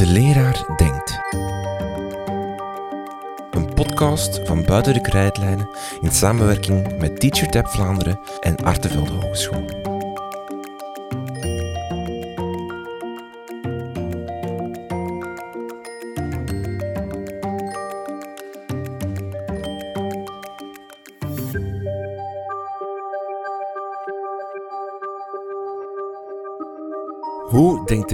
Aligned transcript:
De 0.00 0.06
leraar 0.06 0.64
denkt. 0.76 1.20
Een 3.50 3.74
podcast 3.74 4.40
van 4.44 4.64
Buiten 4.64 4.94
de 4.94 5.00
Krijtlijnen 5.00 5.68
in 6.00 6.10
samenwerking 6.10 6.98
met 6.98 7.20
TeacherTap 7.20 7.66
Vlaanderen 7.66 8.20
en 8.40 8.56
Artevelde 8.56 9.12
Hogeschool. 9.12 9.64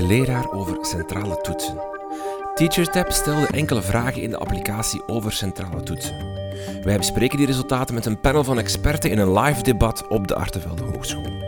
Leraar 0.06 0.52
over 0.52 0.78
centrale 0.80 1.40
toetsen? 1.40 1.78
TeacherTap 2.54 3.10
stelde 3.10 3.46
enkele 3.46 3.82
vragen 3.82 4.22
in 4.22 4.30
de 4.30 4.38
applicatie 4.38 5.08
over 5.08 5.32
centrale 5.32 5.82
toetsen. 5.82 6.16
Wij 6.82 6.96
bespreken 6.96 7.36
die 7.36 7.46
resultaten 7.46 7.94
met 7.94 8.06
een 8.06 8.20
panel 8.20 8.44
van 8.44 8.58
experten 8.58 9.10
in 9.10 9.18
een 9.18 9.38
live 9.38 9.62
debat 9.62 10.08
op 10.08 10.28
de 10.28 10.34
Artevelde 10.34 10.82
Hogeschool. 10.82 11.44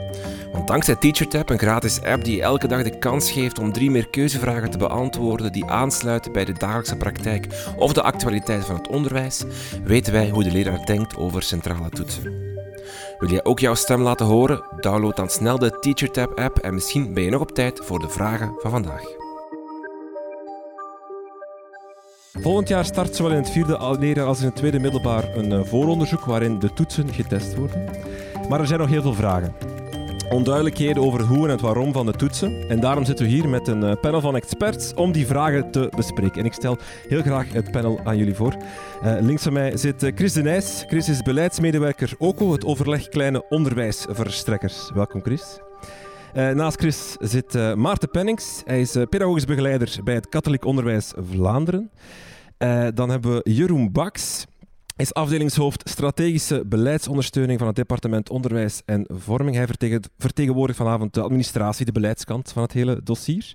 Want 0.52 0.66
dankzij 0.66 0.96
TeacherTap, 0.96 1.50
een 1.50 1.58
gratis 1.58 2.02
app 2.02 2.24
die 2.24 2.42
elke 2.42 2.68
dag 2.68 2.82
de 2.82 2.98
kans 2.98 3.30
geeft 3.30 3.58
om 3.58 3.72
drie 3.72 3.90
meer 3.90 4.08
keuzevragen 4.08 4.70
te 4.70 4.78
beantwoorden 4.78 5.52
die 5.52 5.66
aansluiten 5.66 6.32
bij 6.32 6.44
de 6.44 6.52
dagelijkse 6.52 6.96
praktijk 6.96 7.46
of 7.76 7.92
de 7.92 8.02
actualiteit 8.02 8.64
van 8.64 8.76
het 8.76 8.88
onderwijs, 8.88 9.44
weten 9.84 10.12
wij 10.12 10.28
hoe 10.28 10.44
de 10.44 10.50
leraar 10.50 10.86
denkt 10.86 11.16
over 11.16 11.42
centrale 11.42 11.88
toetsen. 11.88 12.47
Wil 13.18 13.30
jij 13.30 13.44
ook 13.44 13.58
jouw 13.58 13.74
stem 13.74 14.02
laten 14.02 14.26
horen? 14.26 14.62
Download 14.80 15.16
dan 15.16 15.28
snel 15.28 15.58
de 15.58 15.78
TeacherTap 15.80 16.38
app 16.38 16.58
en 16.58 16.74
misschien 16.74 17.14
ben 17.14 17.22
je 17.22 17.30
nog 17.30 17.40
op 17.40 17.50
tijd 17.50 17.80
voor 17.84 17.98
de 17.98 18.08
vragen 18.08 18.54
van 18.58 18.70
vandaag. 18.70 19.02
Volgend 22.32 22.68
jaar 22.68 22.84
start 22.84 23.16
zowel 23.16 23.32
in 23.32 23.38
het 23.38 23.50
vierde 23.50 23.96
leraar 23.98 24.26
als 24.26 24.40
in 24.40 24.46
het 24.46 24.56
tweede 24.56 24.78
middelbaar 24.78 25.36
een 25.36 25.52
eh, 25.52 25.64
vooronderzoek 25.64 26.24
waarin 26.24 26.58
de 26.58 26.72
toetsen 26.72 27.12
getest 27.12 27.56
worden. 27.56 27.90
Maar 28.48 28.60
er 28.60 28.66
zijn 28.66 28.80
nog 28.80 28.88
heel 28.88 29.02
veel 29.02 29.14
vragen. 29.14 29.77
Onduidelijkheden 30.28 31.02
over 31.02 31.22
hoe 31.22 31.44
en 31.44 31.50
het 31.50 31.60
waarom 31.60 31.92
van 31.92 32.06
de 32.06 32.12
toetsen. 32.12 32.68
En 32.68 32.80
daarom 32.80 33.04
zitten 33.04 33.26
we 33.26 33.30
hier 33.30 33.48
met 33.48 33.68
een 33.68 33.82
eh, 33.82 34.00
panel 34.00 34.20
van 34.20 34.36
experts 34.36 34.94
om 34.94 35.12
die 35.12 35.26
vragen 35.26 35.70
te 35.70 35.92
bespreken. 35.96 36.40
En 36.40 36.44
ik 36.44 36.52
stel 36.52 36.76
heel 37.08 37.22
graag 37.22 37.52
het 37.52 37.70
panel 37.70 38.00
aan 38.04 38.16
jullie 38.16 38.34
voor. 38.34 38.56
Uh, 39.04 39.16
links 39.20 39.42
van 39.42 39.52
mij 39.52 39.76
zit 39.76 40.02
uh, 40.02 40.12
Chris 40.14 40.32
de 40.32 40.42
Nijs. 40.42 40.84
Chris 40.86 41.08
is 41.08 41.22
beleidsmedewerker 41.22 42.14
OCO, 42.18 42.52
het 42.52 42.64
overleg 42.64 43.08
kleine 43.08 43.48
onderwijsverstrekkers. 43.48 44.90
Welkom 44.94 45.22
Chris. 45.22 45.58
Naast 46.32 46.78
Chris 46.80 47.16
zit 47.18 47.74
Maarten 47.76 48.10
Pennings. 48.10 48.62
Hij 48.64 48.80
is 48.80 48.96
pedagogisch 49.10 49.44
begeleider 49.44 49.98
bij 50.04 50.14
het 50.14 50.28
Katholiek 50.28 50.64
Onderwijs 50.64 51.12
Vlaanderen. 51.16 51.90
dan 52.94 53.10
hebben 53.10 53.34
we 53.34 53.50
Jeroen 53.52 53.92
Baks. 53.92 54.46
Is 54.98 55.14
afdelingshoofd 55.14 55.88
strategische 55.88 56.62
beleidsondersteuning 56.66 57.58
van 57.58 57.66
het 57.66 57.76
departement 57.76 58.30
Onderwijs 58.30 58.82
en 58.84 59.04
Vorming. 59.08 59.56
Hij 59.56 59.66
vertegenwoordigt 60.18 60.78
vanavond 60.78 61.14
de 61.14 61.20
administratie, 61.20 61.84
de 61.84 61.92
beleidskant 61.92 62.52
van 62.52 62.62
het 62.62 62.72
hele 62.72 63.00
dossier. 63.02 63.54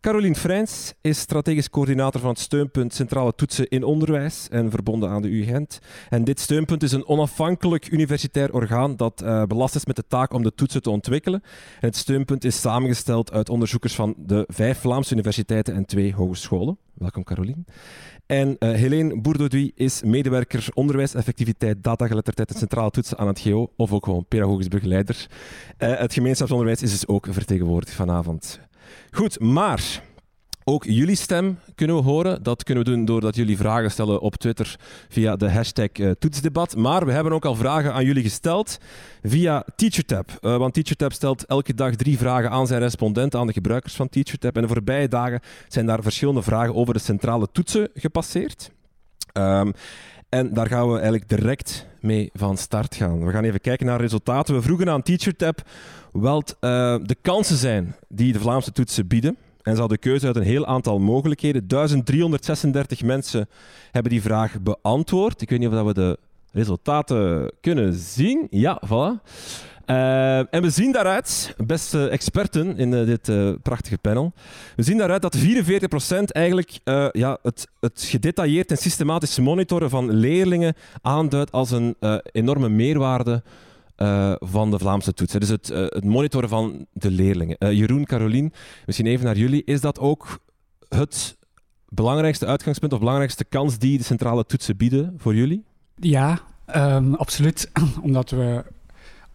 Carolien 0.00 0.36
Freins 0.36 0.94
is 1.00 1.18
strategisch 1.18 1.70
coördinator 1.70 2.20
van 2.20 2.30
het 2.30 2.38
steunpunt 2.38 2.94
Centrale 2.94 3.34
Toetsen 3.34 3.68
in 3.68 3.84
Onderwijs 3.84 4.48
en 4.48 4.70
verbonden 4.70 5.08
aan 5.08 5.22
de 5.22 5.28
U 5.28 5.44
Gent. 5.44 5.78
En 6.08 6.24
dit 6.24 6.40
steunpunt 6.40 6.82
is 6.82 6.92
een 6.92 7.06
onafhankelijk 7.06 7.90
universitair 7.90 8.52
orgaan 8.52 8.96
dat 8.96 9.22
uh, 9.22 9.42
belast 9.42 9.74
is 9.74 9.86
met 9.86 9.96
de 9.96 10.04
taak 10.08 10.32
om 10.32 10.42
de 10.42 10.54
toetsen 10.54 10.82
te 10.82 10.90
ontwikkelen. 10.90 11.42
En 11.80 11.86
het 11.86 11.96
steunpunt 11.96 12.44
is 12.44 12.60
samengesteld 12.60 13.32
uit 13.32 13.48
onderzoekers 13.48 13.94
van 13.94 14.14
de 14.18 14.44
vijf 14.48 14.78
Vlaamse 14.78 15.12
universiteiten 15.12 15.74
en 15.74 15.86
twee 15.86 16.14
hogescholen. 16.14 16.78
Welkom 16.94 17.24
Carolien. 17.24 17.66
En 18.26 18.56
uh, 18.58 18.70
Helene 18.70 19.72
is 19.74 20.02
medewerker 20.02 20.66
onderwijseffectiviteit, 20.74 21.84
datageletterdheid 21.84 22.50
en 22.50 22.58
centrale 22.58 22.90
toetsen 22.90 23.18
aan 23.18 23.26
het 23.26 23.40
GO, 23.40 23.72
of 23.76 23.92
ook 23.92 24.04
gewoon 24.04 24.26
pedagogisch 24.28 24.68
begeleider. 24.68 25.26
Uh, 25.78 25.98
het 25.98 26.12
gemeenschapsonderwijs 26.12 26.82
is 26.82 26.90
dus 26.90 27.06
ook 27.06 27.26
vertegenwoordigd 27.30 27.94
vanavond. 27.94 28.60
Goed, 29.10 29.40
maar 29.40 30.02
ook 30.64 30.84
jullie 30.84 31.16
stem 31.16 31.58
kunnen 31.74 31.96
we 31.96 32.02
horen. 32.02 32.42
Dat 32.42 32.62
kunnen 32.62 32.84
we 32.84 32.90
doen 32.90 33.04
doordat 33.04 33.36
jullie 33.36 33.56
vragen 33.56 33.90
stellen 33.90 34.20
op 34.20 34.36
Twitter 34.36 34.76
via 35.08 35.36
de 35.36 35.50
hashtag 35.50 35.88
uh, 35.92 36.10
toetsdebat. 36.10 36.76
Maar 36.76 37.06
we 37.06 37.12
hebben 37.12 37.32
ook 37.32 37.44
al 37.44 37.54
vragen 37.54 37.92
aan 37.92 38.04
jullie 38.04 38.22
gesteld 38.22 38.78
via 39.22 39.64
TeacherTap. 39.76 40.38
Uh, 40.40 40.56
want 40.56 40.74
TeacherTap 40.74 41.12
stelt 41.12 41.46
elke 41.46 41.74
dag 41.74 41.94
drie 41.94 42.18
vragen 42.18 42.50
aan 42.50 42.66
zijn 42.66 42.80
respondent, 42.80 43.34
aan 43.34 43.46
de 43.46 43.52
gebruikers 43.52 43.94
van 43.94 44.08
TeacherTap. 44.08 44.56
En 44.56 44.62
de 44.62 44.68
voorbije 44.68 45.08
dagen 45.08 45.40
zijn 45.68 45.86
daar 45.86 46.02
verschillende 46.02 46.42
vragen 46.42 46.74
over 46.74 46.94
de 46.94 47.00
centrale 47.00 47.48
toetsen 47.52 47.88
gepasseerd. 47.94 48.70
Um, 49.32 49.72
en 50.28 50.54
daar 50.54 50.66
gaan 50.66 50.86
we 50.86 50.92
eigenlijk 50.92 51.28
direct 51.28 51.86
mee 52.00 52.30
van 52.32 52.56
start 52.56 52.94
gaan. 52.94 53.24
We 53.24 53.32
gaan 53.32 53.44
even 53.44 53.60
kijken 53.60 53.86
naar 53.86 54.00
resultaten. 54.00 54.54
We 54.54 54.62
vroegen 54.62 54.90
aan 54.90 55.02
TeacherTap 55.02 55.62
wat 56.12 56.56
uh, 56.60 56.96
de 57.02 57.16
kansen 57.22 57.56
zijn 57.56 57.94
die 58.08 58.32
de 58.32 58.40
Vlaamse 58.40 58.72
toetsen 58.72 59.06
bieden. 59.06 59.36
En 59.62 59.74
ze 59.74 59.80
hadden 59.80 59.98
keuze 59.98 60.26
uit 60.26 60.36
een 60.36 60.42
heel 60.42 60.66
aantal 60.66 60.98
mogelijkheden. 60.98 61.68
1336 61.68 63.02
mensen 63.02 63.48
hebben 63.90 64.12
die 64.12 64.22
vraag 64.22 64.60
beantwoord. 64.60 65.42
Ik 65.42 65.50
weet 65.50 65.58
niet 65.58 65.68
of 65.68 65.82
we 65.82 65.94
de 65.94 66.18
resultaten 66.52 67.52
kunnen 67.60 67.92
zien. 67.94 68.46
Ja, 68.50 68.82
voilà. 68.86 69.22
Uh, 69.90 70.38
en 70.38 70.62
we 70.62 70.70
zien 70.70 70.92
daaruit, 70.92 71.54
beste 71.66 72.08
experten 72.08 72.76
in 72.76 72.92
uh, 72.92 73.06
dit 73.06 73.28
uh, 73.28 73.52
prachtige 73.62 73.98
panel, 73.98 74.32
we 74.76 74.82
zien 74.82 74.98
daaruit 74.98 75.22
dat 75.22 75.38
44% 75.38 75.40
eigenlijk 76.24 76.78
ja, 77.12 77.38
het, 77.42 77.68
het 77.80 78.02
gedetailleerd 78.02 78.70
en 78.70 78.76
systematisch 78.76 79.38
monitoren 79.38 79.90
van 79.90 80.10
leerlingen 80.10 80.74
aanduidt 81.02 81.52
als 81.52 81.70
een 81.70 81.96
enorme 82.32 82.68
meerwaarde 82.68 83.42
van 84.38 84.70
de 84.70 84.78
Vlaamse 84.78 85.14
toetsen. 85.14 85.40
Dus 85.40 85.48
het, 85.48 85.68
het 85.68 86.04
monitoren 86.04 86.48
van 86.48 86.86
de 86.92 87.10
leerlingen. 87.10 87.76
Jeroen, 87.76 88.04
Carolien, 88.04 88.52
misschien 88.86 89.06
even 89.06 89.24
naar 89.24 89.36
jullie. 89.36 89.62
Is 89.64 89.80
dat 89.80 89.98
ook 89.98 90.38
het 90.88 91.36
belangrijkste 91.88 92.46
uitgangspunt 92.46 92.92
of 92.92 92.98
belangrijkste 92.98 93.44
kans 93.44 93.78
die 93.78 93.98
de 93.98 94.04
centrale 94.04 94.46
toetsen 94.46 94.76
bieden 94.76 95.14
voor 95.16 95.34
jullie? 95.34 95.64
Ja, 95.94 96.38
um, 96.76 97.14
absoluut. 97.14 97.70
Omdat 98.02 98.30
we 98.30 98.64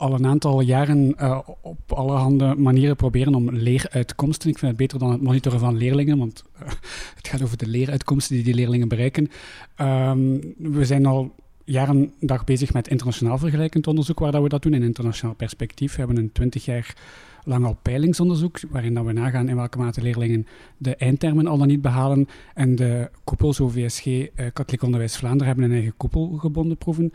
al 0.03 0.13
een 0.13 0.25
aantal 0.25 0.61
jaren 0.61 1.15
uh, 1.21 1.39
op 1.61 1.91
allerhande 1.91 2.55
manieren 2.55 2.95
proberen 2.95 3.35
om 3.35 3.51
leeruitkomsten. 3.51 4.49
Ik 4.49 4.57
vind 4.57 4.71
het 4.71 4.79
beter 4.79 4.99
dan 4.99 5.11
het 5.11 5.21
monitoren 5.21 5.59
van 5.59 5.77
leerlingen, 5.77 6.17
want 6.17 6.43
uh, 6.61 6.67
het 7.17 7.27
gaat 7.27 7.41
over 7.41 7.57
de 7.57 7.67
leeruitkomsten 7.67 8.35
die 8.35 8.43
die 8.43 8.53
leerlingen 8.53 8.87
bereiken. 8.87 9.29
Um, 9.81 10.53
we 10.57 10.85
zijn 10.85 11.05
al 11.05 11.35
jaren 11.63 12.13
dag 12.19 12.43
bezig 12.43 12.73
met 12.73 12.87
internationaal 12.87 13.37
vergelijkend 13.37 13.87
onderzoek 13.87 14.19
waar 14.19 14.31
dat 14.31 14.41
we 14.41 14.49
dat 14.49 14.61
doen 14.61 14.73
in 14.73 14.83
internationaal 14.83 15.35
perspectief. 15.35 15.91
We 15.91 15.97
hebben 15.97 16.17
een 16.17 16.31
twintig 16.31 16.65
jaar 16.65 16.95
lang 17.43 17.65
al 17.65 17.77
peilingsonderzoek, 17.81 18.59
waarin 18.69 18.93
dat 18.93 19.05
we 19.05 19.11
nagaan 19.11 19.49
in 19.49 19.55
welke 19.55 19.77
mate 19.77 20.01
leerlingen 20.01 20.47
de 20.77 20.95
eindtermen 20.95 21.47
al 21.47 21.57
dan 21.57 21.67
niet 21.67 21.81
behalen. 21.81 22.27
En 22.53 22.75
de 22.75 23.09
koepels 23.23 23.59
OVSG, 23.59 24.05
uh, 24.05 24.27
Katholiek 24.35 24.83
Onderwijs 24.83 25.17
Vlaanderen, 25.17 25.47
hebben 25.47 25.65
een 25.65 25.75
eigen 25.75 25.97
koepelgebonden 25.97 26.77
proeven. 26.77 27.13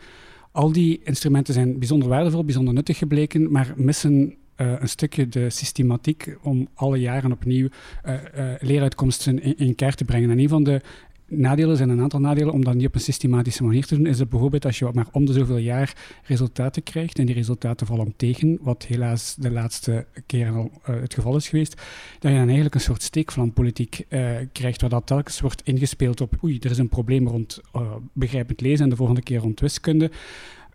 Al 0.51 0.71
die 0.71 1.01
instrumenten 1.03 1.53
zijn 1.53 1.79
bijzonder 1.79 2.07
waardevol, 2.09 2.45
bijzonder 2.45 2.73
nuttig 2.73 2.97
gebleken, 2.97 3.51
maar 3.51 3.73
missen 3.75 4.35
uh, 4.61 4.73
een 4.79 4.89
stukje 4.89 5.27
de 5.27 5.49
systematiek 5.49 6.37
om 6.41 6.67
alle 6.73 6.97
jaren 6.97 7.31
opnieuw 7.31 7.67
uh, 8.05 8.13
uh, 8.13 8.53
leeruitkomsten 8.59 9.41
in, 9.41 9.57
in, 9.57 9.75
kaart 9.75 9.97
te 9.97 10.05
brengen. 10.05 10.29
En 10.29 10.39
een 10.39 10.49
van 10.49 10.63
de 10.63 10.81
nadelen 11.29 11.77
zijn 11.77 11.89
een 11.89 12.01
aantal 12.01 12.19
nadelen 12.19 12.53
om 12.53 12.63
dat 12.63 12.73
niet 12.73 12.87
op 12.87 12.95
een 12.95 13.01
systematische 13.01 13.63
manier 13.63 13.85
te 13.85 13.95
doen. 13.95 14.05
Is 14.05 14.17
dat 14.17 14.29
bijvoorbeeld 14.29 14.65
als 14.65 14.79
je 14.79 14.89
maar 14.93 15.07
om 15.11 15.25
de 15.25 15.33
zoveel 15.33 15.57
jaar 15.57 15.93
resultaten 16.23 16.83
krijgt 16.83 17.19
en 17.19 17.25
die 17.25 17.35
resultaten 17.35 17.87
vallen 17.87 18.13
tegen, 18.15 18.57
wat 18.61 18.85
helaas 18.85 19.35
de 19.39 19.51
laatste 19.51 20.05
keren 20.25 20.53
al 20.53 20.71
uh, 20.89 21.01
het 21.01 21.13
geval 21.13 21.35
is 21.35 21.49
geweest, 21.49 21.75
dat 22.19 22.31
je 22.31 22.37
dan 22.37 22.45
eigenlijk 22.45 22.75
een 22.75 22.81
soort 22.81 23.03
steekvlampolitiek 23.03 24.05
uh, 24.09 24.29
krijgt, 24.51 24.81
waar 24.81 24.89
dat 24.89 25.07
telkens 25.07 25.41
wordt 25.41 25.61
ingespeeld 25.63 26.21
op 26.21 26.43
oei, 26.43 26.57
er 26.59 26.71
is 26.71 26.77
een 26.77 26.89
probleem 26.89 27.27
rond 27.27 27.61
uh, 27.75 27.81
begrijpend 28.13 28.61
lezen 28.61 28.83
en 28.83 28.89
de 28.89 28.95
volgende 28.95 29.21
keer 29.21 29.39
rond 29.39 29.59
wiskunde. 29.59 30.11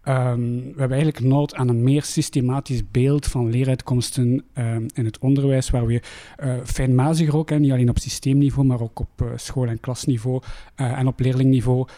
Um, 0.09 0.63
we 0.63 0.79
hebben 0.79 0.97
eigenlijk 0.97 1.21
nood 1.21 1.55
aan 1.55 1.69
een 1.69 1.83
meer 1.83 2.03
systematisch 2.03 2.91
beeld 2.91 3.27
van 3.27 3.51
leeruitkomsten 3.51 4.45
um, 4.55 4.87
in 4.95 5.05
het 5.05 5.19
onderwijs, 5.19 5.71
waar 5.71 5.87
we 5.87 6.03
uh, 6.43 6.55
fijnmaziger 6.65 7.37
ook, 7.37 7.51
hè, 7.51 7.59
niet 7.59 7.73
alleen 7.73 7.89
op 7.89 7.99
systeemniveau, 7.99 8.67
maar 8.67 8.81
ook 8.81 9.01
op 9.01 9.23
uh, 9.23 9.29
school- 9.37 9.67
en 9.67 9.81
klasniveau 9.81 10.43
uh, 10.77 10.99
en 10.99 11.07
op 11.07 11.21
leerlingniveau, 11.21 11.89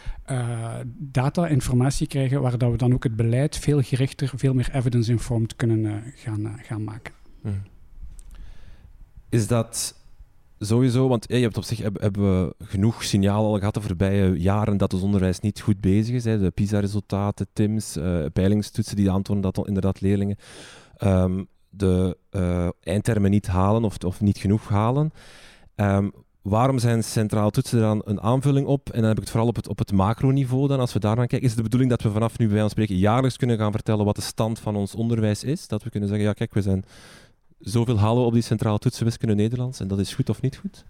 data, 0.98 1.46
informatie 1.46 2.06
krijgen, 2.06 2.40
waar 2.40 2.58
dat 2.58 2.70
we 2.70 2.76
dan 2.76 2.94
ook 2.94 3.04
het 3.04 3.16
beleid 3.16 3.56
veel 3.56 3.82
gerichter, 3.82 4.32
veel 4.34 4.54
meer 4.54 4.68
evidence-informed 4.72 5.56
kunnen 5.56 6.02
gaan, 6.14 6.58
gaan 6.62 6.84
maken. 6.84 7.12
Hmm. 7.42 7.62
Is 9.28 9.46
dat 9.46 9.94
Sowieso, 10.58 11.08
want 11.08 11.24
je 11.28 11.36
hebt 11.36 11.56
op 11.56 11.64
zich 11.64 11.78
hebben 11.78 12.12
we 12.12 12.54
genoeg 12.58 13.04
signalen 13.04 13.50
al 13.50 13.58
gehad 13.58 13.74
de 13.74 13.80
voorbije 13.80 14.40
jaren 14.40 14.76
dat 14.76 14.92
het 14.92 15.02
onderwijs 15.02 15.40
niet 15.40 15.60
goed 15.60 15.80
bezig 15.80 16.14
is. 16.14 16.24
Hè. 16.24 16.38
De 16.38 16.50
PISA-resultaten, 16.50 17.46
TIMS, 17.52 17.96
uh, 17.96 18.24
peilingstoetsen 18.32 18.96
die 18.96 19.10
aantonen 19.10 19.42
dat 19.42 19.66
inderdaad 19.66 20.00
leerlingen 20.00 20.36
um, 20.98 21.46
de 21.68 22.18
uh, 22.30 22.68
eindtermen 22.80 23.30
niet 23.30 23.46
halen 23.46 23.84
of, 23.84 23.98
of 24.04 24.20
niet 24.20 24.38
genoeg 24.38 24.68
halen. 24.68 25.12
Um, 25.76 26.12
waarom 26.42 26.78
zijn 26.78 27.04
centraal 27.04 27.50
toetsen 27.50 27.80
dan 27.80 28.02
een 28.04 28.20
aanvulling 28.20 28.66
op? 28.66 28.90
En 28.90 29.00
dan 29.00 29.08
heb 29.08 29.16
ik 29.16 29.22
het 29.22 29.30
vooral 29.30 29.48
op 29.48 29.56
het, 29.56 29.68
op 29.68 29.78
het 29.78 29.92
macroniveau 29.92 30.68
dan, 30.68 30.80
als 30.80 30.92
we 30.92 30.98
daar 30.98 31.16
kijken. 31.16 31.40
Is 31.40 31.48
het 31.48 31.56
de 31.56 31.62
bedoeling 31.62 31.90
dat 31.90 32.02
we 32.02 32.10
vanaf 32.10 32.38
nu 32.38 32.48
bij 32.48 32.62
ons 32.62 32.72
spreken 32.72 32.96
jaarlijks 32.96 33.36
kunnen 33.36 33.58
gaan 33.58 33.72
vertellen 33.72 34.04
wat 34.04 34.16
de 34.16 34.22
stand 34.22 34.58
van 34.58 34.76
ons 34.76 34.94
onderwijs 34.94 35.44
is? 35.44 35.68
Dat 35.68 35.82
we 35.82 35.90
kunnen 35.90 36.08
zeggen, 36.08 36.26
ja 36.26 36.32
kijk, 36.32 36.54
we 36.54 36.62
zijn 36.62 36.84
zoveel 37.68 37.98
halen 37.98 38.24
op 38.24 38.32
die 38.32 38.42
centraal 38.42 38.78
toetsen 38.78 39.04
wiskunde 39.04 39.34
Nederlands 39.34 39.80
en 39.80 39.88
dat 39.88 39.98
is 39.98 40.14
goed 40.14 40.28
of 40.28 40.40
niet 40.40 40.56
goed? 40.56 40.84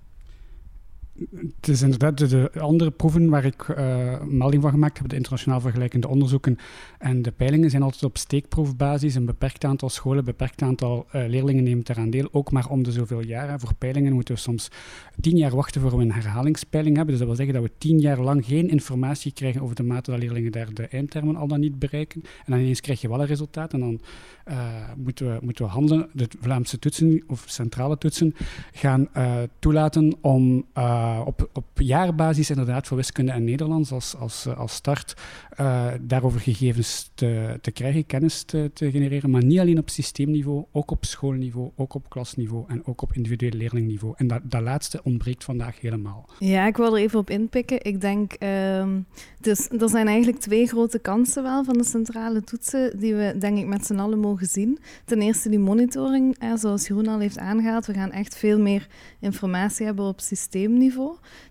Het 1.61 1.69
is 1.69 1.83
inderdaad 1.83 2.31
de, 2.31 2.51
andere 2.61 2.91
proeven 2.91 3.29
waar 3.29 3.45
ik 3.45 3.69
uh, 3.69 4.21
melding 4.23 4.63
van 4.63 4.71
gemaakt 4.71 4.99
heb, 4.99 5.09
de 5.09 5.17
internationaal 5.17 5.61
vergelijkende 5.61 6.09
onderzoeken 6.09 6.59
en 6.99 7.23
de 7.23 7.31
peilingen, 7.31 7.71
zijn 7.71 7.83
altijd 7.83 8.03
op 8.03 8.17
steekproefbasis. 8.17 9.15
Een 9.15 9.27
beperkt 9.27 9.65
aantal 9.65 9.89
scholen, 9.89 10.19
een 10.19 10.25
beperkt 10.25 10.63
aantal 10.63 11.07
uh, 11.07 11.27
leerlingen 11.27 11.65
neemt 11.65 11.89
eraan 11.89 12.11
deel, 12.11 12.29
ook 12.33 12.51
maar 12.51 12.69
om 12.69 12.83
de 12.83 12.93
zoveel 12.93 13.21
jaren. 13.21 13.61
Voor 13.61 13.75
peilingen 13.75 14.13
moeten 14.13 14.35
we 14.35 14.41
soms 14.41 14.71
tien 15.21 15.37
jaar 15.37 15.55
wachten 15.55 15.81
voor 15.81 15.97
we 15.97 16.03
een 16.03 16.13
herhalingspeiling 16.13 16.97
hebben. 16.97 17.15
Dus 17.17 17.27
dat 17.27 17.37
wil 17.37 17.47
zeggen 17.47 17.63
dat 17.63 17.71
we 17.71 17.79
tien 17.79 17.99
jaar 17.99 18.21
lang 18.21 18.47
geen 18.47 18.69
informatie 18.69 19.33
krijgen 19.33 19.61
over 19.61 19.75
de 19.75 19.83
mate 19.83 20.11
dat 20.11 20.21
leerlingen 20.21 20.53
daar 20.53 20.75
de 20.75 20.87
eindtermen 20.89 21.37
al 21.37 21.49
dan 21.49 21.61
niet 21.61 21.79
bereiken. 21.79 22.23
En 22.23 22.53
dan 22.53 22.59
ineens 22.59 22.81
krijg 22.81 23.01
je 23.01 23.09
wel 23.09 23.21
een 23.21 23.27
resultaat 23.27 23.73
en 23.73 23.81
dan 23.81 24.01
uh, 24.49 24.57
moeten, 24.97 25.27
we, 25.27 25.39
moeten 25.43 25.65
we 25.65 25.71
handelen. 25.71 26.09
De 26.13 26.29
Vlaamse 26.41 26.79
toetsen 26.79 27.23
of 27.27 27.45
centrale 27.47 27.99
toetsen 27.99 28.35
gaan 28.73 29.09
toelaten 29.59 30.17
om 30.21 30.65
uh, 31.07 31.27
op, 31.27 31.51
op 31.53 31.67
jaarbasis 31.75 32.51
inderdaad 32.51 32.87
voor 32.87 32.97
wiskunde 32.97 33.33
en 33.33 33.45
Nederlands 33.45 33.93
als, 33.93 34.17
als, 34.17 34.47
als 34.47 34.75
start 34.75 35.15
uh, 35.61 35.87
daarover 36.01 36.41
gegevens 36.41 37.11
te, 37.15 37.59
te 37.61 37.71
krijgen, 37.71 38.07
kennis 38.07 38.43
te, 38.43 38.71
te, 38.75 38.91
genereren, 38.91 39.31
maar 39.31 39.45
niet 39.45 39.59
alleen 39.59 39.79
op 39.79 39.91
systeemniveau, 39.91 40.65
ook 40.73 40.91
op 40.91 41.05
schoolniveau, 41.05 41.71
ook 41.77 41.95
op 41.95 42.09
klasniveau 42.09 42.65
en 42.69 42.87
ook 42.87 43.03
op 43.03 43.13
individueel 43.13 43.53
leerlingniveau. 43.53 44.15
En 44.17 44.27
dat, 44.27 44.41
dat 44.43 44.63
laatste 44.63 45.01
ontbreekt 45.03 45.45
vandaag 45.45 45.81
helemaal. 45.81 46.29
Ja, 46.39 46.67
ik 46.67 46.77
wil 46.77 46.97
er 46.97 47.03
even 47.03 47.19
op 47.19 47.31
inpikken. 47.31 47.85
Ik 47.85 48.01
denk, 48.01 48.33
uh, 48.43 48.87
dus 49.41 49.69
er 49.69 49.89
zijn 49.89 50.07
eigenlijk 50.07 50.39
twee 50.39 50.67
grote 50.67 50.99
kansen 50.99 51.43
wel 51.43 51.65
van 51.65 51.79
de 51.79 51.85
centrale 51.85 52.43
toetsen 52.43 52.99
die 52.99 53.15
we 53.15 53.37
denk 53.39 53.59
ik 53.59 53.67
met 53.67 53.87
z'n 53.87 53.99
allen 53.99 54.19
mogen 54.19 54.47
zien. 54.47 54.79
Ten 55.05 55.21
eerste 55.21 55.49
die 55.49 55.59
monitoring, 55.59 56.37
zoals 56.55 56.87
Jeroen 56.87 57.07
al 57.07 57.19
heeft 57.19 57.39
aangehaald. 57.39 57.87
We 57.87 57.95
gaan 57.95 58.11
echt 58.11 58.37
veel 58.37 58.61
meer 58.61 58.87
informatie 59.21 59.87
hebben 59.87 60.05
op 60.05 60.21
systeemniveau. 60.21 60.96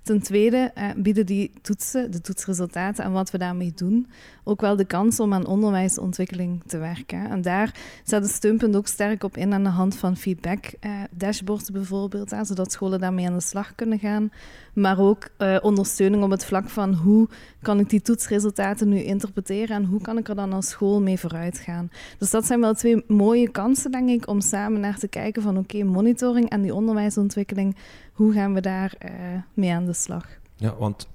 Ten 0.02 0.22
tweede 0.22 0.72
eh, 0.74 0.90
bieden 0.98 1.26
die 1.26 1.52
toetsen, 1.62 2.12
de 2.12 2.22
toetsresultaten 2.22 3.04
en 3.04 3.12
wat 3.12 3.32
we 3.32 3.38
daarmee 3.38 3.72
doen, 3.76 4.08
ook 4.44 4.62
wel 4.62 4.76
de 4.76 4.86
kans 4.86 5.20
om 5.20 5.34
aan 5.34 5.46
onderwijsontwikkeling 5.46 6.64
te 6.66 6.78
werken. 6.78 7.30
En 7.30 7.42
daar 7.42 7.76
zet 8.04 8.24
de 8.24 8.30
steunpunt 8.30 8.76
ook 8.76 8.88
sterk 8.88 9.24
op 9.24 9.38
in 9.38 9.54
aan 9.54 9.64
de 9.64 9.70
hand 9.70 9.96
van 9.96 10.18
feedback 10.18 10.66
eh, 10.80 10.92
dashboards 11.12 11.72
bijvoorbeeld, 11.72 12.36
zodat 12.42 12.72
scholen 12.72 13.00
daarmee 13.00 13.28
aan 13.28 13.34
de 13.34 13.42
slag 13.42 13.76
kunnen 13.76 14.00
gaan. 14.00 14.32
Maar 14.74 15.00
ook 15.00 15.28
eh, 15.38 15.58
ondersteuning 15.62 16.24
op 16.24 16.30
het 16.30 16.46
vlak 16.46 16.70
van 16.70 16.94
hoe 16.94 17.28
kan 17.62 17.80
ik 17.80 17.90
die 17.90 18.02
toetsresultaten 18.02 18.90
nu 18.90 18.98
interpreteren 18.98 19.76
en 19.76 19.86
hoe 19.86 20.02
kan 20.02 20.18
ik 20.18 20.28
er 20.28 20.36
dan 20.36 20.54
als 20.54 20.70
school 20.70 21.02
mee 21.02 21.20
vooruit 21.20 21.58
gaan. 21.58 21.90
Dus 22.18 22.30
dat 22.30 22.46
zijn 22.46 22.60
wel 22.60 22.74
twee 22.74 23.04
mooie 23.08 23.50
kansen, 23.50 23.92
denk 23.92 24.10
ik, 24.10 24.28
om 24.28 24.42
samen 24.42 24.80
naar 24.80 24.98
te 24.98 25.08
kijken 25.08 25.42
van 25.42 25.58
oké, 25.58 25.84
monitoring 25.84 26.50
en 26.50 26.62
die 26.62 26.74
onderwijsontwikkeling, 26.74 27.76
hoe 28.16 28.34
gaan 28.34 28.54
we 28.54 28.62
daar 28.62 28.94
uh, 29.06 29.12
mee 29.54 29.74
aan 29.74 29.86
de 29.86 29.94
slag? 29.94 30.28
Ja, 30.56 30.76
want 30.76 31.08
41% 31.08 31.10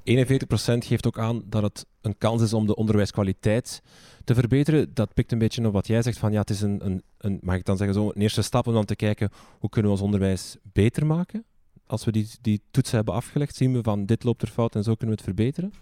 geeft 0.79 1.07
ook 1.07 1.19
aan 1.19 1.43
dat 1.47 1.63
het 1.63 1.87
een 2.01 2.19
kans 2.19 2.43
is 2.43 2.53
om 2.53 2.67
de 2.67 2.75
onderwijskwaliteit 2.77 3.83
te 4.25 4.35
verbeteren. 4.35 4.95
Dat 4.95 5.15
pikt 5.15 5.33
een 5.33 5.39
beetje 5.39 5.67
op 5.67 5.73
wat 5.73 5.87
jij 5.87 6.03
zegt 6.03 6.19
van 6.19 6.33
ja, 6.33 6.41
het 6.41 6.51
is 6.51 6.61
een, 6.61 6.87
een, 6.87 7.03
een 7.19 7.39
mag 7.43 7.55
ik 7.55 7.65
dan 7.65 7.77
zeggen 7.77 7.97
zo, 7.97 8.07
een 8.07 8.23
eerste 8.23 8.43
stap 8.43 8.67
om 8.67 8.73
dan 8.73 8.85
te 8.85 8.97
kijken 8.97 9.31
hoe 9.59 9.71
kunnen 9.71 9.91
we 9.91 9.97
ons 9.97 10.07
onderwijs 10.07 10.57
beter 10.63 11.07
maken? 11.07 11.45
Als 11.87 12.05
we 12.05 12.13
die, 12.13 12.29
die 12.41 12.63
toetsen 12.71 12.97
hebben 12.97 13.15
afgelegd, 13.15 13.57
zien 13.57 13.73
we 13.73 13.83
van 13.83 14.07
dit 14.07 14.25
loopt 14.25 14.43
er 14.43 14.49
fout 14.49 14.75
en 14.75 14.83
zo 14.83 14.95
kunnen 14.95 15.17
we 15.17 15.23
het 15.23 15.35
verbeteren? 15.35 15.73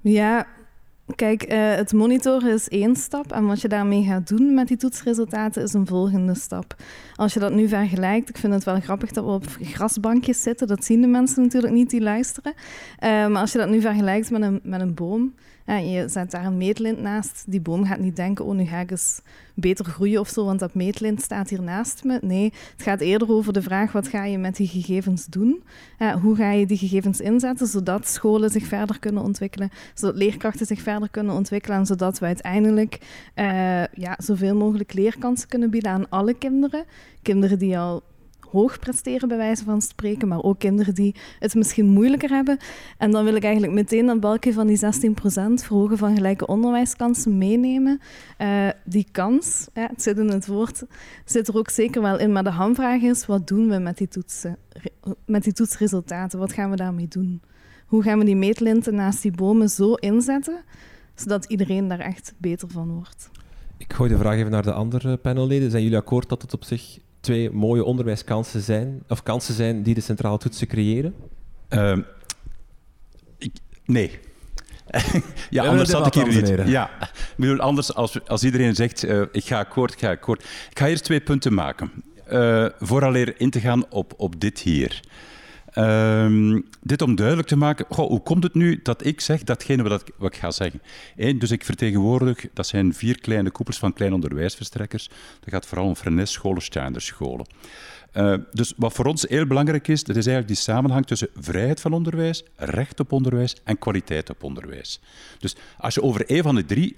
Ja, 0.00 0.46
Kijk, 1.16 1.52
uh, 1.52 1.74
het 1.74 1.92
monitoren 1.92 2.52
is 2.52 2.68
één 2.68 2.96
stap 2.96 3.32
en 3.32 3.46
wat 3.46 3.60
je 3.60 3.68
daarmee 3.68 4.04
gaat 4.04 4.28
doen 4.28 4.54
met 4.54 4.68
die 4.68 4.76
toetsresultaten 4.76 5.62
is 5.62 5.72
een 5.72 5.86
volgende 5.86 6.34
stap. 6.34 6.76
Als 7.14 7.34
je 7.34 7.40
dat 7.40 7.52
nu 7.52 7.68
vergelijkt, 7.68 8.28
ik 8.28 8.36
vind 8.36 8.52
het 8.52 8.64
wel 8.64 8.80
grappig 8.80 9.10
dat 9.10 9.24
we 9.24 9.30
op 9.30 9.44
grasbankjes 9.60 10.42
zitten, 10.42 10.66
dat 10.66 10.84
zien 10.84 11.00
de 11.00 11.06
mensen 11.06 11.42
natuurlijk 11.42 11.72
niet 11.72 11.90
die 11.90 12.00
luisteren. 12.00 12.52
Uh, 12.54 13.08
maar 13.26 13.40
als 13.40 13.52
je 13.52 13.58
dat 13.58 13.68
nu 13.68 13.80
vergelijkt 13.80 14.30
met 14.30 14.42
een, 14.42 14.60
met 14.62 14.80
een 14.80 14.94
boom, 14.94 15.34
je 15.66 16.04
zet 16.08 16.30
daar 16.30 16.44
een 16.44 16.56
meetlint 16.56 17.00
naast. 17.00 17.44
Die 17.46 17.60
boom 17.60 17.84
gaat 17.84 17.98
niet 17.98 18.16
denken, 18.16 18.44
oh, 18.44 18.54
nu 18.54 18.64
ga 18.64 18.80
ik 18.80 18.90
eens 18.90 19.20
beter 19.54 19.84
groeien 19.84 20.20
of 20.20 20.28
zo, 20.28 20.44
want 20.44 20.60
dat 20.60 20.74
meetlint 20.74 21.22
staat 21.22 21.48
hier 21.48 21.62
naast 21.62 22.04
me. 22.04 22.18
Nee, 22.22 22.52
het 22.72 22.82
gaat 22.82 23.00
eerder 23.00 23.30
over 23.30 23.52
de 23.52 23.62
vraag, 23.62 23.92
wat 23.92 24.08
ga 24.08 24.24
je 24.24 24.38
met 24.38 24.56
die 24.56 24.68
gegevens 24.68 25.26
doen? 25.26 25.62
Hoe 26.22 26.36
ga 26.36 26.50
je 26.50 26.66
die 26.66 26.76
gegevens 26.76 27.20
inzetten, 27.20 27.66
zodat 27.66 28.08
scholen 28.08 28.50
zich 28.50 28.64
verder 28.64 28.98
kunnen 28.98 29.22
ontwikkelen, 29.22 29.70
zodat 29.94 30.16
leerkrachten 30.16 30.66
zich 30.66 30.80
verder 30.80 31.10
kunnen 31.10 31.34
ontwikkelen 31.34 31.78
en 31.78 31.86
zodat 31.86 32.18
we 32.18 32.26
uiteindelijk 32.26 32.98
uh, 33.34 33.84
ja, 33.86 34.16
zoveel 34.18 34.56
mogelijk 34.56 34.92
leerkansen 34.92 35.48
kunnen 35.48 35.70
bieden 35.70 35.90
aan 35.90 36.08
alle 36.08 36.34
kinderen. 36.34 36.84
Kinderen 37.22 37.58
die 37.58 37.78
al 37.78 38.02
hoog 38.52 38.78
presteren, 38.78 39.28
bij 39.28 39.36
wijze 39.36 39.64
van 39.64 39.82
spreken, 39.82 40.28
maar 40.28 40.42
ook 40.42 40.58
kinderen 40.58 40.94
die 40.94 41.14
het 41.38 41.54
misschien 41.54 41.86
moeilijker 41.86 42.30
hebben. 42.30 42.58
En 42.98 43.10
dan 43.10 43.24
wil 43.24 43.34
ik 43.34 43.44
eigenlijk 43.44 43.72
meteen 43.72 44.06
dat 44.06 44.20
balkje 44.20 44.52
van 44.52 44.66
die 44.66 44.78
16% 44.78 44.80
verhogen 45.54 45.98
van 45.98 46.14
gelijke 46.14 46.46
onderwijskansen 46.46 47.38
meenemen. 47.38 48.00
Uh, 48.38 48.68
die 48.84 49.06
kans, 49.12 49.68
ja, 49.74 49.86
het 49.86 50.02
zit 50.02 50.18
in 50.18 50.28
het 50.28 50.46
woord, 50.46 50.82
zit 51.24 51.48
er 51.48 51.56
ook 51.56 51.70
zeker 51.70 52.02
wel 52.02 52.18
in. 52.18 52.32
Maar 52.32 52.44
de 52.44 52.50
hamvraag 52.50 53.00
is, 53.00 53.26
wat 53.26 53.48
doen 53.48 53.68
we 53.68 53.78
met 53.78 53.98
die, 53.98 54.08
toetsen, 54.08 54.56
met 55.26 55.44
die 55.44 55.52
toetsresultaten? 55.52 56.38
Wat 56.38 56.52
gaan 56.52 56.70
we 56.70 56.76
daarmee 56.76 57.08
doen? 57.08 57.42
Hoe 57.86 58.02
gaan 58.02 58.18
we 58.18 58.24
die 58.24 58.36
meetlinten 58.36 58.94
naast 58.94 59.22
die 59.22 59.32
bomen 59.32 59.68
zo 59.68 59.94
inzetten, 59.94 60.64
zodat 61.14 61.44
iedereen 61.44 61.88
daar 61.88 62.00
echt 62.00 62.34
beter 62.38 62.68
van 62.68 62.92
wordt? 62.94 63.30
Ik 63.76 63.92
gooi 63.92 64.10
de 64.10 64.18
vraag 64.18 64.36
even 64.36 64.50
naar 64.50 64.62
de 64.62 64.72
andere 64.72 65.16
panelleden. 65.16 65.70
Zijn 65.70 65.82
jullie 65.82 65.98
akkoord 65.98 66.28
dat 66.28 66.42
het 66.42 66.54
op 66.54 66.64
zich 66.64 66.98
twee 67.22 67.50
mooie 67.50 67.84
onderwijskansen 67.84 68.60
zijn, 68.60 69.02
of 69.08 69.22
kansen 69.22 69.54
zijn 69.54 69.82
die 69.82 69.94
de 69.94 70.00
centrale 70.00 70.38
toetsen 70.38 70.66
creëren? 70.66 71.14
Uh, 71.70 71.96
ik, 73.38 73.52
nee. 73.84 74.18
ja, 75.50 75.64
anders 75.64 75.92
had 75.92 76.06
ik 76.06 76.14
hier 76.14 76.42
niet. 76.42 76.68
Ja, 76.68 76.90
ik 77.00 77.34
bedoel, 77.36 77.58
anders 77.58 77.94
als, 77.94 78.26
als 78.28 78.44
iedereen 78.44 78.74
zegt, 78.74 79.04
uh, 79.04 79.22
ik 79.32 79.44
ga 79.44 79.58
akkoord, 79.58 79.92
ik 79.92 79.98
ga 79.98 80.10
akkoord. 80.10 80.42
Ik 80.70 80.78
ga 80.78 80.88
eerst 80.88 81.04
twee 81.04 81.20
punten 81.20 81.54
maken. 81.54 81.90
Uh, 82.30 82.66
vooraleer 82.80 83.40
in 83.40 83.50
te 83.50 83.60
gaan 83.60 83.90
op, 83.90 84.14
op 84.16 84.40
dit 84.40 84.58
hier. 84.58 85.00
Um, 85.78 86.64
dit 86.82 87.02
om 87.02 87.14
duidelijk 87.14 87.48
te 87.48 87.56
maken, 87.56 87.86
goh, 87.88 88.08
hoe 88.08 88.22
komt 88.22 88.42
het 88.42 88.54
nu 88.54 88.80
dat 88.82 89.06
ik 89.06 89.20
zeg 89.20 89.44
datgene 89.44 89.82
wat, 89.82 90.04
wat 90.16 90.34
ik 90.34 90.40
ga 90.40 90.50
zeggen? 90.50 90.82
Eén, 91.16 91.38
dus 91.38 91.50
ik 91.50 91.64
vertegenwoordig, 91.64 92.46
dat 92.52 92.66
zijn 92.66 92.94
vier 92.94 93.20
kleine 93.20 93.50
koepels 93.50 93.78
van 93.78 93.92
kleine 93.92 94.16
onderwijsverstrekkers. 94.16 95.08
Dat 95.40 95.52
gaat 95.54 95.66
vooral 95.66 95.86
om 95.86 95.96
Frennes-scholen, 95.96 96.62
Steinderscholen. 96.62 97.46
Uh, 98.14 98.34
dus 98.52 98.72
wat 98.76 98.92
voor 98.92 99.04
ons 99.04 99.24
heel 99.28 99.46
belangrijk 99.46 99.88
is, 99.88 100.04
dat 100.04 100.16
is 100.16 100.26
eigenlijk 100.26 100.54
die 100.54 100.64
samenhang 100.64 101.06
tussen 101.06 101.28
vrijheid 101.34 101.80
van 101.80 101.92
onderwijs, 101.92 102.44
recht 102.56 103.00
op 103.00 103.12
onderwijs 103.12 103.56
en 103.64 103.78
kwaliteit 103.78 104.30
op 104.30 104.42
onderwijs. 104.42 105.00
Dus 105.38 105.56
als 105.78 105.94
je 105.94 106.02
over 106.02 106.24
een 106.26 106.42
van 106.42 106.54
de 106.54 106.64
drie 106.64 106.96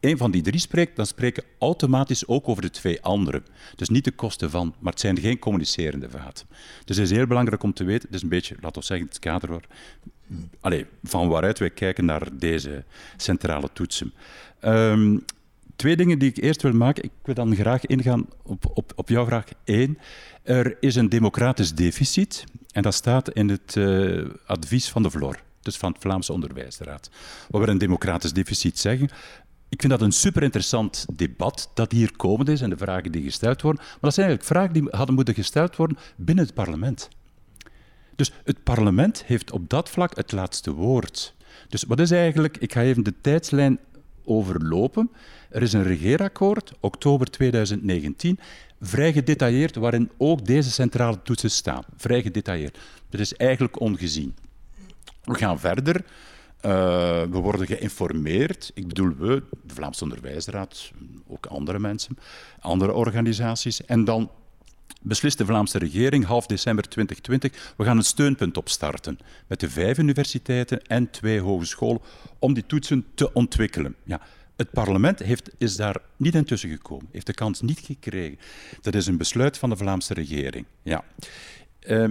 een 0.00 0.16
van 0.16 0.30
die 0.30 0.42
drie 0.42 0.60
spreekt, 0.60 0.96
dan 0.96 1.06
spreken 1.06 1.44
automatisch 1.58 2.26
ook 2.26 2.48
over 2.48 2.62
de 2.62 2.70
twee 2.70 3.02
anderen. 3.02 3.44
Dus 3.76 3.88
niet 3.88 4.04
de 4.04 4.10
kosten 4.10 4.50
van, 4.50 4.74
maar 4.78 4.92
het 4.92 5.00
zijn 5.00 5.18
geen 5.18 5.38
communicerende 5.38 6.10
vaten. 6.10 6.46
Dus 6.84 6.96
het 6.96 7.10
is 7.10 7.16
heel 7.16 7.26
belangrijk 7.26 7.62
om 7.62 7.72
te 7.72 7.84
weten, 7.84 8.08
is 8.10 8.22
een 8.22 8.28
beetje, 8.28 8.56
laten 8.60 8.80
we 8.80 8.86
zeggen, 8.86 9.06
het 9.06 9.18
kader 9.18 9.50
waar, 9.50 9.64
allez, 10.60 10.84
van 11.02 11.28
waaruit 11.28 11.58
wij 11.58 11.70
kijken 11.70 12.04
naar 12.04 12.28
deze 12.32 12.84
centrale 13.16 13.70
toetsen. 13.72 14.12
Um, 14.64 15.24
twee 15.76 15.96
dingen 15.96 16.18
die 16.18 16.28
ik 16.28 16.36
eerst 16.36 16.62
wil 16.62 16.72
maken. 16.72 17.04
Ik 17.04 17.10
wil 17.22 17.34
dan 17.34 17.54
graag 17.54 17.86
ingaan 17.86 18.26
op, 18.42 18.70
op, 18.74 18.92
op 18.94 19.08
jouw 19.08 19.24
vraag 19.24 19.44
één. 19.64 19.98
Er 20.42 20.76
is 20.80 20.94
een 20.94 21.08
democratisch 21.08 21.74
deficit 21.74 22.44
en 22.72 22.82
dat 22.82 22.94
staat 22.94 23.30
in 23.30 23.48
het 23.48 23.74
uh, 23.74 24.26
advies 24.46 24.88
van 24.88 25.02
de 25.02 25.10
VLOR 25.10 25.46
dus 25.68 25.76
van 25.76 25.92
het 25.92 26.02
Vlaamse 26.02 26.32
Onderwijsraad. 26.32 27.10
Wat 27.48 27.64
we 27.64 27.68
een 27.68 27.78
democratisch 27.78 28.32
deficit 28.32 28.78
zeggen, 28.78 29.08
ik 29.68 29.80
vind 29.80 29.92
dat 29.92 30.02
een 30.02 30.12
super 30.12 30.42
interessant 30.42 31.06
debat 31.14 31.70
dat 31.74 31.92
hier 31.92 32.16
komend 32.16 32.48
is 32.48 32.60
en 32.60 32.70
de 32.70 32.76
vragen 32.76 33.12
die 33.12 33.22
gesteld 33.22 33.62
worden. 33.62 33.82
Maar 33.82 33.98
dat 34.00 34.14
zijn 34.14 34.26
eigenlijk 34.26 34.56
vragen 34.56 34.72
die 34.72 34.96
hadden 34.98 35.14
moeten 35.14 35.34
gesteld 35.34 35.76
worden 35.76 35.98
binnen 36.16 36.44
het 36.44 36.54
parlement. 36.54 37.08
Dus 38.16 38.32
het 38.44 38.62
parlement 38.62 39.24
heeft 39.24 39.50
op 39.50 39.68
dat 39.68 39.88
vlak 39.88 40.16
het 40.16 40.32
laatste 40.32 40.72
woord. 40.72 41.34
Dus 41.68 41.82
wat 41.82 42.00
is 42.00 42.10
eigenlijk, 42.10 42.56
ik 42.56 42.72
ga 42.72 42.82
even 42.82 43.02
de 43.02 43.14
tijdslijn 43.20 43.78
overlopen. 44.24 45.10
Er 45.50 45.62
is 45.62 45.72
een 45.72 45.82
regeerakkoord, 45.82 46.72
oktober 46.80 47.30
2019, 47.30 48.38
vrij 48.80 49.12
gedetailleerd, 49.12 49.76
waarin 49.76 50.10
ook 50.16 50.46
deze 50.46 50.70
centrale 50.70 51.22
toetsen 51.22 51.50
staan. 51.50 51.82
Vrij 51.96 52.22
gedetailleerd. 52.22 52.78
Dat 53.10 53.20
is 53.20 53.34
eigenlijk 53.34 53.80
ongezien. 53.80 54.34
We 55.24 55.34
gaan 55.34 55.60
verder. 55.60 56.04
Uh, 56.64 56.72
we 57.22 57.38
worden 57.38 57.66
geïnformeerd. 57.66 58.70
Ik 58.74 58.86
bedoel 58.86 59.14
we, 59.16 59.42
de 59.62 59.74
Vlaamse 59.74 60.04
Onderwijsraad, 60.04 60.92
ook 61.26 61.46
andere 61.46 61.78
mensen, 61.78 62.18
andere 62.60 62.92
organisaties. 62.92 63.84
En 63.84 64.04
dan 64.04 64.30
beslist 65.02 65.38
de 65.38 65.44
Vlaamse 65.44 65.78
regering 65.78 66.24
half 66.24 66.46
december 66.46 66.88
2020, 66.88 67.74
we 67.76 67.84
gaan 67.84 67.96
een 67.96 68.04
steunpunt 68.04 68.56
opstarten 68.56 69.18
met 69.46 69.60
de 69.60 69.70
vijf 69.70 69.98
universiteiten 69.98 70.82
en 70.82 71.10
twee 71.10 71.40
hogescholen 71.40 72.00
om 72.38 72.54
die 72.54 72.66
toetsen 72.66 73.06
te 73.14 73.32
ontwikkelen. 73.32 73.94
Ja, 74.04 74.20
het 74.56 74.70
parlement 74.70 75.18
heeft, 75.18 75.50
is 75.58 75.76
daar 75.76 75.96
niet 76.16 76.34
intussen 76.34 76.70
gekomen, 76.70 77.08
heeft 77.12 77.26
de 77.26 77.34
kans 77.34 77.60
niet 77.60 77.78
gekregen. 77.78 78.38
Dat 78.80 78.94
is 78.94 79.06
een 79.06 79.16
besluit 79.16 79.58
van 79.58 79.70
de 79.70 79.76
Vlaamse 79.76 80.14
regering. 80.14 80.66
Ja. 80.82 81.04
Uh, 81.86 82.08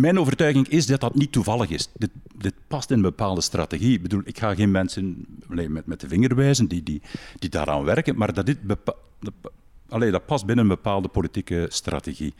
mijn 0.00 0.18
overtuiging 0.18 0.68
is 0.68 0.86
dat 0.86 1.00
dat 1.00 1.14
niet 1.14 1.32
toevallig 1.32 1.70
is. 1.70 1.88
Dit, 1.96 2.10
dit, 2.34 2.54
past 2.66 2.90
in 2.90 2.96
een 2.96 3.02
bepaalde 3.02 3.40
strategie. 3.40 3.94
Ik 3.94 4.02
bedoel, 4.02 4.22
ik 4.24 4.38
ga 4.38 4.54
geen 4.54 4.70
mensen 4.70 5.26
met, 5.48 5.86
met 5.86 6.00
de 6.00 6.08
vinger 6.08 6.34
wijzen 6.34 6.66
die, 6.66 6.82
die, 6.82 7.02
die 7.38 7.50
daaraan 7.50 7.84
werken, 7.84 8.16
maar 8.16 8.32
dat 8.32 8.46
dit 8.46 8.58
Allee, 9.88 10.10
dat 10.10 10.26
past 10.26 10.46
binnen 10.46 10.64
een 10.64 10.70
bepaalde 10.70 11.08
politieke 11.08 11.66
strategie. 11.68 12.34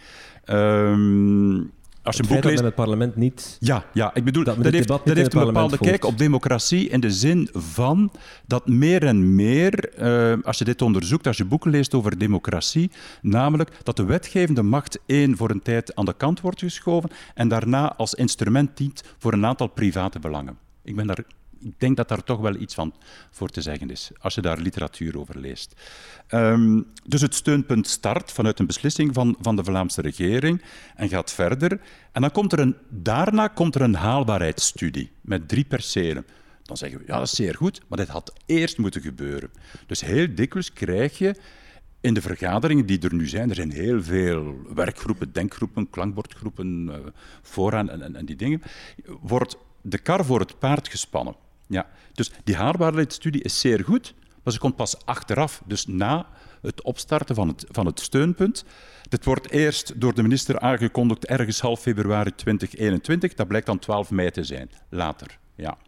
Um, 0.47 1.73
als 2.09 2.17
je 2.17 2.23
het 2.23 2.33
boek 2.33 2.45
leest... 2.45 2.63
het 2.63 2.75
parlement 2.75 3.17
niet... 3.17 3.57
Ja, 3.61 3.85
ja 3.93 4.15
ik 4.15 4.25
bedoel, 4.25 4.45
dat, 4.45 4.63
dat 4.63 4.73
heeft, 4.73 4.89
dat 4.89 5.01
heeft 5.05 5.35
een 5.35 5.45
bepaalde 5.45 5.79
kijk 5.79 6.05
op 6.05 6.19
democratie 6.19 6.89
in 6.89 7.01
de 7.01 7.11
zin 7.11 7.49
van 7.53 8.13
dat 8.47 8.69
meer 8.69 9.07
en 9.07 9.35
meer, 9.35 9.91
uh, 10.01 10.45
als 10.45 10.59
je 10.59 10.65
dit 10.65 10.83
onderzoekt, 10.83 11.27
als 11.27 11.37
je 11.37 11.45
boeken 11.45 11.71
leest 11.71 11.95
over 11.95 12.19
democratie, 12.19 12.91
namelijk 13.23 13.71
dat 13.83 13.97
de 13.97 14.05
wetgevende 14.05 14.63
macht 14.63 14.99
één 15.07 15.37
voor 15.37 15.51
een 15.51 15.63
tijd 15.63 15.95
aan 15.95 16.05
de 16.05 16.15
kant 16.17 16.41
wordt 16.41 16.59
geschoven 16.59 17.11
en 17.35 17.49
daarna 17.49 17.95
als 17.97 18.15
instrument 18.15 18.77
dient 18.77 19.03
voor 19.19 19.33
een 19.33 19.47
aantal 19.47 19.67
private 19.67 20.19
belangen. 20.19 20.59
Ik 20.85 20.97
ben 20.97 21.07
daar 21.07 21.25
ik 21.61 21.81
denk 21.81 21.97
dat 21.97 22.09
daar 22.09 22.25
toch 22.25 22.41
wel 22.41 22.55
iets 22.55 22.75
van 22.75 22.95
voor 23.31 23.49
te 23.49 23.63
zeggen 23.63 23.91
is, 23.91 24.11
als 24.19 24.35
je 24.35 24.41
daar 24.41 24.59
literatuur 24.59 25.19
over 25.19 25.39
leest. 25.39 25.75
Um, 26.31 26.87
dus 27.07 27.21
het 27.21 27.35
steunpunt 27.35 27.87
start 27.87 28.33
vanuit 28.33 28.59
een 28.59 28.67
beslissing 28.67 29.15
van, 29.15 29.37
van 29.41 29.57
de 29.57 29.65
Vlaamse 29.65 30.01
regering 30.01 30.63
en 30.97 31.09
gaat 31.09 31.33
verder. 31.33 31.81
En 32.13 32.21
dan 32.21 32.31
komt 32.31 32.53
er 32.53 32.59
een, 32.59 32.77
daarna 32.89 33.49
komt 33.49 33.75
er 33.75 33.81
een 33.81 33.95
haalbaarheidsstudie 33.95 35.11
met 35.21 35.49
drie 35.49 35.65
percelen. 35.65 36.27
Dan 36.63 36.77
zeggen 36.77 36.99
we, 36.99 37.05
ja, 37.07 37.19
dat 37.19 37.27
is 37.27 37.35
zeer 37.35 37.55
goed, 37.55 37.81
maar 37.89 37.99
dit 37.99 38.09
had 38.09 38.33
eerst 38.47 38.79
moeten 38.79 39.01
gebeuren. 39.01 39.51
Dus 39.87 40.01
heel 40.01 40.35
dikwijls 40.35 40.73
krijg 40.73 41.19
je 41.19 41.35
in 42.01 42.15
de 42.15 42.21
vergaderingen 42.21 42.87
die 42.87 43.01
er 43.01 43.15
nu 43.15 43.27
zijn, 43.27 43.49
er 43.49 43.55
zijn 43.55 43.71
heel 43.71 44.03
veel 44.03 44.55
werkgroepen, 44.75 45.33
denkgroepen, 45.33 45.91
klankbordgroepen, 45.91 46.87
uh, 46.87 46.95
vooraan 47.43 47.91
en, 47.91 48.03
en, 48.03 48.17
en 48.17 48.27
die 48.27 48.37
dingen, 48.37 48.63
wordt 49.21 49.57
de 49.83 49.99
kar 49.99 50.25
voor 50.25 50.41
het 50.41 50.59
paard 50.59 50.89
gespannen. 50.89 51.35
Ja. 51.69 51.87
Dus 52.13 52.31
die 52.45 52.57
haalbaarheidsstudie 52.57 53.43
is 53.43 53.61
zeer 53.61 53.85
goed, 53.85 54.15
maar 54.43 54.53
ze 54.53 54.59
komt 54.59 54.77
pas 54.77 55.07
achteraf, 55.07 55.63
dus 55.67 55.87
na 55.87 56.27
het 56.63 56.83
opstarten 56.83 57.35
van 57.35 57.49
het, 57.49 57.65
van 57.71 57.87
het 57.87 58.01
steunpunt. 58.01 58.65
Dit 59.09 59.25
wordt 59.25 59.51
eerst 59.51 60.01
door 60.01 60.15
de 60.15 60.23
minister 60.23 60.61
aangekondigd 60.61 61.27
ergens 61.27 61.61
half 61.61 61.81
februari 61.81 62.35
2021. 62.35 63.35
Dat 63.35 63.49
blijkt 63.49 63.67
dan 63.67 63.79
12 63.79 64.11
mei 64.11 64.31
te 64.31 64.45
zijn, 64.45 64.71
later. 64.89 65.39
Ja. 65.55 65.79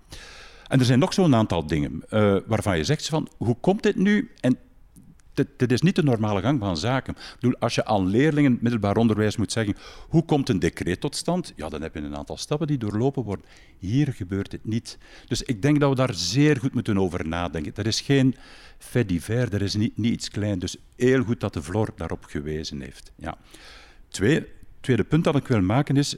En 0.66 0.78
er 0.78 0.84
zijn 0.84 0.98
nog 0.98 1.12
zo'n 1.12 1.34
aantal 1.34 1.66
dingen 1.66 2.02
uh, 2.10 2.36
waarvan 2.46 2.76
je 2.76 2.84
zegt 2.84 3.08
van, 3.08 3.28
hoe 3.36 3.56
komt 3.60 3.82
dit 3.82 3.96
nu? 3.96 4.30
En 4.40 4.58
dit, 5.56 5.72
is 5.72 5.80
niet 5.80 5.96
de 5.96 6.02
normale 6.02 6.40
gang 6.40 6.58
van 6.60 6.76
zaken. 6.76 7.14
Ik 7.14 7.36
bedoel, 7.40 7.58
als 7.58 7.74
je 7.74 7.84
aan 7.84 8.06
leerlingen 8.06 8.58
middelbaar 8.60 8.96
onderwijs 8.96 9.36
moet 9.36 9.52
zeggen 9.52 9.76
hoe 10.08 10.24
komt 10.24 10.48
een 10.48 10.58
decreet 10.58 11.00
tot 11.00 11.16
stand, 11.16 11.52
ja, 11.56 11.68
dan 11.68 11.82
heb 11.82 11.94
je 11.94 12.00
een 12.00 12.16
aantal 12.16 12.36
stappen 12.36 12.66
die 12.66 12.78
doorlopen 12.78 13.22
worden. 13.22 13.44
Hier 13.78 14.12
gebeurt 14.12 14.52
het 14.52 14.64
niet. 14.64 14.98
Dus 15.26 15.42
ik 15.42 15.62
denk 15.62 15.80
dat 15.80 15.90
we 15.90 15.96
daar 15.96 16.14
zeer 16.14 16.56
goed 16.56 16.74
moeten 16.74 16.98
over 16.98 17.28
nadenken. 17.28 17.74
Dat 17.74 17.86
is 17.86 18.00
geen 18.00 18.34
fait 18.78 19.08
divers, 19.08 19.50
dat 19.50 19.60
is 19.60 19.74
niet, 19.74 19.92
iets 19.96 20.30
klein. 20.30 20.58
Dus 20.58 20.76
heel 20.96 21.22
goed 21.22 21.40
dat 21.40 21.54
de 21.54 21.62
Vlor 21.62 21.88
daarop 21.96 22.24
gewezen 22.24 22.80
heeft. 22.80 23.12
Ja. 23.16 23.38
Twee, 24.08 24.46
tweede 24.80 25.04
punt 25.04 25.24
dat 25.24 25.36
ik 25.36 25.46
wil 25.46 25.62
maken 25.62 25.96
is... 25.96 26.16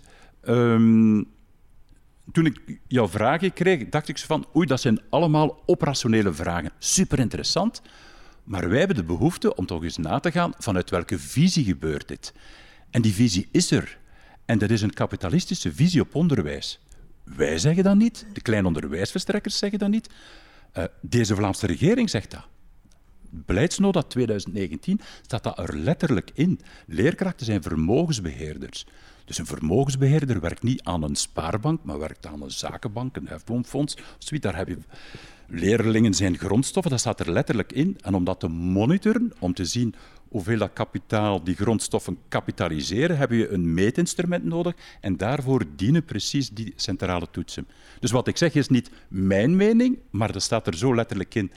Um, 0.48 1.26
toen 2.32 2.46
ik 2.46 2.80
jouw 2.86 3.08
vragen 3.08 3.52
kreeg, 3.52 3.88
dacht 3.88 4.08
ik 4.08 4.18
van, 4.18 4.46
oei, 4.56 4.66
dat 4.66 4.80
zijn 4.80 5.00
allemaal 5.08 5.62
operationele 5.66 6.32
vragen. 6.32 6.70
Super 6.78 7.18
interessant, 7.18 7.82
maar 8.44 8.68
wij 8.68 8.78
hebben 8.78 8.96
de 8.96 9.04
behoefte 9.04 9.54
om 9.54 9.66
toch 9.66 9.82
eens 9.82 9.96
na 9.96 10.20
te 10.20 10.30
gaan 10.30 10.52
vanuit 10.58 10.90
welke 10.90 11.18
visie 11.18 11.64
gebeurt 11.64 12.08
dit. 12.08 12.32
En 12.90 13.02
die 13.02 13.12
visie 13.14 13.48
is 13.50 13.70
er. 13.70 13.98
En 14.44 14.58
dat 14.58 14.70
is 14.70 14.82
een 14.82 14.92
kapitalistische 14.92 15.72
visie 15.72 16.00
op 16.00 16.14
onderwijs. 16.14 16.80
Wij 17.24 17.58
zeggen 17.58 17.84
dat 17.84 17.96
niet, 17.96 18.26
de 18.32 18.40
kleine 18.40 18.66
onderwijsverstrekkers 18.66 19.58
zeggen 19.58 19.78
dat 19.78 19.88
niet. 19.88 20.10
Uh, 20.78 20.84
deze 21.00 21.34
Vlaamse 21.34 21.66
regering 21.66 22.10
zegt 22.10 22.30
dat. 22.30 22.46
Beleidsnota 23.30 24.02
2019 24.02 25.00
staat 25.22 25.42
dat 25.42 25.58
er 25.58 25.76
letterlijk 25.76 26.30
in. 26.34 26.60
Leerkrachten 26.86 27.46
zijn 27.46 27.62
vermogensbeheerders. 27.62 28.86
Dus 29.24 29.38
een 29.38 29.46
vermogensbeheerder 29.46 30.40
werkt 30.40 30.62
niet 30.62 30.82
aan 30.82 31.02
een 31.02 31.16
spaarbank, 31.16 31.84
maar 31.84 31.98
werkt 31.98 32.26
aan 32.26 32.42
een 32.42 32.50
zakenbank, 32.50 33.16
een 33.16 33.28
hefboomfonds. 33.28 33.96
Daar 34.40 34.56
heb 34.56 34.68
je 34.68 34.78
leerlingen 35.46 36.14
zijn 36.14 36.38
grondstoffen, 36.38 36.90
dat 36.90 37.00
staat 37.00 37.20
er 37.20 37.32
letterlijk 37.32 37.72
in. 37.72 37.98
En 38.00 38.14
om 38.14 38.24
dat 38.24 38.40
te 38.40 38.48
monitoren, 38.48 39.32
om 39.38 39.54
te 39.54 39.64
zien 39.64 39.94
hoeveel 40.28 40.58
dat 40.58 40.72
kapitaal 40.72 41.44
die 41.44 41.54
grondstoffen 41.54 42.18
kapitaliseren, 42.28 43.16
heb 43.16 43.30
je 43.30 43.48
een 43.48 43.74
meetinstrument 43.74 44.44
nodig. 44.44 44.74
En 45.00 45.16
daarvoor 45.16 45.64
dienen 45.76 46.04
precies 46.04 46.50
die 46.50 46.72
centrale 46.76 47.26
toetsen. 47.30 47.66
Dus 48.00 48.10
wat 48.10 48.28
ik 48.28 48.36
zeg 48.36 48.54
is 48.54 48.68
niet 48.68 48.90
mijn 49.08 49.56
mening, 49.56 49.98
maar 50.10 50.32
dat 50.32 50.42
staat 50.42 50.66
er 50.66 50.76
zo 50.76 50.94
letterlijk 50.94 51.34
in. 51.34 51.52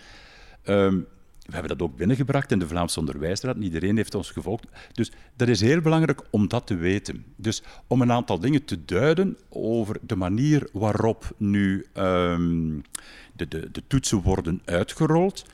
Um, 0.65 1.07
we 1.45 1.53
hebben 1.53 1.77
dat 1.77 1.87
ook 1.87 1.97
binnengebracht 1.97 2.51
in 2.51 2.59
de 2.59 2.67
Vlaamse 2.67 2.99
Onderwijsraad. 2.99 3.57
Iedereen 3.57 3.95
heeft 3.95 4.15
ons 4.15 4.31
gevolgd. 4.31 4.67
Dus 4.91 5.11
dat 5.35 5.47
is 5.47 5.61
heel 5.61 5.81
belangrijk 5.81 6.21
om 6.29 6.47
dat 6.47 6.67
te 6.67 6.75
weten. 6.75 7.25
Dus 7.35 7.63
om 7.87 8.01
een 8.01 8.11
aantal 8.11 8.39
dingen 8.39 8.65
te 8.65 8.85
duiden 8.85 9.37
over 9.49 9.97
de 10.01 10.15
manier 10.15 10.69
waarop 10.71 11.33
nu 11.37 11.85
um, 11.93 12.83
de, 13.35 13.47
de, 13.47 13.71
de, 13.71 13.83
toetsen 13.87 14.21
worden 14.21 14.61
uitgerold, 14.65 15.45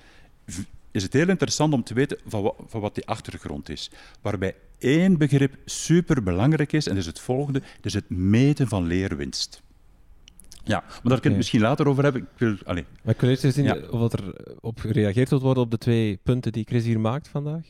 is 0.91 1.03
het 1.03 1.13
heel 1.13 1.29
interessant 1.29 1.73
om 1.73 1.83
te 1.83 1.93
weten 1.93 2.17
van, 2.25 2.53
van 2.67 2.81
wat 2.81 2.95
die 2.95 3.07
achtergrond 3.07 3.69
is. 3.69 3.91
Waarbij 4.21 4.55
één 4.77 5.17
begrip 5.17 5.55
superbelangrijk 5.65 6.73
is, 6.73 6.85
en 6.87 6.93
dat 6.93 7.01
is 7.01 7.09
het 7.09 7.19
volgende, 7.19 7.59
dat 7.59 7.85
is 7.85 7.93
het 7.93 8.09
meten 8.09 8.67
van 8.67 8.87
leerwinst. 8.87 9.61
Ja, 10.63 10.79
maar 10.79 11.01
daar 11.03 11.19
kun 11.19 11.21
je 11.21 11.27
het 11.27 11.37
misschien 11.37 11.61
later 11.61 11.87
over 11.87 12.03
hebben. 12.03 12.21
Ik 12.21 12.27
wil, 12.37 12.55
allez. 12.65 12.83
Maar 13.03 13.13
ik 13.13 13.21
wil 13.21 13.29
eerst 13.29 13.43
eens 13.43 13.55
zien 13.55 13.91
of 13.91 14.13
er 14.13 14.33
op 14.59 14.79
gereageerd 14.79 15.29
wordt 15.29 15.43
worden 15.45 15.63
op 15.63 15.71
de 15.71 15.77
twee 15.77 16.19
punten 16.23 16.51
die 16.51 16.65
Chris 16.67 16.83
hier 16.83 16.99
maakt 16.99 17.27
vandaag. 17.27 17.65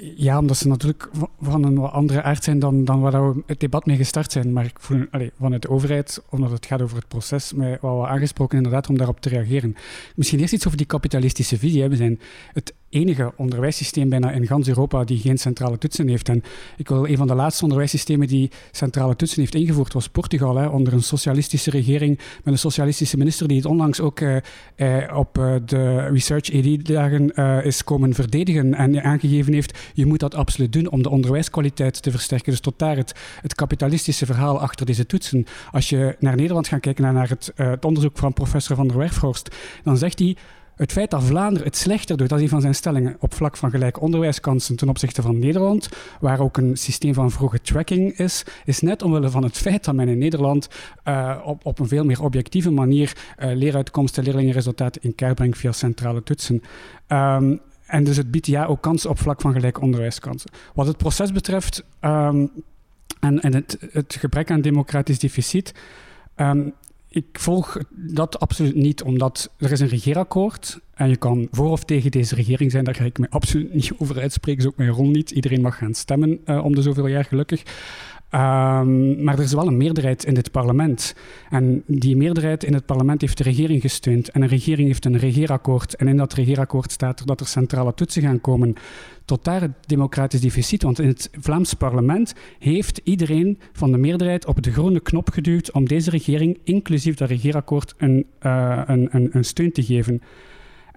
Ja, 0.00 0.38
omdat 0.38 0.56
ze 0.56 0.68
natuurlijk 0.68 1.10
van 1.40 1.64
een 1.64 1.78
andere 1.78 2.22
aard 2.22 2.44
zijn 2.44 2.58
dan, 2.58 2.84
dan 2.84 3.00
waar 3.00 3.34
we 3.34 3.42
het 3.46 3.60
debat 3.60 3.86
mee 3.86 3.96
gestart 3.96 4.32
zijn. 4.32 4.52
Maar 4.52 4.64
ik 4.64 4.80
voel 4.80 5.04
allez, 5.10 5.30
vanuit 5.38 5.62
de 5.62 5.70
overheid, 5.70 6.22
omdat 6.30 6.50
het 6.50 6.66
gaat 6.66 6.82
over 6.82 6.96
het 6.96 7.08
proces, 7.08 7.52
mij 7.52 7.78
wel 7.80 8.08
aangesproken 8.08 8.56
inderdaad 8.56 8.88
om 8.88 8.96
daarop 8.96 9.20
te 9.20 9.28
reageren. 9.28 9.76
Misschien 10.14 10.40
eerst 10.40 10.52
iets 10.52 10.66
over 10.66 10.78
die 10.78 10.86
kapitalistische 10.86 11.58
visie. 11.58 11.96
Zijn 11.96 12.20
het 12.52 12.74
enige 12.90 13.32
onderwijssysteem 13.36 14.08
bijna 14.08 14.30
in 14.30 14.46
gans 14.46 14.68
Europa 14.68 15.04
die 15.04 15.18
geen 15.18 15.38
centrale 15.38 15.78
toetsen 15.78 16.08
heeft. 16.08 16.28
En 16.28 16.42
ik 16.76 16.88
wil 16.88 17.08
een 17.08 17.16
van 17.16 17.26
de 17.26 17.34
laatste 17.34 17.62
onderwijssystemen 17.62 18.26
die 18.26 18.50
centrale 18.70 19.16
toetsen 19.16 19.40
heeft 19.40 19.54
ingevoerd 19.54 19.92
was 19.92 20.08
Portugal, 20.08 20.56
hè, 20.56 20.66
onder 20.66 20.92
een 20.92 21.02
socialistische 21.02 21.70
regering 21.70 22.16
met 22.16 22.54
een 22.54 22.58
socialistische 22.58 23.16
minister 23.16 23.48
die 23.48 23.56
het 23.56 23.66
onlangs 23.66 24.00
ook 24.00 24.20
eh, 24.20 24.36
eh, 24.76 25.16
op 25.16 25.38
uh, 25.38 25.54
de 25.64 26.00
Research 26.00 26.50
ED-dagen 26.50 27.34
is 27.64 27.84
komen 27.84 28.14
verdedigen 28.14 28.74
en 28.74 29.02
aangegeven 29.02 29.52
heeft, 29.52 29.78
je 29.94 30.06
moet 30.06 30.20
dat 30.20 30.34
absoluut 30.34 30.72
doen 30.72 30.90
om 30.90 31.02
de 31.02 31.10
onderwijskwaliteit 31.10 32.02
te 32.02 32.10
versterken. 32.10 32.50
Dus 32.50 32.60
tot 32.60 32.78
daar 32.78 32.96
het, 32.96 33.14
het 33.40 33.54
kapitalistische 33.54 34.26
verhaal 34.26 34.60
achter 34.60 34.86
deze 34.86 35.06
toetsen. 35.06 35.44
Als 35.72 35.88
je 35.88 36.16
naar 36.18 36.36
Nederland 36.36 36.68
gaat 36.68 36.80
kijken, 36.80 37.14
naar 37.14 37.28
het, 37.28 37.52
het 37.54 37.84
onderzoek 37.84 38.18
van 38.18 38.32
professor 38.32 38.76
Van 38.76 38.88
der 38.88 38.96
Werfhorst, 38.96 39.56
dan 39.82 39.96
zegt 39.96 40.18
hij 40.18 40.36
het 40.78 40.92
feit 40.92 41.10
dat 41.10 41.22
Vlaanderen 41.22 41.66
het 41.66 41.76
slechter 41.76 42.16
doet, 42.16 42.28
dat 42.28 42.38
is 42.38 42.44
een 42.44 42.50
van 42.50 42.60
zijn 42.60 42.74
stellingen 42.74 43.16
op 43.20 43.34
vlak 43.34 43.56
van 43.56 43.70
gelijke 43.70 44.00
onderwijskansen 44.00 44.76
ten 44.76 44.88
opzichte 44.88 45.22
van 45.22 45.38
Nederland, 45.38 45.88
waar 46.20 46.40
ook 46.40 46.56
een 46.56 46.76
systeem 46.76 47.14
van 47.14 47.30
vroege 47.30 47.60
tracking 47.60 48.18
is, 48.18 48.44
is 48.64 48.80
net 48.80 49.02
omwille 49.02 49.30
van 49.30 49.42
het 49.42 49.56
feit 49.56 49.84
dat 49.84 49.94
men 49.94 50.08
in 50.08 50.18
Nederland 50.18 50.68
uh, 51.04 51.36
op, 51.44 51.66
op 51.66 51.78
een 51.78 51.88
veel 51.88 52.04
meer 52.04 52.22
objectieve 52.22 52.70
manier 52.70 53.16
uh, 53.38 53.56
leeruitkomsten, 53.56 54.24
leerlingenresultaten 54.24 55.02
in 55.02 55.14
kaart 55.14 55.34
brengt 55.34 55.58
via 55.58 55.72
centrale 55.72 56.22
toetsen. 56.22 56.62
Um, 57.08 57.60
en 57.86 58.04
dus 58.04 58.16
het 58.16 58.30
biedt 58.30 58.46
ja 58.46 58.64
ook 58.64 58.80
kansen 58.80 59.10
op 59.10 59.18
vlak 59.18 59.40
van 59.40 59.52
gelijke 59.52 59.80
onderwijskansen. 59.80 60.50
Wat 60.74 60.86
het 60.86 60.96
proces 60.96 61.32
betreft 61.32 61.84
um, 62.00 62.50
en, 63.20 63.54
het, 63.54 63.78
het, 63.92 64.16
gebrek 64.18 64.50
aan 64.50 64.60
democratisch 64.60 65.18
deficit. 65.18 65.74
Um, 66.36 66.74
ik 67.08 67.26
volg 67.32 67.78
dat 67.90 68.40
absoluut 68.40 68.74
niet, 68.74 69.02
omdat 69.02 69.50
er 69.58 69.72
is 69.72 69.80
een 69.80 69.88
regeerakkoord 69.88 70.80
en 70.94 71.08
je 71.08 71.16
kan 71.16 71.48
voor 71.50 71.70
of 71.70 71.84
tegen 71.84 72.10
deze 72.10 72.34
regering 72.34 72.70
zijn. 72.70 72.84
Daar 72.84 72.94
ga 72.94 73.04
ik 73.04 73.18
me 73.18 73.26
absoluut 73.30 73.74
niet 73.74 73.92
over 73.98 74.20
uitspreken, 74.20 74.62
zo 74.62 74.68
ook 74.68 74.76
mijn 74.76 74.90
rol 74.90 75.08
niet. 75.08 75.30
Iedereen 75.30 75.60
mag 75.60 75.78
gaan 75.78 75.94
stemmen 75.94 76.40
uh, 76.46 76.64
om 76.64 76.74
de 76.74 76.82
zoveel 76.82 77.06
jaar, 77.06 77.24
gelukkig. 77.24 77.62
Ehm, 78.30 79.24
maar 79.24 79.34
er 79.34 79.44
is 79.44 79.52
wel 79.52 79.66
een 79.66 79.76
meerderheid 79.76 80.24
in 80.24 80.34
dit 80.34 80.50
parlement. 80.50 81.14
En 81.50 81.82
die 81.86 82.16
meerderheid 82.16 82.64
in 82.64 82.74
het 82.74 82.86
parlement 82.86 83.20
heeft 83.20 83.36
de 83.36 83.42
regering 83.42 83.80
gesteund. 83.80 84.30
En 84.30 84.42
een 84.42 84.48
regering 84.48 84.86
heeft 84.86 85.04
een 85.04 85.18
regeerakkoord. 85.18 85.96
En 85.96 86.08
in 86.08 86.16
dat 86.16 86.32
regeerakkoord 86.32 86.92
staat 86.92 87.20
er 87.20 87.26
dat 87.26 87.40
er 87.40 87.46
centrale 87.46 87.94
toetsen 87.94 88.22
gaan 88.22 88.40
komen. 88.40 88.74
Tot 89.24 89.44
daar 89.44 89.60
het 89.60 89.72
democratisch 89.86 90.40
deficit. 90.40 90.82
Want 90.82 90.98
in 90.98 91.08
het 91.08 91.30
Vlaams 91.40 91.74
parlement 91.74 92.34
heeft 92.58 93.00
iedereen 93.04 93.58
van 93.72 93.92
de 93.92 93.98
meerderheid 93.98 94.46
op 94.46 94.62
de 94.62 94.72
groene 94.72 95.00
knop 95.00 95.30
geduwd 95.30 95.72
om 95.72 95.88
deze 95.88 96.10
regering, 96.10 96.58
inclusief 96.64 97.14
dat 97.14 97.28
regeerakkoord, 97.28 97.94
een, 97.96 98.26
uh, 98.42 98.82
een, 98.86 99.08
een, 99.10 99.28
een 99.32 99.44
steun 99.44 99.72
te 99.72 99.82
geven. 99.82 100.22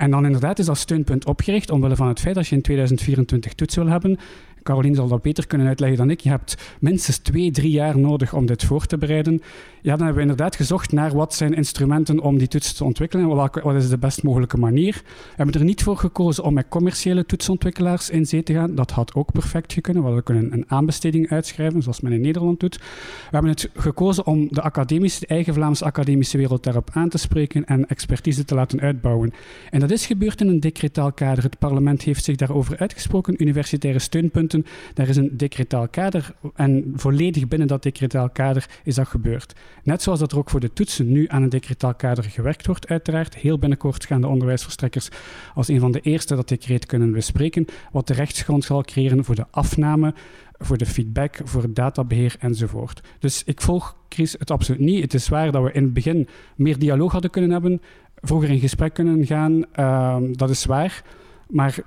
En 0.02 0.12
dan 0.12 0.26
inderdaad 0.26 0.60
is 0.60 0.66
dat 0.66 0.78
steunpunt 0.78 1.26
opgericht 1.26 1.70
omwille 1.70 1.96
van 1.96 2.08
het 2.08 2.20
feit 2.20 2.36
dat 2.36 2.48
je 2.48 2.56
in 2.56 2.62
2024 2.62 3.54
toets 3.54 3.76
wil 3.76 3.88
hebben, 3.88 4.18
Caroline 4.64 4.96
zal 4.96 5.08
dat 5.08 5.22
beter 5.22 5.48
kunnen 5.48 5.68
uitleggen 5.68 5.98
dan 5.98 6.10
ik. 6.10 6.20
Je 6.20 6.30
hebt 6.30 6.78
minstens 6.80 7.18
twee, 7.18 7.52
drie 7.52 7.72
jaar 7.72 7.98
nodig 7.98 8.34
om 8.34 8.46
dit 8.46 8.64
voor 8.64 8.86
te 8.86 8.98
bereiden. 8.98 9.42
Ja, 9.82 9.90
dan 9.96 10.06
hebben 10.06 10.16
we 10.16 10.22
inderdaad 10.22 10.56
gezocht 10.56 10.92
naar 10.92 11.14
wat 11.16 11.34
zijn 11.34 11.54
instrumenten 11.54 12.20
om 12.20 12.38
die 12.38 12.48
toets 12.48 12.74
te 12.74 12.84
ontwikkelen. 12.84 13.36
Welke, 13.36 13.62
wat 13.62 13.76
is 13.76 13.90
de 13.90 13.98
best 13.98 14.24
mogelijke 14.24 14.58
manier? 14.58 15.02
We 15.04 15.34
hebben 15.36 15.56
er 15.56 15.64
niet 15.64 15.84
voor 15.84 15.98
gekozen 15.98 16.44
om 16.44 16.54
met 16.54 16.66
commerciële 16.70 17.26
toetsontwikkelaars 17.26 18.10
in 18.10 18.26
zee 18.26 18.44
te 18.44 18.54
gaan. 18.54 18.76
Dat 18.76 18.92
had 18.92 19.14
ook 19.14 19.32
perfect 19.32 19.74
gekund. 19.74 20.04
We 20.04 20.22
kunnen 20.24 20.54
een 20.54 20.66
aanbesteding 20.68 21.30
uitschrijven, 21.30 21.82
zoals 21.82 22.02
men 22.02 22.12
in 22.12 22.22
Nederland 22.22 22.60
doet. 22.60 22.78
We 22.78 22.84
hebben 23.30 23.52
het 23.52 23.70
gekozen 23.74 24.26
om 24.26 24.48
de 24.50 24.62
academische, 24.62 25.20
de 25.20 25.28
eigen 25.28 25.54
Vlaamse 25.54 25.86
academische 25.86 26.38
wereld 26.38 26.64
daarop 26.64 26.90
aan 26.94 27.10
te 27.10 27.18
spreken 27.18 27.66
en 27.66 27.88
expertise 27.88 28.46
te 28.46 28.56
laten 28.56 28.80
uitbouwen. 28.80 29.34
En 29.70 29.80
dat 29.80 29.92
is 29.92 30.06
gebeurd 30.06 30.42
in 30.42 30.48
een 30.48 30.60
decretaal 30.60 31.12
kader. 31.12 31.44
Het 31.44 31.60
parlement 31.60 32.02
heeft 32.02 32.24
zich 32.24 32.36
daarover 32.36 32.78
uitgesproken. 32.78 33.42
Universitaire 33.42 34.00
steunpunten. 34.00 34.51
Daar 34.94 35.08
is 35.08 35.18
een 35.18 35.38
decretaal 35.38 35.88
kader 35.88 36.36
en 36.56 36.94
volledig 36.96 37.48
binnen 37.48 37.68
dat 37.68 37.84
decretaal 37.84 38.30
kader 38.30 38.66
is 38.84 38.96
dat 38.96 39.08
gebeurd. 39.08 39.54
Net 39.84 40.02
zoals 40.02 40.20
dat 40.20 40.32
er 40.32 40.38
ook 40.38 40.50
voor 40.50 40.60
de 40.60 40.74
toetsen 40.74 41.12
nu 41.12 41.26
aan 41.28 41.44
een 41.44 41.50
decretaal 41.50 41.96
kader 41.96 42.24
gewerkt 42.24 42.66
wordt, 42.66 42.88
uiteraard. 42.88 43.36
Heel 43.36 43.60
binnenkort 43.60 44.06
gaan 44.06 44.22
de 44.22 44.28
onderwijsverstrekkers 44.28 45.10
als 45.54 45.68
een 45.68 45.80
van 45.80 45.92
de 45.92 46.00
eerste 46.00 46.36
dat 46.36 46.48
decreet 46.48 46.86
kunnen 46.86 47.12
bespreken, 47.12 47.66
wat 47.92 48.08
de 48.08 48.14
rechtsgrond 48.14 48.64
zal 48.64 48.84
creëren 48.84 49.24
voor 49.24 49.36
de 49.36 49.46
afname, 49.52 50.14
voor 50.58 50.78
de 50.78 50.86
feedback, 50.86 51.40
voor 51.44 51.62
het 51.62 51.76
databeheer 51.76 52.36
enzovoort. 52.40 53.02
Dus 53.20 53.44
ik 53.44 53.62
volg 53.62 53.96
Chris 54.10 54.36
het 54.38 54.52
absoluut 54.52 54.80
niet. 54.80 55.02
Het 55.02 55.14
is 55.14 55.30
waar 55.30 55.52
dat 55.52 55.64
we 55.64 55.72
in 55.72 55.84
het 55.84 55.94
begin 55.94 56.28
meer 56.56 56.80
dialoog 56.80 57.12
hadden 57.12 57.32
kunnen 57.32 57.52
hebben, 57.52 57.82
vroeger 58.16 58.50
in 58.50 58.60
gesprek 58.60 58.94
kunnen 58.94 59.26
gaan. 59.26 59.66
Uh, 59.80 60.18
dat 60.32 60.50
is 60.50 60.66
waar. 60.66 61.04
Maar 61.52 61.80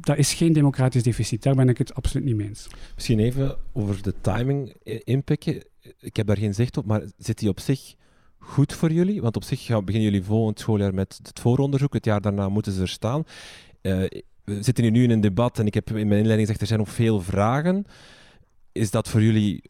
dat 0.00 0.18
is 0.18 0.34
geen 0.34 0.52
democratisch 0.52 1.02
deficit. 1.02 1.42
Daar 1.42 1.54
ben 1.54 1.68
ik 1.68 1.78
het 1.78 1.94
absoluut 1.94 2.26
niet 2.26 2.36
mee 2.36 2.48
eens. 2.48 2.66
Misschien 2.94 3.18
even 3.18 3.56
over 3.72 4.02
de 4.02 4.14
timing 4.20 4.74
inpikken 5.04 5.62
ik 6.00 6.16
heb 6.16 6.26
daar 6.26 6.36
geen 6.36 6.54
zicht 6.54 6.76
op, 6.76 6.86
maar 6.86 7.02
zit 7.16 7.38
die 7.38 7.48
op 7.48 7.60
zich 7.60 7.94
goed 8.38 8.72
voor 8.72 8.92
jullie? 8.92 9.22
Want 9.22 9.36
op 9.36 9.44
zich 9.44 9.66
beginnen 9.66 10.02
jullie 10.02 10.22
volgend 10.22 10.60
schooljaar 10.60 10.94
met 10.94 11.20
het 11.22 11.40
vooronderzoek. 11.40 11.92
Het 11.92 12.04
jaar 12.04 12.20
daarna 12.20 12.48
moeten 12.48 12.72
ze 12.72 12.80
er 12.80 12.88
staan. 12.88 13.24
Uh, 13.82 14.04
we 14.44 14.62
zitten 14.62 14.84
hier 14.84 14.92
nu 14.92 15.02
in 15.02 15.10
een 15.10 15.20
debat 15.20 15.58
en 15.58 15.66
ik 15.66 15.74
heb 15.74 15.88
in 15.88 15.94
mijn 16.08 16.20
inleiding 16.20 16.40
gezegd, 16.40 16.60
er 16.60 16.66
zijn 16.66 16.78
nog 16.78 16.90
veel 16.90 17.20
vragen. 17.20 17.84
Is 18.72 18.90
dat 18.90 19.08
voor 19.08 19.22
jullie... 19.22 19.62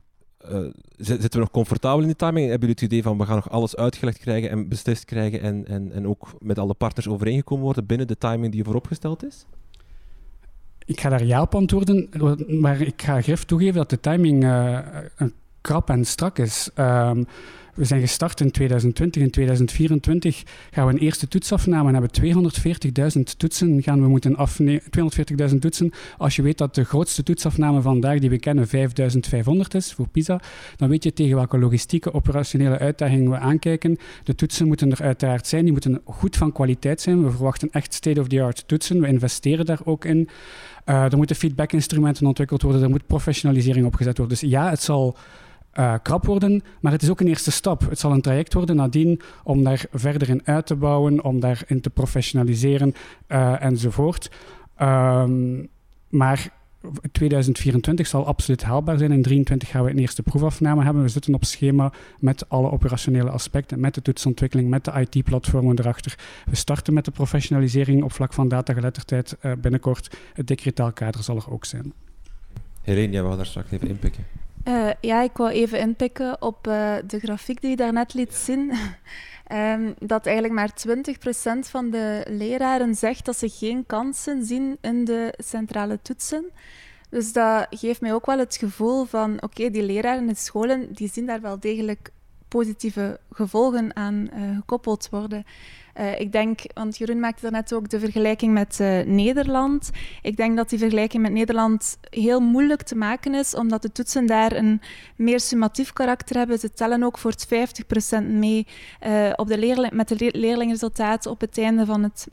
Uh, 0.51 0.59
zitten 0.97 1.31
we 1.31 1.39
nog 1.39 1.51
comfortabel 1.51 2.01
in 2.01 2.07
die 2.07 2.17
timing? 2.17 2.49
Hebben 2.49 2.69
jullie 2.69 2.75
het 2.75 2.93
idee 2.93 3.03
van 3.03 3.19
we 3.19 3.25
gaan 3.25 3.35
nog 3.35 3.51
alles 3.51 3.77
uitgelegd 3.77 4.19
krijgen 4.19 4.51
en 4.51 4.69
beslist 4.69 5.05
krijgen 5.05 5.41
en, 5.41 5.67
en, 5.67 5.93
en 5.93 6.07
ook 6.09 6.29
met 6.39 6.59
alle 6.59 6.75
partners 6.75 7.09
overeengekomen 7.09 7.65
worden 7.65 7.87
binnen 7.87 8.07
de 8.07 8.19
timing 8.19 8.53
die 8.53 8.65
vooropgesteld 8.65 9.25
is? 9.25 9.47
Ik 10.85 11.01
ga 11.01 11.09
daar 11.09 11.25
ja 11.25 11.43
op 11.43 11.55
antwoorden, 11.55 12.09
maar 12.61 12.81
ik 12.81 13.03
ga 13.03 13.21
grif 13.21 13.45
toegeven 13.45 13.75
dat 13.75 13.91
de 13.91 14.01
timing 14.01 14.45
uh, 14.45 14.79
krap 15.61 15.91
en 15.91 16.05
strak 16.05 16.39
is. 16.39 16.71
Um, 16.79 17.27
we 17.75 17.85
zijn 17.85 18.01
gestart 18.01 18.41
in 18.41 18.51
2020. 18.51 19.23
In 19.23 19.31
2024 19.31 20.43
gaan 20.71 20.87
we 20.87 20.93
een 20.93 20.99
eerste 20.99 21.29
toets 21.29 21.53
afnemen 21.53 21.87
en 21.87 22.03
hebben 22.03 22.51
240.000 23.17 23.21
toetsen 23.37 23.83
gaan 23.83 24.03
we 24.03 24.09
moeten 24.09 24.37
afnemen. 24.37 24.83
240.000 25.51 25.59
toetsen. 25.59 25.93
Als 26.19 26.37
je 26.37 26.43
weet 26.43 26.59
dat 26.59 26.75
de 26.75 26.85
grootste 26.85 27.23
toetsafname 27.23 27.81
vandaag 27.81 28.19
die 28.19 28.31
we 28.31 28.39
kennen 28.39 28.67
5.500 28.67 28.73
is 29.69 29.93
voor 29.93 30.09
PISA, 30.09 30.41
dan 30.77 30.89
weet 30.89 31.05
je 31.05 31.13
tegen 31.13 31.37
welke 31.37 31.59
logistieke 31.59 32.13
operationele 32.13 32.79
uitdagingen 32.79 33.31
we 33.31 33.39
aankijken. 33.39 33.99
De 34.25 34.35
toetsen 34.35 34.67
moeten 34.67 34.91
er 34.91 35.03
uiteraard 35.03 35.47
zijn. 35.47 35.63
Die 35.63 35.73
moeten 35.73 36.01
goed 36.05 36.37
van 36.37 36.53
kwaliteit 36.53 37.01
zijn. 37.01 37.25
We 37.25 37.31
verwachten 37.31 37.69
echt 37.71 37.95
state-of-the-art 37.95 38.65
toetsen. 38.67 39.01
We 39.01 39.07
investeren 39.07 39.67
daar 39.67 39.81
ook 39.85 40.05
in. 40.05 40.29
Uh, 40.87 41.13
er 41.13 41.17
moeten 41.17 41.37
feedback-instrumenten 41.37 42.27
ontwikkeld 42.27 42.63
worden. 42.63 42.83
Er 42.83 42.91
moet 42.91 43.07
professionalisering 43.07 43.87
opgezet 43.87 44.19
worden. 44.19 44.39
Dus 44.39 44.51
ja, 44.51 44.71
het 44.71 44.83
zal 44.83 45.17
uh, 45.75 45.95
krap 46.03 46.27
worden, 46.27 46.63
maar 46.81 46.93
het 46.93 47.03
is 47.03 47.11
ook 47.11 47.21
een 47.21 47.29
eerste 47.29 47.51
stap. 47.51 47.89
Het 47.89 47.99
zal 47.99 48.13
een 48.13 48.21
traject 48.21 48.55
worden 48.55 48.77
nadien 48.77 49.21
om 49.45 49.65
daar 49.65 49.85
verder 49.93 50.29
in 50.29 50.41
uit 50.45 50.67
te 50.67 50.77
bouwen, 50.77 51.25
om 51.25 51.41
daarin 51.41 51.81
te 51.81 51.91
professionaliseren 51.91 52.95
uh, 53.29 53.63
enzovoort. 53.63 54.31
Um, 54.81 55.69
maar 56.09 56.53
2024 57.13 58.07
zal 58.07 58.27
absoluut 58.27 58.63
haalbaar 58.63 58.99
zijn. 58.99 59.13
In 59.13 59.23
2023 59.23 59.69
gaan 59.69 59.85
we 59.85 59.91
een 59.91 59.99
eerste 59.99 60.23
proefafname 60.23 60.85
hebben. 60.85 61.03
We 61.03 61.09
zitten 61.09 61.35
op 61.35 61.45
schema 61.45 61.93
met 62.19 62.49
alle 62.49 62.71
operationele 62.71 63.31
aspecten, 63.31 63.81
met 63.81 63.95
de 63.95 64.03
toetsontwikkeling, 64.03 64.69
met 64.69 64.85
de 64.85 65.07
IT-platformen 65.09 65.79
erachter. 65.79 66.19
We 66.51 66.57
starten 66.57 66.95
met 66.95 67.05
de 67.05 67.11
professionalisering 67.11 68.03
op 68.03 68.13
vlak 68.13 68.33
van 68.33 68.49
datageletterdheid 68.49 69.37
uh, 69.43 69.53
binnenkort. 69.59 70.17
Het 70.35 70.47
decretaal 70.47 70.93
kader 70.93 71.23
zal 71.23 71.37
er 71.37 71.51
ook 71.51 71.65
zijn. 71.65 71.93
Helene, 72.83 73.13
jij 73.13 73.23
wou 73.23 73.37
daar 73.37 73.47
straks 73.47 73.71
even 73.71 73.89
inpikken. 73.89 74.25
Uh, 74.69 74.91
ja, 75.01 75.23
ik 75.23 75.37
wou 75.37 75.51
even 75.51 75.79
inpikken 75.79 76.43
op 76.43 76.67
uh, 76.67 76.95
de 77.07 77.19
grafiek 77.19 77.61
die 77.61 77.71
je 77.71 77.77
daarnet 77.77 78.15
liet 78.15 78.35
zien. 78.35 78.73
um, 79.53 79.95
dat 80.13 80.27
eigenlijk 80.27 80.55
maar 80.55 80.71
20% 81.67 81.69
van 81.71 81.91
de 81.91 82.25
leraren 82.29 82.95
zegt 82.95 83.25
dat 83.25 83.37
ze 83.37 83.49
geen 83.49 83.87
kansen 83.87 84.45
zien 84.45 84.79
in 84.81 85.05
de 85.05 85.35
centrale 85.39 85.99
toetsen. 86.03 86.45
Dus 87.11 87.33
dat 87.33 87.67
geeft 87.71 88.01
mij 88.01 88.15
ook 88.15 88.27
wel 88.27 88.39
het 88.39 88.57
gevoel 88.57 89.05
van, 89.05 89.35
oké, 89.35 89.45
okay, 89.45 89.71
die 89.71 89.83
leraren 89.83 90.29
in 90.29 90.37
scholen, 90.37 90.93
die 90.93 91.11
zien 91.13 91.27
daar 91.27 91.41
wel 91.41 91.61
degelijk 91.61 92.11
positieve 92.49 93.21
gevolgen 93.31 93.97
aan 93.97 94.29
uh, 94.35 94.57
gekoppeld 94.57 95.09
worden. 95.11 95.45
Uh, 96.01 96.21
ik 96.21 96.33
denk, 96.33 96.61
want 96.75 96.97
Jeroen 96.97 97.21
maakte 97.21 97.43
daarnet 97.43 97.73
ook 97.73 97.89
de 97.89 97.99
vergelijking 97.99 98.53
met 98.53 98.79
uh, 98.81 99.01
Nederland. 99.01 99.91
Ik 100.23 100.37
denk 100.37 100.57
dat 100.57 100.69
die 100.71 100.79
vergelijking 100.79 101.23
met 101.23 101.33
Nederland 101.33 101.99
heel 102.11 102.41
moeilijk 102.41 102.83
te 102.83 102.97
maken 102.97 103.35
is, 103.35 103.55
omdat 103.55 103.83
de 103.83 103.93
toetsen 103.93 104.27
daar 104.27 104.53
een 104.53 104.81
meer 105.17 105.41
summatief 105.41 105.93
karakter 105.93 106.37
hebben. 106.37 106.59
Ze 106.59 106.73
tellen 106.73 107.03
ook 107.03 107.19
voor 107.19 107.31
het 107.31 107.49
50% 108.21 108.25
mee 108.27 108.67
uh, 109.07 109.33
op 109.37 109.49
de 109.49 109.89
met 109.93 110.09
de 110.09 110.31
leerlingresultaten 110.33 111.31
op 111.31 111.41
het 111.41 111.59
einde 111.59 111.87
van 111.87 112.03
het 112.03 112.27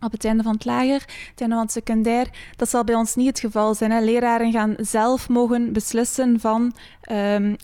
op 0.00 0.12
het 0.12 0.24
einde 0.24 0.42
van 0.42 0.52
het 0.52 0.64
lager, 0.64 1.00
het 1.30 1.40
einde 1.40 1.54
van 1.54 1.64
het 1.64 1.72
secundair. 1.72 2.28
Dat 2.56 2.68
zal 2.68 2.84
bij 2.84 2.94
ons 2.94 3.14
niet 3.14 3.26
het 3.26 3.40
geval 3.40 3.74
zijn. 3.74 3.90
Hè. 3.90 4.00
Leraren 4.00 4.52
gaan 4.52 4.74
zelf 4.76 5.28
mogen 5.28 5.72
beslissen 5.72 6.40
van, 6.40 6.72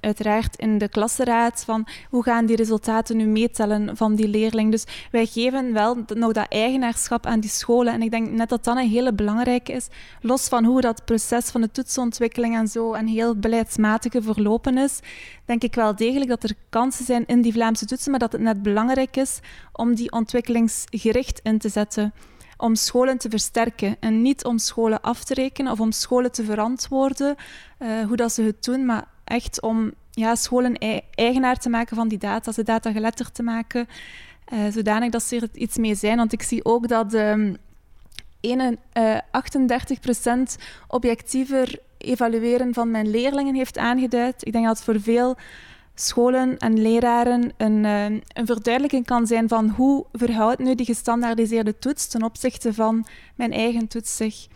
uiteraard 0.01 0.57
in 0.57 0.79
de 0.79 0.89
klassenraad, 0.89 1.65
van 1.65 1.87
hoe 2.11 2.23
gaan 2.23 2.47
die 2.47 2.57
resultaten 2.57 3.17
nu 3.17 3.25
meetellen 3.25 3.97
van 3.97 4.15
die 4.15 4.29
leerling. 4.29 4.71
Dus 4.71 4.85
wij 5.11 5.27
geven 5.27 5.73
wel 5.73 6.05
nog 6.15 6.33
dat 6.33 6.47
eigenaarschap 6.49 7.27
aan 7.27 7.41
die 7.41 7.51
scholen. 7.51 7.93
En 7.93 8.03
ik 8.03 8.11
denk 8.11 8.31
net 8.31 8.49
dat 8.49 8.65
dat 8.65 8.77
een 8.77 8.89
hele 8.89 9.13
belangrijke 9.13 9.73
is. 9.73 9.89
Los 10.21 10.49
van 10.49 10.65
hoe 10.65 10.81
dat 10.81 11.05
proces 11.05 11.51
van 11.51 11.61
de 11.61 11.71
toetsontwikkeling 11.71 12.57
en 12.57 12.69
zo 12.69 12.93
en 12.93 13.07
heel 13.07 13.37
beleidsmatige 13.37 14.23
verlopen 14.23 14.79
is, 14.79 15.01
denk 15.45 15.63
ik 15.63 15.75
wel 15.75 15.97
degelijk 15.97 16.31
dat 16.31 16.43
er 16.43 16.55
kansen 16.69 17.05
zijn 17.05 17.27
in 17.27 17.43
die 17.43 17.53
Vlaamse 17.53 17.87
toetsen, 17.87 18.11
maar 18.11 18.21
dat 18.21 18.33
het 18.33 18.41
net 18.41 18.63
belangrijk 18.63 19.17
is 19.17 19.41
om 19.73 19.95
die 19.95 20.13
ontwikkelingsgericht 20.13 21.41
in 21.43 21.59
te 21.59 21.69
zetten. 21.69 22.13
Om 22.57 22.75
scholen 22.75 23.19
te 23.19 23.31
versterken 23.31 23.97
en 24.01 24.23
niet 24.23 24.45
om 24.45 24.59
scholen 24.59 25.01
af 25.01 25.25
te 25.25 25.35
rekenen 25.35 25.73
of 25.73 25.81
om 25.81 25.93
scholen 25.93 26.33
te 26.33 26.45
verantwoorden 26.45 27.37
uh, 27.79 27.89
hoe 28.07 28.17
dat 28.17 28.33
ze 28.33 28.43
het 28.43 28.65
doen, 28.65 28.87
maar 28.87 29.05
echt 29.25 29.63
om 29.63 29.93
ja, 30.11 30.35
scholen 30.35 30.79
eigenaar 31.15 31.59
te 31.59 31.69
maken 31.69 31.97
van 31.97 32.09
die 32.09 32.19
data, 32.19 32.53
ze 32.53 32.63
data 32.63 32.93
geletterd 32.93 33.35
te 33.35 33.43
maken, 33.43 33.89
uh, 34.53 34.59
zodanig 34.73 35.11
dat 35.11 35.23
ze 35.23 35.37
er 35.37 35.49
iets 35.53 35.77
mee 35.77 35.95
zijn. 35.95 36.17
Want 36.17 36.33
ik 36.33 36.43
zie 36.43 36.65
ook 36.65 36.89
dat 36.89 37.15
um, 37.15 37.57
ene, 38.41 38.79
uh, 38.99 39.19
38% 40.57 40.63
objectiever 40.89 41.79
evalueren 41.99 42.75
van 42.75 42.91
mijn 42.91 43.11
leerlingen 43.11 43.55
heeft 43.55 43.79
aangeduid. 43.79 44.47
Ik 44.47 44.53
denk 44.53 44.67
dat 44.67 44.77
het 44.77 44.85
voor 44.85 45.01
veel 45.01 45.37
scholen 45.95 46.59
en 46.59 46.83
leraren 46.83 47.53
een, 47.57 47.85
uh, 47.85 48.05
een 48.05 48.47
verduidelijking 48.47 49.07
kan 49.07 49.27
zijn 49.27 49.49
van 49.49 49.69
hoe 49.69 50.05
verhoudt 50.13 50.59
nu 50.59 50.75
die 50.75 50.87
gestandaardiseerde 50.87 51.79
toets 51.79 52.09
ten 52.09 52.23
opzichte 52.23 52.75
van 52.75 53.07
mijn 53.35 53.53
eigen 53.53 53.89
toets 53.89 54.17
zich. 54.17 54.47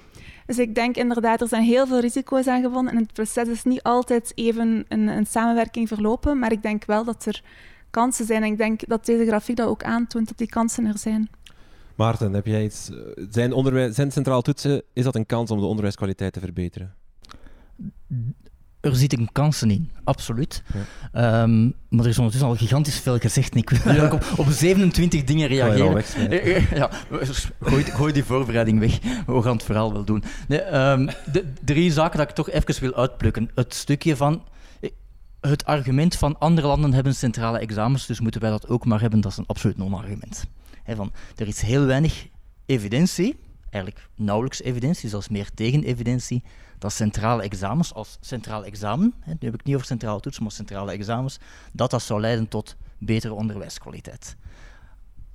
Dus 0.48 0.58
ik 0.58 0.74
denk 0.74 0.96
inderdaad, 0.96 1.40
er 1.40 1.48
zijn 1.48 1.62
heel 1.62 1.86
veel 1.86 2.00
risico's 2.00 2.46
aan 2.46 2.62
gebonden 2.62 2.92
en 2.92 2.98
het 2.98 3.12
proces 3.12 3.48
is 3.48 3.64
niet 3.64 3.82
altijd 3.82 4.32
even 4.34 4.84
een, 4.88 5.08
een 5.08 5.26
samenwerking 5.26 5.88
verlopen, 5.88 6.38
maar 6.38 6.52
ik 6.52 6.62
denk 6.62 6.84
wel 6.84 7.04
dat 7.04 7.26
er 7.26 7.42
kansen 7.90 8.26
zijn. 8.26 8.42
En 8.42 8.52
ik 8.52 8.58
denk 8.58 8.86
dat 8.86 9.06
deze 9.06 9.26
grafiek 9.26 9.56
dat 9.56 9.68
ook 9.68 9.82
aantoont, 9.82 10.28
dat 10.28 10.38
die 10.38 10.48
kansen 10.48 10.86
er 10.86 10.98
zijn. 10.98 11.28
Maarten, 11.94 12.32
heb 12.32 12.46
jij 12.46 12.64
iets... 12.64 12.90
Zijn, 13.30 13.52
onderwijs, 13.52 13.94
zijn 13.94 14.12
centraal 14.12 14.42
toetsen, 14.42 14.82
is 14.92 15.04
dat 15.04 15.14
een 15.14 15.26
kans 15.26 15.50
om 15.50 15.60
de 15.60 15.66
onderwijskwaliteit 15.66 16.32
te 16.32 16.40
verbeteren? 16.40 16.94
Er 18.80 18.96
zitten 18.96 19.32
kansen 19.32 19.70
in, 19.70 19.90
absoluut. 20.04 20.62
Ehm, 21.12 21.64
maar 21.64 22.04
er 22.04 22.08
is 22.08 22.18
ondertussen 22.18 22.50
al 22.50 22.56
gigantisch 22.56 22.98
veel 23.00 23.18
gezegd. 23.18 23.54
ik 23.54 23.70
wil 23.70 24.10
op, 24.12 24.24
op, 24.36 24.46
27 24.48 25.24
dingen 25.24 25.48
reageren. 25.48 26.04
ja, 26.74 26.90
gooi, 27.60 27.84
gooi, 27.84 28.12
die 28.12 28.24
voorbereiding 28.24 28.78
weg. 28.78 28.98
We 29.26 29.42
gaan 29.42 29.56
het 29.56 29.62
verhaal 29.62 29.92
wel 29.92 30.04
doen. 30.04 30.24
Nee, 30.48 30.60
ehm, 30.60 31.08
de 31.32 31.52
drie 31.64 31.92
zaken 31.92 32.18
dat 32.18 32.28
ik 32.28 32.34
toch 32.34 32.50
even 32.50 32.80
wil 32.80 32.94
uitplukken. 32.94 33.50
Het 33.54 33.74
stukje 33.74 34.16
van 34.16 34.42
het 35.40 35.64
argument 35.64 36.16
van 36.16 36.38
andere 36.38 36.66
landen 36.66 36.92
hebben 36.92 37.14
centrale 37.14 37.58
examens, 37.58 38.06
dus 38.06 38.20
moeten 38.20 38.40
wij 38.40 38.50
dat 38.50 38.68
ook 38.68 38.84
maar 38.84 39.00
hebben, 39.00 39.20
dat 39.20 39.30
is 39.30 39.36
een 39.36 39.46
absoluut 39.46 39.76
non-argument. 39.76 40.44
Van, 40.86 41.12
er 41.36 41.46
is 41.46 41.60
heel 41.60 41.84
weinig 41.84 42.26
evidentie, 42.66 43.36
eigenlijk 43.70 44.08
nauwelijks 44.16 44.62
evidentie, 44.62 45.08
zelfs 45.08 45.28
meer 45.28 45.50
tegenevidentie, 45.54 46.42
dat 46.78 46.92
centrale 46.92 47.42
examens 47.42 47.94
als 47.94 48.18
centraal 48.20 48.64
examen, 48.64 49.14
hè, 49.20 49.30
nu 49.30 49.38
heb 49.40 49.54
ik 49.54 49.64
niet 49.64 49.74
over 49.74 49.86
centrale 49.86 50.20
toetsen, 50.20 50.42
maar 50.42 50.52
centrale 50.52 50.92
examens, 50.92 51.38
dat 51.72 51.90
dat 51.90 52.02
zou 52.02 52.20
leiden 52.20 52.48
tot 52.48 52.76
betere 52.98 53.34
onderwijskwaliteit. 53.34 54.36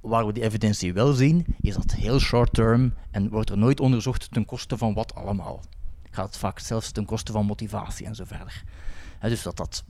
Waar 0.01 0.25
we 0.25 0.33
die 0.33 0.43
evidentie 0.43 0.93
wel 0.93 1.13
zien, 1.13 1.45
is 1.61 1.75
dat 1.75 1.91
heel 1.91 2.19
short 2.19 2.53
term 2.53 2.93
en 3.11 3.29
wordt 3.29 3.49
er 3.49 3.57
nooit 3.57 3.79
onderzocht 3.79 4.31
ten 4.31 4.45
koste 4.45 4.77
van 4.77 4.93
wat 4.93 5.15
allemaal. 5.15 5.61
Gaat 6.11 6.25
het 6.25 6.37
vaak 6.37 6.59
zelfs 6.59 6.91
ten 6.91 7.05
koste 7.05 7.31
van 7.31 7.45
motivatie 7.45 8.05
en 8.05 8.15
zo 8.15 8.23
verder. 8.25 8.63
dus 9.21 9.41
dat 9.41 9.57
dat 9.57 9.83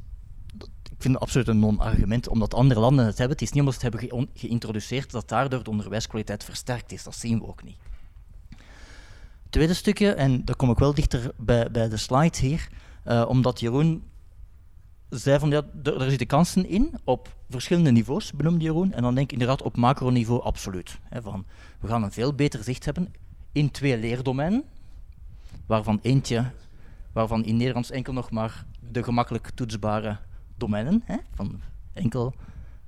ik 0.83 1.01
vind 1.01 1.13
het 1.13 1.23
absoluut 1.23 1.47
een 1.47 1.59
non-argument, 1.59 2.27
omdat 2.27 2.53
andere 2.53 2.79
landen 2.79 3.05
het 3.05 3.17
hebben. 3.17 3.37
Het 3.37 3.45
is 3.45 3.51
niet 3.51 3.59
omdat 3.59 3.79
ze 3.79 3.85
het 3.85 4.01
hebben 4.01 4.29
geïntroduceerd 4.33 5.11
dat 5.11 5.29
daardoor 5.29 5.63
de 5.63 5.69
onderwijskwaliteit 5.69 6.43
versterkt 6.43 6.91
is. 6.91 7.03
Dat 7.03 7.15
zien 7.15 7.39
we 7.39 7.47
ook 7.47 7.63
niet 7.63 7.77
tweede 9.53 9.73
stukje, 9.73 10.13
en 10.13 10.45
daar 10.45 10.55
kom 10.55 10.69
ik 10.69 10.77
wel 10.77 10.93
dichter 10.93 11.31
bij, 11.37 11.71
bij 11.71 11.89
de 11.89 11.97
slide 11.97 12.37
hier, 12.37 12.67
uh, 13.07 13.25
omdat 13.27 13.59
Jeroen 13.59 14.03
zei 15.09 15.39
van 15.39 15.49
ja, 15.49 15.61
er, 15.83 16.09
zitten 16.09 16.27
kansen 16.27 16.65
in 16.69 16.93
op 17.03 17.35
verschillende 17.49 17.91
niveaus, 17.91 18.31
benoemde 18.31 18.63
Jeroen. 18.63 18.93
En 18.93 19.01
dan 19.01 19.15
denk 19.15 19.25
ik 19.25 19.31
inderdaad 19.31 19.61
op 19.61 19.77
macroniveau 19.77 20.41
absoluut. 20.43 20.99
Hè, 21.03 21.21
van, 21.21 21.45
we 21.79 21.87
gaan 21.87 22.03
een 22.03 22.11
veel 22.11 22.33
beter 22.33 22.63
zicht 22.63 22.85
hebben 22.85 23.13
in 23.51 23.71
twee 23.71 23.97
leerdomeinen, 23.97 24.63
waarvan 25.65 25.99
eentje, 26.01 26.51
waarvan 27.11 27.45
in 27.45 27.57
Nederlands 27.57 27.91
enkel 27.91 28.13
nog 28.13 28.31
maar 28.31 28.65
de 28.91 29.03
gemakkelijk 29.03 29.49
toetsbare 29.49 30.17
domeinen, 30.57 31.01
hè, 31.05 31.17
van 31.33 31.61
enkel 31.93 32.33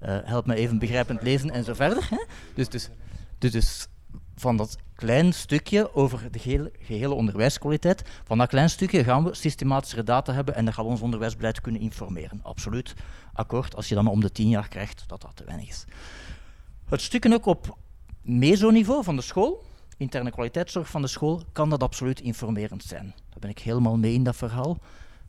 uh, 0.04 0.18
help 0.24 0.46
me 0.46 0.56
even 0.56 0.80
begrijpend 0.80 1.22
lezen 1.22 1.50
en 1.50 1.64
zo 1.64 1.74
verder. 1.74 2.08
Hè. 2.10 2.24
Dus, 2.54 2.70
dus, 2.70 2.90
dus, 3.38 3.52
dus 3.52 3.88
van 4.36 4.58
dat 4.58 4.78
klein 4.96 5.34
stukje 5.34 5.94
over 5.94 6.32
de 6.32 6.40
gehele, 6.40 6.72
gehele, 6.80 7.14
onderwijskwaliteit, 7.14 8.04
van 8.24 8.38
dat 8.38 8.48
klein 8.48 8.70
stukje 8.70 9.04
gaan 9.04 9.24
we 9.24 9.36
systematische 9.36 10.04
data 10.04 10.34
hebben 10.34 10.56
en 10.56 10.66
dan 10.66 10.74
gaan 10.74 10.86
we 10.86 10.92
ons 10.92 11.02
onderwijsbeleid 11.02 11.62
kunnen 11.62 11.82
informeren. 11.82 12.40
Absoluut 12.44 12.94
akkoord, 13.34 13.76
als 13.76 13.90
je 13.90 13.96
maar 13.96 14.12
om 14.12 14.22
de 14.22 14.32
tien 14.32 14.50
jaar 14.50 14.68
krijgt, 14.68 15.04
dat 15.08 15.22
dat 15.22 15.36
te 15.36 15.44
weinig 15.44 15.68
is. 15.68 15.86
Het 16.86 17.02
stukje 17.02 17.34
ook 17.34 17.46
op 17.46 17.78
mesoniveau 18.22 19.04
van 19.04 19.16
de 19.16 19.22
school, 19.22 19.64
interne 19.98 20.32
kwaliteitszorg 20.32 20.90
van 20.90 21.02
de 21.02 21.08
school, 21.08 21.44
kan 21.52 21.70
dat 21.70 21.84
absoluut 21.84 22.20
informerend 22.20 22.84
zijn. 22.84 23.14
Daar 23.30 23.40
ben 23.40 23.50
ik 23.50 23.60
helemaal 23.60 23.98
mee 23.98 24.14
in 24.14 24.24
dat 24.24 24.36
verhaal. 24.36 24.78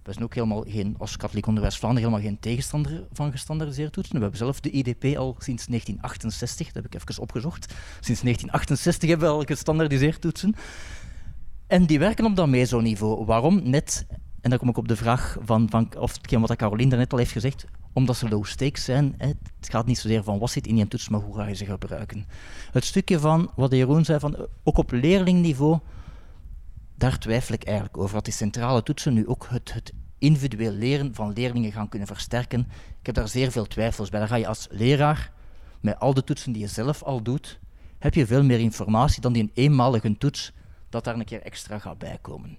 We 0.07 0.13
zijn 0.13 0.25
ook 0.25 0.35
helemaal 0.35 0.65
geen, 0.69 0.95
als 0.99 1.17
katholiek 1.17 1.47
onderwijs 1.47 1.79
Vlaanderen 1.79 2.09
helemaal 2.09 2.31
geen 2.31 2.41
tegenstander 2.41 3.07
van 3.13 3.31
gestandardiseerd 3.31 3.93
toetsen. 3.93 4.15
We 4.15 4.21
hebben 4.21 4.39
zelf 4.39 4.61
de 4.61 4.71
IDP 4.71 5.05
al 5.05 5.37
sinds 5.39 5.67
1968, 5.67 6.67
dat 6.67 6.83
heb 6.83 6.93
ik 6.93 7.01
even 7.01 7.23
opgezocht. 7.23 7.75
Sinds 8.01 8.21
1968 8.21 9.09
hebben 9.09 9.29
we 9.29 9.35
al 9.35 9.43
gestandardiseerd 9.43 10.21
toetsen. 10.21 10.55
En 11.67 11.87
die 11.87 11.99
werken 11.99 12.25
op 12.25 12.37
dat 12.37 12.49
meso-niveau. 12.49 13.25
Waarom? 13.25 13.69
Net, 13.69 14.07
en 14.41 14.51
dan 14.51 14.59
kom 14.59 14.69
ik 14.69 14.77
op 14.77 14.89
de 14.89 14.97
vraag 14.97 15.37
van, 15.41 15.71
van 15.71 15.89
of 15.99 16.17
hetgeen 16.17 16.41
wat 16.41 16.57
Caroline 16.57 16.91
daarnet 16.91 17.13
al 17.13 17.19
heeft 17.19 17.33
gezegd, 17.33 17.65
omdat 17.93 18.17
ze 18.17 18.29
low 18.29 18.45
stakes 18.45 18.85
zijn. 18.85 19.15
Het 19.19 19.37
gaat 19.61 19.87
niet 19.87 19.99
zozeer 19.99 20.23
van 20.23 20.39
wat 20.39 20.51
zit 20.51 20.67
in 20.67 20.77
je 20.77 20.89
toets, 20.89 21.09
maar 21.09 21.21
hoe 21.21 21.35
ga 21.35 21.47
je 21.47 21.55
ze 21.55 21.65
gebruiken. 21.65 22.27
Het 22.73 22.85
stukje 22.85 23.19
van 23.19 23.51
wat 23.55 23.73
Jeroen 23.73 24.05
zei, 24.05 24.19
van, 24.19 24.37
ook 24.65 24.79
op 24.79 24.93
leerlingniveau 24.93 25.79
daar 26.97 27.19
twijfel 27.19 27.55
ik 27.55 27.65
eigenlijk 27.65 27.99
over. 27.99 28.15
Dat 28.15 28.25
die 28.25 28.35
centrale 28.35 28.83
toetsen 28.83 29.15
nu 29.15 29.27
ook 29.27 29.47
het, 29.51 29.73
het 29.73 29.93
individueel 30.19 30.73
leren 30.73 31.15
van 31.15 31.33
leerlingen 31.33 31.73
gaan 31.73 31.89
kunnen 31.89 32.09
versterken. 32.09 32.61
Ik 33.01 33.07
heb 33.07 33.15
daar 33.15 33.29
zeer 33.29 33.51
veel 33.51 33.67
twijfels 33.67 34.09
bij. 34.09 34.19
Daar 34.19 34.29
ga 34.29 34.37
je 34.37 34.47
als 34.47 34.67
leraar, 34.71 35.33
met 35.81 35.99
al 35.99 36.15
de 36.15 36.25
toetsen 36.25 36.53
die 36.53 36.63
je 36.63 36.69
zelf 36.69 37.03
al 37.03 37.23
doet, 37.23 37.59
heb 37.99 38.15
je 38.15 38.27
veel 38.27 38.45
meer 38.45 38.61
informatie 38.61 39.21
dan 39.21 39.33
die 39.33 39.43
een 39.43 39.51
eenmalige 39.55 40.19
toets 40.19 40.53
dat 40.89 41.05
daar 41.05 41.15
een 41.15 41.25
keer 41.25 41.43
extra 41.43 41.79
gaat 41.79 41.99
bijkomen. 41.99 42.59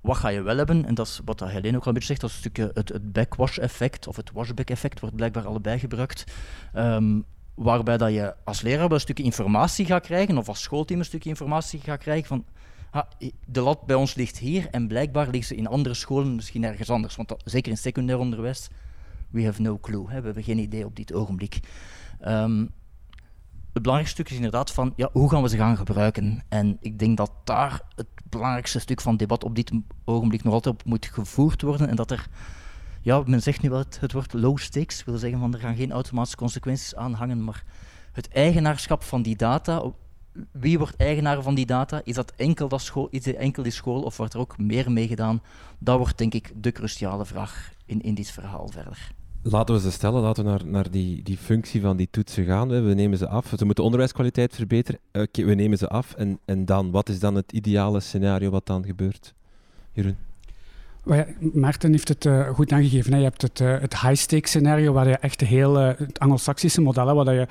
Wat 0.00 0.16
ga 0.16 0.28
je 0.28 0.42
wel 0.42 0.56
hebben, 0.56 0.84
en 0.84 0.94
dat 0.94 1.06
is 1.06 1.20
wat 1.24 1.40
Helene 1.40 1.76
ook 1.76 1.82
al 1.82 1.88
een 1.88 1.94
beetje 1.94 2.08
zegt, 2.08 2.20
dat 2.20 2.30
is 2.30 2.36
een 2.36 2.42
stukje 2.42 2.70
het, 2.74 2.88
het 2.88 3.12
backwash-effect, 3.12 4.06
of 4.06 4.16
het 4.16 4.32
washback-effect, 4.32 5.00
wordt 5.00 5.16
blijkbaar 5.16 5.46
allebei 5.46 5.78
gebruikt. 5.78 6.24
Ehm, 6.72 7.20
waarbij 7.54 7.96
dat 7.96 8.12
je 8.12 8.34
als 8.44 8.60
leraar 8.60 8.88
wel 8.88 8.92
een 8.92 9.00
stukje 9.00 9.24
informatie 9.24 9.86
gaat 9.86 10.02
krijgen, 10.02 10.38
of 10.38 10.48
als 10.48 10.62
schoolteam 10.62 10.98
een 10.98 11.04
stukje 11.04 11.28
informatie 11.28 11.80
gaat 11.80 11.98
krijgen 11.98 12.26
van 12.26 12.44
de 13.46 13.60
lat 13.60 13.86
bij 13.86 13.96
ons 13.96 14.14
ligt 14.14 14.38
hier 14.38 14.68
en 14.70 14.88
blijkbaar 14.88 15.28
ligt 15.28 15.46
ze 15.46 15.56
in 15.56 15.66
andere 15.66 15.94
scholen 15.94 16.34
misschien 16.34 16.64
ergens 16.64 16.90
anders. 16.90 17.16
Want 17.16 17.34
zeker 17.44 17.70
in 17.70 17.78
secundair 17.78 18.18
onderwijs, 18.18 18.68
we 19.30 19.44
have 19.44 19.62
no 19.62 19.78
clue. 19.78 20.10
Hè, 20.10 20.18
we 20.18 20.24
hebben 20.24 20.42
geen 20.42 20.58
idee 20.58 20.84
op 20.84 20.96
dit 20.96 21.12
ogenblik. 21.12 21.60
Um, 22.26 22.72
het 23.72 23.82
belangrijkste 23.82 24.22
stuk 24.22 24.30
is 24.30 24.36
inderdaad 24.36 24.72
van 24.72 24.92
ja, 24.96 25.08
hoe 25.12 25.30
gaan 25.30 25.42
we 25.42 25.48
ze 25.48 25.56
gaan 25.56 25.76
gebruiken. 25.76 26.42
En 26.48 26.76
ik 26.80 26.98
denk 26.98 27.16
dat 27.16 27.32
daar 27.44 27.80
het 27.94 28.06
belangrijkste 28.28 28.78
stuk 28.78 29.00
van 29.00 29.16
debat 29.16 29.44
op 29.44 29.54
dit 29.54 29.72
ogenblik 30.04 30.44
nog 30.44 30.52
altijd 30.52 30.74
op 30.74 30.84
moet 30.84 31.06
gevoerd 31.06 31.62
worden. 31.62 31.88
En 31.88 31.96
dat 31.96 32.10
er, 32.10 32.26
ja, 33.00 33.22
men 33.26 33.42
zegt 33.42 33.62
nu 33.62 33.70
wel 33.70 33.78
het, 33.78 34.00
het 34.00 34.12
woord 34.12 34.32
low 34.32 34.58
stakes, 34.58 35.04
wil 35.04 35.18
zeggen 35.18 35.38
van 35.38 35.54
er 35.54 35.60
gaan 35.60 35.76
geen 35.76 35.92
automatische 35.92 36.36
consequenties 36.36 36.94
aan 36.94 37.12
hangen, 37.12 37.44
maar 37.44 37.64
het 38.12 38.28
eigenaarschap 38.28 39.02
van 39.02 39.22
die 39.22 39.36
data, 39.36 39.92
wie 40.52 40.78
wordt 40.78 40.96
eigenaar 40.96 41.42
van 41.42 41.54
die 41.54 41.66
data? 41.66 42.00
Is 42.04 42.14
dat 42.14 42.32
enkel, 42.36 42.68
dat 42.68 42.80
school, 42.80 43.08
is 43.10 43.24
het 43.24 43.36
enkel 43.36 43.62
die 43.62 43.72
school 43.72 44.02
of 44.02 44.16
wordt 44.16 44.34
er 44.34 44.40
ook 44.40 44.58
meer 44.58 44.92
mee 44.92 45.06
gedaan? 45.06 45.42
Dat 45.78 45.98
wordt 45.98 46.18
denk 46.18 46.34
ik 46.34 46.52
de 46.56 46.72
cruciale 46.72 47.24
vraag 47.24 47.72
in, 47.86 48.02
in 48.02 48.14
dit 48.14 48.30
verhaal 48.30 48.68
verder. 48.68 49.12
Laten 49.42 49.74
we 49.74 49.80
ze 49.80 49.90
stellen, 49.90 50.22
laten 50.22 50.44
we 50.44 50.50
naar, 50.50 50.66
naar 50.66 50.90
die, 50.90 51.22
die 51.22 51.36
functie 51.36 51.80
van 51.80 51.96
die 51.96 52.08
toetsen 52.10 52.44
gaan. 52.44 52.68
We 52.68 52.94
nemen 52.94 53.18
ze 53.18 53.28
af. 53.28 53.52
Ze 53.56 53.64
moeten 53.64 53.84
onderwijskwaliteit 53.84 54.54
verbeteren. 54.54 55.00
Oké, 55.12 55.44
we 55.44 55.54
nemen 55.54 55.78
ze 55.78 55.88
af. 55.88 56.14
En, 56.14 56.38
en 56.44 56.64
dan, 56.64 56.90
wat 56.90 57.08
is 57.08 57.20
dan 57.20 57.34
het 57.34 57.52
ideale 57.52 58.00
scenario 58.00 58.50
wat 58.50 58.66
dan 58.66 58.84
gebeurt? 58.84 59.34
Jeroen? 59.92 60.16
Maarten 61.52 61.90
heeft 61.90 62.08
het 62.08 62.24
uh, 62.24 62.48
goed 62.48 62.72
aangegeven. 62.72 63.18
Je 63.18 63.22
hebt 63.22 63.42
het, 63.42 63.60
uh, 63.60 63.80
het 63.80 64.00
high-stake 64.00 64.48
scenario, 64.48 64.92
waar 64.92 65.08
je 65.08 65.16
echt 65.16 65.40
heel, 65.40 65.80
uh, 65.80 65.90
het 65.96 66.18
anglo-saxische 66.18 66.80
model, 66.80 67.14
waar 67.14 67.34
je 67.34 67.46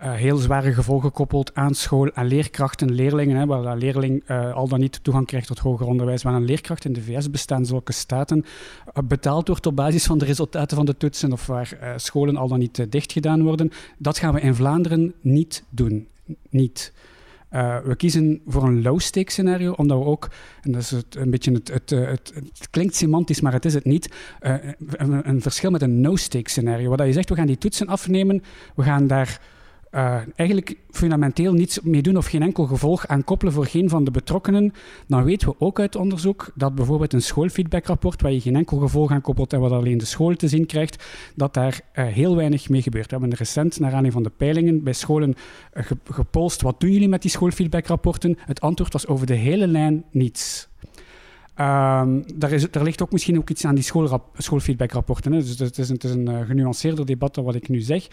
heel 0.00 0.36
zware 0.36 0.72
gevolgen 0.72 1.12
koppelt 1.12 1.54
aan 1.54 1.74
school, 1.74 2.10
aan 2.14 2.26
leerkrachten, 2.26 2.92
leerlingen, 2.92 3.36
hè, 3.36 3.46
waar 3.46 3.64
een 3.64 3.78
leerling 3.78 4.28
al 4.28 4.68
dan 4.68 4.80
niet 4.80 5.04
toegang 5.04 5.26
krijgt 5.26 5.46
tot 5.46 5.58
hoger 5.58 5.86
onderwijs. 5.86 6.24
Maar 6.24 6.34
een 6.34 6.44
leerkracht 6.44 6.84
in 6.84 6.92
de 6.92 7.02
VS 7.02 7.30
bestaan 7.30 7.66
zulke 7.66 7.92
staten 7.92 8.44
betaald 9.04 9.48
wordt 9.48 9.66
op 9.66 9.76
basis 9.76 10.04
van 10.04 10.18
de 10.18 10.24
resultaten 10.24 10.76
van 10.76 10.86
de 10.86 10.96
toetsen 10.96 11.32
of 11.32 11.46
waar 11.46 11.76
scholen 11.96 12.36
al 12.36 12.48
dan 12.48 12.58
niet 12.58 12.86
dicht 12.92 13.12
gedaan 13.12 13.42
worden. 13.42 13.70
Dat 13.98 14.18
gaan 14.18 14.34
we 14.34 14.40
in 14.40 14.54
Vlaanderen 14.54 15.14
niet 15.20 15.64
doen. 15.70 16.08
Niet. 16.50 16.92
Uh, 17.56 17.76
we 17.84 17.96
kiezen 17.96 18.40
voor 18.46 18.62
een 18.62 18.82
low-stake 18.82 19.30
scenario, 19.30 19.72
omdat 19.72 19.98
we 19.98 20.04
ook, 20.04 20.30
en 20.62 20.72
dat 20.72 20.82
is 20.82 20.90
het, 20.90 21.16
een 21.16 21.30
beetje 21.30 21.52
het, 21.52 21.68
het, 21.68 21.90
het, 21.90 22.32
het, 22.34 22.70
klinkt 22.70 22.94
semantisch, 22.94 23.40
maar 23.40 23.52
het 23.52 23.64
is 23.64 23.74
het 23.74 23.84
niet, 23.84 24.08
een, 24.40 25.28
een, 25.28 25.42
verschil 25.42 25.70
met 25.70 25.82
een 25.82 26.00
no-stake 26.00 26.50
scenario. 26.50 26.96
Waar 26.96 27.06
je 27.06 27.12
zegt, 27.12 27.28
we 27.28 27.34
gaan 27.34 27.46
die 27.46 27.58
toetsen 27.58 27.86
afnemen, 27.86 28.42
we 28.74 28.82
gaan 28.82 29.06
daar 29.06 29.40
uh, 29.92 30.18
eigenlijk 30.34 30.76
fundamenteel 30.90 31.52
niets 31.52 31.80
mee 31.80 32.02
doen 32.02 32.16
of 32.16 32.26
geen 32.26 32.42
enkel 32.42 32.66
gevolg 32.66 33.06
aan 33.06 33.24
koppelen 33.24 33.52
voor 33.52 33.66
geen 33.66 33.88
van 33.88 34.04
de 34.04 34.10
betrokkenen, 34.10 34.72
dan 35.06 35.24
weten 35.24 35.48
we 35.48 35.54
ook 35.58 35.80
uit 35.80 35.96
onderzoek 35.96 36.50
dat 36.54 36.74
bijvoorbeeld 36.74 37.12
een 37.12 37.22
schoolfeedbackrapport, 37.22 38.22
waar 38.22 38.32
je 38.32 38.40
geen 38.40 38.56
enkel 38.56 38.78
gevolg 38.78 39.10
aan 39.10 39.20
koppelt 39.20 39.52
en 39.52 39.60
wat 39.60 39.72
alleen 39.72 39.98
de 39.98 40.04
school 40.04 40.34
te 40.34 40.48
zien 40.48 40.66
krijgt, 40.66 41.04
dat 41.34 41.54
daar 41.54 41.80
uh, 41.94 42.04
heel 42.04 42.36
weinig 42.36 42.68
mee 42.68 42.82
gebeurt. 42.82 43.10
We 43.10 43.16
hebben 43.16 43.38
recent, 43.38 43.78
naar 43.78 43.94
aanleiding 43.94 44.12
van 44.12 44.22
de 44.22 44.30
peilingen, 44.36 44.82
bij 44.82 44.92
scholen 44.92 45.34
uh, 45.74 45.84
gepolst, 46.04 46.62
wat 46.62 46.80
doen 46.80 46.92
jullie 46.92 47.08
met 47.08 47.22
die 47.22 47.30
schoolfeedbackrapporten? 47.30 48.38
Het 48.38 48.60
antwoord 48.60 48.92
was 48.92 49.06
over 49.06 49.26
de 49.26 49.34
hele 49.34 49.66
lijn 49.66 50.04
niets. 50.10 50.68
Um, 51.60 52.24
daar, 52.34 52.52
is, 52.52 52.66
ligt 52.72 53.02
ook 53.02 53.12
misschien 53.12 53.38
ook 53.38 53.50
iets 53.50 53.64
aan 53.64 53.74
die 53.74 53.84
schoolfeedbackrapporten. 54.36 55.32
Dus 55.32 55.58
het 55.58 55.78
is, 55.78 55.88
een, 55.88 55.94
het 55.94 56.04
is 56.04 56.10
een 56.10 56.46
genuanceerder 56.46 57.06
debat 57.06 57.34
dan 57.34 57.44
wat 57.44 57.54
ik 57.54 57.68
nu 57.68 57.80
zeg 57.80 58.08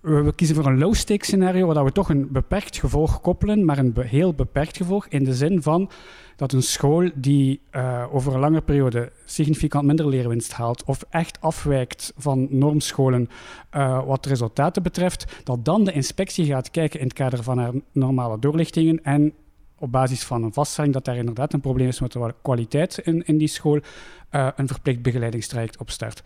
we 0.00 0.32
kiezen 0.34 0.56
voor 0.56 0.66
een 0.66 0.78
low-stake 0.78 1.24
scenario, 1.24 1.66
waar 1.66 1.84
we 1.84 1.92
toch 1.92 2.08
een 2.08 2.32
beperkt 2.32 2.78
gevolg 2.78 3.20
koppelen, 3.20 3.64
maar 3.64 3.78
een 3.78 3.94
heel 4.00 4.34
beperkt 4.34 4.76
gevolg 4.76 5.06
in 5.06 5.24
de 5.24 5.34
zin 5.34 5.62
van 5.62 5.90
dat 6.36 6.52
een 6.52 6.62
school 6.62 7.10
die 7.14 7.60
uh, 7.72 8.04
over 8.12 8.34
een 8.34 8.40
lange 8.40 8.60
periode 8.60 9.12
significant 9.24 9.86
minder 9.86 10.08
leerwinst 10.08 10.52
haalt 10.52 10.84
of 10.84 11.04
echt 11.10 11.40
afwijkt 11.40 12.12
van 12.16 12.46
normscholen 12.50 13.28
uh, 13.76 14.06
wat 14.06 14.26
resultaten 14.26 14.82
betreft, 14.82 15.40
dat 15.44 15.64
dan 15.64 15.84
de 15.84 15.92
inspectie 15.92 16.44
gaat 16.44 16.70
kijken 16.70 17.00
in 17.00 17.06
het 17.06 17.14
kader 17.14 17.42
van 17.42 17.58
haar 17.58 17.72
normale 17.92 18.38
doorlichtingen 18.38 19.04
en 19.04 19.32
op 19.78 19.92
basis 19.92 20.24
van 20.24 20.42
een 20.42 20.52
vaststelling 20.52 20.94
dat 20.94 21.04
daar 21.04 21.16
inderdaad 21.16 21.52
een 21.52 21.60
probleem 21.60 21.88
is 21.88 22.00
met 22.00 22.12
de 22.12 22.34
kwaliteit 22.42 22.98
in, 22.98 23.26
in 23.26 23.38
die 23.38 23.48
school, 23.48 23.80
uh, 24.30 24.48
een 24.56 24.68
verplicht 24.68 25.02
begeleidingstraject 25.02 25.78
opstart. 25.78 26.22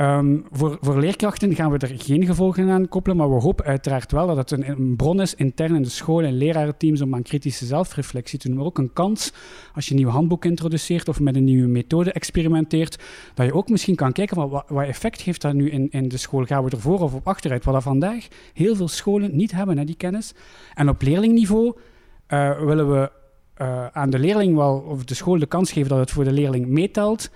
Um, 0.00 0.44
voor, 0.52 0.78
voor 0.80 0.98
leerkrachten 0.98 1.54
gaan 1.54 1.70
we 1.70 1.78
er 1.78 1.94
geen 1.96 2.26
gevolgen 2.26 2.70
aan 2.70 2.88
koppelen, 2.88 3.16
maar 3.16 3.34
we 3.34 3.40
hopen 3.40 3.64
uiteraard 3.64 4.12
wel 4.12 4.26
dat 4.26 4.36
het 4.36 4.50
een, 4.50 4.96
bron 4.96 5.20
is 5.20 5.34
intern 5.34 5.74
in 5.74 5.82
de 5.82 5.88
school 5.88 6.22
en 6.22 6.36
lerarenteams 6.36 7.00
om 7.00 7.14
aan 7.14 7.22
kritische 7.22 7.66
zelfreflectie 7.66 8.38
te 8.38 8.48
doen, 8.48 8.56
maar 8.56 8.66
ook 8.66 8.78
een 8.78 8.92
kans 8.92 9.32
als 9.74 9.84
je 9.84 9.90
een 9.90 10.00
nieuw 10.00 10.08
handboek 10.08 10.44
introduceert 10.44 11.08
of 11.08 11.20
met 11.20 11.36
een 11.36 11.44
nieuwe 11.44 11.68
methode 11.68 12.12
experimenteert, 12.12 12.98
dat 13.34 13.46
je 13.46 13.54
ook 13.54 13.68
misschien 13.68 13.94
kan 13.94 14.12
kijken 14.12 14.36
wat, 14.48 14.64
wat 14.68 14.86
effect 14.86 15.20
heeft 15.20 15.42
dat 15.42 15.54
nu 15.54 15.70
in, 15.70 15.90
in 15.90 16.08
de 16.08 16.16
school. 16.16 16.44
Gaan 16.44 16.64
we 16.64 16.70
ervoor 16.70 17.00
of 17.00 17.14
op 17.14 17.26
achteruit? 17.26 17.64
Wat 17.64 17.74
dat 17.74 17.82
vandaag 17.82 18.28
heel 18.52 18.76
veel 18.76 18.88
scholen 18.88 19.36
niet 19.36 19.52
hebben, 19.52 19.78
hè, 19.78 19.84
die 19.84 19.96
kennis. 19.96 20.34
En 20.74 20.88
op 20.88 21.02
leerlingniveau 21.02 21.74
uh, 22.28 22.60
willen 22.60 22.90
we 22.90 23.10
uh, 23.60 23.86
aan 23.86 24.10
de 24.10 24.18
leerling 24.18 24.56
wel, 24.56 24.78
of 24.78 25.04
de 25.04 25.14
school 25.14 25.38
de 25.38 25.46
kans 25.46 25.72
geven 25.72 25.88
dat 25.88 25.98
het 25.98 26.10
voor 26.10 26.24
de 26.24 26.32
leerling 26.32 26.66
meetelt 26.66 27.30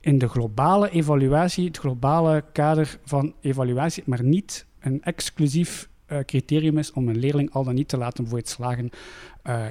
in 0.00 0.18
de 0.18 0.28
globale 0.28 0.90
evaluatie, 0.90 1.66
het 1.66 1.78
globale 1.78 2.44
kader 2.52 2.98
van 3.04 3.34
evaluatie, 3.40 4.02
maar 4.06 4.24
niet 4.24 4.66
een 4.80 5.02
exclusief 5.02 5.88
uh, 6.08 6.18
criterium 6.18 6.78
is 6.78 6.92
om 6.92 7.08
een 7.08 7.18
leerling 7.18 7.52
al 7.52 7.64
dan 7.64 7.74
niet 7.74 7.88
te 7.88 7.96
laten 7.96 8.28
voor 8.28 8.38
het 8.38 8.48
slagen 8.48 8.90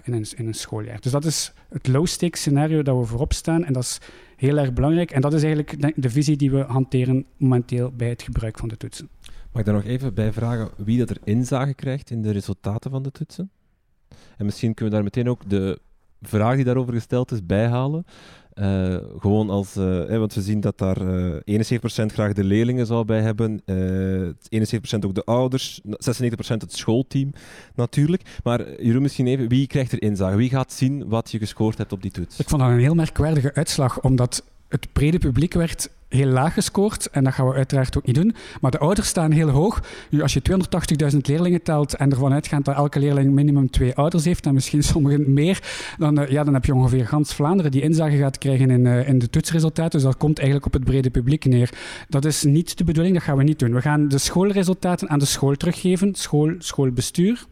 in, 0.03 0.13
een, 0.13 0.25
in 0.35 0.47
een 0.47 0.53
schooljaar. 0.53 1.01
Dus 1.01 1.11
dat 1.11 1.25
is 1.25 1.53
het 1.69 1.87
low-stakes 1.87 2.39
scenario 2.39 2.81
dat 2.81 2.97
we 2.97 3.05
voorop 3.05 3.33
staan 3.33 3.65
en 3.65 3.73
dat 3.73 3.83
is 3.83 3.99
heel 4.35 4.57
erg 4.57 4.73
belangrijk. 4.73 5.11
En 5.11 5.21
dat 5.21 5.33
is 5.33 5.43
eigenlijk 5.43 6.01
de, 6.01 6.09
visie 6.09 6.37
die 6.37 6.51
we 6.51 6.59
hanteren 6.59 7.25
momenteel 7.37 7.91
bij 7.91 8.09
het 8.09 8.21
gebruik 8.21 8.57
van 8.57 8.67
de 8.67 8.77
toetsen. 8.77 9.09
Mag 9.51 9.59
ik 9.61 9.65
daar 9.65 9.75
nog 9.75 9.83
even 9.83 10.13
bij 10.13 10.33
vragen 10.33 10.69
wie 10.77 10.97
dat 10.97 11.09
er 11.09 11.17
inzage 11.23 11.73
krijgt 11.73 12.09
in 12.09 12.21
de 12.21 12.31
resultaten 12.31 12.91
van 12.91 13.03
de 13.03 13.11
toetsen? 13.11 13.51
En 14.37 14.45
misschien 14.45 14.73
kunnen 14.73 14.93
we 14.93 15.01
daar 15.01 15.11
meteen 15.13 15.29
ook 15.29 15.49
de 15.49 15.79
vraag 16.21 16.55
die 16.55 16.63
daarover 16.63 16.93
gesteld 16.93 17.31
is 17.31 17.45
bijhalen. 17.45 18.05
Uh, 18.59 18.97
gewoon 19.19 19.49
als, 19.49 19.77
uh, 19.77 20.17
want 20.17 20.33
we 20.33 20.41
zien 20.41 20.59
dat 20.59 20.77
daar 20.77 21.01
uh, 21.01 21.57
eh, 21.59 22.01
71% 22.03 22.05
graag 22.05 22.33
de 22.33 22.43
leerlingen 22.43 22.85
zou 22.85 23.05
bij 23.05 23.21
hebben, 23.21 23.61
71% 23.61 25.05
ook 25.05 25.15
de 25.15 25.23
ouders, 25.25 25.81
96% 25.83 25.87
het 26.47 26.73
schoolteam 26.73 27.31
natuurlijk. 27.73 28.39
Maar 28.43 28.83
Jeroen, 28.83 29.01
misschien 29.01 29.27
even, 29.27 29.47
wie 29.47 29.67
krijgt 29.67 29.91
er 29.91 30.01
inzage? 30.01 30.35
Wie 30.35 30.49
gaat 30.49 30.73
zien 30.73 31.07
wat 31.07 31.31
je 31.31 31.37
gescoord 31.37 31.77
hebt 31.77 31.91
op 31.91 32.01
die 32.01 32.11
toets? 32.11 32.39
Ik 32.39 32.49
vond 32.49 32.61
dat 32.61 32.71
een 32.71 32.79
heel 32.79 32.95
merkwaardige 32.95 33.53
uitslag, 33.53 34.01
omdat 34.01 34.43
het 34.69 34.87
brede 34.93 35.17
publiek 35.17 35.53
werd 35.53 35.89
heel 36.07 36.27
laag 36.27 36.53
gescoord 36.53 37.09
en 37.09 37.23
dat 37.23 37.33
gaan 37.33 37.47
we 37.47 37.53
uiteraard 37.53 37.97
ook 37.97 38.05
niet 38.05 38.15
doen. 38.15 38.35
Maar 38.61 38.71
de 38.71 38.77
ouders 38.77 39.07
staan 39.07 39.31
heel 39.31 39.49
hoog. 39.49 39.81
Nu, 40.09 40.21
als 40.21 40.33
je 40.33 40.41
280.000 41.11 41.17
leerlingen 41.21 41.61
telt 41.61 41.95
en 41.95 42.11
ervan 42.11 42.33
uitgaat 42.33 42.65
dat 42.65 42.75
elke 42.75 42.99
leerling 42.99 43.33
minimum 43.33 43.69
twee 43.69 43.95
ouders 43.95 44.25
heeft 44.25 44.45
en 44.45 44.53
misschien 44.53 44.83
sommigen 44.93 45.33
meer, 45.33 45.59
dan, 45.97 46.19
uh, 46.19 46.29
ja, 46.29 46.43
dan 46.43 46.53
heb 46.53 46.65
je 46.65 46.73
ongeveer 46.73 47.07
gans 47.07 47.33
Vlaanderen 47.33 47.71
die 47.71 47.81
inzage 47.81 48.17
gaat 48.17 48.37
krijgen 48.37 48.69
in, 48.69 48.85
uh, 48.85 49.07
in 49.07 49.19
de 49.19 49.29
toetsresultaten. 49.29 49.91
Dus 49.91 50.03
dat 50.03 50.17
komt 50.17 50.37
eigenlijk 50.37 50.67
op 50.67 50.73
het 50.73 50.83
brede 50.83 51.09
publiek 51.09 51.45
neer. 51.45 51.69
Dat 52.09 52.25
is 52.25 52.43
niet 52.43 52.77
de 52.77 52.83
bedoeling, 52.83 53.15
dat 53.15 53.23
gaan 53.23 53.37
we 53.37 53.43
niet 53.43 53.59
doen. 53.59 53.73
We 53.73 53.81
gaan 53.81 54.07
de 54.07 54.17
schoolresultaten 54.17 55.09
aan 55.09 55.19
de 55.19 55.25
school 55.25 55.55
teruggeven, 55.55 56.15
school, 56.15 56.55
schoolbestuur, 56.57 57.45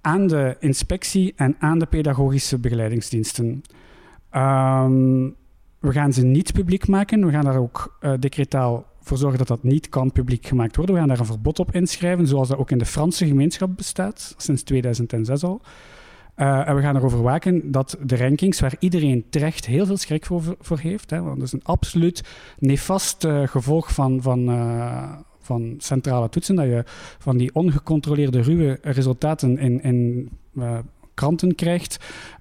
aan 0.00 0.26
de 0.26 0.56
inspectie 0.60 1.32
en 1.36 1.56
aan 1.58 1.78
de 1.78 1.86
pedagogische 1.86 2.58
begeleidingsdiensten. 2.58 3.62
Um, 4.36 5.36
we 5.78 5.92
gaan 5.92 6.12
ze 6.12 6.24
niet 6.24 6.52
publiek 6.52 6.88
maken. 6.88 7.26
We 7.26 7.32
gaan 7.32 7.44
daar 7.44 7.58
ook 7.58 7.98
uh, 8.00 8.12
decretaal 8.18 8.86
voor 9.00 9.16
zorgen 9.16 9.38
dat 9.38 9.48
dat 9.48 9.62
niet 9.62 9.88
kan 9.88 10.12
publiek 10.12 10.46
gemaakt 10.46 10.76
worden. 10.76 10.94
We 10.94 11.00
gaan 11.00 11.10
daar 11.10 11.18
een 11.18 11.26
verbod 11.26 11.58
op 11.58 11.74
inschrijven, 11.74 12.26
zoals 12.26 12.48
dat 12.48 12.58
ook 12.58 12.70
in 12.70 12.78
de 12.78 12.86
Franse 12.86 13.26
gemeenschap 13.26 13.76
bestaat, 13.76 14.34
sinds 14.36 14.62
2006 14.62 15.44
al. 15.44 15.60
Uh, 16.36 16.68
en 16.68 16.74
we 16.74 16.82
gaan 16.82 16.96
erover 16.96 17.22
waken 17.22 17.70
dat 17.70 17.98
de 18.02 18.16
rankings, 18.16 18.60
waar 18.60 18.74
iedereen 18.78 19.24
terecht 19.30 19.66
heel 19.66 19.86
veel 19.86 19.96
schrik 19.96 20.26
voor, 20.26 20.56
voor 20.60 20.78
heeft, 20.78 21.10
hè, 21.10 21.22
want 21.22 21.36
dat 21.36 21.46
is 21.46 21.52
een 21.52 21.64
absoluut 21.64 22.24
nefast 22.58 23.24
uh, 23.24 23.46
gevolg 23.46 23.92
van, 23.92 24.22
van, 24.22 24.46
van 25.38 25.74
centrale 25.78 26.28
toetsen, 26.28 26.54
dat 26.54 26.64
je 26.64 26.82
van 27.18 27.36
die 27.36 27.54
ongecontroleerde 27.54 28.42
ruwe 28.42 28.78
resultaten 28.82 29.58
in, 29.58 29.82
in 29.82 30.28
kranten 31.18 31.54
krijgt. 31.54 31.96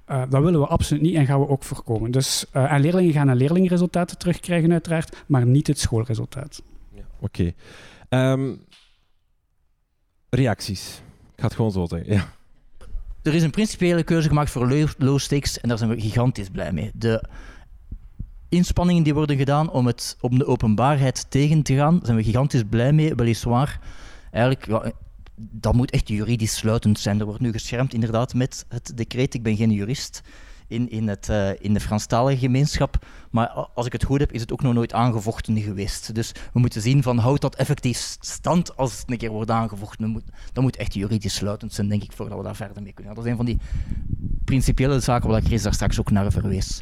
Uh, 0.08 0.24
dat 0.30 0.44
willen 0.44 0.60
we 0.60 0.68
absoluut 0.68 1.02
niet 1.02 1.16
en 1.16 1.26
gaan 1.26 1.40
we 1.40 1.48
ook 1.48 1.63
voorkomen. 1.63 2.12
Dus, 2.12 2.46
uh, 2.54 2.72
en 2.72 2.82
leerlingen 2.82 3.13
gaan 3.13 3.28
een 3.28 3.38
leerlingresultaten 3.38 4.18
terugkrijgen 4.18 4.72
uiteraard, 4.72 5.24
maar 5.28 5.46
niet 5.46 5.68
het 5.68 5.80
schoolresultaat. 5.80 6.62
Ja, 6.94 7.02
Oké. 7.20 7.54
Okay. 8.10 8.32
Um, 8.32 8.42
ehm, 8.42 8.56
reacties. 10.30 11.02
Ik 11.34 11.40
ga 11.40 11.46
het 11.46 11.56
gewoon 11.56 11.72
zo 11.72 11.86
zeggen. 11.86 12.13
Ja. 12.13 12.34
Er 13.24 13.34
is 13.34 13.44
een 13.44 13.52
principiële 13.52 14.04
keuze 14.04 14.28
gemaakt 14.28 14.50
voor 14.50 14.88
low 14.98 15.20
stakes 15.20 15.60
en 15.60 15.70
daar 15.70 15.78
zijn 15.78 15.90
we 15.90 16.02
gigantisch 16.02 16.50
blij 16.50 16.72
mee. 16.72 16.92
De 16.94 17.24
inspanningen 18.50 19.04
die 19.04 19.13
worden 19.13 19.38
gedaan 19.38 19.72
om, 19.72 19.86
het, 19.86 20.18
om 20.22 20.38
de 20.38 20.46
openbaarheid 20.46 21.26
tegen 21.30 21.63
te 21.63 21.76
gaan, 21.76 22.00
zijn 22.04 22.18
we 22.18 22.24
gigantisch 22.24 22.63
blij 22.70 22.94
mee. 22.94 23.16
Weliswaar, 23.16 23.80
eigenlijk 24.32 24.68
ja, 24.68 24.92
dat 25.38 25.73
moet 25.73 25.91
echt 25.91 26.08
juridisch 26.08 26.56
sluitend 26.56 27.00
zijn. 27.00 27.19
Er 27.19 27.26
wordt 27.26 27.41
nu 27.41 27.52
geschermd 27.52 27.93
inderdaad 27.93 28.34
met 28.34 28.65
het 28.69 28.91
decreet. 28.95 29.34
Ik 29.34 29.43
ben 29.43 29.56
geen 29.56 29.71
jurist 29.71 30.21
in, 30.67 30.89
in, 30.89 31.08
het, 31.08 31.28
uh, 31.30 31.50
in 31.60 31.73
de 31.73 31.80
Franstalige 31.80 32.38
gemeenschap. 32.38 33.06
Maar 33.32 33.47
als 33.47 33.86
ik 33.86 33.91
het 33.91 34.04
goed 34.04 34.19
heb, 34.19 34.32
is 34.32 34.41
het 34.41 34.52
ook 34.52 34.62
nog 34.62 34.73
nooit 34.73 34.93
aangevochten 34.93 35.62
geweest. 35.62 36.15
Dus 36.15 36.32
we 36.54 36.60
moeten 36.60 36.82
zien 36.82 37.04
van 37.04 37.17
houdt 37.17 37.41
dat 37.41 37.56
effectief 37.56 38.17
stand 38.19 38.78
als 38.78 38.97
het 38.97 39.12
een 39.12 39.17
keer 39.17 39.30
wordt 39.30 39.52
aangevochten. 39.52 40.23
Dat 40.54 40.63
moet, 40.63 40.76
echt 40.76 40.93
juridisch 40.93 41.36
sluitend 41.36 41.73
zijn, 41.73 41.88
denk 41.88 42.04
ik, 42.04 42.12
voordat 42.12 42.38
we 42.38 42.43
daar 42.43 42.56
verder 42.56 42.84
mee 42.84 42.93
kunnen. 42.93 43.15
Dat 43.15 43.26
is 43.26 43.32
een 43.32 43.38
van 43.38 43.45
die 43.45 43.58
principiële 44.45 45.00
zaken 45.00 45.30
waar 45.30 45.41
Chris 45.41 45.62
daar 45.62 45.73
straks 45.73 46.00
ook 46.00 46.12
naar 46.12 46.32
verwees. 46.32 46.80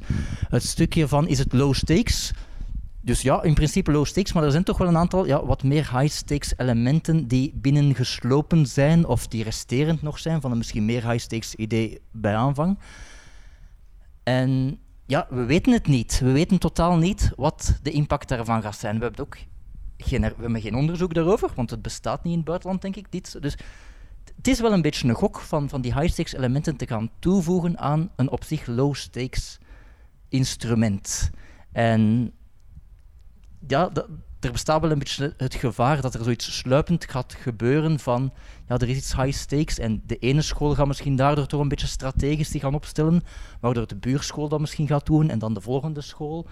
Het 0.49 0.63
stukje 0.63 1.07
van 1.07 1.27
is 1.27 1.39
het 1.39 1.53
low 1.53 1.73
stakes 1.73 2.31
dus 3.05 3.21
ja, 3.21 3.43
in 3.43 3.53
principe 3.53 3.91
low 3.91 4.05
stakes, 4.05 4.33
maar 4.33 4.43
er 4.43 4.51
zijn 4.51 4.63
toch 4.63 4.77
wel 4.77 4.87
een 4.87 4.97
aantal 4.97 5.25
ja, 5.25 5.45
wat 5.45 5.63
meer 5.63 5.99
high 5.99 6.13
stakes 6.13 6.53
elementen 6.57 7.27
die 7.27 7.51
binnengeslopen 7.55 8.65
zijn 8.65 9.05
of 9.05 9.27
die 9.27 9.43
resterend 9.43 10.01
nog 10.01 10.19
zijn 10.19 10.41
van 10.41 10.51
een 10.51 10.57
misschien 10.57 10.85
meer 10.85 11.09
high 11.09 11.23
stakes 11.23 11.55
idee 11.55 12.01
bij 12.11 12.35
aanvang. 12.35 12.79
En 14.23 14.79
ja, 15.05 15.27
we 15.29 15.45
weten 15.45 15.73
het 15.73 15.87
niet. 15.87 16.19
We 16.19 16.31
weten 16.31 16.59
totaal 16.59 16.97
niet 16.97 17.31
wat 17.35 17.79
de 17.81 17.91
impact 17.91 18.27
daarvan 18.27 18.61
gaat 18.61 18.77
zijn. 18.77 18.97
We 18.97 19.03
hebben 19.03 19.25
ook 19.25 19.37
geen, 19.97 20.21
we 20.21 20.33
hebben 20.39 20.61
geen 20.61 20.75
onderzoek 20.75 21.13
daarover, 21.13 21.51
want 21.55 21.69
het 21.69 21.81
bestaat 21.81 22.23
niet 22.23 22.31
in 22.31 22.39
het 22.39 22.47
buitenland, 22.47 22.81
denk 22.81 22.95
ik. 22.95 23.11
Dit. 23.11 23.41
Dus 23.41 23.57
het 24.35 24.47
is 24.47 24.59
wel 24.59 24.73
een 24.73 24.81
beetje 24.81 25.07
een 25.07 25.15
gok 25.15 25.39
van, 25.39 25.69
van 25.69 25.81
die 25.81 25.93
high 25.93 26.11
stakes 26.11 26.33
elementen 26.33 26.75
te 26.75 26.87
gaan 26.87 27.09
toevoegen 27.19 27.79
aan 27.79 28.11
een 28.15 28.29
op 28.29 28.43
zich 28.43 28.67
low 28.67 28.93
stakes 28.93 29.57
instrument. 30.29 31.29
En 31.71 32.31
ja, 33.67 33.89
er 34.39 34.51
bestaat 34.51 34.81
wel 34.81 34.91
een 34.91 34.99
beetje 34.99 35.33
het 35.37 35.55
gevaar 35.55 36.01
dat 36.01 36.13
er 36.13 36.23
zoiets 36.23 36.57
sluipend 36.57 37.09
gaat 37.09 37.33
gebeuren 37.33 37.99
van 37.99 38.33
ja, 38.67 38.77
er 38.77 38.89
is 38.89 38.97
iets 38.97 39.15
high 39.15 39.37
stakes 39.37 39.79
en 39.79 40.01
de 40.05 40.17
ene 40.17 40.41
school 40.41 40.75
gaat 40.75 40.87
misschien 40.87 41.15
daardoor 41.15 41.45
toch 41.45 41.61
een 41.61 41.67
beetje 41.67 41.87
strategisch 41.87 42.51
zich 42.51 42.61
gaan 42.61 42.75
opstellen, 42.75 43.21
waardoor 43.59 43.87
de 43.87 43.95
buurschool 43.95 44.49
dat 44.49 44.59
misschien 44.59 44.87
gaat 44.87 45.05
doen 45.05 45.29
en 45.29 45.39
dan 45.39 45.53
de 45.53 45.61
volgende 45.61 46.01
school. 46.01 46.47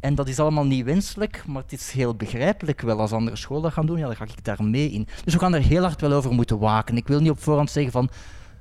En 0.00 0.14
dat 0.14 0.28
is 0.28 0.38
allemaal 0.38 0.64
niet 0.64 0.84
wenselijk, 0.84 1.44
maar 1.46 1.62
het 1.62 1.72
is 1.72 1.90
heel 1.90 2.14
begrijpelijk 2.14 2.80
wel 2.80 3.00
als 3.00 3.12
andere 3.12 3.36
scholen 3.36 3.62
dat 3.62 3.72
gaan 3.72 3.86
doen, 3.86 3.98
ja, 3.98 4.06
dan 4.06 4.16
ga 4.16 4.24
ik 4.24 4.44
daar 4.44 4.64
mee 4.64 4.90
in. 4.90 5.06
Dus 5.24 5.34
we 5.34 5.40
gaan 5.40 5.54
er 5.54 5.62
heel 5.62 5.82
hard 5.82 6.00
wel 6.00 6.12
over 6.12 6.32
moeten 6.32 6.58
waken. 6.58 6.96
Ik 6.96 7.06
wil 7.06 7.20
niet 7.20 7.30
op 7.30 7.42
voorhand 7.42 7.70
zeggen 7.70 7.92
van 7.92 8.10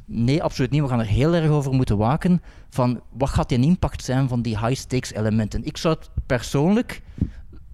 nee, 0.06 0.44
absoluut 0.44 0.72
niet. 0.72 0.82
We 0.82 0.88
gaan 0.88 1.00
er 1.00 1.06
heel 1.06 1.34
erg 1.34 1.50
over 1.50 1.74
moeten 1.74 1.98
waken 1.98 2.42
van 2.70 3.02
wat 3.10 3.30
gaat 3.30 3.50
die 3.50 3.60
impact 3.60 4.04
zijn 4.04 4.28
van 4.28 4.42
die 4.42 4.58
high 4.58 4.80
stakes 4.80 5.14
elementen. 5.14 5.64
Ik 5.64 5.78
zou 5.78 5.96
het 5.96 6.10
persoonlijk 6.26 7.02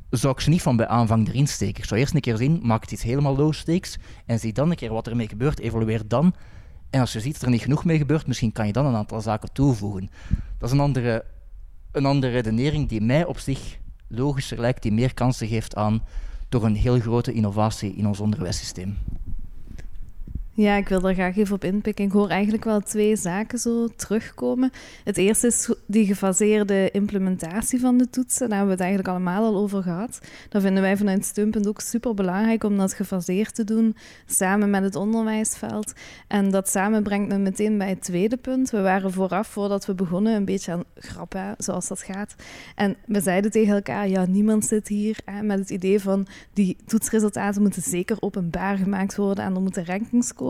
zou 0.10 0.34
ik 0.34 0.40
ze 0.40 0.50
niet 0.50 0.62
van 0.62 0.76
bij 0.76 0.88
aanvang 0.88 1.28
erin 1.28 1.48
steken. 1.48 1.78
Ik 1.78 1.86
zou 1.86 2.00
eerst 2.00 2.14
een 2.14 2.22
keer 2.22 2.38
zien, 2.38 2.60
maak 2.64 2.82
het 2.82 2.92
iets 2.92 3.04
helemaal 3.04 3.36
low 3.36 3.54
en 4.26 4.40
zie 4.40 4.54
dan 4.54 4.70
een 4.70 4.76
keer 4.76 4.94
wat 4.94 5.08
ermee 5.08 5.28
gebeurt, 5.28 5.60
evalueer 5.60 6.08
dan. 6.08 6.34
En 6.90 7.00
als 7.00 7.14
je 7.14 7.20
ziet 7.20 7.34
dat 7.34 7.42
er 7.42 7.50
niet 7.50 7.62
genoeg 7.62 7.86
mee 7.86 7.98
gebeurt, 7.98 8.28
misschien 8.28 8.52
kan 8.52 8.68
je 8.68 8.74
dan 8.74 8.86
een 8.86 8.96
aantal 8.96 9.22
zaken 9.22 9.54
toevoegen. 9.54 10.10
Dat 10.58 10.70
is 10.70 10.76
een 10.76 10.82
andere, 10.82 11.26
een 11.92 12.06
andere 12.06 12.32
redenering 12.32 12.90
die 12.90 13.02
mij 13.02 13.26
op 13.26 13.40
zich 13.40 13.78
logischer 14.08 14.60
lijkt, 14.60 14.82
die 14.82 14.92
meer 14.92 15.14
kansen 15.14 15.48
geeft 15.48 15.76
aan 15.76 16.04
toch 16.50 16.64
een 16.64 16.76
heel 16.76 17.00
grote 17.00 17.34
innovatie 17.34 17.96
in 17.96 18.08
ons 18.08 18.20
onderwijssysteem. 18.20 18.98
Ja, 20.60 20.76
ik 20.76 20.90
wil 20.90 21.02
daar 21.02 21.14
graag 21.14 21.38
even 21.38 21.56
op 21.56 21.64
inpikken. 21.64 22.06
Ik 22.06 22.12
hoor 22.12 22.30
eigenlijk 22.30 22.64
wel 22.64 22.80
twee 22.80 23.16
zaken 23.16 23.60
zo 23.60 23.88
terugkomen. 23.96 24.72
Het 25.04 25.18
eerste 25.18 25.48
is 25.48 25.74
die 25.88 26.06
gefaseerde 26.06 26.92
implementatie 26.92 27.80
van 27.80 27.98
de 27.98 28.10
toetsen. 28.10 28.50
Daar 28.50 28.58
hebben 28.58 28.78
we 28.78 28.84
het 28.84 28.92
eigenlijk 28.92 29.10
allemaal 29.10 29.46
al 29.46 29.62
over 29.62 29.84
gehad. 29.84 30.20
Dat 30.50 30.62
vinden 30.62 30.82
wij 30.82 30.98
vanuit 30.98 31.26
Steunpunt 31.26 31.68
ook 31.68 31.82
super 31.82 32.14
belangrijk 32.14 32.64
om 32.64 32.78
dat 32.78 32.94
gefaseerd 32.94 33.56
te 33.56 33.64
doen, 33.64 33.96
samen 34.26 34.70
met 34.70 34.84
het 34.84 34.96
onderwijsveld. 34.96 35.94
En 36.28 36.52
dat 36.52 36.70
samen 36.70 37.04
brengt 37.04 37.32
me 37.32 37.38
meteen 37.38 37.78
bij 37.78 37.90
het 37.90 38.04
tweede 38.04 38.38
punt. 38.38 38.70
We 38.70 38.82
waren 38.82 39.12
vooraf, 39.14 39.48
voordat 39.48 39.86
we 39.86 39.96
begonnen, 39.96 40.36
een 40.36 40.46
beetje 40.46 40.72
aan 40.72 40.84
grappen, 40.96 41.56
zoals 41.58 41.88
dat 41.88 42.02
gaat. 42.02 42.36
En 42.76 42.96
we 43.06 43.22
zeiden 43.22 43.52
tegen 43.52 43.76
elkaar, 43.76 44.08
ja, 44.08 44.26
niemand 44.26 44.66
zit 44.66 44.88
hier 44.88 45.18
hè, 45.26 45.42
met 45.42 45.60
het 45.60 45.70
idee 45.70 46.02
van 46.02 46.28
die 46.54 46.78
toetsresultaten 46.86 47.62
moeten 47.62 47.82
zeker 47.82 48.18
openbaar 48.20 48.78
gemaakt 48.78 49.16
worden 49.16 49.44
en 49.44 49.56
er 49.56 49.62
moeten 49.62 49.86
rankings 49.86 50.34
komen 50.34 50.46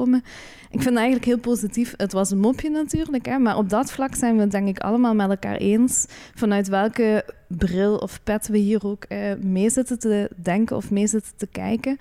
Ik 0.69 0.81
vind 0.81 0.95
eigenlijk 0.95 1.25
heel 1.25 1.39
positief. 1.39 1.93
Het 1.97 2.11
was 2.11 2.31
een 2.31 2.39
mopje 2.39 2.69
natuurlijk, 2.69 3.25
hè, 3.25 3.37
maar 3.37 3.57
op 3.57 3.69
dat 3.69 3.91
vlak 3.91 4.15
zijn 4.15 4.35
we 4.35 4.41
het 4.41 4.51
denk 4.51 4.67
ik 4.67 4.79
allemaal 4.79 5.15
met 5.15 5.29
elkaar 5.29 5.55
eens 5.55 6.05
vanuit 6.35 6.67
welke 6.67 7.25
bril 7.47 7.95
of 7.95 8.23
pet 8.23 8.47
we 8.47 8.57
hier 8.57 8.85
ook 8.85 9.05
uh, 9.09 9.33
mee 9.41 9.69
zitten 9.69 9.99
te 9.99 10.29
denken 10.35 10.75
of 10.75 10.91
mee 10.91 11.07
zitten 11.07 11.31
te 11.37 11.47
kijken 11.47 11.97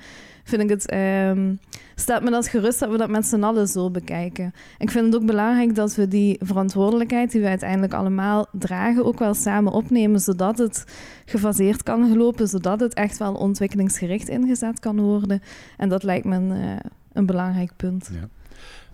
vind 0.48 0.62
ik 0.62 0.68
het, 0.68 0.92
um, 0.94 1.59
staat 1.94 2.22
me 2.22 2.30
dat 2.30 2.48
gerust 2.48 2.78
dat 2.78 2.90
we 2.90 2.96
dat 2.96 3.09
met 3.09 3.26
z'n 3.26 3.42
allen 3.42 3.68
zo 3.68 3.90
bekijken. 3.90 4.54
Ik 4.78 4.90
vind 4.90 5.04
het 5.04 5.14
ook 5.14 5.26
belangrijk 5.26 5.74
dat 5.74 5.94
we 5.94 6.09
die 6.09 6.38
verantwoordelijkheid 6.40 7.32
die 7.32 7.40
we 7.40 7.46
uiteindelijk 7.46 7.92
allemaal 7.94 8.46
dragen 8.52 9.04
ook 9.04 9.18
wel 9.18 9.35
samen 9.35 9.72
opnemen, 9.72 10.20
zodat 10.20 10.59
het 10.59 10.85
gefaseerd 11.24 11.82
kan 11.82 12.09
gelopen, 12.09 12.48
zodat 12.48 12.80
het 12.80 12.94
echt 12.94 13.18
wel 13.18 13.35
ontwikkelingsgericht 13.35 14.28
ingezet 14.28 14.80
kan 14.80 15.00
worden. 15.00 15.42
En 15.76 15.88
dat 15.88 16.02
lijkt 16.02 16.24
me 16.24 16.37
een, 16.37 16.50
uh, 16.50 16.76
een 17.16 17.26
belangrijk 17.26 17.72
punt. 17.76 18.11
Ja. 18.12 18.29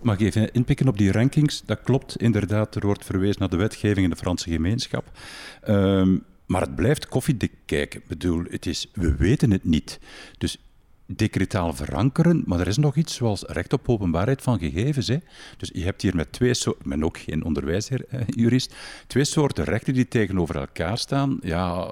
Mag 0.01 0.19
ik 0.19 0.21
even 0.21 0.51
inpikken 0.51 0.87
op 0.87 0.97
die 0.97 1.11
rankings? 1.11 1.61
Dat 1.65 1.81
klopt 1.83 2.17
inderdaad. 2.17 2.75
Er 2.75 2.85
wordt 2.85 3.05
verwezen 3.05 3.39
naar 3.39 3.49
de 3.49 3.57
wetgeving 3.57 4.03
in 4.03 4.09
de 4.09 4.15
Franse 4.15 4.49
gemeenschap. 4.49 5.11
Um, 5.67 6.23
maar 6.45 6.61
het 6.61 6.75
blijft 6.75 7.07
koffiedik 7.07 7.51
kijken. 7.65 7.99
Ik 7.99 8.07
bedoel, 8.07 8.43
het 8.49 8.65
is, 8.65 8.87
we 8.93 9.15
weten 9.15 9.51
het 9.51 9.63
niet. 9.63 9.99
Dus 10.37 10.57
decretaal 11.05 11.73
verankeren, 11.73 12.43
maar 12.45 12.59
er 12.59 12.67
is 12.67 12.77
nog 12.77 12.95
iets 12.95 13.15
zoals 13.15 13.43
recht 13.47 13.73
op 13.73 13.89
openbaarheid 13.89 14.41
van 14.41 14.59
gegevens. 14.59 15.07
Hè. 15.07 15.17
Dus 15.57 15.69
je 15.73 15.83
hebt 15.83 16.01
hier 16.01 16.15
met 16.15 16.31
twee 16.31 16.53
soorten, 16.53 16.83
ik 16.83 16.89
ben 16.89 17.03
ook 17.03 17.17
geen 17.17 17.43
onderwijsjurist, 17.43 18.75
twee 19.07 19.23
soorten 19.23 19.63
rechten 19.63 19.93
die 19.93 20.07
tegenover 20.07 20.55
elkaar 20.55 20.97
staan. 20.97 21.37
Ja, 21.41 21.91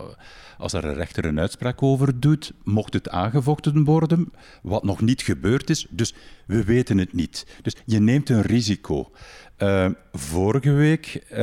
als 0.61 0.73
er 0.73 0.85
een 0.85 0.93
rechter 0.93 1.25
een 1.25 1.39
uitspraak 1.39 1.83
over 1.83 2.19
doet, 2.19 2.53
mocht 2.63 2.93
het 2.93 3.09
aangevochten 3.09 3.83
worden, 3.83 4.33
wat 4.61 4.83
nog 4.83 5.01
niet 5.01 5.21
gebeurd 5.21 5.69
is. 5.69 5.85
Dus 5.89 6.13
we 6.45 6.63
weten 6.63 6.97
het 6.97 7.13
niet. 7.13 7.45
Dus 7.61 7.75
je 7.85 7.99
neemt 7.99 8.29
een 8.29 8.41
risico. 8.41 9.11
Uh, 9.57 9.89
vorige 10.13 10.71
week, 10.71 11.25
uh, 11.31 11.37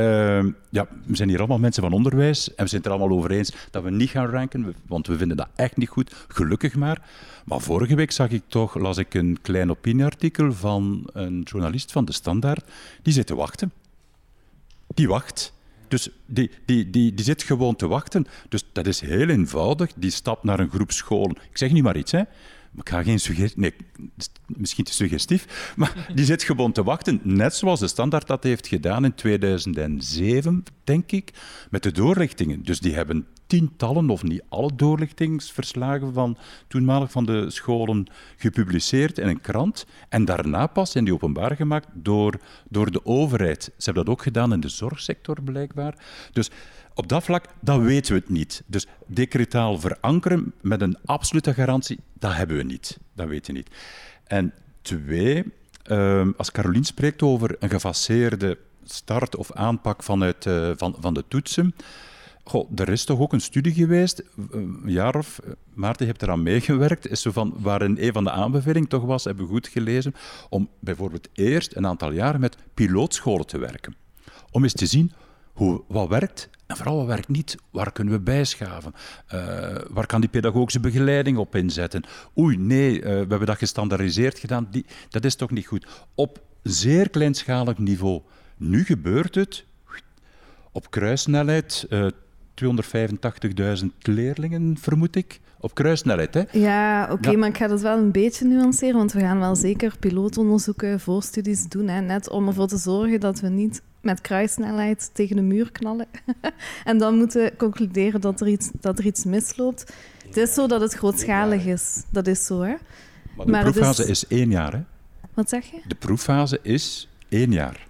ja, 0.69 0.87
we 1.05 1.15
zijn 1.15 1.29
hier 1.29 1.37
allemaal 1.37 1.59
mensen 1.59 1.83
van 1.83 1.93
onderwijs 1.93 2.55
en 2.55 2.63
we 2.63 2.69
zijn 2.69 2.81
het 2.81 2.91
er 2.91 2.97
allemaal 2.97 3.17
over 3.17 3.31
eens 3.31 3.53
dat 3.71 3.83
we 3.83 3.89
niet 3.89 4.09
gaan 4.09 4.25
ranken, 4.25 4.75
want 4.87 5.07
we 5.07 5.17
vinden 5.17 5.37
dat 5.37 5.47
echt 5.55 5.77
niet 5.77 5.89
goed, 5.89 6.25
gelukkig 6.27 6.75
maar. 6.75 7.01
Maar 7.45 7.59
vorige 7.59 7.95
week 7.95 8.11
zag 8.11 8.29
ik 8.29 8.43
toch, 8.47 8.75
las 8.75 8.97
ik 8.97 9.13
een 9.13 9.37
klein 9.41 9.69
opinieartikel 9.69 10.53
van 10.53 11.09
een 11.13 11.41
journalist 11.41 11.91
van 11.91 12.05
De 12.05 12.11
Standaard, 12.11 12.69
die 13.01 13.13
zit 13.13 13.27
te 13.27 13.35
wachten. 13.35 13.71
Die 14.87 15.07
wacht. 15.07 15.53
Dus 15.89 16.09
die, 16.25 16.51
die, 16.65 16.89
die, 16.89 17.13
die 17.13 17.25
zit 17.25 17.43
gewoon 17.43 17.75
te 17.75 17.87
wachten. 17.87 18.27
Dus 18.49 18.63
dat 18.71 18.87
is 18.87 18.99
heel 18.99 19.29
eenvoudig. 19.29 19.91
Die 19.95 20.11
stapt 20.11 20.43
naar 20.43 20.59
een 20.59 20.69
groep 20.69 20.91
scholen. 20.91 21.37
Ik 21.49 21.57
zeg 21.57 21.71
niet 21.71 21.83
maar 21.83 21.97
iets, 21.97 22.11
hè 22.11 22.23
ik 22.75 22.89
ga 22.89 23.03
geen 23.03 23.19
suggestie... 23.19 23.59
Nee, 23.59 23.73
misschien 24.47 24.83
te 24.83 24.93
suggestief. 24.93 25.73
Maar 25.75 26.11
die 26.15 26.25
zit 26.25 26.43
gewoon 26.43 26.71
te 26.71 26.83
wachten, 26.83 27.19
net 27.23 27.55
zoals 27.55 27.79
de 27.79 27.87
standaard 27.87 28.27
dat 28.27 28.43
heeft 28.43 28.67
gedaan 28.67 29.05
in 29.05 29.15
2007, 29.15 30.63
denk 30.83 31.11
ik, 31.11 31.33
met 31.69 31.83
de 31.83 31.91
doorlichtingen. 31.91 32.63
Dus 32.63 32.79
die 32.79 32.93
hebben 32.93 33.27
tientallen, 33.47 34.09
of 34.09 34.23
niet 34.23 34.43
alle 34.49 34.71
doorlichtingsverslagen 34.75 36.13
van 36.13 36.37
toenmalig 36.67 37.11
van 37.11 37.25
de 37.25 37.49
scholen 37.49 38.07
gepubliceerd 38.37 39.17
in 39.17 39.27
een 39.27 39.41
krant. 39.41 39.85
En 40.09 40.25
daarna 40.25 40.67
pas 40.67 40.91
zijn 40.91 41.03
die 41.03 41.13
openbaar 41.13 41.55
gemaakt 41.55 41.87
door, 41.93 42.39
door 42.69 42.91
de 42.91 43.05
overheid. 43.05 43.63
Ze 43.63 43.71
hebben 43.83 44.05
dat 44.05 44.13
ook 44.13 44.21
gedaan 44.21 44.53
in 44.53 44.59
de 44.59 44.69
zorgsector, 44.69 45.41
blijkbaar. 45.43 45.95
Dus 46.31 46.49
op 46.99 47.07
dat 47.07 47.23
vlak, 47.23 47.45
dat 47.61 47.81
weten 47.81 48.13
we 48.13 48.19
het 48.19 48.29
niet. 48.29 48.63
Dus 48.65 48.87
decretaal 49.05 49.79
verankeren 49.79 50.53
met 50.61 50.81
een 50.81 50.97
absolute 51.05 51.53
garantie, 51.53 51.99
dat 52.13 52.35
hebben 52.35 52.57
we 52.57 52.63
niet. 52.63 52.99
Dat 53.13 53.27
weten 53.27 53.53
we 53.53 53.59
niet. 53.59 53.69
En 54.23 54.53
twee, 54.81 55.43
ehm, 55.83 56.31
als 56.37 56.51
Carolien 56.51 56.83
spreekt 56.83 57.21
over 57.21 57.55
een 57.59 57.69
gefaseerde 57.69 58.57
start 58.83 59.35
of 59.35 59.51
aanpak 59.51 60.03
vanuit, 60.03 60.45
uh, 60.45 60.71
van, 60.75 60.95
van 60.99 61.13
de 61.13 61.23
toetsen. 61.27 61.75
Goh, 62.43 62.71
er 62.75 62.89
is 62.89 63.03
toch 63.03 63.19
ook 63.19 63.33
een 63.33 63.41
studie 63.41 63.73
geweest, 63.73 64.23
een 64.51 64.81
jaar 64.85 65.15
of... 65.15 65.39
Maarten, 65.73 66.05
je 66.05 66.11
hebt 66.11 66.23
eraan 66.23 66.43
meegewerkt, 66.43 67.09
is 67.09 67.21
zo 67.21 67.31
van, 67.31 67.53
waarin 67.57 67.97
een 67.99 68.13
van 68.13 68.23
de 68.23 68.31
aanbevelingen 68.31 68.89
toch 68.89 69.03
was, 69.03 69.23
hebben 69.23 69.45
we 69.45 69.51
goed 69.51 69.67
gelezen, 69.67 70.15
om 70.49 70.69
bijvoorbeeld 70.79 71.29
eerst 71.33 71.75
een 71.75 71.87
aantal 71.87 72.11
jaren 72.11 72.39
met 72.39 72.57
pilootscholen 72.73 73.45
te 73.45 73.57
werken. 73.57 73.95
Om 74.51 74.63
eens 74.63 74.73
te 74.73 74.85
zien 74.85 75.11
hoe, 75.53 75.81
wat 75.87 76.07
werkt 76.07 76.49
en 76.69 76.77
vooral 76.77 76.97
wat 76.97 77.05
werkt 77.05 77.27
niet. 77.27 77.57
Waar 77.69 77.91
kunnen 77.91 78.13
we 78.13 78.19
bijschaven? 78.19 78.93
Uh, 79.33 79.75
waar 79.89 80.05
kan 80.05 80.21
die 80.21 80.29
pedagogische 80.29 80.79
begeleiding 80.79 81.37
op 81.37 81.55
inzetten? 81.55 82.03
Oei, 82.37 82.57
nee, 82.57 82.95
uh, 82.95 83.03
we 83.03 83.09
hebben 83.09 83.45
dat 83.45 83.57
gestandaardiseerd 83.57 84.39
gedaan. 84.39 84.67
Die, 84.71 84.85
dat 85.09 85.25
is 85.25 85.35
toch 85.35 85.51
niet 85.51 85.67
goed. 85.67 85.87
Op 86.15 86.41
zeer 86.63 87.09
kleinschalig 87.09 87.77
niveau. 87.77 88.21
Nu 88.57 88.83
gebeurt 88.83 89.35
het 89.35 89.65
op 90.71 90.91
kruissnelheid. 90.91 91.85
Eh, 91.89 92.07
285.000 92.63 93.85
leerlingen, 94.01 94.77
vermoed 94.79 95.15
ik 95.15 95.39
op 95.59 95.73
kruissnelheid. 95.73 96.33
Hè? 96.33 96.43
Ja, 96.51 97.09
oké, 97.11 97.35
maar 97.35 97.49
ik 97.49 97.57
ga 97.57 97.67
dat 97.67 97.81
wel 97.81 97.97
een 97.97 98.11
beetje 98.11 98.45
nuanceren, 98.45 98.95
want 98.95 99.11
we 99.11 99.19
gaan 99.19 99.39
wel 99.39 99.55
zeker 99.55 99.95
pilootonderzoeken, 99.99 100.99
voorstudies 100.99 101.67
doen, 101.67 101.87
hè, 101.87 102.01
net 102.01 102.29
om 102.29 102.47
ervoor 102.47 102.67
te 102.67 102.77
zorgen 102.77 103.19
dat 103.19 103.39
we 103.39 103.49
niet 103.49 103.81
met 104.01 104.21
kruissnelheid 104.21 105.09
tegen 105.13 105.35
de 105.35 105.41
muur 105.41 105.71
knallen 105.71 106.07
en 106.83 106.97
dan 106.97 107.17
moeten 107.17 107.57
concluderen 107.57 108.21
dat 108.21 108.41
er 108.41 108.47
iets, 108.47 108.69
dat 108.73 108.99
er 108.99 109.05
iets 109.05 109.23
misloopt. 109.23 109.93
Het 110.27 110.37
is 110.37 110.53
zo 110.53 110.67
dat 110.67 110.81
het 110.81 110.93
grootschalig 110.93 111.65
is. 111.65 112.03
Dat 112.09 112.27
is 112.27 112.45
zo, 112.45 112.61
hè. 112.61 112.75
Maar 113.35 113.45
de 113.45 113.51
maar 113.51 113.61
proeffase 113.61 114.01
is... 114.01 114.09
is... 114.09 114.27
één 114.27 114.49
jaar, 114.49 114.73
hè? 114.73 114.81
Wat 115.33 115.49
zeg 115.49 115.65
je? 115.65 115.81
De 115.87 115.95
proeffase 115.95 116.59
is 116.61 117.09
één 117.29 117.51
jaar. 117.51 117.87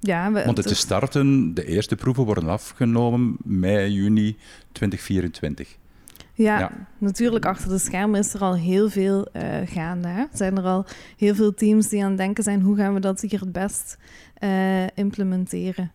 Ja, 0.00 0.32
we, 0.32 0.44
Want 0.44 0.56
het 0.56 0.70
is 0.70 0.78
starten, 0.78 1.54
de 1.54 1.64
eerste 1.64 1.96
proeven 1.96 2.24
worden 2.24 2.48
afgenomen 2.48 3.36
mei, 3.44 3.92
juni 3.92 4.36
2024. 4.72 5.76
Ja, 6.34 6.70
natuurlijk 6.98 7.46
achter 7.46 7.68
de 7.68 7.78
schermen 7.78 8.20
is 8.20 8.34
er 8.34 8.40
al 8.40 8.54
heel 8.54 8.90
veel 8.90 9.26
uh, 9.36 9.42
gaande. 9.64 10.08
Hè? 10.08 10.24
Zijn 10.32 10.56
er 10.56 10.64
al 10.64 10.86
heel 11.16 11.34
veel 11.34 11.54
teams 11.54 11.88
die 11.88 12.02
aan 12.02 12.08
het 12.08 12.18
denken 12.18 12.44
zijn 12.44 12.60
hoe 12.60 12.76
gaan 12.76 12.94
we 12.94 13.00
dat 13.00 13.20
hier 13.20 13.40
het 13.40 13.52
best 13.52 13.98
uh, 14.40 14.86
implementeren. 14.94 15.92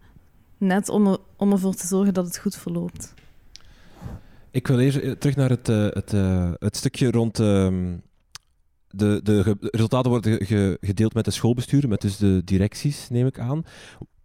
Net 0.57 0.89
om, 0.89 1.17
om 1.35 1.51
ervoor 1.51 1.75
te 1.75 1.87
zorgen 1.87 2.13
dat 2.13 2.25
het 2.25 2.37
goed 2.37 2.55
verloopt. 2.55 3.13
Ik 4.51 4.67
wil 4.67 4.79
eerst 4.79 4.97
eh, 4.97 5.11
terug 5.11 5.35
naar 5.35 5.49
het, 5.49 5.67
het, 5.67 6.11
het 6.59 6.77
stukje 6.77 7.11
rond... 7.11 7.39
De, 8.93 9.19
de 9.23 9.57
resultaten 9.59 10.11
worden 10.11 10.45
gedeeld 10.81 11.13
met 11.13 11.25
de 11.25 11.31
schoolbesturen, 11.31 11.89
met 11.89 12.01
dus 12.01 12.17
de 12.17 12.41
directies, 12.45 13.09
neem 13.09 13.27
ik 13.27 13.39
aan. 13.39 13.63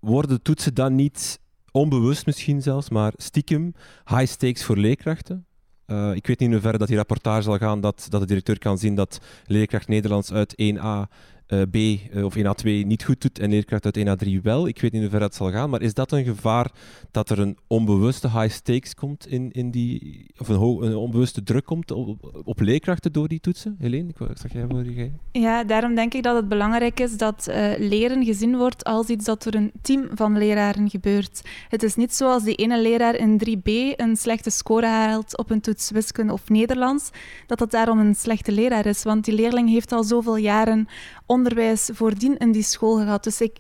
Worden 0.01 0.43
toetsen 0.43 0.75
dan 0.75 0.95
niet 0.95 1.41
onbewust 1.71 2.27
misschien 2.27 2.63
zelfs, 2.63 2.89
maar 2.89 3.13
stiekem 3.17 3.75
high 4.05 4.27
stakes 4.27 4.65
voor 4.65 4.77
leerkrachten? 4.77 5.47
Uh, 5.87 6.15
ik 6.15 6.27
weet 6.27 6.39
niet 6.39 6.49
in 6.49 6.53
hoeverre 6.53 6.79
dat 6.79 6.89
die 6.89 6.97
rapportage 6.97 7.43
zal 7.43 7.59
gaan 7.59 7.81
dat, 7.81 8.07
dat 8.09 8.21
de 8.21 8.27
directeur 8.27 8.59
kan 8.59 8.79
zien 8.79 8.95
dat 8.95 9.19
leerkracht 9.45 9.89
Nederlands 9.89 10.33
uit 10.33 10.55
1A 10.63 11.13
uh, 11.49 11.63
B 11.71 11.77
uh, 11.77 12.25
of 12.25 12.37
1A2 12.37 12.65
niet 12.65 13.05
goed 13.05 13.21
doet 13.21 13.39
en 13.39 13.51
leerkracht 13.51 13.85
uit 13.85 13.99
1A3 13.99 14.41
wel. 14.43 14.69
Ik 14.69 14.81
weet 14.81 14.93
niet 14.93 15.01
hoe 15.01 15.11
ver 15.11 15.21
dat 15.21 15.35
zal 15.35 15.51
gaan, 15.51 15.71
maar 15.71 15.83
is 15.83 15.95
dat 15.95 16.13
een 16.13 16.25
gevaar 16.25 16.71
dat 17.11 17.31
er 17.31 17.39
een 17.39 17.59
onbewuste 17.67 18.31
high 18.31 18.55
stakes 18.55 18.95
komt 18.95 19.27
in, 19.27 19.51
in 19.53 19.71
die, 19.71 20.27
of 20.39 20.49
een, 20.49 20.97
onbewuste 20.97 21.43
druk 21.43 21.65
komt 21.65 21.91
op, 21.91 22.43
op, 22.45 22.61
leerkrachten 22.61 23.13
door 23.13 23.29
die 23.29 23.41
toetsen? 23.41 23.77
Helene, 23.79 24.09
ik 24.09 24.17
zag 24.35 24.53
jij 24.53 24.67
voor. 24.69 24.85
Ja, 25.33 25.65
daarom 25.65 25.95
denk 25.95 26.15
ik 26.15 26.23
dat 26.23 26.37
het 26.37 26.49
belangrijk 26.49 27.01
is 27.01 27.17
dat 27.17 27.47
uh, 27.49 27.73
leren 27.79 28.25
gezien 28.25 28.57
wordt 28.57 28.85
als 28.85 29.09
iets 29.09 29.25
dat 29.25 29.43
door 29.43 29.55
een 29.55 29.73
team 29.83 30.09
van 30.15 30.39
leraren 30.39 30.91
gebeurt. 30.91 31.43
Het 31.69 31.83
is 31.83 31.95
niet 31.95 32.15
zoals 32.15 32.45
die 32.45 32.55
ene 32.55 32.81
leraar 32.83 33.15
in 33.15 33.41
3B 33.49 33.97
een 33.97 34.17
slechte 34.17 34.51
score 34.51 34.87
haalt 34.87 35.39
op 35.39 35.51
een 35.51 35.61
toets 35.61 35.91
wiskunde 35.91 36.33
of 36.33 36.49
Nederlands, 36.49 37.11
dat 37.47 37.59
dat 37.59 37.71
daarom 37.71 37.99
een 37.99 38.15
slechte 38.15 38.53
leraar 38.53 38.87
is, 38.87 39.03
want 39.03 39.25
die 39.25 39.35
leerling 39.35 39.69
heeft 39.69 39.93
al 39.93 40.05
zoveel 40.05 40.37
jaren 40.37 40.89
onderwijs 41.27 41.91
voordien 41.93 42.37
in 42.37 42.53
die 42.53 42.63
school 42.63 42.97
gehad. 42.97 43.25
Dus 43.25 43.41
ik, 43.41 43.59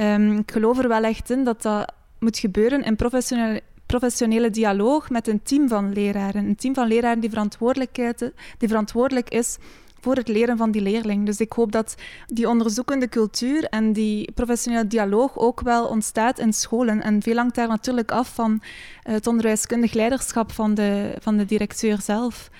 um, 0.00 0.38
ik 0.38 0.50
geloof 0.50 0.78
er 0.78 0.88
wel 0.88 1.04
echt 1.04 1.30
in 1.30 1.44
dat 1.44 1.62
dat 1.62 1.92
moet 2.18 2.38
gebeuren 2.38 2.82
in 2.82 2.96
professionele, 2.96 3.62
professionele 3.86 4.50
dialoog 4.50 5.10
met 5.10 5.28
een 5.28 5.42
team 5.42 5.68
van 5.68 5.92
leraren. 5.92 6.46
Een 6.46 6.56
team 6.56 6.74
van 6.74 6.86
leraren 6.86 7.20
die, 7.20 7.30
verantwoordelijkheid, 7.30 8.32
die 8.58 8.68
verantwoordelijk 8.68 9.28
is 9.28 9.56
voor 10.00 10.16
het 10.16 10.28
leren 10.28 10.56
van 10.56 10.70
die 10.70 10.82
leerling. 10.82 11.26
Dus 11.26 11.40
ik 11.40 11.52
hoop 11.52 11.72
dat 11.72 11.94
die 12.26 12.48
onderzoekende 12.48 13.08
cultuur 13.08 13.64
en 13.64 13.92
die 13.92 14.32
professionele 14.32 14.86
dialoog 14.86 15.38
ook 15.38 15.60
wel 15.60 15.86
ontstaat 15.86 16.38
in 16.38 16.52
scholen. 16.52 17.02
En 17.02 17.22
veel 17.22 17.36
hangt 17.36 17.54
daar 17.54 17.68
natuurlijk 17.68 18.10
af 18.10 18.34
van 18.34 18.62
het 19.02 19.26
onderwijskundig 19.26 19.92
leiderschap 19.92 20.52
van 20.52 20.74
de, 20.74 21.16
van 21.20 21.36
de 21.36 21.44
directeur 21.44 22.00
zelf. 22.00 22.50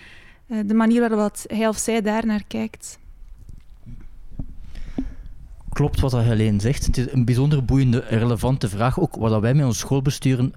Uh, 0.49 0.59
de 0.66 0.74
manier 0.74 1.09
waarop 1.09 1.34
hij 1.47 1.68
of 1.68 1.76
zij 1.76 2.03
daar 2.03 2.26
naar 2.26 2.45
kijkt 2.47 2.99
klopt 5.77 6.01
wat 6.01 6.12
Helene 6.12 6.61
zegt. 6.61 6.87
Het 6.87 6.97
is 6.97 7.12
een 7.12 7.24
bijzonder 7.24 7.64
boeiende, 7.64 8.05
relevante 8.09 8.68
vraag. 8.68 9.01
Ook 9.01 9.16
waar 9.16 9.41
wij 9.41 9.55
met 9.55 9.66
ons 9.66 9.79
schoolbesturen 9.79 10.53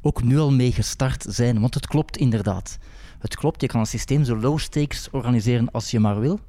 ook 0.00 0.22
nu 0.22 0.38
al 0.38 0.52
mee 0.52 0.72
gestart 0.72 1.24
zijn. 1.28 1.60
Want 1.60 1.74
het 1.74 1.86
klopt 1.86 2.16
inderdaad. 2.16 2.78
Het 3.18 3.36
klopt, 3.36 3.60
je 3.60 3.66
kan 3.66 3.80
een 3.80 3.86
systeem 3.86 4.24
zo 4.24 4.36
low 4.36 4.58
stakes 4.58 5.08
organiseren 5.10 5.70
als 5.70 5.90
je 5.90 6.00
maar 6.00 6.20
wil. 6.20 6.40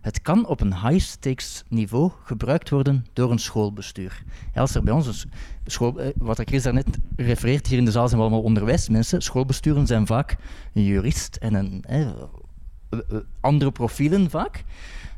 Het 0.00 0.22
kan 0.22 0.46
op 0.46 0.60
een 0.60 0.80
high-stakes 0.80 1.64
niveau 1.68 2.10
gebruikt 2.24 2.70
worden 2.70 3.06
door 3.12 3.30
een 3.30 3.38
schoolbestuur. 3.38 4.22
Als 4.54 4.74
er 4.74 4.82
bij 4.82 4.94
ons 4.94 5.26
school, 5.66 6.00
eh, 6.00 6.08
wat 6.16 6.40
Chris 6.44 6.62
daarnet 6.62 6.98
refereert, 7.16 7.66
hier 7.66 7.78
in 7.78 7.84
de 7.84 7.90
zaal 7.90 8.08
zijn 8.08 8.20
we 8.20 8.26
allemaal 8.26 8.44
onderwijsmensen. 8.44 9.22
Schoolbesturen 9.22 9.86
zijn 9.86 10.06
vaak 10.06 10.36
een 10.74 10.84
jurist 10.84 11.36
en 11.36 11.54
een, 11.54 11.84
eh, 11.84 12.06
andere 13.40 13.70
profielen 13.70 14.30
vaak. 14.30 14.64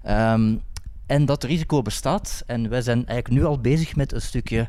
Ehm, 0.02 0.54
en 1.10 1.24
dat 1.24 1.44
risico 1.44 1.82
bestaat. 1.82 2.42
En 2.46 2.68
wij 2.68 2.82
zijn 2.82 3.06
eigenlijk 3.06 3.40
nu 3.40 3.44
al 3.44 3.60
bezig 3.60 3.96
met 3.96 4.12
een 4.12 4.20
stukje 4.20 4.68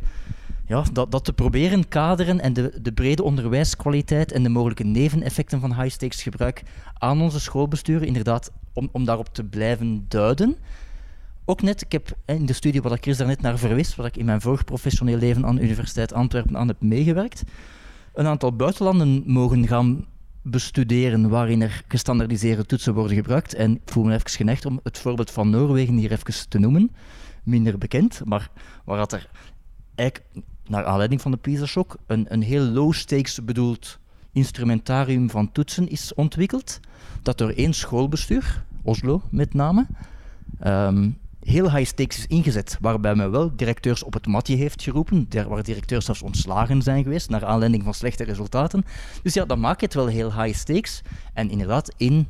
ja, 0.67 0.83
dat, 0.93 1.11
dat 1.11 1.25
te 1.25 1.33
proberen 1.33 1.87
kaderen 1.87 2.39
en 2.39 2.53
de, 2.53 2.79
de 2.81 2.91
brede 2.91 3.23
onderwijskwaliteit 3.23 4.31
en 4.31 4.43
de 4.43 4.49
mogelijke 4.49 4.83
neveneffecten 4.83 5.59
van 5.59 5.81
high-stakes 5.81 6.23
gebruik 6.23 6.63
aan 6.93 7.21
onze 7.21 7.39
schoolbesturen, 7.39 8.07
inderdaad, 8.07 8.51
om, 8.73 8.89
om 8.91 9.05
daarop 9.05 9.33
te 9.33 9.43
blijven 9.43 10.05
duiden. 10.07 10.57
Ook 11.45 11.61
net, 11.61 11.81
ik 11.81 11.91
heb 11.91 12.17
in 12.25 12.45
de 12.45 12.53
studie 12.53 12.81
waar 12.81 12.97
Chris 13.01 13.17
daarnet 13.17 13.41
naar 13.41 13.57
verwees, 13.57 13.95
waar 13.95 14.05
ik 14.05 14.17
in 14.17 14.25
mijn 14.25 14.41
vorig 14.41 14.65
professioneel 14.65 15.17
leven 15.17 15.45
aan 15.45 15.55
de 15.55 15.63
Universiteit 15.63 16.13
Antwerpen 16.13 16.57
aan 16.57 16.67
heb 16.67 16.81
meegewerkt, 16.81 17.43
een 18.13 18.27
aantal 18.27 18.55
buitenlanden 18.55 19.23
mogen 19.25 19.67
gaan 19.67 20.05
bestuderen 20.41 21.29
waarin 21.29 21.61
er 21.61 21.83
gestandardiseerde 21.87 22.65
toetsen 22.65 22.93
worden 22.93 23.15
gebruikt. 23.15 23.53
En 23.53 23.75
ik 23.75 23.81
voel 23.85 24.03
me 24.03 24.13
even 24.13 24.29
geneigd 24.29 24.65
om 24.65 24.79
het 24.83 24.97
voorbeeld 24.97 25.31
van 25.31 25.49
Noorwegen 25.49 25.95
hier 25.95 26.11
even 26.11 26.49
te 26.49 26.59
noemen. 26.59 26.91
Minder 27.43 27.77
bekend, 27.77 28.21
maar 28.25 28.49
waar 28.85 28.99
er 28.99 29.29
eigenlijk, 29.95 30.29
naar 30.67 30.85
aanleiding 30.85 31.21
van 31.21 31.31
de 31.31 31.37
PISA-shock, 31.37 31.97
een, 32.07 32.25
een 32.29 32.41
heel 32.41 32.63
low-stakes 32.63 33.43
bedoeld 33.43 33.99
instrumentarium 34.31 35.29
van 35.29 35.51
toetsen 35.51 35.89
is 35.89 36.13
ontwikkeld, 36.13 36.79
dat 37.21 37.37
door 37.37 37.49
één 37.49 37.73
schoolbestuur, 37.73 38.63
Oslo 38.83 39.21
met 39.29 39.53
name, 39.53 39.85
ehm, 40.59 41.09
heel 41.43 41.71
high 41.71 41.87
stakes 41.87 42.17
is 42.17 42.27
ingezet, 42.27 42.77
waarbij 42.81 43.15
men 43.15 43.31
wel 43.31 43.55
directeurs 43.55 44.03
op 44.03 44.13
het 44.13 44.27
matje 44.27 44.55
heeft 44.55 44.83
geroepen, 44.83 45.27
waar 45.47 45.63
directeurs 45.63 46.05
zelfs 46.05 46.21
ontslagen 46.21 46.81
zijn 46.81 47.03
geweest 47.03 47.29
naar 47.29 47.45
aanleiding 47.45 47.83
van 47.83 47.93
slechte 47.93 48.23
resultaten. 48.23 48.83
Dus 49.23 49.33
ja, 49.33 49.45
dan 49.45 49.59
maakt 49.59 49.81
het 49.81 49.93
wel 49.93 50.07
heel 50.07 50.43
high 50.43 50.57
stakes. 50.57 51.01
En 51.33 51.49
inderdaad, 51.49 51.93
in 51.97 52.27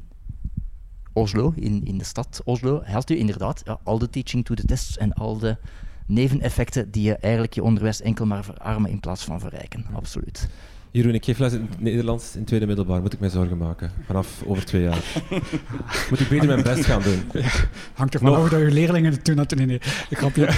Oslo, 1.13 1.53
in, 1.55 1.85
in 1.85 1.97
de 1.97 2.03
stad 2.03 2.41
Oslo, 2.43 2.81
helpt 2.83 3.09
u 3.09 3.17
inderdaad 3.17 3.63
al 3.83 3.97
de 3.97 4.09
teaching 4.09 4.45
to 4.45 4.53
the 4.53 4.65
tests 4.65 4.97
en 4.97 5.13
al 5.13 5.37
de 5.37 5.57
neveneffecten 6.07 6.91
die 6.91 7.03
je 7.03 7.15
eigenlijk 7.15 7.53
je 7.53 7.63
onderwijs 7.63 8.01
enkel 8.01 8.25
maar 8.25 8.43
verarmen 8.43 8.91
in 8.91 8.99
plaats 8.99 9.23
van 9.23 9.39
verrijken. 9.39 9.85
Absoluut. 9.93 10.49
Jeroen, 10.91 11.13
ik 11.13 11.25
geef 11.25 11.39
les 11.39 11.53
in 11.53 11.67
het 11.69 11.81
Nederlands 11.81 12.35
in 12.35 12.43
tweede 12.43 12.65
middelbaar. 12.65 13.01
Moet 13.01 13.13
ik 13.13 13.19
mij 13.19 13.29
zorgen 13.29 13.57
maken? 13.57 13.91
Vanaf 14.05 14.43
over 14.45 14.65
twee 14.65 14.81
jaar. 14.81 15.21
Moet 16.09 16.19
ik 16.19 16.29
beter 16.29 16.47
mijn 16.47 16.63
best 16.63 16.85
gaan 16.85 17.01
doen? 17.01 17.41
hangt 17.93 18.13
er 18.13 18.19
vanaf 18.19 18.49
dat 18.49 18.59
je 18.59 18.71
leerlingen 18.71 19.23
toen 19.23 19.37
had. 19.37 19.55
Nee, 19.55 19.65
nee, 19.65 19.81
een 20.09 20.17
grapje. 20.17 20.49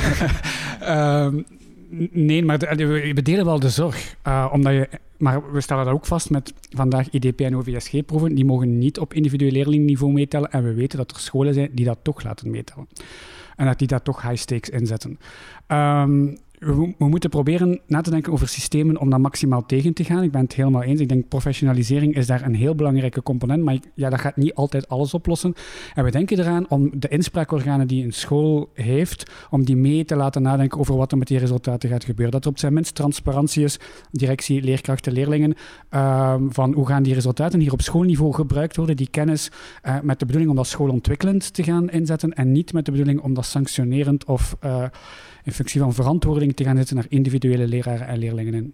um, 1.25 1.45
nee, 2.27 2.43
maar 2.43 2.57
we 2.59 3.11
bedelen 3.15 3.45
wel 3.45 3.59
de 3.59 3.69
zorg. 3.69 4.15
Uh, 4.27 4.49
omdat 4.53 4.73
je, 4.73 4.89
maar 5.17 5.51
we 5.51 5.61
stellen 5.61 5.85
dat 5.85 5.93
ook 5.93 6.05
vast 6.05 6.29
met 6.29 6.53
vandaag 6.69 7.09
IDP 7.09 7.41
en 7.41 7.55
OVSG-proeven. 7.55 8.35
Die 8.35 8.45
mogen 8.45 8.77
niet 8.77 8.99
op 8.99 9.13
individueel 9.13 9.51
leerlingniveau 9.51 10.13
meetellen. 10.13 10.51
En 10.51 10.63
we 10.63 10.73
weten 10.73 10.97
dat 10.97 11.11
er 11.11 11.19
scholen 11.19 11.53
zijn 11.53 11.69
die 11.71 11.85
dat 11.85 11.99
toch 12.01 12.23
laten 12.23 12.51
meetellen. 12.51 12.87
En 13.55 13.65
dat 13.65 13.79
die 13.79 13.87
daar 13.87 14.01
toch 14.01 14.21
high 14.21 14.41
stakes 14.41 14.69
inzetten. 14.69 15.19
Um, 15.67 16.37
we, 16.65 16.93
moeten 16.97 17.29
proberen 17.29 17.79
na 17.87 18.01
te 18.01 18.09
denken 18.09 18.31
over 18.31 18.47
systemen 18.47 18.99
om 18.99 19.09
dat 19.09 19.19
maximaal 19.19 19.65
tegen 19.65 19.93
te 19.93 20.03
gaan. 20.03 20.23
Ik 20.23 20.31
ben 20.31 20.41
het 20.41 20.53
helemaal 20.53 20.83
eens. 20.83 20.99
Ik 20.99 21.09
denk 21.09 21.27
professionalisering 21.27 22.15
is 22.15 22.27
daar 22.27 22.41
een 22.41 22.55
heel 22.55 22.75
belangrijke 22.75 23.23
component, 23.23 23.63
maar 23.63 23.77
ja, 23.95 24.09
dat 24.09 24.19
gaat 24.19 24.35
niet 24.35 24.53
altijd 24.53 24.87
alles 24.87 25.13
oplossen. 25.13 25.53
En 25.93 26.03
we 26.03 26.11
denken 26.11 26.39
eraan 26.39 26.69
om 26.69 26.91
de 26.93 27.07
inspraakorganen 27.07 27.87
die 27.87 28.03
een 28.03 28.13
school 28.13 28.69
heeft, 28.73 29.31
om 29.49 29.65
die 29.65 29.75
mee 29.75 30.05
te 30.05 30.15
laten 30.15 30.41
nadenken 30.41 30.79
over 30.79 30.95
wat 30.95 31.11
er 31.11 31.17
met 31.17 31.27
die 31.27 31.39
resultaten 31.39 31.89
gaat 31.89 32.03
gebeuren. 32.03 32.33
Dat 32.33 32.43
er 32.43 32.49
op 32.49 32.59
zijn 32.59 32.73
minst 32.73 32.95
transparantie 32.95 33.63
is, 33.63 33.79
directie, 34.11 34.61
leerkrachten, 34.61 35.13
leerlingen, 35.13 35.55
ehm, 35.89 36.49
van 36.49 36.73
hoe 36.73 36.87
gaan 36.87 37.03
die 37.03 37.13
resultaten 37.13 37.59
hier 37.59 37.73
op 37.73 37.81
schoolniveau 37.81 38.33
gebruikt 38.33 38.75
worden, 38.75 38.95
die 38.95 39.09
kennis 39.09 39.51
uh, 39.83 39.95
met 40.01 40.19
de 40.19 40.25
bedoeling 40.25 40.51
om 40.51 40.57
dat 40.57 40.67
schoolontwikkelend 40.67 41.53
te 41.53 41.63
gaan 41.63 41.89
inzetten 41.89 42.33
en 42.33 42.51
niet 42.51 42.73
met 42.73 42.85
de 42.85 42.91
bedoeling 42.91 43.21
om 43.21 43.33
dat 43.33 43.45
sanctionerend 43.45 44.25
of... 44.25 44.57
Uh, 44.63 44.85
in 45.43 45.51
functie 45.51 45.79
van 45.79 45.93
verantwoording 45.93 46.55
te 46.55 46.63
gaan 46.63 46.75
zetten 46.75 46.95
naar 46.95 47.05
individuele 47.09 47.67
leraren 47.67 48.07
en 48.07 48.17
leerlingen 48.17 48.53
in. 48.53 48.73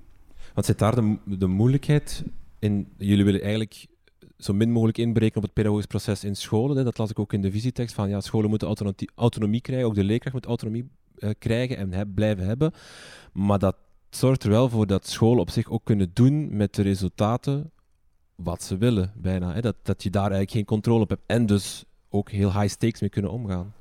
Wat 0.53 0.65
zit 0.65 0.79
daar 0.79 0.95
de, 0.95 1.17
de 1.25 1.47
moeilijkheid 1.47 2.23
in? 2.59 2.87
Jullie 2.97 3.25
willen 3.25 3.41
eigenlijk 3.41 3.87
zo 4.37 4.53
min 4.53 4.71
mogelijk 4.71 4.97
inbreken 4.97 5.37
op 5.37 5.43
het 5.43 5.53
pedagogisch 5.53 5.85
proces 5.85 6.23
in 6.23 6.35
scholen. 6.35 6.85
Dat 6.85 6.97
las 6.97 7.09
ik 7.09 7.19
ook 7.19 7.33
in 7.33 7.41
de 7.41 7.51
visietekst 7.51 7.95
van 7.95 8.09
ja, 8.09 8.21
scholen 8.21 8.49
moeten 8.49 8.67
autonomie, 9.15 9.61
krijgen, 9.61 9.87
ook 9.87 9.95
de 9.95 10.03
leerkracht 10.03 10.35
moet 10.35 10.45
autonomie 10.45 10.89
uh, 11.17 11.29
krijgen 11.39 11.77
en 11.77 12.13
blijven 12.13 12.45
hebben. 12.45 12.71
Maar 13.33 13.59
dat 13.59 13.75
zorgt 14.09 14.43
er 14.43 14.49
wel 14.49 14.69
voor 14.69 14.87
dat 14.87 15.07
scholen 15.07 15.39
op 15.39 15.49
zich 15.49 15.69
ook 15.69 15.83
kunnen 15.83 16.11
doen 16.13 16.57
met 16.57 16.75
de 16.75 16.81
resultaten 16.81 17.71
wat 18.35 18.63
ze 18.63 18.77
willen, 18.77 19.13
bijna. 19.15 19.53
Hè. 19.53 19.61
Dat, 19.61 19.75
dat 19.83 20.03
je 20.03 20.09
daar 20.09 20.21
eigenlijk 20.21 20.51
geen 20.51 20.65
controle 20.65 21.03
op 21.03 21.09
hebt 21.09 21.23
en 21.25 21.45
dus 21.45 21.85
ook 22.09 22.31
heel 22.31 22.53
high 22.53 22.73
stakes 22.73 23.01
mee 23.01 23.09
kunnen 23.09 23.31
omgaan 23.31 23.73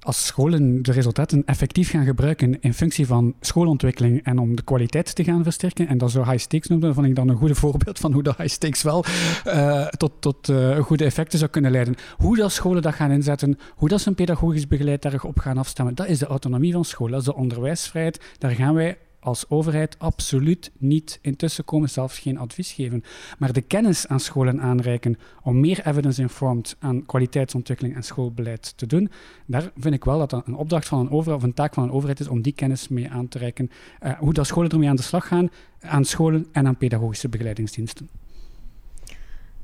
als 0.00 0.26
scholen 0.26 0.82
de 0.82 0.92
resultaten 0.92 1.42
effectief 1.44 1.90
gaan 1.90 2.04
gebruiken 2.04 2.60
in 2.60 2.74
functie 2.74 3.06
van 3.06 3.34
schoolontwikkeling 3.40 4.24
en 4.24 4.38
om 4.38 4.56
de 4.56 4.62
kwaliteit 4.62 5.14
te 5.14 5.24
gaan 5.24 5.42
versterken, 5.42 5.88
en 5.88 5.98
dat 5.98 6.10
zo 6.10 6.24
high 6.24 6.38
stakes 6.38 6.68
noemen, 6.68 6.94
vond 6.94 7.06
ik 7.06 7.14
dan 7.14 7.28
een 7.28 7.36
goed 7.36 7.58
voorbeeld 7.58 7.98
van 7.98 8.12
hoe 8.12 8.22
dat 8.22 8.36
high 8.36 8.52
stakes 8.52 8.82
wel 8.82 9.04
uh, 9.46 9.86
tot, 9.86 10.12
tot 10.20 10.48
uh, 10.48 10.78
goede 10.78 11.04
effecten 11.04 11.38
zou 11.38 11.50
kunnen 11.50 11.70
leiden. 11.70 11.94
Hoe 12.16 12.36
dat 12.36 12.52
scholen 12.52 12.82
dat 12.82 12.94
gaan 12.94 13.10
inzetten, 13.10 13.58
hoe 13.74 13.88
dat 13.88 14.00
ze 14.00 14.08
een 14.08 14.14
pedagogisch 14.14 14.66
begeleid 14.66 15.02
daarop 15.02 15.38
gaan 15.38 15.58
afstemmen, 15.58 15.94
dat 15.94 16.06
is 16.06 16.18
de 16.18 16.26
autonomie 16.26 16.72
van 16.72 16.84
scholen, 16.84 17.12
dat 17.12 17.20
is 17.20 17.26
de 17.26 17.34
onderwijsvrijheid. 17.34 18.20
Daar 18.38 18.50
gaan 18.50 18.74
wij 18.74 18.98
als 19.20 19.48
overheid 19.48 19.98
absoluut 19.98 20.70
niet 20.78 21.18
intussen 21.22 21.64
komen, 21.64 21.90
zelfs 21.90 22.18
geen 22.18 22.38
advies 22.38 22.72
geven. 22.72 23.04
Maar 23.38 23.52
de 23.52 23.60
kennis 23.60 24.06
aan 24.06 24.20
scholen 24.20 24.60
aanreiken 24.60 25.18
om 25.42 25.60
meer 25.60 25.86
evidence-informed 25.86 26.76
aan 26.78 27.06
kwaliteitsontwikkeling 27.06 27.94
en 27.94 28.02
schoolbeleid 28.02 28.72
te 28.76 28.86
doen, 28.86 29.10
daar 29.46 29.70
vind 29.76 29.94
ik 29.94 30.04
wel 30.04 30.18
dat 30.18 30.30
dat 30.30 30.46
een 30.46 30.54
opdracht 30.54 30.88
van 30.88 31.00
een 31.00 31.10
overheid 31.10 31.42
of 31.42 31.48
een 31.48 31.54
taak 31.54 31.74
van 31.74 31.82
een 31.82 31.92
overheid 31.92 32.20
is 32.20 32.28
om 32.28 32.42
die 32.42 32.52
kennis 32.52 32.88
mee 32.88 33.10
aan 33.10 33.28
te 33.28 33.38
reiken. 33.38 33.70
Uh, 34.02 34.18
hoe 34.18 34.32
dat 34.32 34.46
scholen 34.46 34.70
ermee 34.70 34.88
aan 34.88 34.96
de 34.96 35.02
slag 35.02 35.26
gaan, 35.26 35.50
aan 35.80 36.04
scholen 36.04 36.46
en 36.52 36.66
aan 36.66 36.76
pedagogische 36.76 37.28
begeleidingsdiensten. 37.28 38.08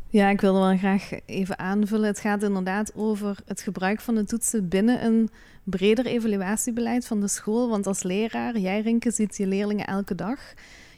Ja, 0.09 0.29
ik 0.29 0.41
wilde 0.41 0.59
wel 0.59 0.77
graag 0.77 1.11
even 1.27 1.59
aanvullen. 1.59 2.07
Het 2.07 2.21
gaat 2.21 2.43
inderdaad 2.43 2.95
over 2.95 3.37
het 3.47 3.61
gebruik 3.61 4.01
van 4.01 4.15
de 4.15 4.25
toetsen 4.25 4.69
binnen 4.69 5.05
een 5.05 5.31
breder 5.65 6.07
evaluatiebeleid 6.07 7.07
van 7.07 7.21
de 7.21 7.29
school. 7.29 7.69
Want 7.69 7.87
als 7.87 8.03
leraar, 8.03 8.59
jij 8.59 8.81
Rinke, 8.81 9.11
ziet 9.11 9.37
je 9.37 9.47
leerlingen 9.47 9.87
elke 9.87 10.15
dag. 10.15 10.41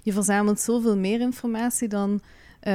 Je 0.02 0.12
verzamelt 0.12 0.61
zoveel 0.61 0.96
meer 0.96 1.20
informatie 1.20 1.88
dan 1.88 2.20
uh, 2.68 2.74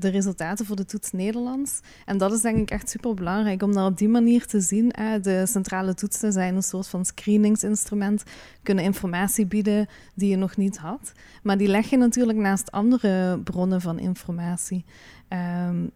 de 0.00 0.08
resultaten 0.08 0.66
voor 0.66 0.76
de 0.76 0.84
toets 0.84 1.10
Nederlands. 1.10 1.80
En 2.04 2.18
dat 2.18 2.32
is 2.32 2.40
denk 2.40 2.56
ik 2.56 2.70
echt 2.70 2.90
super 2.90 3.14
belangrijk 3.14 3.62
om 3.62 3.72
dat 3.74 3.90
op 3.90 3.98
die 3.98 4.08
manier 4.08 4.46
te 4.46 4.60
zien. 4.60 4.88
De 5.22 5.46
centrale 5.46 5.94
toetsen 5.94 6.32
zijn 6.32 6.54
een 6.54 6.62
soort 6.62 6.88
van 6.88 7.04
screeningsinstrument, 7.04 8.22
kunnen 8.62 8.84
informatie 8.84 9.46
bieden 9.46 9.86
die 10.14 10.30
je 10.30 10.36
nog 10.36 10.56
niet 10.56 10.78
had. 10.78 11.12
Maar 11.42 11.58
die 11.58 11.68
leg 11.68 11.90
je 11.90 11.96
natuurlijk 11.96 12.38
naast 12.38 12.70
andere 12.70 13.38
bronnen 13.38 13.80
van 13.80 13.98
informatie. 13.98 14.84
Um, 15.28 15.90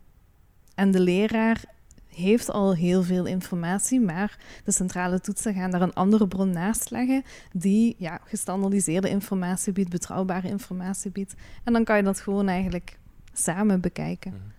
en 0.75 0.91
de 0.91 1.01
leraar 1.01 1.65
heeft 2.09 2.51
al 2.51 2.75
heel 2.75 3.03
veel 3.03 3.27
informatie, 3.27 4.01
maar 4.01 4.39
de 4.65 4.73
centrale 4.73 5.21
toetsen 5.21 5.55
gaan 5.55 5.71
daar 5.71 5.83
een 5.83 5.95
andere 5.95 6.29
bron 6.29 6.51
naast 6.51 6.91
leggen 6.91 7.23
die 7.53 7.95
ja, 7.99 8.21
gestandardiseerde 8.25 9.09
informatie 9.09 9.73
biedt, 9.73 9.91
betrouwbare 9.91 10.49
informatie 10.49 11.11
biedt. 11.11 11.35
En 11.65 11.73
dan 11.73 11.85
kan 11.85 11.97
je 11.97 12.03
dat 12.03 12.21
gewoon 12.21 12.49
eigenlijk 12.49 12.99
samen 13.39 13.81
bekijken. 13.81 14.33
Mhm. 14.33 14.55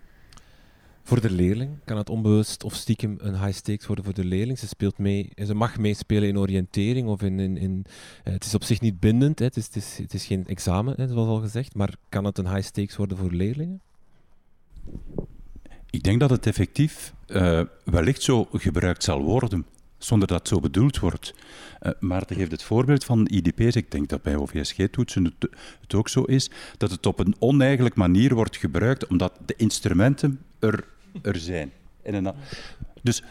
Voor 1.07 1.21
de 1.21 1.32
leerling 1.32 1.71
kan 1.86 1.97
het 1.97 2.09
onbewust 2.09 2.63
of 2.63 2.73
stiekem 2.73 3.15
een 3.19 3.39
high 3.39 3.57
stakes 3.57 3.86
worden 3.86 4.05
voor 4.05 4.13
de 4.13 4.25
leerling. 4.25 4.59
Ze, 4.59 4.67
speelt 4.67 4.97
mee, 4.97 5.30
ze 5.45 5.53
mag 5.53 5.78
meespelen 5.78 6.28
in 6.28 6.38
oriëntering 6.38 7.07
of 7.07 7.21
in. 7.21 7.39
in, 7.39 7.57
in 7.57 7.86
eh, 8.23 8.34
het 8.34 8.45
is 8.45 8.55
op 8.55 8.63
zich 8.63 8.82
niet 8.82 8.99
bindend, 8.99 9.39
hè. 9.39 9.45
Het, 9.45 9.57
is, 9.57 9.65
het, 9.65 9.75
is, 9.75 9.97
het 9.97 10.13
is 10.13 10.25
geen 10.25 10.47
examen, 10.47 10.93
hè, 10.97 11.07
zoals 11.07 11.28
al 11.28 11.39
gezegd, 11.39 11.75
maar 11.75 11.95
kan 12.09 12.25
het 12.25 12.38
een 12.38 12.47
high 12.47 12.67
stakes 12.67 12.95
worden 12.95 13.17
voor 13.17 13.32
leerlingen? 13.32 13.82
Ik 15.89 16.03
denk 16.03 16.19
dat 16.19 16.30
het 16.30 16.45
effectief 16.45 17.13
uh, 17.28 17.61
wellicht 17.84 18.21
zo 18.21 18.47
gebruikt 18.51 19.03
zal 19.03 19.23
worden, 19.23 19.65
zonder 19.98 20.28
dat 20.28 20.39
het 20.39 20.48
zo 20.48 20.60
bedoeld 20.60 21.00
wordt. 21.00 21.34
Uh, 21.82 21.91
Maarten 22.00 22.36
geeft 22.36 22.52
het 22.52 22.64
voorbeeld 22.64 23.04
van 23.04 23.28
IDP's. 23.32 23.76
Ik 23.76 23.91
denk 23.91 24.10
dat 24.10 24.22
bij 24.22 24.36
OVSG-toetsen 24.36 25.24
het, 25.24 25.50
het, 25.82 25.93
ook 25.93 26.10
zo 26.10 26.22
is, 26.24 26.50
dat 26.78 26.91
het 26.91 27.06
op 27.06 27.20
een 27.20 27.36
oneigenlijk 27.39 27.95
manier 27.95 28.34
wordt 28.34 28.58
gebruikt, 28.58 29.08
omdat 29.08 29.39
de 29.45 29.54
instrumenten 29.58 30.39
er, 30.60 30.84
er 31.22 31.38
zijn. 31.38 31.72
En 32.04 32.36
dus 33.02 33.24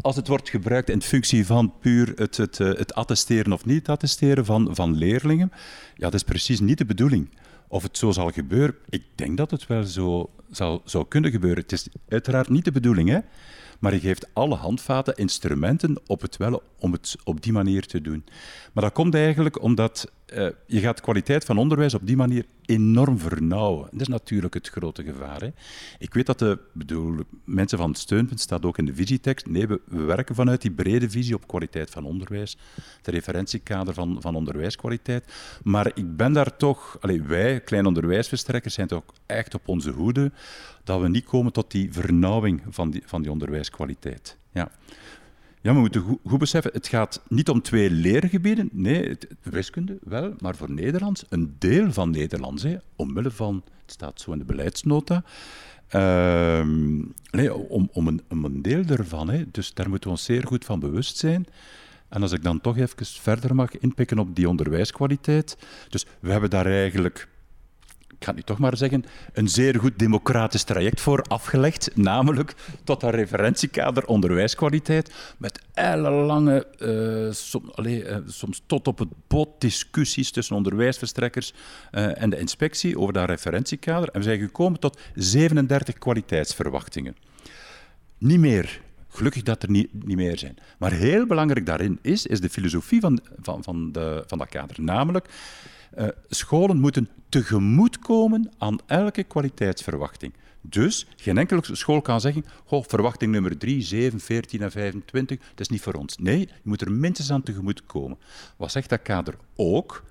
als 0.00 0.16
het 0.16 0.28
wordt 0.28 0.48
gebruikt 0.48 0.90
in 0.90 1.02
functie 1.02 1.46
van 1.46 1.72
puur 1.80 2.12
het, 2.16 2.36
het, 2.36 2.60
eh, 2.60 2.66
het 2.66 2.94
attesteren 2.94 3.52
of 3.52 3.64
niet 3.64 3.88
attesteren 3.88 4.44
van, 4.44 4.74
van 4.74 4.94
leerlingen, 4.94 5.52
ja, 5.94 6.04
dat 6.04 6.14
is 6.14 6.22
precies 6.22 6.60
niet 6.60 6.78
de 6.78 6.84
bedoeling. 6.84 7.28
Of 7.68 7.82
het 7.82 7.98
zo 7.98 8.10
zal 8.10 8.30
gebeuren, 8.30 8.74
ik 8.88 9.02
denk 9.14 9.36
dat 9.36 9.50
het 9.50 9.66
wel 9.66 9.84
zo 9.84 10.30
zou, 10.50 10.80
zou 10.84 11.06
kunnen 11.08 11.30
gebeuren. 11.30 11.62
Het 11.62 11.72
is 11.72 11.88
uiteraard 12.08 12.48
niet 12.48 12.64
de 12.64 12.72
bedoeling, 12.72 13.08
hè? 13.08 13.18
Maar 13.78 13.94
je 13.94 14.00
geeft 14.00 14.28
alle 14.32 14.54
handvaten, 14.54 15.16
instrumenten 15.16 16.00
op 16.06 16.20
het 16.20 16.36
wel 16.36 16.62
om 16.78 16.92
het 16.92 17.16
op 17.24 17.42
die 17.42 17.52
manier 17.52 17.86
te 17.86 18.00
doen. 18.00 18.24
Maar 18.72 18.84
dat 18.84 18.92
komt 18.92 19.14
eigenlijk 19.14 19.62
omdat 19.62 20.10
uh, 20.34 20.48
je 20.66 20.80
gaat 20.80 21.00
kwaliteit 21.00 21.44
van 21.44 21.58
onderwijs 21.58 21.94
op 21.94 22.06
die 22.06 22.16
manier 22.16 22.44
enorm 22.64 23.18
vernauwen. 23.18 23.88
Dat 23.90 24.00
is 24.00 24.08
natuurlijk 24.08 24.54
het 24.54 24.68
grote 24.68 25.02
gevaar. 25.04 25.40
Hè. 25.40 25.50
Ik 25.98 26.14
weet 26.14 26.26
dat 26.26 26.38
de 26.38 26.58
bedoel, 26.72 27.16
mensen 27.44 27.78
van 27.78 27.90
het 27.90 27.98
steunpunt, 27.98 28.40
staat 28.40 28.64
ook 28.64 28.78
in 28.78 28.84
de 28.84 28.94
visietekst, 28.94 29.46
nee, 29.46 29.66
we, 29.66 29.80
werken 29.86 30.34
vanuit 30.34 30.62
die 30.62 30.70
brede 30.70 31.10
visie 31.10 31.34
op 31.34 31.46
kwaliteit 31.46 31.90
van 31.90 32.04
onderwijs, 32.04 32.56
de 33.02 33.10
referentiekader 33.10 33.94
van, 33.94 34.16
van 34.20 34.34
onderwijskwaliteit. 34.34 35.32
Maar 35.62 35.90
ik 35.94 36.16
ben 36.16 36.32
daar 36.32 36.56
toch, 36.56 36.96
allez, 37.00 37.20
wij, 37.26 37.60
kleine 37.60 37.88
onderwijsverstrekkers, 37.88 38.74
zijn 38.74 38.88
toch 38.88 39.04
echt 39.26 39.54
op 39.54 39.68
onze 39.68 39.90
hoede 39.90 40.32
dat 40.84 41.00
we 41.00 41.08
niet 41.08 41.24
komen 41.24 41.52
tot 41.52 41.70
die 41.70 41.92
vernauwing 41.92 42.62
van 42.68 42.90
die, 42.90 43.02
van 43.06 43.22
die 43.22 43.30
onderwijskwaliteit. 43.30 44.36
Ja. 44.52 44.70
Ja, 45.62 45.74
we 45.74 45.80
moeten 45.80 46.00
goed, 46.00 46.18
goed, 46.24 46.38
beseffen, 46.38 46.72
het 46.72 46.88
gaat 46.88 47.22
niet 47.28 47.48
om 47.48 47.62
twee 47.62 47.90
leergebieden. 47.90 48.68
Nee, 48.72 49.08
het, 49.08 49.26
wiskunde 49.42 49.98
wel, 50.02 50.34
maar 50.38 50.56
voor 50.56 50.70
Nederlands, 50.70 51.24
een 51.28 51.54
deel 51.58 51.92
van 51.92 52.10
Nederlands, 52.10 52.62
hè, 52.62 52.76
omwille 52.96 53.30
van, 53.30 53.62
het 53.82 53.92
staat 53.92 54.20
zo 54.20 54.32
in 54.32 54.38
de 54.38 54.44
beleidsnota, 54.44 55.24
ehm, 55.88 56.96
nee, 57.30 57.54
om, 57.54 57.88
om, 57.92 58.06
een, 58.06 58.22
een 58.28 58.62
deel 58.62 58.84
ervan. 58.84 59.30
Hè, 59.30 59.44
dus 59.50 59.74
daar 59.74 59.88
moeten 59.88 60.10
we 60.10 60.16
ons 60.16 60.24
zeer 60.24 60.46
goed 60.46 60.64
van 60.64 60.80
bewust 60.80 61.16
zijn. 61.16 61.46
En 62.08 62.22
als 62.22 62.32
ik 62.32 62.42
dan 62.42 62.60
toch 62.60 62.76
even 62.76 63.06
verder 63.06 63.54
mag 63.54 63.78
inpikken 63.78 64.18
op 64.18 64.34
die 64.36 64.48
onderwijskwaliteit. 64.48 65.58
Dus 65.88 66.06
we 66.20 66.30
hebben 66.30 66.50
daar 66.50 66.66
eigenlijk 66.66 67.28
ik 68.18 68.24
ga 68.24 68.32
nu 68.32 68.42
toch 68.42 68.58
maar 68.58 68.76
zeggen, 68.76 69.04
een 69.32 69.48
zeer 69.48 69.78
goed 69.78 69.98
democratisch 69.98 70.62
traject 70.62 71.00
voor 71.00 71.22
afgelegd, 71.22 71.90
namelijk 71.96 72.54
tot 72.84 73.02
een 73.02 73.10
referentiekader 73.10 74.06
onderwijskwaliteit, 74.06 75.12
met 75.36 75.60
ellenlange, 75.74 76.66
uh, 76.78 77.74
allez, 77.74 78.02
uh, 78.02 78.16
soms 78.26 78.62
tot 78.66 78.86
op 78.86 78.98
het 78.98 79.08
bot 79.26 79.60
discussies 79.60 80.30
tussen 80.30 80.56
onderwijsverstrekkers 80.56 81.52
uh, 81.92 82.22
en 82.22 82.30
de 82.30 82.38
inspectie 82.38 82.98
over 82.98 83.12
dat 83.12 83.28
referentiekader. 83.28 84.08
En 84.08 84.18
we 84.18 84.26
zijn 84.26 84.38
gekomen 84.38 84.80
tot 84.80 85.00
37 85.14 85.98
kwaliteitsverwachtingen. 85.98 87.16
Niet 88.18 88.38
meer. 88.38 88.80
Gelukkig 89.08 89.42
dat 89.42 89.62
er 89.62 89.70
niet, 89.70 90.04
niet 90.04 90.16
meer 90.16 90.38
zijn. 90.38 90.56
Maar 90.78 90.92
heel 90.92 91.26
belangrijk 91.26 91.66
daarin 91.66 91.98
is, 92.02 92.26
is 92.26 92.40
de 92.40 92.48
filosofie 92.48 93.00
van, 93.00 93.20
van, 93.40 93.62
van, 93.62 93.92
de, 93.92 94.24
van 94.26 94.38
dat 94.38 94.48
kader. 94.48 94.80
Namelijk, 94.80 95.28
uh, 95.98 96.08
scholen 96.28 96.80
moeten 96.80 97.08
tegemoetkomen 97.28 98.50
aan 98.58 98.78
elke 98.86 99.22
kwaliteitsverwachting. 99.22 100.32
Dus 100.60 101.06
geen 101.16 101.38
enkele 101.38 101.60
school 101.62 102.00
kan 102.00 102.20
zeggen: 102.20 102.44
goh, 102.64 102.84
verwachting 102.86 103.32
nummer 103.32 103.58
3, 103.58 103.82
7, 103.82 104.20
14 104.20 104.62
en 104.62 104.70
25, 104.70 105.38
dat 105.38 105.60
is 105.60 105.68
niet 105.68 105.80
voor 105.80 105.94
ons. 105.94 106.16
Nee, 106.18 106.38
je 106.38 106.48
moet 106.62 106.80
er 106.80 106.92
minstens 106.92 107.30
aan 107.32 107.42
tegemoet 107.42 107.86
komen. 107.86 108.18
Wat 108.56 108.72
zegt 108.72 108.88
dat 108.88 109.02
kader 109.02 109.34
ook? 109.56 110.04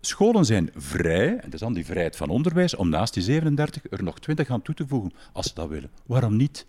Scholen 0.00 0.44
zijn 0.44 0.70
vrij, 0.76 1.28
en 1.28 1.40
dat 1.44 1.54
is 1.54 1.60
dan 1.60 1.72
die 1.72 1.84
vrijheid 1.84 2.16
van 2.16 2.28
onderwijs, 2.28 2.76
om 2.76 2.88
naast 2.88 3.14
die 3.14 3.22
37 3.22 3.82
er 3.90 4.02
nog 4.02 4.18
20 4.18 4.50
aan 4.50 4.62
toe 4.62 4.74
te 4.74 4.86
voegen, 4.86 5.12
als 5.32 5.46
ze 5.46 5.54
dat 5.54 5.68
willen. 5.68 5.90
Waarom 6.06 6.36
niet? 6.36 6.66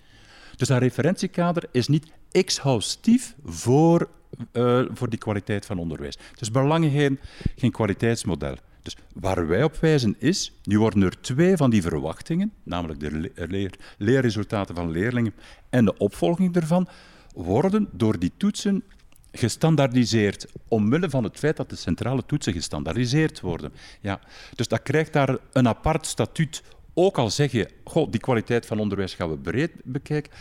Dus 0.56 0.68
dat 0.68 0.82
referentiekader 0.82 1.64
is 1.72 1.88
niet 1.88 2.12
exhaustief 2.32 3.36
voor, 3.44 4.10
uh, 4.54 4.82
voor 4.92 5.10
die 5.10 5.20
kwaliteit 5.20 5.66
van 5.66 5.78
onderwijs. 5.78 6.18
Is 6.40 6.52
belangrijk 6.52 6.94
geen, 6.94 7.20
geen 7.56 7.72
kwaliteitsmodel. 7.72 8.56
Dus 8.82 8.98
waar 9.14 9.48
wij 9.48 9.64
op 9.64 9.76
wijzen 9.76 10.16
is, 10.20 10.52
nu 10.64 10.80
worden 10.80 11.04
er 11.04 11.22
twee 11.22 11.58
van 11.58 11.70
die 11.70 11.82
verwachtingen, 11.82 12.52
namelijk 12.64 13.00
de 13.00 13.32
leer, 13.48 13.72
leerresultaten 13.98 14.76
van 14.76 14.92
leerlingen 14.92 15.34
en 15.70 15.86
de 15.86 15.98
opvolging 15.98 16.56
ervan, 16.56 16.88
worden 17.34 17.90
door 17.92 18.20
die 18.20 18.32
toetsen 18.38 18.84
gestandaardiseerd, 19.32 20.46
omwille 20.68 21.10
van 21.10 21.24
het 21.24 21.38
feit 21.38 21.58
dat 21.58 21.70
de 21.70 21.76
centrale 21.76 22.26
toetsen 22.26 22.54
gestandaardiseerd 22.54 23.40
worden. 23.40 23.74
Ja, 24.02 24.20
dus 24.56 24.68
dat 24.68 24.82
krijgt 24.82 25.14
daar 25.14 25.38
een 25.52 25.68
apart 25.68 26.06
statuut. 26.06 26.64
Ook 26.94 27.18
al 27.18 27.30
zeg 27.30 27.52
je, 27.52 27.70
goh, 27.84 28.12
die 28.12 28.20
kwaliteit 28.20 28.66
van 28.66 28.80
onderwijs 28.80 29.14
gaan 29.14 29.30
we 29.30 29.38
breed 29.38 29.72
bekijken, 29.84 30.32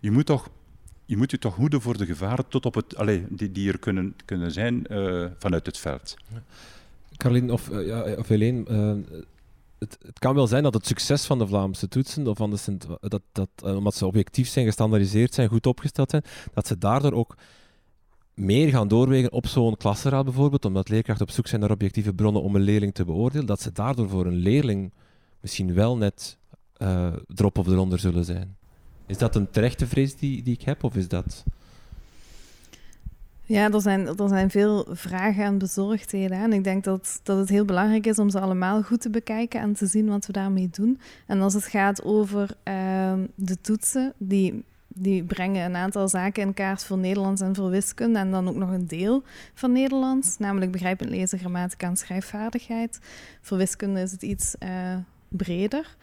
je 0.00 0.10
moet 0.10 0.26
toch 0.26 0.48
je 1.10 1.16
moet 1.16 1.30
je 1.30 1.38
toch 1.38 1.56
hoeden 1.56 1.80
voor 1.80 1.98
de 1.98 2.06
gevaren 2.06 2.48
tot 2.48 2.66
op 2.66 2.74
het, 2.74 2.96
allez, 2.96 3.22
die, 3.28 3.52
die 3.52 3.68
er 3.72 3.78
kunnen, 3.78 4.14
kunnen 4.24 4.52
zijn 4.52 4.86
uh, 4.90 5.26
vanuit 5.38 5.66
het 5.66 5.78
veld. 5.78 6.16
Carlien 7.16 7.50
of, 7.50 7.68
uh, 7.68 7.86
ja, 7.86 8.14
of 8.14 8.28
Helene, 8.28 9.04
het, 9.78 9.98
kan 10.18 10.34
wel 10.34 10.46
zijn 10.46 10.62
dat 10.62 10.74
het 10.74 10.86
succes 10.86 11.24
van 11.24 11.38
de 11.38 11.46
Vlaamse 11.46 11.88
toetsen, 11.88 12.26
of 12.26 12.36
van 12.36 12.50
de, 12.50 12.76
dat, 13.00 13.22
dat, 13.32 13.48
omdat 13.62 13.94
ze 13.94 14.06
objectief 14.06 14.48
zijn, 14.48 14.66
gestandaardiseerd 14.66 15.34
zijn, 15.34 15.48
goed 15.48 15.66
opgesteld 15.66 16.10
zijn, 16.10 16.24
dat 16.54 16.66
ze 16.66 16.78
daardoor 16.78 17.12
ook 17.12 17.36
meer 18.34 18.68
gaan 18.68 18.88
doorwegen 18.88 19.32
op 19.32 19.46
zo'n 19.46 19.76
klasseraad 19.76 20.24
bijvoorbeeld, 20.24 20.64
omdat 20.64 20.88
leerkrachten 20.88 21.26
op 21.26 21.32
zoek 21.32 21.46
zijn 21.46 21.60
naar 21.60 21.70
objectieve 21.70 22.14
bronnen 22.14 22.42
om 22.42 22.54
een 22.54 22.62
leerling 22.62 22.94
te 22.94 23.04
beoordelen, 23.04 23.46
dat 23.46 23.60
ze 23.60 23.72
daardoor 23.72 24.08
voor 24.08 24.26
een 24.26 24.38
leerling 24.38 24.92
misschien 25.40 25.74
wel 25.74 25.96
net 25.96 26.38
erop 27.34 27.58
of 27.58 27.66
eronder 27.66 27.98
zullen 27.98 28.24
zijn. 28.24 28.58
Is 29.10 29.18
dat 29.18 29.34
een 29.34 29.50
terechte 29.50 29.86
vrees 29.86 30.16
die, 30.16 30.42
die 30.42 30.54
ik 30.54 30.62
heb, 30.62 30.84
of 30.84 30.96
is 30.96 31.08
dat... 31.08 31.44
Ja, 33.42 33.70
er 33.72 33.80
zijn, 33.80 34.06
er 34.06 34.28
zijn 34.28 34.50
veel 34.50 34.86
vragen 34.90 35.44
en 35.44 35.58
bezorgdheden. 35.58 36.38
En 36.38 36.52
ik 36.52 36.64
denk 36.64 36.84
dat, 36.84 37.20
dat 37.22 37.38
het 37.38 37.48
heel 37.48 37.64
belangrijk 37.64 38.06
is 38.06 38.18
om 38.18 38.30
ze 38.30 38.40
allemaal 38.40 38.82
goed 38.82 39.00
te 39.00 39.10
bekijken 39.10 39.60
en 39.60 39.74
te 39.74 39.86
zien 39.86 40.08
wat 40.08 40.26
we 40.26 40.32
daarmee 40.32 40.68
doen. 40.70 41.00
En 41.26 41.40
als 41.40 41.54
het 41.54 41.64
gaat 41.64 42.02
over 42.02 42.42
uh, 42.42 43.12
de 43.34 43.60
toetsen, 43.60 44.12
die, 44.18 44.64
die 44.88 45.24
brengen 45.24 45.64
een 45.64 45.76
aantal 45.76 46.08
zaken 46.08 46.42
in 46.42 46.54
kaart 46.54 46.84
voor 46.84 46.98
Nederlands 46.98 47.40
en 47.40 47.54
voor 47.54 47.70
wiskunde. 47.70 48.18
En 48.18 48.30
dan 48.30 48.48
ook 48.48 48.56
nog 48.56 48.70
een 48.70 48.86
deel 48.86 49.22
van 49.54 49.72
Nederlands, 49.72 50.38
namelijk 50.38 50.72
begrijpend 50.72 51.10
lezen, 51.10 51.38
grammatica 51.38 51.86
en 51.86 51.96
schrijfvaardigheid. 51.96 52.98
Voor 53.40 53.58
wiskunde 53.58 54.00
is 54.00 54.12
het 54.12 54.22
iets 54.22 54.54
uh, 54.62 54.96
breder. 55.28 55.96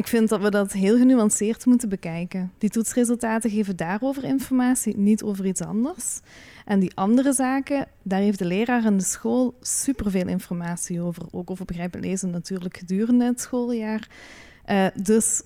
Ik 0.00 0.06
vind 0.06 0.28
dat 0.28 0.40
we 0.40 0.50
dat 0.50 0.72
heel 0.72 0.96
genuanceerd 0.96 1.66
moeten 1.66 1.88
bekijken. 1.88 2.52
Die 2.58 2.70
toetsresultaten 2.70 3.50
geven 3.50 3.76
daarover 3.76 4.24
informatie, 4.24 4.96
niet 4.96 5.22
over 5.22 5.46
iets 5.46 5.60
anders. 5.60 6.20
En 6.64 6.78
die 6.78 6.92
andere 6.94 7.32
zaken, 7.32 7.86
daar 8.02 8.20
heeft 8.20 8.38
de 8.38 8.44
leraar 8.44 8.84
en 8.84 8.96
de 8.96 9.04
school 9.04 9.54
superveel 9.60 10.28
informatie 10.28 11.00
over. 11.00 11.22
Ook 11.30 11.50
over 11.50 11.64
begrijpend 11.64 12.04
lezen 12.04 12.30
natuurlijk 12.30 12.76
gedurende 12.76 13.24
het 13.24 13.40
schooljaar. 13.40 14.08
Uh, 14.70 14.86
dus 14.94 15.42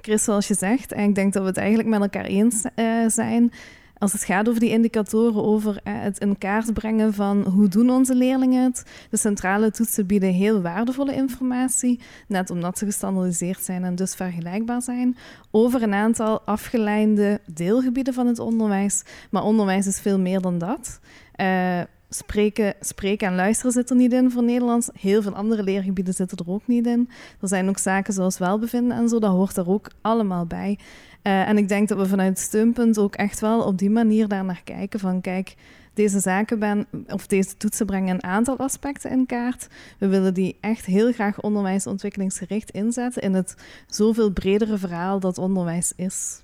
Chris, 0.00 0.24
zoals 0.24 0.48
je 0.48 0.54
zegt, 0.54 0.92
en 0.92 1.08
ik 1.08 1.14
denk 1.14 1.32
dat 1.32 1.42
we 1.42 1.48
het 1.48 1.58
eigenlijk 1.58 1.88
met 1.88 2.00
elkaar 2.00 2.24
eens 2.24 2.64
uh, 2.76 3.08
zijn 3.08 3.52
als 3.98 4.12
het 4.12 4.24
gaat 4.24 4.48
over 4.48 4.60
die 4.60 4.70
indicatoren, 4.70 5.44
over 5.44 5.80
eh, 5.84 5.94
het 5.96 6.18
in 6.18 6.38
kaart 6.38 6.74
brengen 6.74 7.14
van 7.14 7.42
hoe 7.42 7.68
doen 7.68 7.90
onze 7.90 8.14
leerlingen 8.14 8.64
het. 8.64 8.84
De 9.10 9.16
centrale 9.16 9.70
toetsen 9.70 10.06
bieden 10.06 10.32
heel 10.32 10.60
waardevolle 10.60 11.14
informatie, 11.14 12.00
net 12.28 12.50
omdat 12.50 12.78
ze 12.78 12.84
gestandardiseerd 12.84 13.64
zijn 13.64 13.84
en 13.84 13.94
dus 13.94 14.14
vergelijkbaar 14.14 14.82
zijn, 14.82 15.16
over 15.50 15.82
een 15.82 15.94
aantal 15.94 16.40
afgeleide 16.40 17.40
deelgebieden 17.54 18.14
van 18.14 18.26
het 18.26 18.38
onderwijs. 18.38 19.02
Maar 19.30 19.42
onderwijs 19.42 19.86
is 19.86 20.00
veel 20.00 20.18
meer 20.18 20.40
dan 20.40 20.58
dat. 20.58 21.00
Uh, 21.36 21.80
spreken, 22.08 22.74
spreken 22.80 23.28
en 23.28 23.34
luisteren 23.34 23.72
zit 23.72 23.90
er 23.90 23.96
niet 23.96 24.12
in 24.12 24.30
voor 24.30 24.42
Nederlands. 24.42 24.88
Heel 25.00 25.22
veel 25.22 25.34
andere 25.34 25.62
leergebieden 25.62 26.14
zitten 26.14 26.38
er 26.38 26.52
ook 26.52 26.66
niet 26.66 26.86
in. 26.86 27.08
Er 27.40 27.48
zijn 27.48 27.68
ook 27.68 27.78
zaken 27.78 28.12
zoals 28.14 28.38
welbevinden 28.38 28.96
en 28.96 29.08
zo, 29.08 29.18
dat 29.18 29.30
hoort 29.30 29.56
er 29.56 29.68
ook 29.68 29.90
allemaal 30.00 30.46
bij. 30.46 30.78
Uh, 31.26 31.48
en 31.48 31.58
ik 31.58 31.68
denk 31.68 31.88
dat 31.88 31.98
we 31.98 32.06
vanuit 32.06 32.38
steunpunt 32.38 32.98
ook 32.98 33.14
echt 33.14 33.40
wel 33.40 33.62
op 33.62 33.78
die 33.78 33.90
manier 33.90 34.28
daar 34.28 34.44
naar 34.44 34.60
kijken. 34.64 35.00
Van 35.00 35.20
kijk, 35.20 35.54
deze 35.94 36.20
zaken 36.20 36.58
ben, 36.58 36.86
of 37.06 37.26
deze 37.26 37.56
toetsen 37.56 37.86
brengen 37.86 38.14
een 38.14 38.22
aantal 38.22 38.56
aspecten 38.56 39.10
in 39.10 39.26
kaart. 39.26 39.68
We 39.98 40.06
willen 40.06 40.34
die 40.34 40.56
echt 40.60 40.84
heel 40.84 41.12
graag 41.12 41.40
onderwijsontwikkelingsgericht 41.40 42.70
inzetten 42.70 43.22
in 43.22 43.34
het 43.34 43.56
zoveel 43.86 44.30
bredere 44.30 44.78
verhaal 44.78 45.20
dat 45.20 45.38
onderwijs 45.38 45.92
is. 45.96 46.42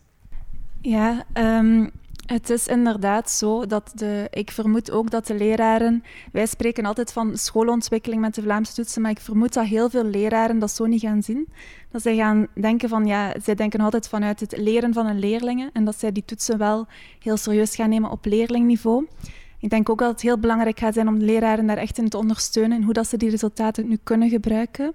Ja, 0.81 1.25
um, 1.35 1.91
het 2.27 2.51
is 2.51 2.67
inderdaad 2.67 3.31
zo 3.31 3.67
dat 3.67 3.93
de, 3.95 4.27
ik 4.31 4.51
vermoed 4.51 4.91
ook 4.91 5.11
dat 5.11 5.27
de 5.27 5.35
leraren, 5.35 6.03
wij 6.33 6.47
spreken 6.47 6.85
altijd 6.85 7.13
van 7.13 7.37
schoolontwikkeling 7.37 8.21
met 8.21 8.35
de 8.35 8.43
Vlaamse 8.43 8.75
toetsen, 8.75 9.03
maar 9.03 9.11
ik 9.11 9.21
vermoed 9.21 9.53
dat 9.53 9.65
heel 9.65 9.91
veel 9.91 10.05
leraren 10.05 10.59
dat 10.59 10.71
zo 10.71 10.87
niet 10.87 11.01
gaan 11.01 11.23
zien. 11.23 11.49
Dat 11.91 12.03
zij 12.03 12.17
gaan 12.17 12.47
denken 12.55 12.89
van, 12.89 13.07
ja, 13.07 13.35
zij 13.43 13.55
denken 13.55 13.81
altijd 13.81 14.09
vanuit 14.09 14.41
het 14.41 14.57
leren 14.57 14.93
van 14.93 15.07
hun 15.07 15.19
leerlingen 15.19 15.71
en 15.73 15.85
dat 15.85 15.99
zij 15.99 16.13
die 16.13 16.25
toetsen 16.25 16.59
wel 16.59 16.87
heel 17.19 17.37
serieus 17.37 17.75
gaan 17.75 17.89
nemen 17.89 18.11
op 18.11 18.25
leerlingniveau. 18.25 19.07
Ik 19.59 19.71
denk 19.71 19.89
ook 19.89 19.99
dat 19.99 20.11
het 20.11 20.21
heel 20.21 20.39
belangrijk 20.39 20.79
gaat 20.79 20.95
zijn 20.95 21.09
om 21.09 21.19
de 21.19 21.25
leraren 21.25 21.67
daar 21.67 21.77
echt 21.77 21.99
in 21.99 22.09
te 22.09 22.19
ondersteunen 22.19 22.77
en 22.77 22.83
hoe 22.83 22.93
dat 22.93 23.07
ze 23.07 23.17
die 23.17 23.31
resultaten 23.31 23.89
nu 23.89 23.99
kunnen 24.03 24.29
gebruiken 24.29 24.95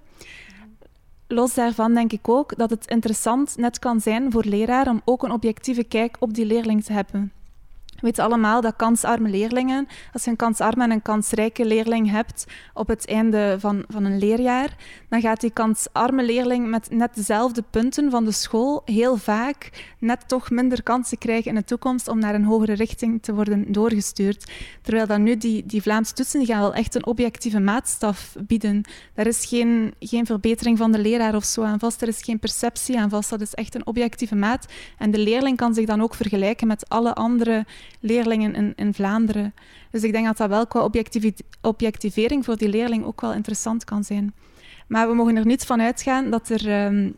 los 1.28 1.54
daarvan 1.54 1.94
denk 1.94 2.12
ik 2.12 2.28
ook 2.28 2.56
dat 2.56 2.70
het 2.70 2.86
interessant 2.86 3.56
net 3.56 3.78
kan 3.78 4.00
zijn 4.00 4.32
voor 4.32 4.44
leraren 4.44 4.92
om 4.92 5.00
ook 5.04 5.22
een 5.22 5.32
objectieve 5.32 5.84
kijk 5.84 6.16
op 6.20 6.34
die 6.34 6.46
leerling 6.46 6.84
te 6.84 6.92
hebben. 6.92 7.32
We 7.98 8.06
weten 8.06 8.24
allemaal 8.24 8.60
dat 8.60 8.76
kansarme 8.76 9.28
leerlingen, 9.28 9.86
als 10.12 10.24
je 10.24 10.30
een 10.30 10.36
kansarme 10.36 10.84
en 10.84 10.90
een 10.90 11.02
kansrijke 11.02 11.64
leerling 11.64 12.10
hebt 12.10 12.46
op 12.74 12.88
het 12.88 13.06
einde 13.06 13.56
van, 13.58 13.84
van 13.88 14.04
een 14.04 14.18
leerjaar, 14.18 14.76
dan 15.08 15.20
gaat 15.20 15.40
die 15.40 15.50
kansarme 15.50 16.24
leerling 16.24 16.68
met 16.68 16.90
net 16.90 17.14
dezelfde 17.14 17.62
punten 17.70 18.10
van 18.10 18.24
de 18.24 18.32
school 18.32 18.82
heel 18.84 19.16
vaak 19.16 19.70
net 19.98 20.28
toch 20.28 20.50
minder 20.50 20.82
kansen 20.82 21.18
krijgen 21.18 21.50
in 21.50 21.54
de 21.54 21.64
toekomst 21.64 22.08
om 22.08 22.18
naar 22.18 22.34
een 22.34 22.44
hogere 22.44 22.74
richting 22.74 23.22
te 23.22 23.34
worden 23.34 23.72
doorgestuurd. 23.72 24.50
Terwijl 24.82 25.06
dan 25.06 25.22
nu 25.22 25.36
die, 25.36 25.66
die 25.66 25.82
Vlaamse 25.82 26.12
toetsen 26.12 26.38
die 26.38 26.48
gaan 26.48 26.60
wel 26.60 26.74
echt 26.74 26.94
een 26.94 27.06
objectieve 27.06 27.60
maatstaf 27.60 28.36
bieden. 28.46 28.82
Daar 29.14 29.26
is 29.26 29.46
geen, 29.46 29.94
geen 30.00 30.26
verbetering 30.26 30.78
van 30.78 30.92
de 30.92 30.98
leraar 30.98 31.34
of 31.34 31.44
zo 31.44 31.62
aan 31.62 31.78
vast, 31.78 32.02
er 32.02 32.08
is 32.08 32.22
geen 32.22 32.38
perceptie 32.38 32.98
aan 32.98 33.10
vast, 33.10 33.30
dat 33.30 33.40
is 33.40 33.54
echt 33.54 33.74
een 33.74 33.86
objectieve 33.86 34.34
maat. 34.34 34.66
En 34.98 35.10
de 35.10 35.18
leerling 35.18 35.56
kan 35.56 35.74
zich 35.74 35.86
dan 35.86 36.02
ook 36.02 36.14
vergelijken 36.14 36.66
met 36.66 36.88
alle 36.88 37.14
andere 37.14 37.66
leerlingen 38.00 38.54
in, 38.54 38.72
in 38.76 38.94
Vlaanderen. 38.94 39.54
Dus 39.90 40.02
ik 40.02 40.12
denk 40.12 40.26
dat 40.26 40.36
dat 40.36 40.48
wel 40.48 40.66
qua 40.66 40.90
objectivering 41.60 42.44
voor 42.44 42.56
die 42.56 42.68
leerling 42.68 43.04
ook 43.04 43.20
wel 43.20 43.32
interessant 43.32 43.84
kan 43.84 44.04
zijn. 44.04 44.34
Maar 44.86 45.08
we 45.08 45.14
mogen 45.14 45.36
er 45.36 45.46
niet 45.46 45.64
van 45.64 45.80
uitgaan 45.80 46.30
dat, 46.30 46.48
er, 46.48 46.86
um, 46.86 47.14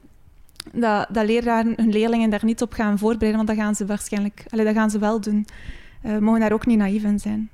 dat, 0.72 1.06
dat 1.10 1.26
leraren 1.26 1.72
hun 1.76 1.90
leerlingen 1.90 2.30
daar 2.30 2.44
niet 2.44 2.62
op 2.62 2.72
gaan 2.72 2.98
voorbereiden, 2.98 3.44
want 3.44 3.48
dat 3.48 3.66
gaan 3.66 3.74
ze 3.74 3.86
waarschijnlijk 3.86 4.44
allee, 4.48 4.64
dat 4.64 4.74
gaan 4.74 4.90
ze 4.90 4.98
wel 4.98 5.20
doen. 5.20 5.46
Uh, 6.04 6.18
mogen 6.18 6.40
daar 6.40 6.52
ook 6.52 6.66
niet 6.66 6.78
naïef 6.78 7.02
in 7.02 7.18
zijn. 7.18 7.50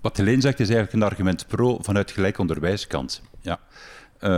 Wat 0.00 0.16
Helene 0.16 0.40
zegt 0.40 0.60
is 0.60 0.68
eigenlijk 0.68 0.96
een 0.96 1.10
argument 1.10 1.46
pro 1.46 1.78
vanuit 1.80 2.10
gelijk 2.10 2.38
onderwijskant. 2.38 3.22
Ja. 3.40 3.60
Uh, 4.20 4.30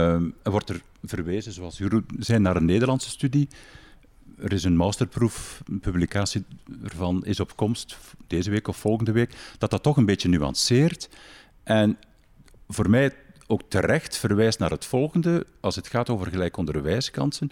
er 0.43 0.51
wordt 0.51 0.69
er 0.69 0.81
verwezen, 1.03 1.51
zoals 1.51 1.79
u 1.79 2.03
zei, 2.19 2.39
naar 2.39 2.55
een 2.55 2.65
Nederlandse 2.65 3.09
studie 3.09 3.47
er 4.37 4.53
is 4.53 4.63
een 4.63 4.75
masterproef, 4.75 5.61
een 5.65 5.79
publicatie 5.79 6.45
ervan 6.83 7.25
is 7.25 7.39
op 7.39 7.55
komst 7.55 7.97
deze 8.27 8.49
week 8.49 8.67
of 8.67 8.77
volgende 8.77 9.11
week, 9.11 9.33
dat 9.57 9.69
dat 9.69 9.83
toch 9.83 9.97
een 9.97 10.05
beetje 10.05 10.29
nuanceert. 10.29 11.09
En 11.63 11.97
voor 12.67 12.89
mij 12.89 13.13
ook 13.47 13.61
terecht 13.67 14.17
verwijst 14.17 14.59
naar 14.59 14.69
het 14.69 14.85
volgende, 14.85 15.45
als 15.59 15.75
het 15.75 15.87
gaat 15.87 16.09
over 16.09 16.27
gelijk 16.27 16.57
onderwijskansen. 16.57 17.49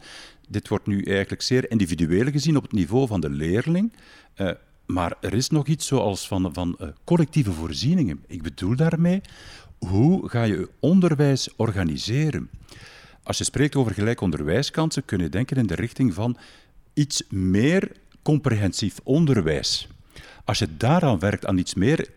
Dit 0.50 0.68
wordt 0.68 0.88
nu 0.88 1.04
eigenlijk 1.04 1.42
zeer 1.42 1.72
individueel 1.72 2.32
gezien 2.32 2.58
op 2.58 2.64
het 2.64 2.72
niveau 2.72 3.08
van 3.08 3.20
de 3.20 3.30
leerling. 3.30 3.94
Uh, 4.38 4.52
maar 4.86 5.14
er 5.22 5.34
is 5.34 5.50
nog 5.50 5.68
iets 5.68 5.88
zoals 5.88 6.28
van, 6.28 6.54
van 6.54 6.78
uh, 6.82 6.88
collectieve 7.04 7.52
voorzieningen. 7.52 8.24
Ik 8.28 8.42
bedoel 8.42 8.76
daarmee, 8.76 9.22
hoe 9.78 10.30
ga 10.30 10.44
je 10.44 10.70
onderwijs 10.80 11.50
organiseren? 11.56 12.50
Als 13.24 13.38
je 13.38 13.44
spreekt 13.44 13.76
over 13.76 13.94
gelijk 13.94 14.22
onderwijskansen, 14.22 15.06
kun 15.06 15.20
je 15.20 15.30
denken 15.30 15.58
in 15.58 15.68
de 15.68 15.76
richting 15.76 16.14
van 16.14 16.38
iets 16.96 17.24
meer 17.30 17.92
comprehensief 18.22 19.00
onderwijs. 19.04 19.88
Als 20.46 20.60
je 20.60 20.78
daaraan 20.78 21.20
werkt, 21.20 21.46
aan 21.46 21.58
iets 21.58 21.74
meer 21.74 22.10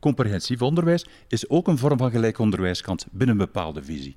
comprehensief 0.00 0.62
onderwijs, 0.62 1.06
is 1.28 1.48
ook 1.48 1.68
een 1.68 1.78
vorm 1.78 1.98
van 1.98 2.10
gelijk 2.10 2.38
onderwijskant 2.38 3.06
binnen 3.10 3.38
een 3.38 3.46
bepaalde 3.46 3.84
visie. 3.84 4.16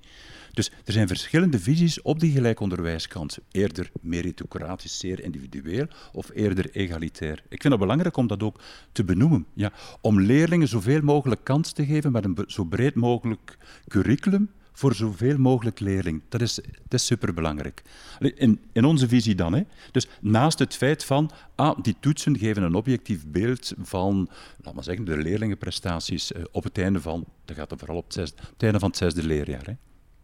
Dus 0.53 0.71
er 0.85 0.93
zijn 0.93 1.07
verschillende 1.07 1.59
visies 1.59 2.01
op 2.01 2.19
die 2.19 2.31
gelijk 2.31 2.59
onderwijskant. 2.59 3.37
Eerder 3.51 3.91
meritocratisch, 4.01 4.99
zeer 4.99 5.19
individueel, 5.23 5.87
of 6.13 6.29
eerder 6.33 6.69
egalitair. 6.71 7.43
Ik 7.49 7.61
vind 7.61 7.73
het 7.73 7.81
belangrijk 7.81 8.17
om 8.17 8.27
dat 8.27 8.43
ook 8.43 8.61
te 8.91 9.03
benoemen. 9.03 9.45
Ja, 9.53 9.71
om 10.01 10.21
leerlingen 10.21 10.67
zoveel 10.67 11.01
mogelijk 11.01 11.43
kans 11.43 11.71
te 11.71 11.85
geven 11.85 12.11
met 12.11 12.25
een 12.25 12.37
zo 12.47 12.63
breed 12.63 12.95
mogelijk 12.95 13.57
curriculum, 13.87 14.49
voor 14.71 14.95
zoveel 14.95 15.37
mogelijk 15.37 15.79
leerling. 15.79 16.21
Dat 16.29 16.41
is, 16.41 16.55
dat 16.55 16.99
is 16.99 17.05
superbelangrijk. 17.05 17.81
In, 18.19 18.59
in 18.71 18.85
onze 18.85 19.07
visie 19.07 19.35
dan. 19.35 19.53
Hè. 19.53 19.61
Dus 19.91 20.07
naast 20.21 20.59
het 20.59 20.75
feit 20.75 21.05
van, 21.05 21.31
ah, 21.55 21.77
die 21.81 21.95
toetsen 21.99 22.37
geven 22.37 22.63
een 22.63 22.75
objectief 22.75 23.27
beeld 23.27 23.73
van, 23.81 24.29
laten 24.57 24.79
we 24.79 24.83
zeggen, 24.83 25.05
de 25.05 25.17
leerlingenprestaties 25.17 26.31
uh, 26.31 26.43
op 26.51 26.63
het 26.63 26.77
einde 26.77 27.01
van, 27.01 27.25
dat 27.45 27.55
gaat 27.55 27.71
er 27.71 27.77
vooral 27.77 27.97
op 27.97 28.13
het 28.13 28.33
einde 28.57 28.79
van 28.79 28.89
het 28.89 28.97
zesde 28.97 29.23
leerjaar. 29.23 29.65
Hè. 29.65 29.73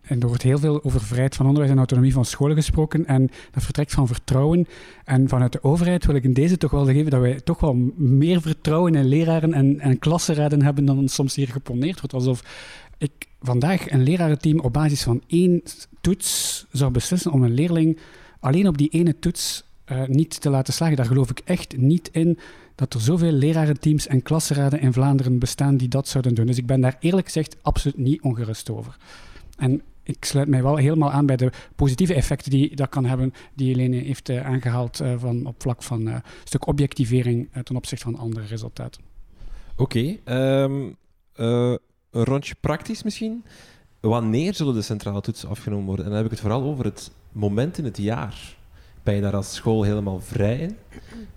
En 0.08 0.20
er 0.20 0.28
wordt 0.28 0.44
heel 0.44 0.58
veel 0.58 0.84
over 0.84 1.02
vrijheid 1.02 1.36
van 1.36 1.46
onderwijs 1.46 1.72
en 1.72 1.78
autonomie 1.78 2.14
van 2.14 2.26
scholen 2.26 2.56
gesproken. 2.56 3.06
En 3.06 3.30
dat 3.52 3.64
vertrekt 3.64 3.92
van 3.92 4.08
vertrouwen. 4.08 4.68
En 5.04 5.30
vanuit 5.30 5.52
de 5.52 5.64
overheid 5.64 6.06
wil 6.06 6.16
ik 6.16 6.24
in 6.24 6.34
deze 6.34 6.58
toch 6.58 6.72
wel 6.72 6.86
geven 6.86 7.12
dat 7.12 7.22
wij 7.22 7.40
toch 7.40 7.60
wel 7.60 7.74
meer 7.96 8.42
vertrouwen 8.42 8.96
in 8.96 9.06
leraren 9.06 9.54
en, 9.54 9.80
en 9.80 10.00
klassenraden 10.00 10.62
hebben 10.62 10.86
dan 10.86 11.08
soms 11.08 11.36
hier 11.36 11.48
geponeerd 11.48 12.00
wordt. 12.00 12.14
Alsof 12.14 12.44
ik 12.98 13.28
vandaag 13.42 13.92
een 13.92 14.04
lerarenteam 14.04 14.60
op 14.60 14.74
basis 14.74 15.04
van 15.04 15.24
één 15.28 15.62
toets 16.02 16.66
zou 16.72 16.92
beslissen 16.92 17.32
om 17.32 17.44
een 17.44 17.54
leerling 17.54 18.00
alleen 18.40 18.68
op 18.68 18.78
die 18.78 18.90
ene 18.90 19.20
toets 19.20 19.64
uh, 19.92 20.06
niet 20.06 20.42
te 20.42 20.50
laten 20.50 20.74
slagen. 20.74 20.96
Daar 20.96 21.06
geloof 21.06 21.30
ik 21.30 21.42
echt 21.46 21.78
niet 21.78 22.10
in 22.12 22.40
dat 22.76 22.94
er 22.94 23.02
zoveel 23.02 23.32
lerarenteams 23.32 24.08
en 24.08 24.22
klassenraden 24.22 24.80
in 24.80 24.94
Vlaanderen 24.94 25.40
bestaan 25.40 25.78
die 25.78 25.88
dat 25.88 26.08
zouden 26.08 26.36
doen. 26.36 26.46
Dus 26.46 26.58
ik 26.58 26.66
ben 26.66 26.82
daar 26.82 26.98
eerlijk 27.00 27.26
gezegd 27.26 27.58
absoluut 27.62 27.98
niet 27.98 28.22
ongerust 28.22 28.70
over. 28.70 28.98
En 29.58 29.82
ik 30.04 30.26
sluit 30.26 30.48
mij 30.48 30.64
wel 30.64 30.76
helemaal 30.76 31.12
aan 31.12 31.26
bij 31.26 31.36
de 31.36 31.52
positieve 31.76 32.14
effecten 32.14 32.52
die 32.52 32.76
dat 32.76 32.90
kan 32.90 33.06
hebben, 33.06 33.34
die 33.54 33.68
Helene 33.68 33.96
heeft 33.96 34.30
uh, 34.30 34.46
aangehaald 34.46 35.02
uh, 35.02 35.14
van, 35.18 35.46
op 35.46 35.62
vlak 35.62 35.84
van 35.84 36.06
een 36.06 36.22
stuk 36.44 36.68
objectivering 36.68 37.50
ten 37.64 37.76
opzichte 37.76 38.06
van 38.06 38.16
andere 38.16 38.46
resultaten. 38.46 39.02
Oké, 39.76 40.18
ehm, 40.24 40.90
een 42.18 42.24
rondje 42.24 42.56
praktisch 42.60 43.04
misschien. 43.04 43.44
Wanneer 44.00 44.54
zullen 44.54 44.74
de 44.74 44.82
centrale 44.82 45.22
toetsen 45.22 45.50
afgenomen 45.50 45.86
worden? 45.86 46.06
En 46.06 46.12
dan 46.12 46.20
heb 46.20 46.32
ik 46.32 46.38
het 46.38 46.46
vooral 46.46 46.64
over 46.64 46.86
het 46.86 47.12
moment 47.32 47.78
in 47.78 47.86
het 47.86 47.98
jaar. 47.98 48.56
Ben 49.04 49.16
je 49.16 49.22
daar 49.22 49.36
als 49.36 49.56
school 49.56 49.84
helemaal 49.84 50.20
vrij 50.20 50.58
in? 50.58 50.78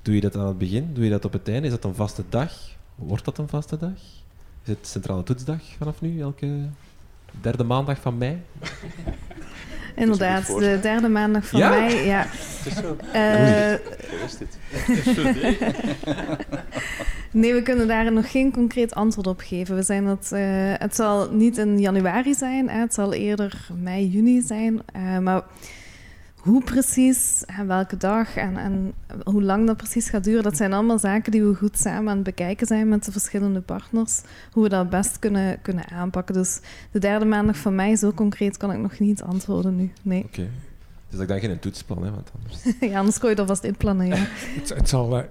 Doe 0.02 0.14
je 0.14 0.20
dat 0.20 0.36
aan 0.36 0.46
het 0.46 0.58
begin? 0.58 0.94
Doe 0.94 1.04
je 1.04 1.10
dat 1.10 1.24
op 1.24 1.32
het 1.32 1.48
einde? 1.48 1.66
Is 1.66 1.72
dat 1.72 1.84
een 1.84 1.94
vaste 1.94 2.24
dag? 2.28 2.52
Wordt 2.94 3.24
dat 3.24 3.38
een 3.38 3.48
vaste 3.48 3.76
dag? 3.76 3.98
Is 4.62 4.68
het 4.68 4.86
centrale 4.86 5.22
toetsdag 5.22 5.62
vanaf 5.78 6.00
nu, 6.00 6.20
elke 6.20 6.68
derde 7.40 7.64
maandag 7.64 8.00
van 8.00 8.18
mei? 8.18 8.42
Inderdaad, 9.96 10.46
de 10.46 10.78
derde 10.82 11.08
maandag 11.08 11.46
van 11.46 11.60
mei. 11.60 12.06
Ja. 12.06 12.26
Het 12.62 12.66
is 12.66 12.74
zo. 12.74 12.96
Uh, 13.14 13.72
is 13.72 14.36
dit? 14.38 14.58
Nee, 17.32 17.54
we 17.54 17.62
kunnen 17.62 17.88
daar 17.88 18.12
nog 18.12 18.30
geen 18.30 18.52
concreet 18.52 18.94
antwoord 18.94 19.26
op 19.26 19.40
geven. 19.40 19.76
We 19.76 19.82
zijn 19.82 20.04
dat, 20.04 20.30
uh, 20.32 20.40
het 20.78 20.94
zal 20.94 21.30
niet 21.32 21.58
in 21.58 21.80
januari 21.80 22.34
zijn, 22.34 22.68
hè, 22.68 22.80
het 22.80 22.94
zal 22.94 23.12
eerder 23.12 23.68
mei, 23.82 24.08
juni 24.08 24.40
zijn. 24.40 24.80
Uh, 24.96 25.18
maar 25.18 25.42
hoe 26.40 26.62
precies 26.64 27.44
en 27.46 27.66
welke 27.66 27.96
dag 27.96 28.36
en, 28.36 28.56
en 28.56 28.92
hoe 29.24 29.42
lang 29.42 29.66
dat 29.66 29.76
precies 29.76 30.08
gaat 30.08 30.24
duren, 30.24 30.42
dat 30.42 30.56
zijn 30.56 30.72
allemaal 30.72 30.98
zaken 30.98 31.32
die 31.32 31.42
we 31.42 31.54
goed 31.54 31.78
samen 31.78 32.08
aan 32.08 32.14
het 32.14 32.24
bekijken 32.24 32.66
zijn 32.66 32.88
met 32.88 33.04
de 33.04 33.12
verschillende 33.12 33.60
partners. 33.60 34.20
Hoe 34.52 34.62
we 34.62 34.68
dat 34.68 34.90
best 34.90 35.18
kunnen, 35.18 35.62
kunnen 35.62 35.88
aanpakken. 35.88 36.34
Dus 36.34 36.60
de 36.90 36.98
derde 36.98 37.24
maandag 37.24 37.56
van 37.56 37.74
mei, 37.74 37.96
zo 37.96 38.12
concreet 38.12 38.56
kan 38.56 38.72
ik 38.72 38.78
nog 38.78 38.98
niet 38.98 39.22
antwoorden 39.22 39.76
nu. 39.76 39.92
Nee. 40.02 40.24
Oké. 40.24 40.48
Dus 41.08 41.20
ik 41.20 41.28
denk 41.28 41.40
geen 41.40 41.58
toetsplan, 41.58 42.04
hè, 42.04 42.10
want 42.10 42.30
anders... 42.38 42.76
ja, 42.92 42.98
anders 42.98 43.18
kon 43.18 43.28
je 43.28 43.34
dat 43.34 43.46
vast 43.46 43.64
inplannen, 43.64 44.06
ja. 44.06 44.16
het, 44.16 44.68
het 44.68 44.88
zal... 44.88 45.18
Uh 45.18 45.24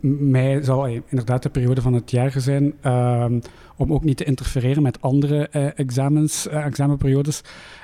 mei 0.00 0.64
zal 0.64 0.86
inderdaad 0.86 1.42
de 1.42 1.48
periode 1.48 1.80
van 1.80 1.92
het 1.92 2.10
jaar 2.10 2.40
zijn 2.40 2.74
um, 2.92 3.40
om 3.76 3.92
ook 3.92 4.04
niet 4.04 4.16
te 4.16 4.24
interfereren 4.24 4.82
met 4.82 5.00
andere 5.00 5.48
uh, 5.52 5.78
examens, 5.78 6.46
uh, 6.46 6.64
examenperiodes. 6.64 7.40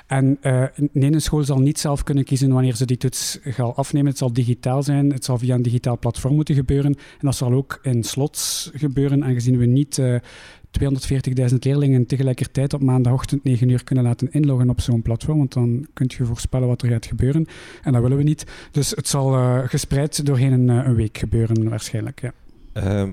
En 0.07 0.37
uh, 0.41 0.65
een 0.93 1.21
school 1.21 1.43
zal 1.43 1.59
niet 1.59 1.79
zelf 1.79 2.03
kunnen 2.03 2.23
kiezen 2.23 2.53
wanneer 2.53 2.75
ze 2.75 2.85
die 2.85 2.97
toets 2.97 3.39
gaan 3.41 3.75
afnemen. 3.75 4.09
Het 4.09 4.17
zal 4.17 4.33
digitaal 4.33 4.83
zijn, 4.83 5.11
het 5.11 5.25
zal 5.25 5.37
via 5.37 5.55
een 5.55 5.61
digitaal 5.61 5.97
platform 5.97 6.35
moeten 6.35 6.55
gebeuren. 6.55 6.91
En 6.93 7.25
dat 7.25 7.35
zal 7.35 7.53
ook 7.53 7.79
in 7.81 8.03
slots 8.03 8.71
gebeuren, 8.73 9.23
aangezien 9.23 9.57
we 9.57 9.65
niet 9.65 10.01
240.000 10.79 11.55
leerlingen 11.59 12.05
tegelijkertijd 12.05 12.73
op 12.73 12.81
maandagochtend 12.81 13.43
9 13.43 13.69
uur 13.69 13.83
kunnen 13.83 14.03
laten 14.03 14.31
inloggen 14.31 14.69
op 14.69 14.81
zo'n 14.81 15.01
platform, 15.01 15.37
want 15.37 15.53
dan 15.53 15.87
kunt 15.93 16.13
je 16.13 16.25
voorspellen 16.25 16.67
wat 16.67 16.81
er 16.81 16.89
gaat 16.89 17.05
gebeuren. 17.05 17.47
En 17.83 17.91
dat 17.91 18.01
willen 18.01 18.17
we 18.17 18.23
niet. 18.23 18.45
Dus 18.71 18.89
het 18.89 19.07
zal 19.07 19.33
uh, 19.33 19.59
gespreid 19.65 20.25
doorheen 20.25 20.51
een, 20.51 20.69
eh, 20.69 20.87
een, 20.87 20.95
week 20.95 21.17
gebeuren 21.17 21.69
waarschijnlijk. 21.69 22.21
Ja. 22.21 22.33
Uh, 23.03 23.09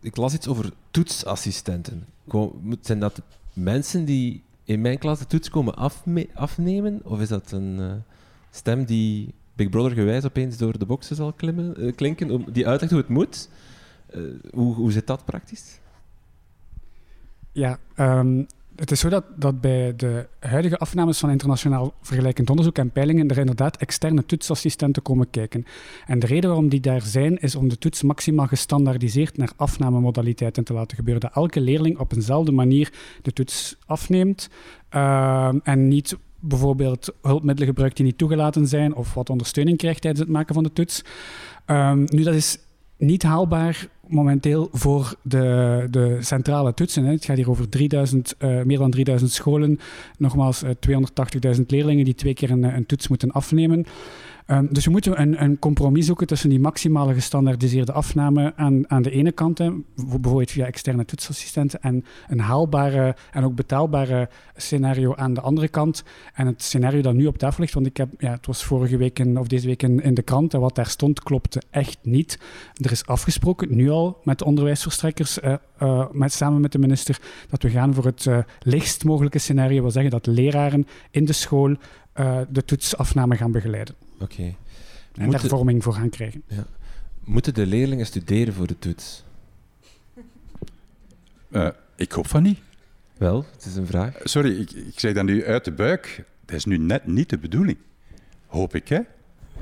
ik 0.00 0.16
las 0.16 0.34
iets 0.34 0.48
over 0.48 0.72
toetsassistenten. 0.90 2.06
Zijn 2.80 2.98
dat 2.98 3.22
mensen 3.52 4.04
die 4.04 4.42
in 4.64 4.80
mijn 4.80 4.98
klas 4.98 5.18
de 5.18 5.26
toets 5.26 5.50
komen 5.50 5.74
afnemen? 6.34 7.00
Of 7.04 7.20
is 7.20 7.28
dat 7.28 7.52
een 7.52 7.76
uh, 7.78 7.92
stem 8.50 8.84
die 8.84 9.34
Big 9.54 9.68
Brother 9.68 9.92
gewijs 9.92 10.24
opeens 10.24 10.56
door 10.56 10.78
de 10.78 10.86
boxen 10.86 11.16
zal 11.16 11.32
klimmen, 11.32 11.94
klinken, 11.94 12.44
die 12.52 12.66
uitlegt 12.66 12.92
hoe 12.92 13.00
het 13.00 13.10
moet? 13.10 13.48
hoe, 14.50 14.74
hoe 14.74 14.92
zit 14.92 15.06
dat 15.06 15.24
praktisch? 15.24 15.78
Ja, 17.52 17.78
um, 17.96 18.46
het 18.78 18.90
is 18.90 19.00
zo 19.00 19.08
dat, 19.08 19.24
dat 19.36 19.60
bij 19.60 19.96
de 19.96 20.26
huidige 20.38 20.78
afnames 20.78 21.18
van 21.18 21.30
internationaal 21.30 21.94
vergelijkend 22.02 22.50
onderzoek 22.50 22.78
en 22.78 22.90
peilingen 22.90 23.28
er 23.28 23.38
inderdaad 23.38 23.76
externe 23.76 24.26
toetsassistenten 24.26 25.02
komen 25.02 25.30
kijken. 25.30 25.64
En 26.06 26.18
de 26.18 26.26
reden 26.26 26.48
waarom 26.50 26.68
die 26.68 26.80
daar 26.80 27.02
zijn, 27.02 27.38
is 27.38 27.54
om 27.54 27.68
de 27.68 27.78
toets 27.78 28.02
maximaal 28.02 28.46
gestandaardiseerd 28.46 29.36
naar 29.36 29.52
afnamemodaliteiten 29.56 30.64
te 30.64 30.72
laten 30.72 30.96
gebeuren. 30.96 31.22
Dat 31.22 31.34
elke 31.34 31.60
leerling 31.60 31.98
op 31.98 32.12
eenzelfde 32.12 32.52
manier 32.52 32.92
de 33.22 33.32
toets 33.32 33.76
afneemt 33.86 34.48
uh, 34.94 35.52
en 35.62 35.88
niet 35.88 36.16
bijvoorbeeld 36.40 37.14
hulpmiddelen 37.22 37.68
gebruikt 37.68 37.96
die 37.96 38.04
niet 38.04 38.18
toegelaten 38.18 38.66
zijn 38.66 38.94
of 38.94 39.14
wat 39.14 39.30
ondersteuning 39.30 39.78
krijgt 39.78 40.00
tijdens 40.00 40.22
het 40.22 40.32
maken 40.32 40.54
van 40.54 40.62
de 40.62 40.72
toets. 40.72 41.04
Um, 41.66 42.04
nu, 42.08 42.22
dat 42.22 42.34
is 42.34 42.58
niet 42.98 43.22
haalbaar 43.22 43.88
momenteel 44.06 44.68
voor 44.72 45.14
de, 45.22 45.86
de 45.90 46.16
centrale 46.20 46.74
toetsen. 46.74 47.04
Hè. 47.04 47.10
Het 47.10 47.24
gaat 47.24 47.36
hier 47.36 47.50
over 47.50 47.68
3000, 47.68 48.34
uh, 48.38 48.62
meer 48.62 48.78
dan 48.78 48.90
3000 48.90 49.30
scholen, 49.30 49.80
nogmaals 50.18 50.62
uh, 50.62 50.70
280.000 51.56 51.62
leerlingen 51.66 52.04
die 52.04 52.14
twee 52.14 52.34
keer 52.34 52.50
een, 52.50 52.62
een 52.62 52.86
toets 52.86 53.08
moeten 53.08 53.30
afnemen. 53.30 53.86
Um, 54.50 54.68
dus 54.70 54.84
we 54.84 54.90
moeten 54.90 55.20
een, 55.20 55.42
een, 55.42 55.58
compromis 55.58 56.06
zoeken 56.06 56.26
tussen 56.26 56.48
die 56.48 56.60
maximale 56.60 57.14
gestandaardiseerde 57.14 57.92
afname 57.92 58.52
aan, 58.56 58.90
aan 58.90 59.02
de 59.02 59.10
ene 59.10 59.32
kant, 59.32 59.60
bijvoorbeeld 59.94 60.50
via 60.50 60.66
externe 60.66 61.04
toetsassistenten, 61.04 61.80
en 61.82 62.04
een 62.28 62.40
haalbare 62.40 63.16
en 63.30 63.44
ook 63.44 63.54
betaalbare 63.54 64.28
scenario 64.56 65.14
aan 65.14 65.34
de 65.34 65.40
andere 65.40 65.68
kant. 65.68 66.04
En 66.34 66.46
het 66.46 66.62
scenario 66.62 67.00
dat 67.00 67.14
nu 67.14 67.26
op 67.26 67.38
tafel 67.38 67.60
ligt, 67.60 67.74
want 67.74 67.86
ik 67.86 67.96
heb, 67.96 68.08
ja, 68.18 68.30
het 68.30 68.46
was 68.46 68.64
vorige 68.64 68.96
week 68.96 69.22
of 69.34 69.46
deze 69.46 69.66
week 69.66 69.82
in, 69.82 70.14
de 70.14 70.22
krant, 70.22 70.54
en 70.54 70.60
wat 70.60 70.74
daar 70.74 70.86
stond 70.86 71.22
klopte 71.22 71.62
echt 71.70 71.98
niet. 72.02 72.38
Er 72.74 72.90
is 72.90 73.06
afgesproken, 73.06 73.76
nu 73.76 73.90
al, 73.90 74.20
met 74.24 74.38
de 74.38 74.44
onderwijsverstrekkers, 74.44 75.38
uh, 75.38 75.54
uh, 75.82 76.06
met, 76.12 76.32
samen 76.32 76.60
met 76.60 76.72
de 76.72 76.78
minister, 76.78 77.20
dat 77.50 77.62
we 77.62 77.70
gaan 77.70 77.94
voor 77.94 78.04
het 78.04 78.24
uh, 78.24 78.38
lichtst 78.60 79.04
mogelijke 79.04 79.38
scenario. 79.38 79.80
wil 79.80 79.90
zeggen 79.90 80.10
dat 80.10 80.26
leraren 80.26 80.86
in 81.10 81.24
de 81.24 81.32
school 81.32 81.76
de 82.48 82.64
toetsafname 82.64 83.36
gaan 83.36 83.52
begeleiden. 83.52 84.07
Oké. 84.20 84.32
Okay. 84.32 84.56
En 85.14 85.30
daar 85.30 85.40
vorming 85.40 85.82
voor 85.82 85.92
gaan 85.92 86.08
krijgen. 86.08 86.42
Ja. 86.46 86.66
Moeten 87.24 87.54
de 87.54 87.66
leerlingen 87.66 88.06
studeren 88.06 88.54
voor 88.54 88.66
de 88.66 88.78
toets? 88.78 89.24
Uh, 91.50 91.68
ik 91.96 92.12
hoop 92.12 92.26
van 92.26 92.42
niet. 92.42 92.58
Wel, 93.16 93.44
het 93.52 93.64
is 93.64 93.76
een 93.76 93.86
vraag. 93.86 94.20
Sorry, 94.22 94.60
ik, 94.60 94.70
ik 94.70 95.00
zeg 95.00 95.14
dat 95.14 95.24
nu 95.24 95.44
uit 95.44 95.64
de 95.64 95.72
buik. 95.72 96.24
Dat 96.44 96.56
is 96.56 96.64
nu 96.64 96.78
net 96.78 97.06
niet 97.06 97.30
de 97.30 97.38
bedoeling. 97.38 97.78
Hoop 98.46 98.74
ik, 98.74 98.88
hè? 98.88 99.00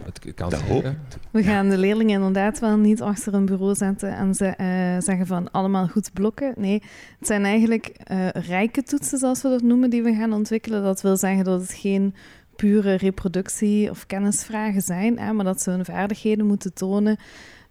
Het 0.05 0.35
kan 0.35 0.51
dat 0.51 0.61
hoop 0.61 0.95
We 1.31 1.43
gaan 1.43 1.69
de 1.69 1.79
leerlingen 1.79 2.15
inderdaad 2.15 2.59
wel 2.59 2.77
niet 2.77 3.03
achter 3.03 3.35
een 3.35 3.47
bureau 3.47 3.75
zetten 3.75 4.17
en 4.17 4.35
ze 4.35 4.45
uh, 4.45 5.03
zeggen 5.03 5.27
van 5.27 5.51
allemaal 5.51 5.89
goed 5.89 6.13
blokken. 6.13 6.55
Nee, 6.57 6.83
het 7.19 7.27
zijn 7.27 7.45
eigenlijk 7.45 7.93
uh, 8.11 8.29
rijke 8.29 8.83
toetsen, 8.83 9.19
zoals 9.19 9.43
we 9.43 9.49
dat 9.49 9.63
noemen, 9.63 9.91
die 9.91 10.03
we 10.03 10.15
gaan 10.15 10.33
ontwikkelen. 10.33 10.83
Dat 10.83 11.01
wil 11.01 11.17
zeggen 11.17 11.45
dat 11.45 11.61
het 11.61 11.73
geen 11.73 12.15
pure 12.57 12.95
reproductie 12.95 13.91
of 13.91 14.07
kennisvragen 14.07 14.83
zijn, 14.83 15.19
hè, 15.19 15.33
maar 15.33 15.45
dat 15.45 15.63
ze 15.63 15.71
hun 15.71 15.85
vaardigheden 15.85 16.47
moeten 16.47 16.75
tonen 16.75 17.17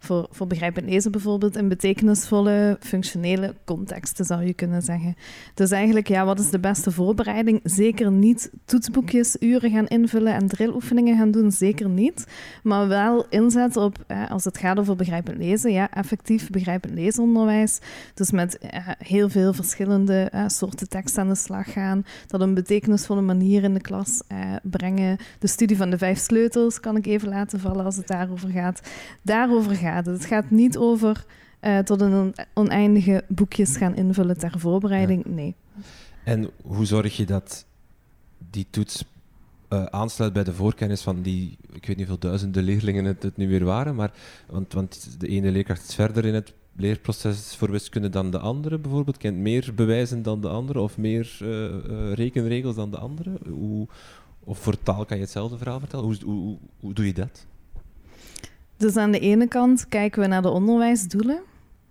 voor, 0.06 0.28
voor 0.32 0.48
begrijpend 0.48 0.90
lezen 0.90 1.12
bijvoorbeeld 1.12 1.58
in 1.58 1.68
betekenisvolle, 1.68 2.78
functionele 2.80 3.54
contexten, 3.66 4.26
zou 4.26 4.46
je 4.46 4.54
kunnen 4.54 4.82
zeggen. 4.82 5.16
Dus 5.54 5.72
eigenlijk, 5.72 6.08
ja, 6.08 6.26
wat 6.26 6.40
is 6.40 6.50
de 6.50 6.60
beste 6.60 6.92
voorbereiding? 6.92 7.60
Zeker 7.64 8.12
niet 8.12 8.52
toetsboekjes, 8.66 9.36
uren 9.40 9.72
gaan 9.72 9.88
invullen 9.88 10.34
en 10.34 10.48
drilloefeningen 10.48 11.18
gaan 11.18 11.32
doen, 11.32 11.52
zeker 11.52 11.90
niet. 11.90 12.28
Maar 12.64 12.88
wel 12.88 13.26
inzetten 13.30 13.82
op, 13.82 14.06
als 14.30 14.44
het 14.44 14.58
gaat 14.58 14.80
over 14.80 14.96
begrijpend 14.96 15.38
lezen, 15.38 15.72
ja, 15.72 15.92
effectief 15.92 16.50
begrijpend 16.50 16.94
leesonderwijs. 16.94 17.80
Dus 18.14 18.32
met 18.32 18.60
heel 18.98 19.30
veel 19.30 19.54
verschillende 19.54 20.32
soorten 20.48 20.90
tekst 20.90 21.18
aan 21.18 21.28
de 21.28 21.36
slag 21.36 21.72
gaan, 21.72 22.06
dat 22.28 22.42
op 22.42 22.48
een 22.48 22.54
betekenisvolle 22.54 23.22
manier 23.22 23.64
in 23.64 23.74
de 23.74 23.82
klas 23.82 24.22
eh, 24.28 24.38
brengen. 24.64 25.18
De 25.40 25.48
studie 25.48 25.78
van 25.78 25.90
de 25.90 25.98
vijf 25.98 26.20
sleutels 26.20 26.80
kan 26.80 26.96
ik 26.96 27.06
even 27.06 27.30
laten 27.30 27.60
vallen 27.60 27.86
als 27.86 27.96
het 27.96 28.08
daarover 28.08 28.50
gaat. 28.50 28.82
Daarover 29.22 29.76
gaat 29.76 29.95
het. 30.04 30.26
gaat 30.26 30.50
niet 30.50 30.78
over 30.78 31.26
uh, 31.62 31.80
tot 31.80 32.02
een 32.02 32.36
oneindige 32.54 33.24
boekjes 33.28 33.78
gaan 33.78 33.96
invullen 33.96 34.38
ter 34.38 34.60
voorbereiding. 34.60 35.26
Nee. 35.26 35.56
En 36.24 36.50
hoe 36.64 36.86
zorg 36.86 37.18
je 37.18 37.26
dat 37.26 37.66
die 38.50 38.68
toets 38.70 39.06
uh, 39.70 39.84
aansluit 39.84 40.34
bij 40.34 40.44
de 40.44 40.54
voorkennis 40.54 41.02
van 41.02 41.22
die, 41.22 41.58
ik 41.72 41.86
weet 41.86 41.98
niet 41.98 42.08
hoeveel 42.08 42.30
duizenden 42.30 42.64
leerlingen 42.64 43.06
het, 43.06 43.24
het 43.24 43.38
nu 43.38 43.48
weer 43.48 43.64
waren, 43.64 43.96
maar, 43.96 44.12
want, 44.50 44.74
want 44.74 45.20
de 45.20 45.28
ene 45.28 45.52
leerkracht 45.52 45.88
is 45.88 45.96
verder 45.96 46.26
in 46.26 46.34
het 46.34 46.54
leerproces 46.76 47.56
voor 47.56 47.72
wiskunde 47.72 48.10
dan 48.10 48.32
de 48.32 48.40
andere 48.40 48.78
bijvoorbeeld, 48.78 49.18
kent 49.18 49.38
meer 49.38 49.72
bewijzen 49.76 50.22
dan 50.22 50.42
de 50.42 50.48
andere 50.48 50.80
of 50.80 50.98
meer 50.98 51.38
uh, 51.42 52.14
rekenregels 52.14 52.76
dan 52.76 52.92
de 52.92 52.98
andere? 52.98 53.32
Hoe, 53.50 53.88
of 54.44 54.60
voor 54.60 54.84
taal 54.84 55.06
kan 55.06 55.18
je 55.18 55.24
hetzelfde 55.24 55.58
verhaal 55.58 55.80
vertellen? 55.80 56.06
Hoe, 56.06 56.18
hoe, 56.24 56.58
hoe 56.80 56.94
doe 56.94 57.06
je 57.06 57.14
dat? 57.14 57.46
Dus 58.78 58.98
aan 58.98 59.12
de 59.12 59.20
ene 59.20 59.48
kant 59.48 59.88
kijken 59.88 60.22
we 60.22 60.28
naar 60.28 60.42
de 60.42 60.50
onderwijsdoelen. 60.50 61.40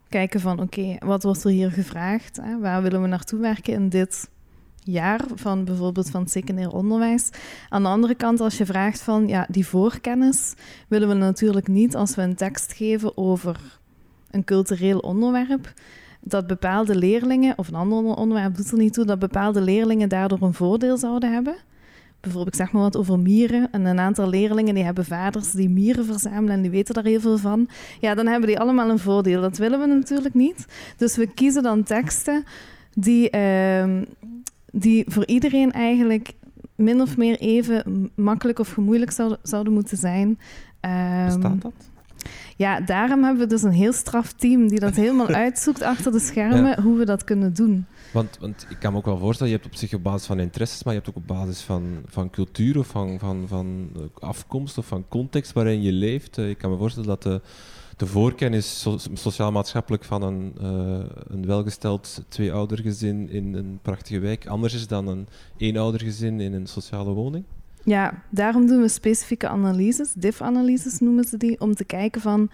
Kijken 0.08 0.40
van 0.40 0.60
oké, 0.60 0.96
wat 0.98 1.22
wordt 1.22 1.44
er 1.44 1.50
hier 1.50 1.70
gevraagd? 1.70 2.38
Hè? 2.42 2.58
Waar 2.58 2.82
willen 2.82 3.02
we 3.02 3.08
naartoe 3.08 3.40
werken 3.40 3.72
in 3.72 3.88
dit 3.88 4.28
jaar 4.82 5.20
van 5.34 5.64
bijvoorbeeld 5.64 6.10
van 6.10 6.20
het 6.20 6.30
secundair 6.30 6.72
onderwijs. 6.72 7.30
Aan 7.68 7.82
de 7.82 7.88
andere 7.88 8.14
kant, 8.14 8.40
als 8.40 8.58
je 8.58 8.66
vraagt 8.66 9.02
van 9.02 9.28
ja, 9.28 9.46
die 9.50 9.66
voorkennis, 9.66 10.54
willen 10.88 11.08
we 11.08 11.14
natuurlijk 11.14 11.68
niet 11.68 11.96
als 11.96 12.14
we 12.14 12.22
een 12.22 12.34
tekst 12.34 12.72
geven 12.72 13.16
over 13.16 13.78
een 14.30 14.44
cultureel 14.44 14.98
onderwerp, 14.98 15.72
dat 16.20 16.46
bepaalde 16.46 16.96
leerlingen, 16.96 17.58
of 17.58 17.68
een 17.68 17.74
ander 17.74 17.98
onderwerp 17.98 18.56
doet 18.56 18.70
er 18.70 18.78
niet 18.78 18.92
toe, 18.92 19.04
dat 19.04 19.18
bepaalde 19.18 19.60
leerlingen 19.60 20.08
daardoor 20.08 20.42
een 20.42 20.54
voordeel 20.54 20.96
zouden 20.96 21.32
hebben 21.32 21.56
bijvoorbeeld, 22.24 22.54
ik 22.54 22.60
zeg 22.60 22.72
maar 22.72 22.82
wat 22.82 22.96
over 22.96 23.18
mieren. 23.18 23.68
En 23.70 23.84
een 23.84 23.98
aantal 23.98 24.28
leerlingen 24.28 24.74
die 24.74 24.84
hebben 24.84 25.04
vaders 25.04 25.50
die 25.50 25.68
mieren 25.68 26.04
verzamelen 26.04 26.50
en 26.50 26.62
die 26.62 26.70
weten 26.70 26.94
daar 26.94 27.04
heel 27.04 27.20
veel 27.20 27.38
van. 27.38 27.68
Ja, 28.00 28.14
dan 28.14 28.26
hebben 28.26 28.48
die 28.48 28.58
allemaal 28.58 28.90
een 28.90 28.98
voordeel. 28.98 29.40
Dat 29.40 29.58
willen 29.58 29.80
we 29.80 29.86
natuurlijk 29.86 30.34
niet. 30.34 30.66
Dus 30.96 31.16
we 31.16 31.26
kiezen 31.26 31.62
dan 31.62 31.82
teksten 31.82 32.44
die, 32.94 33.30
ehm, 33.30 34.04
die 34.72 35.04
voor 35.08 35.26
iedereen 35.26 35.72
eigenlijk 35.72 36.32
min 36.74 37.00
of 37.00 37.16
meer 37.16 37.38
even 37.38 38.10
makkelijk 38.14 38.58
of 38.58 38.72
gemoeilijk 38.72 39.10
zouden, 39.10 39.38
zouden 39.42 39.72
moeten 39.72 39.96
zijn. 39.96 40.38
Um, 40.80 41.24
Bestaat 41.24 41.62
dat? 41.62 41.72
Ja, 42.56 42.80
daarom 42.80 43.22
hebben 43.22 43.42
we 43.42 43.48
dus 43.48 43.62
een 43.62 43.72
heel 43.72 43.92
straf 43.92 44.32
team 44.32 44.68
die 44.68 44.80
dat 44.80 44.94
helemaal 44.94 45.28
uitzoekt 45.44 45.82
achter 45.82 46.12
de 46.12 46.18
schermen, 46.18 46.82
hoe 46.82 46.98
we 46.98 47.04
dat 47.04 47.24
kunnen 47.24 47.54
doen. 47.54 47.86
Want, 48.14 48.38
want 48.40 48.66
ik 48.70 48.78
kan 48.78 48.92
me 48.92 48.98
ook 48.98 49.04
wel 49.04 49.18
voorstellen, 49.18 49.52
je 49.52 49.58
hebt 49.58 49.70
op 49.72 49.78
zich 49.78 49.94
op 49.94 50.02
basis 50.02 50.26
van 50.26 50.40
interesses, 50.40 50.82
maar 50.82 50.94
je 50.94 50.98
hebt 50.98 51.10
ook 51.10 51.22
op 51.22 51.26
basis 51.26 51.60
van, 51.60 52.02
van 52.06 52.30
cultuur 52.30 52.78
of 52.78 52.86
van, 52.86 53.18
van, 53.18 53.44
van 53.48 53.90
afkomst 54.18 54.78
of 54.78 54.86
van 54.86 55.04
context 55.08 55.52
waarin 55.52 55.82
je 55.82 55.92
leeft. 55.92 56.38
Eh, 56.38 56.48
ik 56.48 56.58
kan 56.58 56.70
me 56.70 56.76
voorstellen 56.76 57.08
dat 57.08 57.22
de, 57.22 57.40
de 57.96 58.06
voorkennis 58.06 58.86
sociaal-maatschappelijk 59.12 60.04
van 60.04 60.22
een, 60.22 60.54
uh, 60.62 61.04
een 61.26 61.46
welgesteld 61.46 62.22
tweeoudergezin 62.28 63.30
in 63.30 63.54
een 63.54 63.78
prachtige 63.82 64.18
wijk 64.18 64.46
anders 64.46 64.74
is 64.74 64.86
dan 64.86 65.06
een 65.08 65.26
eenoudergezin 65.56 66.40
in 66.40 66.52
een 66.52 66.66
sociale 66.66 67.12
woning. 67.12 67.44
Ja, 67.84 68.22
daarom 68.30 68.66
doen 68.66 68.80
we 68.80 68.88
specifieke 68.88 69.48
analyses, 69.48 70.12
diff-analyses 70.12 70.98
noemen 71.00 71.24
ze 71.24 71.36
die, 71.36 71.60
om 71.60 71.74
te 71.74 71.84
kijken 71.84 72.20
van, 72.20 72.50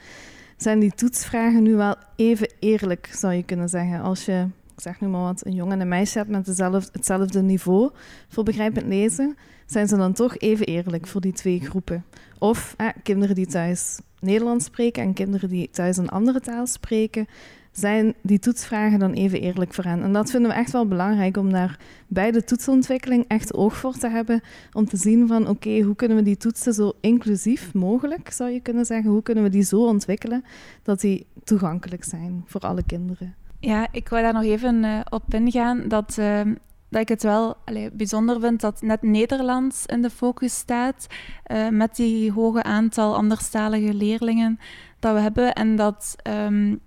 zijn 0.57 0.79
die 0.81 0.93
toetsvragen 0.93 1.63
nu 1.63 1.75
wel 1.75 1.97
even 2.17 2.53
eerlijk, 2.59 3.11
zou 3.13 3.33
je 3.35 3.43
kunnen 3.43 3.69
zeggen. 3.69 4.01
Als 4.01 4.25
je, 4.25 4.47
zeg 4.81 5.01
nu 5.01 5.09
maar 5.09 5.21
wat, 5.21 5.47
een 5.47 5.55
jongen 5.55 5.73
en 5.73 5.81
een 5.81 5.89
meisje 5.89 6.19
hebt 6.19 6.31
met 6.31 6.47
hetzelfde 6.93 7.43
niveau 7.43 7.91
voor 8.29 8.45
begrijpend 8.45 8.87
lezen, 8.87 9.37
zijn 9.67 9.89
ze 9.89 9.97
dan 9.97 10.13
toch 10.13 10.37
even 10.37 10.67
eerlijk 10.67 11.07
voor 11.07 11.21
die 11.21 11.33
twee 11.33 11.61
groepen. 11.61 12.05
Of 12.39 12.75
eh, 12.77 12.89
kinderen 13.03 13.35
die 13.35 13.47
thuis 13.47 14.01
Nederlands 14.21 14.65
spreken 14.65 15.03
en 15.03 15.13
kinderen 15.13 15.49
die 15.49 15.71
thuis 15.71 15.97
een 15.97 16.09
andere 16.09 16.41
taal 16.41 16.67
spreken, 16.67 17.27
zijn 17.73 18.15
die 18.23 18.39
toetsvragen 18.39 18.99
dan 18.99 19.13
even 19.13 19.41
eerlijk 19.41 19.75
voor 19.75 19.85
hen. 19.85 20.03
En 20.03 20.13
dat 20.13 20.31
vinden 20.31 20.51
we 20.51 20.57
echt 20.57 20.73
wel 20.73 20.87
belangrijk 20.87 21.37
om 21.37 21.53
daar 21.53 21.79
bij 22.07 22.31
de 22.31 22.45
toetsontwikkeling 22.45 23.25
echt 23.29 23.55
oog 23.55 23.77
voor 23.77 23.97
te 23.97 24.09
hebben. 24.09 24.41
Om 24.73 24.85
te 24.85 24.97
zien 24.97 25.29
van 25.29 25.49
oké, 25.49 25.81
hoe 25.81 25.97
kunnen 25.97 26.17
we 26.17 26.23
die 26.23 26.37
toetsen 26.37 26.75
zo 26.75 26.93
inclusief 27.01 27.75
mogelijk, 27.75 28.31
zou 28.33 28.51
je 28.51 28.61
kunnen 28.61 28.85
zeggen. 28.85 29.11
Hoe 29.11 29.23
kunnen 29.23 29.45
we 29.45 29.51
die 29.51 29.63
zo 29.63 29.87
ontwikkelen 29.87 30.45
dat 30.83 31.01
die 31.01 31.27
toegankelijk 31.45 32.05
zijn 32.05 32.43
voor 32.47 32.61
alle 32.61 32.83
kinderen. 32.83 33.35
Ja, 33.61 33.89
ik 33.93 34.09
wil 34.09 34.23
daar 34.23 34.33
nog 34.33 34.43
even 34.43 34.85
uh, 34.85 35.01
op 35.09 35.35
ingaan 35.35 35.89
dat, 35.89 36.17
uh, 36.19 36.41
dat 36.89 37.01
ik 37.01 37.09
het 37.09 37.23
wel 37.23 37.57
bijzonder 37.93 38.41
vind 38.41 38.61
dat 38.61 38.83
net 38.83 39.03
Nederlands 39.03 39.87
in 39.87 40.03
de 40.03 40.11
focus 40.11 40.55
staat. 40.55 41.07
Uh, 41.47 41.69
met 41.69 41.97
die 41.97 42.33
hoge 42.33 42.63
aantal 42.63 43.17
anderstalige 43.17 43.95
leerlingen 43.95 44.59
dat 44.99 45.15
we 45.15 45.21
hebben. 45.21 45.53
En 45.53 45.77
dat 45.77 46.17
um, 46.29 46.81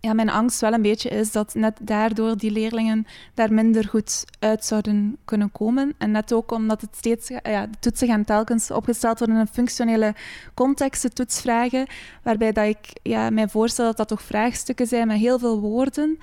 ja, 0.00 0.12
mijn 0.12 0.30
angst 0.30 0.60
wel 0.60 0.72
een 0.72 0.82
beetje 0.82 1.08
is 1.08 1.32
dat 1.32 1.54
net 1.54 1.78
daardoor 1.82 2.36
die 2.36 2.50
leerlingen 2.50 3.06
daar 3.34 3.52
minder 3.52 3.88
goed 3.88 4.24
uit 4.38 4.64
zouden 4.64 5.16
kunnen 5.24 5.52
komen. 5.52 5.94
En 5.98 6.10
net 6.10 6.32
ook 6.32 6.52
omdat 6.52 6.80
het 6.80 6.96
steeds, 6.96 7.28
ja, 7.28 7.66
de 7.66 7.78
toetsen 7.80 8.08
gaan 8.08 8.24
telkens 8.24 8.70
opgesteld 8.70 9.18
worden 9.18 9.36
in 9.36 9.42
een 9.42 9.52
functionele 9.52 10.14
context, 10.54 11.02
de 11.02 11.08
toetsvragen, 11.08 11.86
waarbij 12.22 12.52
dat 12.52 12.66
ik 12.66 13.00
ja, 13.02 13.30
mij 13.30 13.48
voorstel 13.48 13.84
dat 13.84 13.96
dat 13.96 14.08
toch 14.08 14.22
vraagstukken 14.22 14.86
zijn 14.86 15.06
met 15.06 15.18
heel 15.18 15.38
veel 15.38 15.60
woorden. 15.60 16.18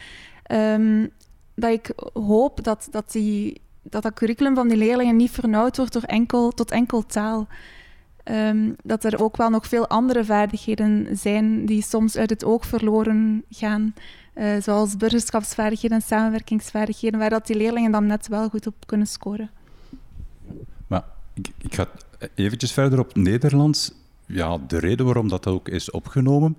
Um, 0.52 1.12
dat 1.56 1.72
ik 1.72 1.92
hoop 2.14 2.64
dat, 2.64 2.88
dat, 2.92 3.12
die, 3.12 3.62
dat 3.82 4.04
dat 4.04 4.14
curriculum 4.14 4.56
van 4.56 4.68
die 4.68 4.78
leerlingen 4.78 5.16
niet 5.16 5.32
vernauwd 5.32 5.78
wordt 5.78 5.94
door 5.94 6.02
enkel, 6.02 6.52
tot 6.52 6.72
enkel 6.72 7.06
taal. 7.06 7.48
Um, 8.32 8.76
dat 8.84 9.04
er 9.04 9.22
ook 9.22 9.38
wel 9.38 9.50
nog 9.50 9.68
veel 9.68 9.88
andere 9.88 10.26
vaardigheden 10.26 11.18
zijn 11.18 11.66
die 11.66 11.82
soms 11.82 12.18
uit 12.18 12.30
het 12.30 12.44
oog 12.44 12.66
verloren 12.66 13.44
gaan. 13.50 13.94
Uh, 14.36 14.62
zoals 14.62 14.98
burgerschapsvaardigheden 14.98 15.98
en 15.98 16.04
samenwerkingsvaardigheden, 16.04 17.20
waar 17.20 17.30
dat 17.30 17.48
die 17.48 17.56
leerlingen 17.56 17.92
dan 17.92 18.06
net 18.06 18.28
wel 18.28 18.50
goed 18.50 18.68
op 18.68 18.76
kunnen 18.86 19.08
scoren. 19.08 19.50
Maar 20.88 21.04
ik, 21.34 21.50
ik 21.58 21.76
ga 21.76 21.88
eventjes 22.36 22.72
verder 22.72 23.00
op 23.00 23.16
Nederlands. 23.16 23.92
ja, 24.26 24.58
de 24.68 24.80
reden 24.80 25.06
waarom 25.06 25.28
dat 25.28 25.48
ook 25.48 25.70
is 25.70 25.92
opgenomen, 25.92 26.58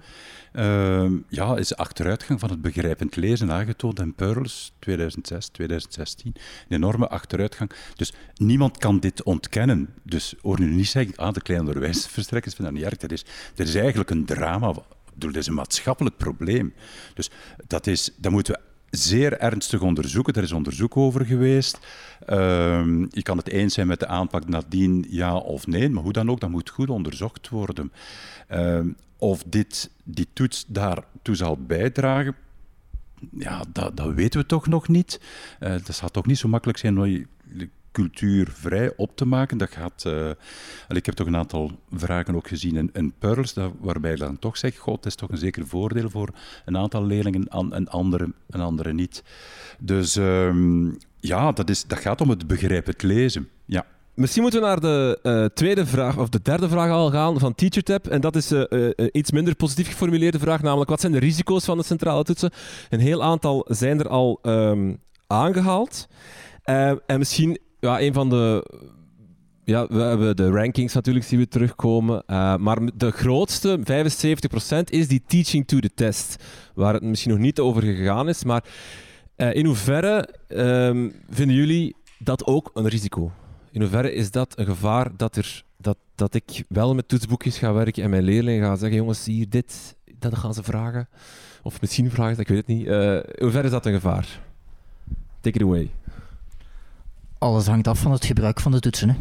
uh, 0.58 1.10
ja, 1.28 1.56
is 1.56 1.76
achteruitgang 1.76 2.40
van 2.40 2.50
het 2.50 2.62
begrijpend 2.62 3.16
lezen 3.16 3.52
aangetoond 3.52 4.00
in 4.00 4.14
Pearls 4.14 4.72
2006, 4.78 5.48
2016. 5.48 6.32
Een 6.34 6.76
enorme 6.76 7.08
achteruitgang. 7.08 7.70
Dus 7.96 8.12
niemand 8.34 8.78
kan 8.78 9.00
dit 9.00 9.22
ontkennen. 9.22 9.88
Dus 10.02 10.34
hoor 10.42 10.60
nu 10.60 10.74
niet 10.74 10.88
zeggen, 10.88 11.16
ah, 11.16 11.32
de 11.32 11.42
kleine 11.42 11.66
onderwijsverstrekkers 11.66 12.54
vinden 12.54 12.74
dat 12.74 12.82
niet 12.82 12.92
erg. 12.92 13.00
Dat 13.00 13.12
is, 13.12 13.24
er 13.56 13.66
is 13.66 13.74
eigenlijk 13.74 14.10
een 14.10 14.24
drama. 14.24 14.74
Dat 15.14 15.36
is 15.36 15.46
een 15.46 15.54
maatschappelijk 15.54 16.16
probleem. 16.16 16.74
Dus 17.14 17.30
dat, 17.66 17.86
is, 17.86 18.10
dat 18.16 18.32
moeten 18.32 18.54
we 18.54 18.60
zeer 18.98 19.38
ernstig 19.38 19.80
onderzoeken. 19.80 20.34
Er 20.34 20.42
is 20.42 20.52
onderzoek 20.52 20.96
over 20.96 21.24
geweest. 21.24 21.78
Uh, 22.28 23.06
je 23.10 23.22
kan 23.22 23.36
het 23.36 23.48
eens 23.48 23.74
zijn 23.74 23.86
met 23.86 24.00
de 24.00 24.06
aanpak 24.06 24.48
nadien, 24.48 25.06
ja 25.08 25.36
of 25.36 25.66
nee, 25.66 25.88
maar 25.88 26.02
hoe 26.02 26.12
dan 26.12 26.30
ook, 26.30 26.40
dat 26.40 26.50
moet 26.50 26.70
goed 26.70 26.90
onderzocht 26.90 27.48
worden. 27.48 27.92
Uh, 28.50 28.80
of 29.18 29.42
dit, 29.46 29.90
die 30.04 30.28
toets 30.32 30.64
daartoe 30.66 31.34
zal 31.34 31.56
bijdragen, 31.56 32.36
ja, 33.38 33.64
dat, 33.72 33.96
dat 33.96 34.14
weten 34.14 34.40
we 34.40 34.46
toch 34.46 34.66
nog 34.66 34.88
niet. 34.88 35.20
Uh, 35.60 35.70
dat 35.70 35.94
zal 35.94 36.08
toch 36.08 36.26
niet 36.26 36.38
zo 36.38 36.48
makkelijk 36.48 36.78
zijn 36.78 36.98
om 36.98 37.26
cultuur 37.92 38.48
vrij 38.50 38.92
op 38.96 39.16
te 39.16 39.24
maken. 39.24 39.58
Dat 39.58 39.70
gaat, 39.70 40.04
uh, 40.06 40.30
ik 40.88 41.06
heb 41.06 41.14
toch 41.14 41.26
een 41.26 41.36
aantal 41.36 41.70
vragen 41.90 42.34
ook 42.34 42.48
gezien 42.48 42.76
in, 42.76 42.90
in 42.92 43.12
Pearls, 43.18 43.52
dat, 43.54 43.72
waarbij 43.80 44.12
ik 44.12 44.18
dan 44.18 44.38
toch 44.38 44.56
zeg, 44.56 44.76
god, 44.76 44.96
het 44.96 45.06
is 45.06 45.14
toch 45.14 45.30
een 45.30 45.38
zeker 45.38 45.66
voordeel 45.66 46.10
voor 46.10 46.28
een 46.64 46.76
aantal 46.76 47.04
leerlingen 47.06 47.48
en 47.48 47.88
andere, 47.88 48.32
en 48.50 48.60
andere 48.60 48.92
niet. 48.92 49.22
Dus 49.78 50.16
um, 50.16 50.96
ja, 51.20 51.52
dat, 51.52 51.70
is, 51.70 51.84
dat 51.84 51.98
gaat 51.98 52.20
om 52.20 52.30
het 52.30 52.46
begrijpend 52.46 53.02
lezen. 53.02 53.48
Ja. 53.64 53.86
Misschien 54.18 54.42
moeten 54.42 54.60
we 54.60 54.66
naar 54.66 54.80
de 54.80 55.18
uh, 55.22 55.44
tweede 55.44 55.86
vraag, 55.86 56.18
of 56.18 56.28
de 56.28 56.40
derde 56.42 56.68
vraag 56.68 56.90
al 56.90 57.10
gaan 57.10 57.38
van 57.38 57.54
TeacherTap. 57.54 58.06
En 58.06 58.20
dat 58.20 58.36
is 58.36 58.52
uh, 58.52 58.90
iets 59.12 59.30
minder 59.30 59.54
positief 59.54 59.88
geformuleerde 59.88 60.38
vraag, 60.38 60.62
namelijk 60.62 60.90
wat 60.90 61.00
zijn 61.00 61.12
de 61.12 61.18
risico's 61.18 61.64
van 61.64 61.78
de 61.78 61.84
centrale 61.84 62.24
toetsen? 62.24 62.50
Een 62.88 63.00
heel 63.00 63.22
aantal 63.22 63.66
zijn 63.68 63.98
er 63.98 64.08
al 64.08 64.38
um, 64.42 65.00
aangehaald. 65.26 66.08
en 66.62 67.00
misschien 67.18 67.58
ja, 67.80 68.00
een 68.00 68.12
van 68.12 68.28
de. 68.28 68.70
Ja, 69.64 69.86
we 69.86 70.00
hebben 70.00 70.36
de 70.36 70.50
rankings 70.50 70.94
natuurlijk 70.94 71.24
zien 71.24 71.38
we 71.38 71.48
terugkomen. 71.48 72.22
maar 72.60 72.78
de 72.94 73.10
grootste, 73.10 73.78
75%, 73.78 73.82
is 74.84 75.08
die 75.08 75.22
teaching 75.26 75.66
to 75.66 75.78
the 75.78 75.90
test. 75.94 76.44
Waar 76.74 76.94
het 76.94 77.02
misschien 77.02 77.30
nog 77.30 77.40
niet 77.40 77.60
over 77.60 77.82
gegaan 77.82 78.28
is. 78.28 78.44
Maar 78.44 78.64
in 79.36 79.66
hoeverre 79.66 80.28
um, 80.48 81.12
vinden 81.30 81.56
jullie 81.56 81.96
dat 82.18 82.46
ook 82.46 82.70
een 82.74 82.88
risico? 82.88 83.32
In 83.78 83.84
hoeverre 83.84 84.12
is 84.12 84.30
dat 84.30 84.58
een 84.58 84.66
gevaar 84.66 85.10
dat, 85.16 85.36
er, 85.36 85.64
dat, 85.76 85.96
dat 86.14 86.34
ik 86.34 86.64
wel 86.68 86.94
met 86.94 87.08
toetsboekjes 87.08 87.58
ga 87.58 87.72
werken 87.72 88.02
en 88.02 88.10
mijn 88.10 88.22
leerlingen 88.22 88.68
ga 88.68 88.76
zeggen: 88.76 88.98
jongens, 88.98 89.24
hier 89.24 89.48
dit, 89.48 89.96
dat 90.18 90.38
gaan 90.38 90.54
ze 90.54 90.62
vragen. 90.62 91.08
Of 91.62 91.80
misschien 91.80 92.10
vragen 92.10 92.34
ze, 92.34 92.40
ik 92.40 92.48
weet 92.48 92.56
het 92.56 92.66
niet. 92.66 92.86
Uh, 92.86 93.14
in 93.14 93.22
hoeverre 93.38 93.64
is 93.64 93.70
dat 93.70 93.86
een 93.86 93.92
gevaar? 93.92 94.40
Take 95.40 95.58
it 95.58 95.62
away. 95.62 95.90
Alles 97.38 97.66
hangt 97.66 97.88
af 97.88 97.98
van 97.98 98.12
het 98.12 98.24
gebruik 98.24 98.60
van 98.60 98.72
de 98.72 98.80
toetsen. 98.80 99.08
Hè. 99.08 99.16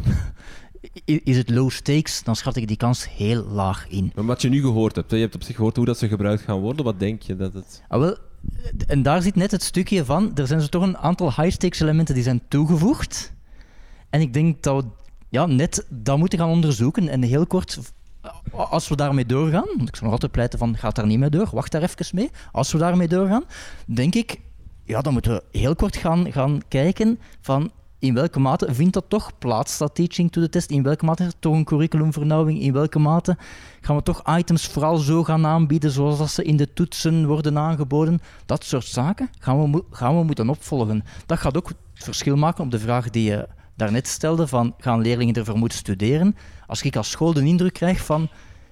Is 1.23 1.37
het 1.37 1.49
low 1.49 1.69
stakes, 1.69 2.23
dan 2.23 2.35
schat 2.35 2.55
ik 2.55 2.67
die 2.67 2.77
kans 2.77 3.09
heel 3.09 3.43
laag 3.43 3.87
in. 3.87 4.11
Maar 4.15 4.25
wat 4.25 4.41
je 4.41 4.49
nu 4.49 4.61
gehoord 4.61 4.95
hebt, 4.95 5.11
je 5.11 5.17
hebt 5.17 5.35
op 5.35 5.43
zich 5.43 5.55
gehoord 5.55 5.75
hoe 5.75 5.85
dat 5.85 5.97
ze 5.97 6.07
gebruikt 6.07 6.41
gaan 6.41 6.59
worden. 6.59 6.85
Wat 6.85 6.99
denk 6.99 7.21
je 7.21 7.35
dat 7.35 7.53
het... 7.53 7.83
Ah, 7.87 7.99
wel, 7.99 8.17
en 8.87 9.03
daar 9.03 9.21
zit 9.21 9.35
net 9.35 9.51
het 9.51 9.63
stukje 9.63 10.05
van, 10.05 10.35
er 10.35 10.47
zijn 10.47 10.61
zo 10.61 10.67
toch 10.67 10.83
een 10.83 10.97
aantal 10.97 11.27
high 11.27 11.51
stakes 11.51 11.79
elementen 11.79 12.15
die 12.15 12.23
zijn 12.23 12.41
toegevoegd. 12.47 13.35
En 14.09 14.21
ik 14.21 14.33
denk 14.33 14.63
dat 14.63 14.83
we 14.83 14.89
ja, 15.29 15.45
net 15.45 15.85
dat 15.89 16.17
moeten 16.17 16.39
gaan 16.39 16.49
onderzoeken. 16.49 17.07
En 17.07 17.21
heel 17.21 17.47
kort, 17.47 17.79
als 18.51 18.87
we 18.87 18.95
daarmee 18.95 19.25
doorgaan, 19.25 19.67
want 19.77 19.87
ik 19.87 19.95
zou 19.95 20.03
nog 20.03 20.11
altijd 20.11 20.31
pleiten 20.31 20.59
van, 20.59 20.77
gaat 20.77 20.95
daar 20.95 21.05
niet 21.05 21.19
mee 21.19 21.29
door, 21.29 21.49
wacht 21.51 21.71
daar 21.71 21.81
even 21.81 22.15
mee. 22.15 22.29
Als 22.51 22.71
we 22.71 22.77
daarmee 22.77 23.07
doorgaan, 23.07 23.43
denk 23.85 24.15
ik, 24.15 24.39
ja, 24.83 25.01
dan 25.01 25.13
moeten 25.13 25.31
we 25.31 25.59
heel 25.59 25.75
kort 25.75 25.95
gaan, 25.95 26.31
gaan 26.31 26.61
kijken 26.67 27.19
van, 27.41 27.71
in 27.99 28.13
welke 28.13 28.39
mate 28.39 28.73
vindt 28.73 28.93
dat 28.93 29.05
toch 29.07 29.37
plaats, 29.37 29.77
dat 29.77 29.95
teaching 29.95 30.31
to 30.31 30.41
the 30.41 30.49
test? 30.49 30.71
In 30.71 30.83
welke 30.83 31.05
mate 31.05 31.23
is 31.23 31.33
toch 31.39 31.53
een 31.53 31.63
curriculumvernauwing? 31.63 32.61
In 32.61 32.73
welke 32.73 32.99
mate 32.99 33.37
gaan 33.81 33.95
we 33.95 34.03
toch 34.03 34.37
items 34.37 34.67
vooral 34.67 34.97
zo 34.97 35.23
gaan 35.23 35.45
aanbieden 35.45 35.91
zoals 35.91 36.33
ze 36.33 36.43
in 36.43 36.57
de 36.57 36.73
toetsen 36.73 37.27
worden 37.27 37.57
aangeboden? 37.57 38.19
Dat 38.45 38.63
soort 38.63 38.85
zaken 38.85 39.29
gaan 39.39 39.71
we, 39.71 39.83
gaan 39.91 40.17
we 40.17 40.23
moeten 40.23 40.49
opvolgen. 40.49 41.03
Dat 41.25 41.39
gaat 41.39 41.57
ook 41.57 41.71
verschil 41.93 42.35
maken 42.35 42.63
op 42.63 42.71
de 42.71 42.79
vraag 42.79 43.09
die 43.09 43.23
je 43.23 43.47
daarnet 43.77 44.07
stelde 44.07 44.47
van 44.47 44.73
gaan 44.77 45.01
leerlingen 45.01 45.35
ervoor 45.35 45.57
moeten 45.57 45.77
studeren. 45.77 46.35
Als 46.67 46.81
ik 46.81 46.95
als 46.95 47.09
school 47.09 47.33
de 47.33 47.43
indruk 47.43 47.73
krijg 47.73 48.05
van 48.05 48.29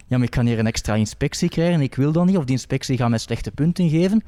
ja, 0.07 0.17
maar 0.17 0.25
ik 0.25 0.31
kan 0.31 0.45
hier 0.45 0.59
een 0.59 0.67
extra 0.67 0.95
inspectie 0.95 1.49
krijgen 1.49 1.73
en 1.73 1.81
ik 1.81 1.95
wil 1.95 2.11
dat 2.11 2.25
niet, 2.25 2.37
of 2.37 2.43
die 2.43 2.55
inspectie 2.55 2.97
gaat 2.97 3.09
mij 3.09 3.17
slechte 3.17 3.51
punten 3.51 3.89
geven, 3.89 4.23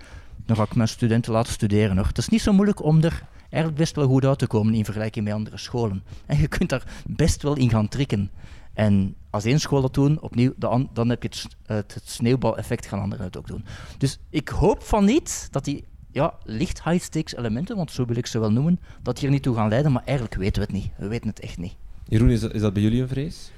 dan 0.46 0.56
ga 0.56 0.64
ik 0.64 0.76
mijn 0.76 0.88
studenten 0.88 1.32
laten 1.34 1.54
studeren. 1.54 1.98
Hoor. 1.98 2.08
Het 2.08 2.18
is 2.18 2.28
niet 2.28 2.42
zo 2.42 2.54
moeilijk 2.54 2.84
om 2.84 3.04
er 3.04 3.24
eigenlijk 3.50 3.76
best 3.76 3.96
wel 3.96 4.08
goed 4.08 4.26
uit 4.26 4.40
te 4.40 4.48
komen 4.48 4.74
in 4.74 4.86
vergelijking 4.86 5.26
met 5.26 5.34
andere 5.34 5.58
scholen. 5.58 6.04
En 6.26 6.40
je 6.40 6.48
kunt 6.48 6.70
daar 6.70 6.84
best 7.06 7.42
wel 7.42 7.56
in 7.56 7.70
gaan 7.70 7.88
trikken. 7.88 8.32
En 8.74 9.16
als 9.30 9.46
één 9.46 9.60
school 9.60 9.82
dat 9.82 9.94
doen, 9.94 10.22
opnieuw, 10.22 10.54
dan 10.58 11.10
heb 11.10 11.24
je 11.24 11.30
het, 11.30 11.48
het, 11.66 11.94
het 11.94 12.10
sneeuwbaleffect 12.10 12.86
gaan 12.86 13.00
anderen 13.00 13.26
het 13.26 13.38
ook 13.38 13.48
doen. 13.48 13.66
Dus 13.98 14.20
ik 14.30 14.50
hoop 14.50 14.84
van 14.84 15.06
niet 15.06 15.48
dat 15.52 15.66
die 15.66 15.84
ja, 16.18 16.34
licht 16.44 16.84
high-stakes 16.84 17.36
elementen, 17.36 17.76
want 17.76 17.92
zo 17.92 18.06
wil 18.06 18.18
ik 18.18 18.26
ze 18.26 18.40
wel 18.40 18.52
noemen, 18.52 18.80
dat 19.02 19.20
hier 19.20 19.30
niet 19.30 19.44
toe 19.44 19.56
gaan 19.56 19.70
leiden, 19.70 19.92
maar 19.92 20.04
eigenlijk 20.06 20.36
weten 20.36 20.62
we 20.62 20.68
het 20.68 20.78
niet. 20.78 20.92
We 20.98 21.08
weten 21.08 21.28
het 21.28 21.40
echt 21.40 21.58
niet. 21.58 21.76
Jeroen, 22.08 22.30
is 22.30 22.40
dat, 22.40 22.54
is 22.54 22.62
dat 22.62 22.74
bij 22.74 22.82
jullie 22.82 23.02
een 23.02 23.08
vrees? 23.08 23.52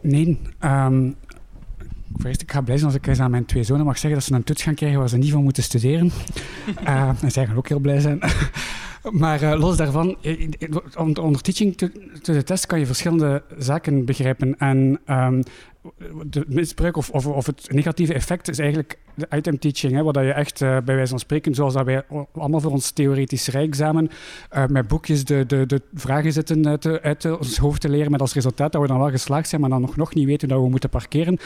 Nee. 0.00 0.40
Um, 0.64 1.16
ik 2.22 2.52
ga 2.52 2.60
blij 2.60 2.76
zijn 2.76 2.90
als 2.90 2.98
ik 2.98 3.06
eens 3.06 3.20
aan 3.20 3.30
mijn 3.30 3.44
twee 3.44 3.62
zonen 3.62 3.84
mag 3.84 3.98
zeggen 3.98 4.20
dat 4.20 4.28
ze 4.28 4.34
een 4.34 4.44
toets 4.44 4.62
gaan 4.62 4.74
krijgen 4.74 4.98
waar 4.98 5.08
ze 5.08 5.16
niet 5.16 5.30
van 5.30 5.42
moeten 5.42 5.62
studeren. 5.62 6.10
uh, 6.82 7.08
en 7.22 7.30
zij 7.30 7.46
gaan 7.46 7.56
ook 7.56 7.68
heel 7.68 7.78
blij 7.78 8.00
zijn. 8.00 8.18
maar 9.22 9.42
uh, 9.42 9.60
los 9.60 9.76
daarvan, 9.76 10.16
onder 10.96 11.40
teaching 11.40 11.76
to, 11.76 11.88
to 12.22 12.32
the 12.32 12.42
test 12.42 12.66
kan 12.66 12.78
je 12.78 12.86
verschillende 12.86 13.42
zaken 13.58 14.04
begrijpen. 14.04 14.58
En 14.58 15.00
um, 15.06 15.42
de 16.26 16.44
misbruik 16.48 16.96
of, 16.96 17.10
of, 17.10 17.26
of, 17.26 17.46
het 17.46 17.66
negatieve 17.72 18.14
effect 18.14 18.48
is 18.48 18.58
eigenlijk 18.58 18.98
de 19.14 19.26
item 19.30 19.58
teaching, 19.58 19.92
hè, 19.92 20.02
wat 20.02 20.14
je 20.14 20.32
echt 20.32 20.60
uh, 20.60 20.68
bij 20.84 20.94
wijze 20.94 21.10
van 21.10 21.18
spreken, 21.18 21.54
zoals 21.54 21.74
dat 21.74 21.84
wij 21.84 22.02
allemaal 22.32 22.60
voor 22.60 22.70
ons 22.70 22.90
theoretisch 22.90 23.48
rijexamen 23.48 24.10
uh, 24.52 24.66
met 24.66 24.88
boekjes 24.88 25.24
de, 25.24 25.46
de, 25.46 25.66
de 25.66 25.82
vragen 25.94 26.32
zitten 26.32 26.68
uit, 26.68 27.02
uit 27.02 27.38
ons 27.38 27.56
hoofd 27.56 27.80
te 27.80 27.88
leren, 27.88 28.10
met 28.10 28.20
als 28.20 28.34
resultaat 28.34 28.72
dat 28.72 28.82
we 28.82 28.88
dan 28.88 28.98
wel 28.98 29.10
geslaagd 29.10 29.48
zijn, 29.48 29.60
maar 29.60 29.70
dan 29.70 29.80
nog, 29.80 29.96
nog 29.96 30.14
niet 30.14 30.26
weten 30.26 30.48
dat 30.48 30.60
we 30.60 30.68
moeten 30.68 30.90
parkeren. 30.90 31.38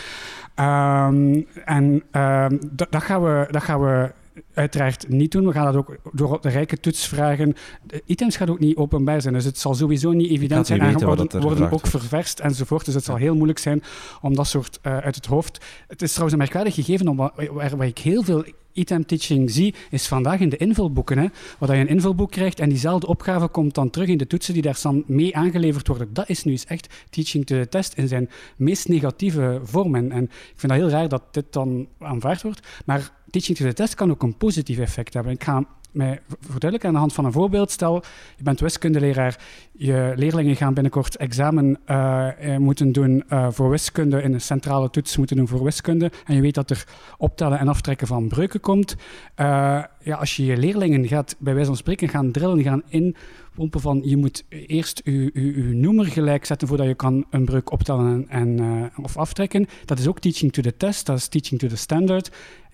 Um, 0.57 1.47
en 1.65 2.03
um, 2.13 2.59
dat, 2.73 3.03
gaan 3.03 3.23
we, 3.23 3.47
dat 3.51 3.63
gaan 3.63 3.81
we 3.81 4.13
uiteraard 4.55 5.09
niet 5.09 5.33
doen. 5.33 5.47
We 5.47 5.53
gaan 5.53 5.65
dat 5.65 5.77
ook 5.77 5.97
door 6.13 6.41
de 6.41 6.49
rijke 6.49 6.81
toets 6.81 7.07
vragen. 7.07 7.55
De 7.87 8.03
items 8.07 8.37
gaan 8.37 8.49
ook 8.49 8.59
niet 8.59 8.77
openbaar 8.77 9.23
zijn, 9.23 9.35
dus 9.35 9.45
het 9.45 9.59
zal 9.59 9.75
sowieso 9.75 10.13
niet 10.13 10.31
evident 10.31 10.67
zijn. 10.67 10.81
En 10.81 11.05
worden, 11.05 11.41
worden 11.41 11.71
ook 11.71 11.87
ververst 11.87 12.39
enzovoort. 12.39 12.85
Dus 12.85 12.95
het 12.95 13.05
zal 13.05 13.17
heel 13.17 13.35
moeilijk 13.35 13.59
zijn 13.59 13.83
om 14.21 14.35
dat 14.35 14.47
soort 14.47 14.79
uh, 14.83 14.99
uit 14.99 15.15
het 15.15 15.27
hoofd. 15.27 15.65
Het 15.89 16.03
is 16.03 16.11
trouwens 16.11 16.33
een 16.33 16.43
merkwaardig 16.43 16.75
gegeven 16.75 17.09
om 17.09 17.17
waar, 17.17 17.77
waar 17.77 17.87
ik 17.87 17.99
heel 17.99 18.23
veel 18.23 18.45
item 18.73 19.07
teaching 19.07 19.51
zie, 19.51 19.75
is 19.91 20.09
vandaag 20.09 20.41
in 20.41 20.49
de 20.49 20.57
invulboeken. 20.57 21.19
Hè, 21.19 21.27
waar 21.59 21.77
je 21.77 21.81
een 21.81 21.89
invulboek 21.89 22.31
krijgt 22.31 22.61
en 22.61 22.69
diezelfde 22.69 23.07
opgave 23.07 23.49
komt 23.49 23.75
dan 23.75 23.91
terug 23.91 24.09
in 24.09 24.19
de 24.19 24.27
toetsen 24.27 24.55
die 24.55 24.63
daar 24.63 24.79
dan 24.83 25.05
mee 25.07 25.37
aangeleverd 25.37 25.89
worden. 25.89 26.13
Dat 26.13 26.29
is 26.29 26.45
nu 26.45 26.53
eens 26.53 26.65
echt 26.65 26.95
teaching 27.11 27.47
to 27.47 27.61
the 27.61 27.69
test 27.69 27.95
in 27.95 28.09
zijn 28.09 28.31
meest 28.57 28.89
negatieve 28.89 29.61
vorm. 29.63 29.95
En, 29.95 30.13
en 30.13 30.25
ik 30.25 30.53
vind 30.57 30.73
dat 30.73 30.81
heel 30.81 30.91
raar 30.91 31.09
dat 31.09 31.23
dit 31.31 31.53
dan 31.53 31.89
aanvaard 31.99 32.43
wordt. 32.43 32.67
Maar 32.85 33.11
teaching 33.33 33.57
to 33.57 33.65
the 33.65 33.73
test 33.73 33.95
kan 33.95 34.11
ook 34.11 34.23
een 34.23 34.37
positief 34.37 34.79
effect 34.79 35.15
hebben. 35.15 35.33
Ik 35.33 35.45
ga 35.45 35.65
mij 35.93 36.21
verduidelijken 36.41 36.89
aan 36.89 36.95
de 36.95 37.01
hand 37.01 37.13
van 37.13 37.25
een 37.25 37.33
voorbeeld. 37.33 37.71
Stel, 37.71 38.03
je 38.37 38.43
bent 38.43 38.61
wiskundeleraar, 38.61 39.39
je 39.73 40.13
leerlingen 40.17 40.57
gaan 40.57 40.75
binnenkort 40.75 41.17
examen 41.17 41.79
uh, 41.87 42.57
moeten 42.57 42.93
doen 42.93 43.25
uh, 43.29 43.47
voor 43.51 43.71
wiskunde, 43.71 44.23
in 44.23 44.33
een 44.33 44.41
centrale 44.41 44.91
toets 44.91 45.17
moeten 45.17 45.37
doen 45.37 45.49
voor 45.49 45.65
wiskunde, 45.65 46.11
en 46.25 46.35
je 46.35 46.41
weet 46.41 46.55
dat 46.55 46.71
er 46.71 46.85
optellen 47.19 47.59
en 47.59 47.69
aftrekken 47.69 48.07
van 48.07 48.29
breuken 48.29 48.61
komt. 48.61 48.97
ja, 49.37 50.17
als 50.19 50.37
je 50.37 50.45
je 50.45 50.57
leerlingen 50.57 51.09
gaat, 51.09 51.37
bij 51.39 51.53
wijze 51.53 51.69
van 51.69 51.77
spreken, 51.77 52.09
gaan 52.09 52.31
drillen, 52.31 52.63
gaan 52.63 52.83
inpompen 52.89 53.81
van 53.81 54.01
je 54.05 54.17
moet 54.17 54.45
eerst 54.49 55.01
je, 55.05 55.31
je, 55.35 55.69
je 55.69 55.75
noemer 55.75 56.07
gelijk 56.07 56.45
zetten 56.45 56.69
voordat 56.69 56.87
je 56.87 56.95
kan 56.95 57.25
een 57.31 57.45
breuk 57.45 57.73
optellen 57.73 58.29
en, 58.29 58.59
en 58.59 58.91
of 59.03 59.17
aftrekken. 59.17 59.67
Dat 59.85 59.99
is 59.99 60.09
ook 60.09 60.19
teaching 60.19 60.53
to 60.53 60.63
the 60.63 60.77
test, 60.77 61.07
dat 61.07 61.17
is 61.17 61.29
teaching 61.29 61.61
to 61.61 61.67
the 61.67 61.77
standard 61.77 62.31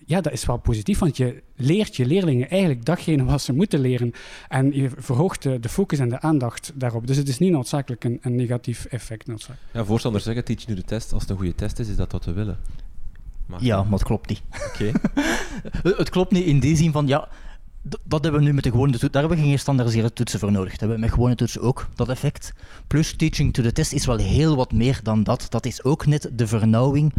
ja, 0.09 0.21
dat 0.21 0.33
is 0.33 0.45
wel 0.45 0.57
positief, 0.57 0.99
want 0.99 1.17
je 1.17 1.43
leert 1.55 1.95
je 1.95 2.05
leerlingen 2.05 2.49
eigenlijk 2.49 2.85
datgene 2.85 3.23
wat 3.23 3.41
ze 3.41 3.53
moeten 3.53 3.79
leren. 3.79 4.11
En 4.47 4.73
je 4.73 4.89
verhoogt 4.97 5.43
de, 5.43 5.59
de 5.59 5.69
focus 5.69 5.99
en 5.99 6.09
de 6.09 6.21
aandacht 6.21 6.71
daarop. 6.75 7.07
Dus 7.07 7.17
het 7.17 7.27
is 7.27 7.37
niet 7.37 7.51
noodzakelijk 7.51 8.03
een, 8.03 8.19
een 8.21 8.35
negatief 8.35 8.85
effect. 8.85 9.27
Noodzakelijk. 9.27 9.61
Ja, 9.73 9.85
voorstanders 9.85 10.23
zeggen, 10.23 10.43
teach 10.43 10.67
nu 10.67 10.75
de 10.75 10.83
test. 10.83 11.13
Als 11.13 11.21
het 11.21 11.31
een 11.31 11.37
goede 11.37 11.55
test 11.55 11.79
is, 11.79 11.87
is 11.87 11.95
dat 11.95 12.11
wat 12.11 12.25
we 12.25 12.31
willen. 12.31 12.57
Maar, 13.45 13.63
ja, 13.63 13.83
maar 13.83 13.99
het 13.99 14.03
klopt 14.03 14.29
niet. 14.29 14.41
Oké. 14.67 14.91
het 16.03 16.09
klopt 16.09 16.31
niet 16.31 16.45
in 16.45 16.59
die 16.59 16.75
zin 16.75 16.91
van, 16.91 17.07
ja, 17.07 17.27
dat 18.03 18.23
hebben 18.23 18.41
we 18.41 18.47
nu 18.47 18.53
met 18.53 18.63
de 18.63 18.69
gewone 18.69 18.91
toetsen. 18.91 19.11
Daar 19.11 19.21
hebben 19.21 19.39
we 19.39 19.45
geen 19.47 19.59
standaardiseerde 19.59 20.13
toetsen 20.13 20.39
voor 20.39 20.51
nodig. 20.51 20.71
Dat 20.71 20.79
hebben 20.79 20.97
we 20.97 21.03
met 21.03 21.13
gewone 21.13 21.35
toetsen 21.35 21.61
ook, 21.61 21.87
dat 21.95 22.09
effect. 22.09 22.53
Plus 22.87 23.15
teaching 23.15 23.53
to 23.53 23.63
the 23.63 23.71
test 23.71 23.93
is 23.93 24.05
wel 24.05 24.17
heel 24.17 24.55
wat 24.55 24.71
meer 24.71 24.99
dan 25.03 25.23
dat. 25.23 25.45
Dat 25.49 25.65
is 25.65 25.83
ook 25.83 26.05
net 26.05 26.29
de 26.33 26.47
vernauwing 26.47 27.13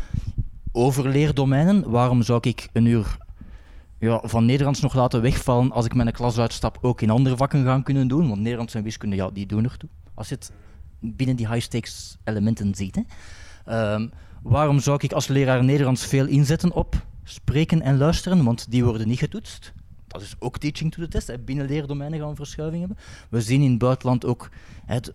over 0.72 1.08
leerdomeinen. 1.08 1.90
Waarom 1.90 2.22
zou 2.22 2.38
ik 2.42 2.68
een 2.72 2.84
uur 2.84 3.16
ja, 3.98 4.20
van 4.24 4.44
Nederlands 4.44 4.80
nog 4.80 4.94
laten 4.94 5.22
wegvallen 5.22 5.72
als 5.72 5.84
ik 5.84 5.94
mijn 5.94 6.12
klas 6.12 6.38
uitstap 6.38 6.78
ook 6.80 7.00
in 7.00 7.10
andere 7.10 7.36
vakken 7.36 7.64
gaan 7.64 7.82
kunnen 7.82 8.08
doen? 8.08 8.28
Want 8.28 8.40
Nederlands 8.40 8.74
en 8.74 8.82
wiskunde, 8.82 9.16
ja, 9.16 9.30
die 9.30 9.46
doen 9.46 9.64
ertoe. 9.64 9.88
Als 10.14 10.28
je 10.28 10.34
het 10.34 10.52
binnen 11.00 11.36
die 11.36 11.48
high-stakes 11.48 12.16
elementen 12.24 12.74
ziet. 12.74 12.94
Hè. 12.94 13.02
Ehm, 13.64 14.08
waarom 14.42 14.80
zou 14.80 14.98
ik 15.00 15.12
als 15.12 15.26
leraar 15.26 15.64
Nederlands 15.64 16.06
veel 16.06 16.26
inzetten 16.26 16.72
op 16.72 17.06
spreken 17.22 17.82
en 17.82 17.98
luisteren? 17.98 18.44
Want 18.44 18.70
die 18.70 18.84
worden 18.84 19.08
niet 19.08 19.18
getoetst 19.18 19.72
dat 20.12 20.22
is 20.22 20.34
ook 20.38 20.58
teaching 20.58 20.92
to 20.92 21.02
the 21.02 21.08
test. 21.08 21.44
Binnen 21.44 21.66
leerdomeinen 21.66 22.18
gaan 22.18 22.30
we 22.30 22.36
verschuiving 22.36 22.80
hebben. 22.80 23.04
We 23.28 23.40
zien 23.40 23.62
in 23.62 23.70
het 23.70 23.78
buitenland 23.78 24.24
ook 24.24 24.48
het 24.86 25.14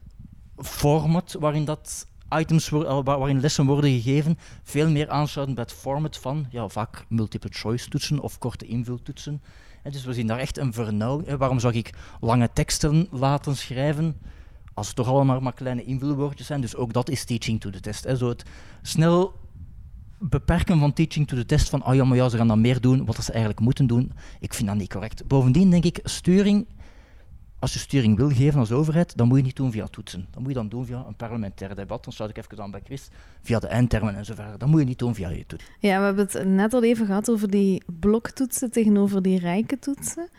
format 0.58 1.36
waarin 1.40 1.66
dat 1.66 2.08
items 2.40 2.72
eh, 2.72 3.00
waarin 3.04 3.40
lessen 3.40 3.66
worden 3.66 3.90
gegeven, 3.90 4.38
veel 4.64 4.90
meer 4.90 5.10
aansluiten 5.10 5.56
bij 5.56 5.64
het 5.64 5.74
format 5.74 6.18
van 6.18 6.46
ja, 6.50 6.68
vaak 6.68 7.06
multiple 7.10 7.50
choice 7.54 7.90
toetsen 7.90 8.20
of 8.20 8.38
korte 8.38 8.66
invultoetsen. 8.66 9.42
dus 9.84 10.06
we 10.06 10.14
zien 10.14 10.28
daar 10.28 10.40
echt 10.40 10.58
een 10.58 10.74
vernauwing. 10.74 11.38
Waarom 11.38 11.60
zou 11.60 11.74
ik 11.74 11.94
lange 12.22 12.50
teksten 12.54 13.08
laten 13.12 13.56
schrijven 13.56 14.18
als 14.74 14.88
het 14.88 14.96
toch 14.96 15.08
allemaal 15.08 15.40
maar 15.40 15.54
kleine 15.54 15.84
invulwoordjes 15.84 16.48
zijn? 16.48 16.62
Dus 16.62 16.76
ook 16.76 16.94
dat 16.94 17.10
is 17.10 17.26
teaching 17.26 17.62
to 17.62 17.70
the 17.70 17.80
test. 17.80 18.08
Zo 18.18 18.30
het 18.30 18.46
snel 18.82 19.34
beperken 20.20 20.80
van 20.80 20.94
teaching 20.94 21.28
to 21.28 21.36
the 21.36 21.46
test 21.46 21.70
van, 21.70 21.86
oh 21.86 21.96
ja, 21.96 22.04
maar 22.04 22.18
ja, 22.18 22.30
ze 22.30 22.38
gaan 22.38 22.48
dan 22.48 22.62
meer 22.62 22.82
doen 22.82 23.06
wat 23.06 23.24
ze 23.24 23.32
eigenlijk 23.32 23.60
moeten 23.60 23.88
doen. 23.88 24.12
Ik 24.40 24.54
vind 24.54 24.68
dat 24.68 24.78
niet 24.78 24.94
correct. 24.94 25.28
Bovendien 25.28 25.70
denk 25.70 25.84
ik, 25.84 26.00
sturing, 26.04 26.68
als 27.66 27.74
je 27.74 27.80
sturing 27.80 28.18
wil 28.18 28.30
geven 28.30 28.60
als 28.60 28.72
overheid, 28.72 29.18
dan 29.18 29.28
moet 29.28 29.38
je 29.38 29.44
niet 29.44 29.56
doen 29.56 29.72
via 29.72 29.88
toetsen. 29.88 30.28
Dan 30.32 30.42
moet 30.42 30.52
je 30.52 30.58
dan 30.58 30.70
doen 30.70 30.86
via 30.86 31.04
een 31.08 31.16
parlementair 31.16 31.76
debat. 31.76 32.04
Dan 32.04 32.14
sluit 32.14 32.30
ik 32.30 32.38
even 32.38 32.64
aan 32.64 32.72
bij 32.72 32.82
Chris, 32.84 33.10
via 33.42 33.60
de 33.60 33.68
eindtermen 33.68 34.16
en 34.16 34.26
zo 34.26 34.34
verder. 34.34 34.58
Dan 34.58 34.70
moet 34.70 34.80
je 34.80 34.86
niet 34.86 35.00
doen 35.00 35.16
via 35.16 35.30
je 35.30 35.46
toetsen. 35.46 35.70
Ja, 35.80 36.00
we 36.00 36.06
hebben 36.06 36.26
het 36.26 36.48
net 36.48 36.74
al 36.74 36.84
even 36.84 37.06
gehad 37.06 37.30
over 37.30 37.50
die 37.50 37.84
bloktoetsen 38.00 38.72
tegenover 38.72 39.22
die 39.22 39.40
rijke 39.40 39.80
toetsen. 39.80 40.30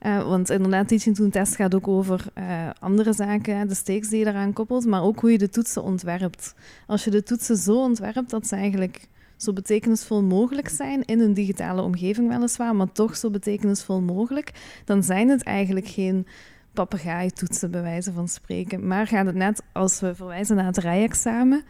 Uh, 0.00 0.28
want 0.28 0.50
inderdaad, 0.50 0.88
teaching 0.88 1.16
to 1.16 1.28
test 1.28 1.56
gaat 1.56 1.74
ook 1.74 1.88
over 1.88 2.24
uh, 2.34 2.70
andere 2.78 3.12
zaken, 3.12 3.68
de 3.68 3.74
stakes 3.74 4.08
die 4.08 4.18
je 4.18 4.24
daaraan 4.24 4.52
koppelt, 4.52 4.86
maar 4.86 5.02
ook 5.02 5.20
hoe 5.20 5.30
je 5.30 5.38
de 5.38 5.48
toetsen 5.48 5.82
ontwerpt. 5.82 6.54
Als 6.86 7.04
je 7.04 7.10
de 7.10 7.22
toetsen 7.22 7.56
zo 7.56 7.82
ontwerpt 7.82 8.30
dat 8.30 8.46
ze 8.46 8.56
eigenlijk 8.56 9.08
zo 9.36 9.52
betekenisvol 9.52 10.22
mogelijk 10.22 10.68
zijn 10.68 11.04
in 11.04 11.20
een 11.20 11.34
digitale 11.34 11.82
omgeving 11.82 12.28
weliswaar, 12.28 12.76
maar 12.76 12.92
toch 12.92 13.16
zo 13.16 13.30
betekenisvol 13.30 14.00
mogelijk, 14.00 14.52
dan 14.84 15.02
zijn 15.02 15.28
het 15.28 15.42
eigenlijk 15.42 15.88
geen 15.88 16.26
papegaaitoetsen 16.76 17.70
bij 17.70 17.82
wijze 17.82 18.12
van 18.12 18.28
spreken. 18.28 18.86
Maar 18.86 19.06
gaat 19.06 19.26
het 19.26 19.34
net 19.34 19.62
als 19.72 20.00
we 20.00 20.14
verwijzen 20.14 20.56
naar 20.56 20.66
het 20.66 20.76
rijexamen, 20.76 21.64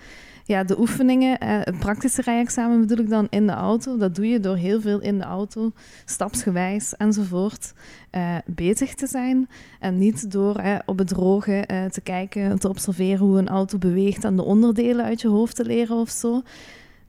ja, 0.45 0.65
de 0.65 0.79
oefeningen, 0.79 1.39
eh, 1.39 1.59
het 1.61 1.79
praktische 1.79 2.23
rijexamen 2.23 2.81
bedoel 2.81 3.05
ik 3.05 3.11
dan 3.11 3.27
in 3.31 3.47
de 3.47 3.53
auto. 3.53 3.97
Dat 3.97 4.15
doe 4.15 4.29
je 4.29 4.41
door 4.41 4.57
heel 4.57 4.81
veel 4.81 5.01
in 5.01 5.19
de 5.19 5.25
auto, 5.25 5.73
stapsgewijs 6.05 6.97
enzovoort, 6.97 7.73
uh, 8.13 8.37
bezig 8.47 8.95
te 8.95 9.07
zijn. 9.07 9.49
En 9.81 9.99
niet 9.99 10.31
door 10.33 10.57
eh, 10.57 10.79
op 10.87 10.99
het 10.99 11.09
droge 11.09 11.53
eh, 11.53 11.85
te 11.85 12.01
kijken, 12.01 12.59
te 12.59 12.69
observeren 12.69 13.27
hoe 13.27 13.39
een 13.39 13.49
auto 13.49 13.79
beweegt 13.79 14.25
en 14.25 14.37
de 14.37 14.43
onderdelen 14.43 15.05
uit 15.05 15.21
je 15.21 15.29
hoofd 15.29 15.57
te 15.57 15.65
leren 15.65 15.97
of 15.97 16.11
zo. 16.11 16.43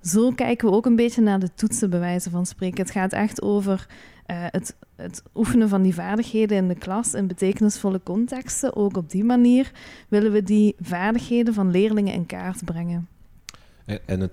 Zo 0.01 0.31
kijken 0.31 0.69
we 0.69 0.75
ook 0.75 0.85
een 0.85 0.95
beetje 0.95 1.21
naar 1.21 1.39
de 1.39 1.53
toetsen, 1.53 1.89
bij 1.89 1.99
wijze 1.99 2.29
van 2.29 2.45
spreken. 2.45 2.81
Het 2.81 2.91
gaat 2.91 3.13
echt 3.13 3.41
over 3.41 3.87
uh, 4.27 4.37
het, 4.39 4.75
het, 4.95 5.23
oefenen 5.35 5.69
van 5.69 5.81
die 5.81 5.93
vaardigheden 5.93 6.57
in 6.57 6.67
de 6.67 6.75
klas 6.75 7.13
in 7.13 7.27
betekenisvolle 7.27 8.01
contexten. 8.03 8.75
Ook 8.75 8.97
op 8.97 9.09
die 9.09 9.23
manier 9.23 9.71
willen 10.09 10.31
we 10.31 10.43
die 10.43 10.75
vaardigheden 10.79 11.53
van 11.53 11.71
leerlingen 11.71 12.13
in 12.13 12.25
kaart 12.25 12.65
brengen. 12.65 13.07
En 14.05 14.19
het 14.19 14.31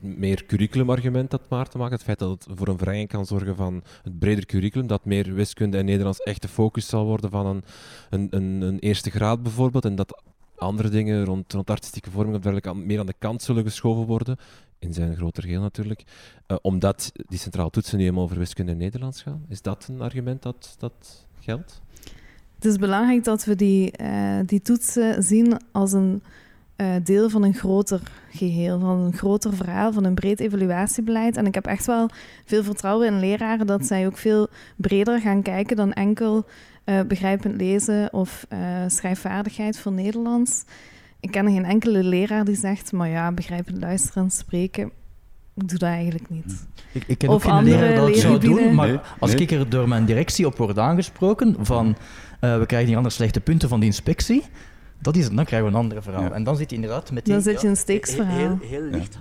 meer 0.00 0.44
curriculumargument 0.46 1.30
dat 1.30 1.48
Maarten 1.48 1.78
maakt, 1.78 1.92
het 1.92 2.02
feit 2.02 2.18
dat 2.18 2.30
het 2.30 2.58
voor 2.58 2.68
een 2.68 2.78
verenging 2.78 3.08
kan 3.08 3.26
zorgen 3.26 3.56
van 3.56 3.82
het 4.02 4.18
breder 4.18 4.46
curriculum, 4.46 4.86
dat 4.86 5.04
meer 5.04 5.34
wiskunde 5.34 5.78
en 5.78 5.84
Nederlands 5.84 6.20
echt 6.20 6.42
de 6.42 6.48
focus 6.48 6.88
zal 6.88 7.04
worden 7.04 7.30
van 7.30 7.46
een, 7.46 7.62
een, 8.10 8.28
een, 8.30 8.60
een 8.62 8.78
eerste 8.78 9.10
graad 9.10 9.42
bijvoorbeeld, 9.42 9.84
en 9.84 9.94
dat 9.94 10.22
andere 10.56 10.88
dingen 10.88 11.24
rond, 11.24 11.52
rond 11.52 11.70
artistieke 11.70 12.10
vorming 12.10 12.46
of 12.46 12.74
meer 12.74 12.98
aan 12.98 13.06
de 13.06 13.14
kant 13.18 13.42
zullen 13.42 13.64
geschoven 13.64 14.06
worden, 14.06 14.36
in 14.78 14.92
zijn 14.92 15.16
groter 15.16 15.42
geheel 15.42 15.60
natuurlijk, 15.60 16.04
uh, 16.48 16.56
omdat 16.62 17.12
die 17.28 17.38
centraal 17.38 17.70
toetsen 17.70 17.96
nu 17.96 18.02
helemaal 18.02 18.24
over 18.24 18.38
wiskunde 18.38 18.72
en 18.72 18.78
Nederlands 18.78 19.22
gaan. 19.22 19.44
Is 19.48 19.62
dat 19.62 19.86
een 19.88 20.00
argument 20.00 20.42
dat, 20.42 20.74
dat 20.78 21.26
geldt? 21.40 21.80
Het 22.54 22.64
is 22.64 22.76
belangrijk 22.76 23.24
dat 23.24 23.44
we 23.44 23.54
die, 23.54 23.92
uh, 24.00 24.38
die 24.46 24.62
toetsen 24.62 25.22
zien 25.22 25.60
als 25.72 25.92
een 25.92 26.22
uh, 26.76 26.94
deel 27.04 27.30
van 27.30 27.42
een 27.42 27.54
groter 27.54 28.00
geheel, 28.30 28.80
van 28.80 28.98
een 28.98 29.12
groter 29.12 29.54
verhaal, 29.54 29.92
van 29.92 30.04
een 30.04 30.14
breed 30.14 30.40
evaluatiebeleid. 30.40 31.36
En 31.36 31.46
ik 31.46 31.54
heb 31.54 31.66
echt 31.66 31.86
wel 31.86 32.08
veel 32.44 32.62
vertrouwen 32.62 33.06
in 33.06 33.20
leraren 33.20 33.66
dat 33.66 33.86
zij 33.86 34.06
ook 34.06 34.16
veel 34.16 34.48
breder 34.76 35.20
gaan 35.20 35.42
kijken 35.42 35.76
dan 35.76 35.92
enkel 35.92 36.46
begrijpend 37.06 37.56
lezen 37.56 38.12
of 38.12 38.46
schrijfvaardigheid 38.86 39.78
voor 39.78 39.92
Nederlands. 39.92 40.64
Ik 41.26 41.32
ken 41.32 41.46
geen 41.46 41.64
enkele 41.64 42.02
leraar 42.02 42.44
die 42.44 42.56
zegt, 42.56 42.92
maar 42.92 43.08
ja, 43.08 43.32
begrijpend 43.32 43.78
luisteren 43.80 44.22
en 44.22 44.30
spreken, 44.30 44.84
ik 45.54 45.68
doe 45.68 45.78
dat 45.78 45.88
eigenlijk 45.88 46.30
niet. 46.30 46.66
Ik, 46.92 47.04
ik 47.06 47.18
ken 47.18 47.28
of 47.28 47.34
ook 47.34 47.52
geen 47.52 47.64
leraar 47.64 47.94
dat 47.94 48.16
zou 48.16 48.38
doen, 48.38 48.74
maar 48.74 49.16
als 49.18 49.34
ik 49.34 49.50
er 49.50 49.68
door 49.68 49.88
mijn 49.88 50.04
directie 50.04 50.46
op 50.46 50.56
word 50.56 50.78
aangesproken 50.78 51.56
van, 51.60 51.86
uh, 52.40 52.58
we 52.58 52.66
krijgen 52.66 52.88
hier 52.88 52.96
andere 52.96 53.14
slechte 53.14 53.40
punten 53.40 53.68
van 53.68 53.80
de 53.80 53.86
inspectie, 53.86 54.42
dat 54.98 55.16
is 55.16 55.24
het, 55.24 55.36
dan 55.36 55.44
krijgen 55.44 55.68
we 55.68 55.74
een 55.74 55.80
ander 55.82 56.02
verhaal. 56.02 56.32
En 56.32 56.44
dan 56.44 56.56
zit 56.56 56.70
je 56.70 56.76
inderdaad 56.76 57.12
met 57.12 57.24
die... 57.24 57.34
Dan 57.34 57.42
zit 57.42 57.60
je 57.60 57.68
een 57.68 57.76
stakes-verhaal. 57.76 58.36
Heel, 58.36 58.58
heel, 58.60 58.82
licht. 58.82 59.18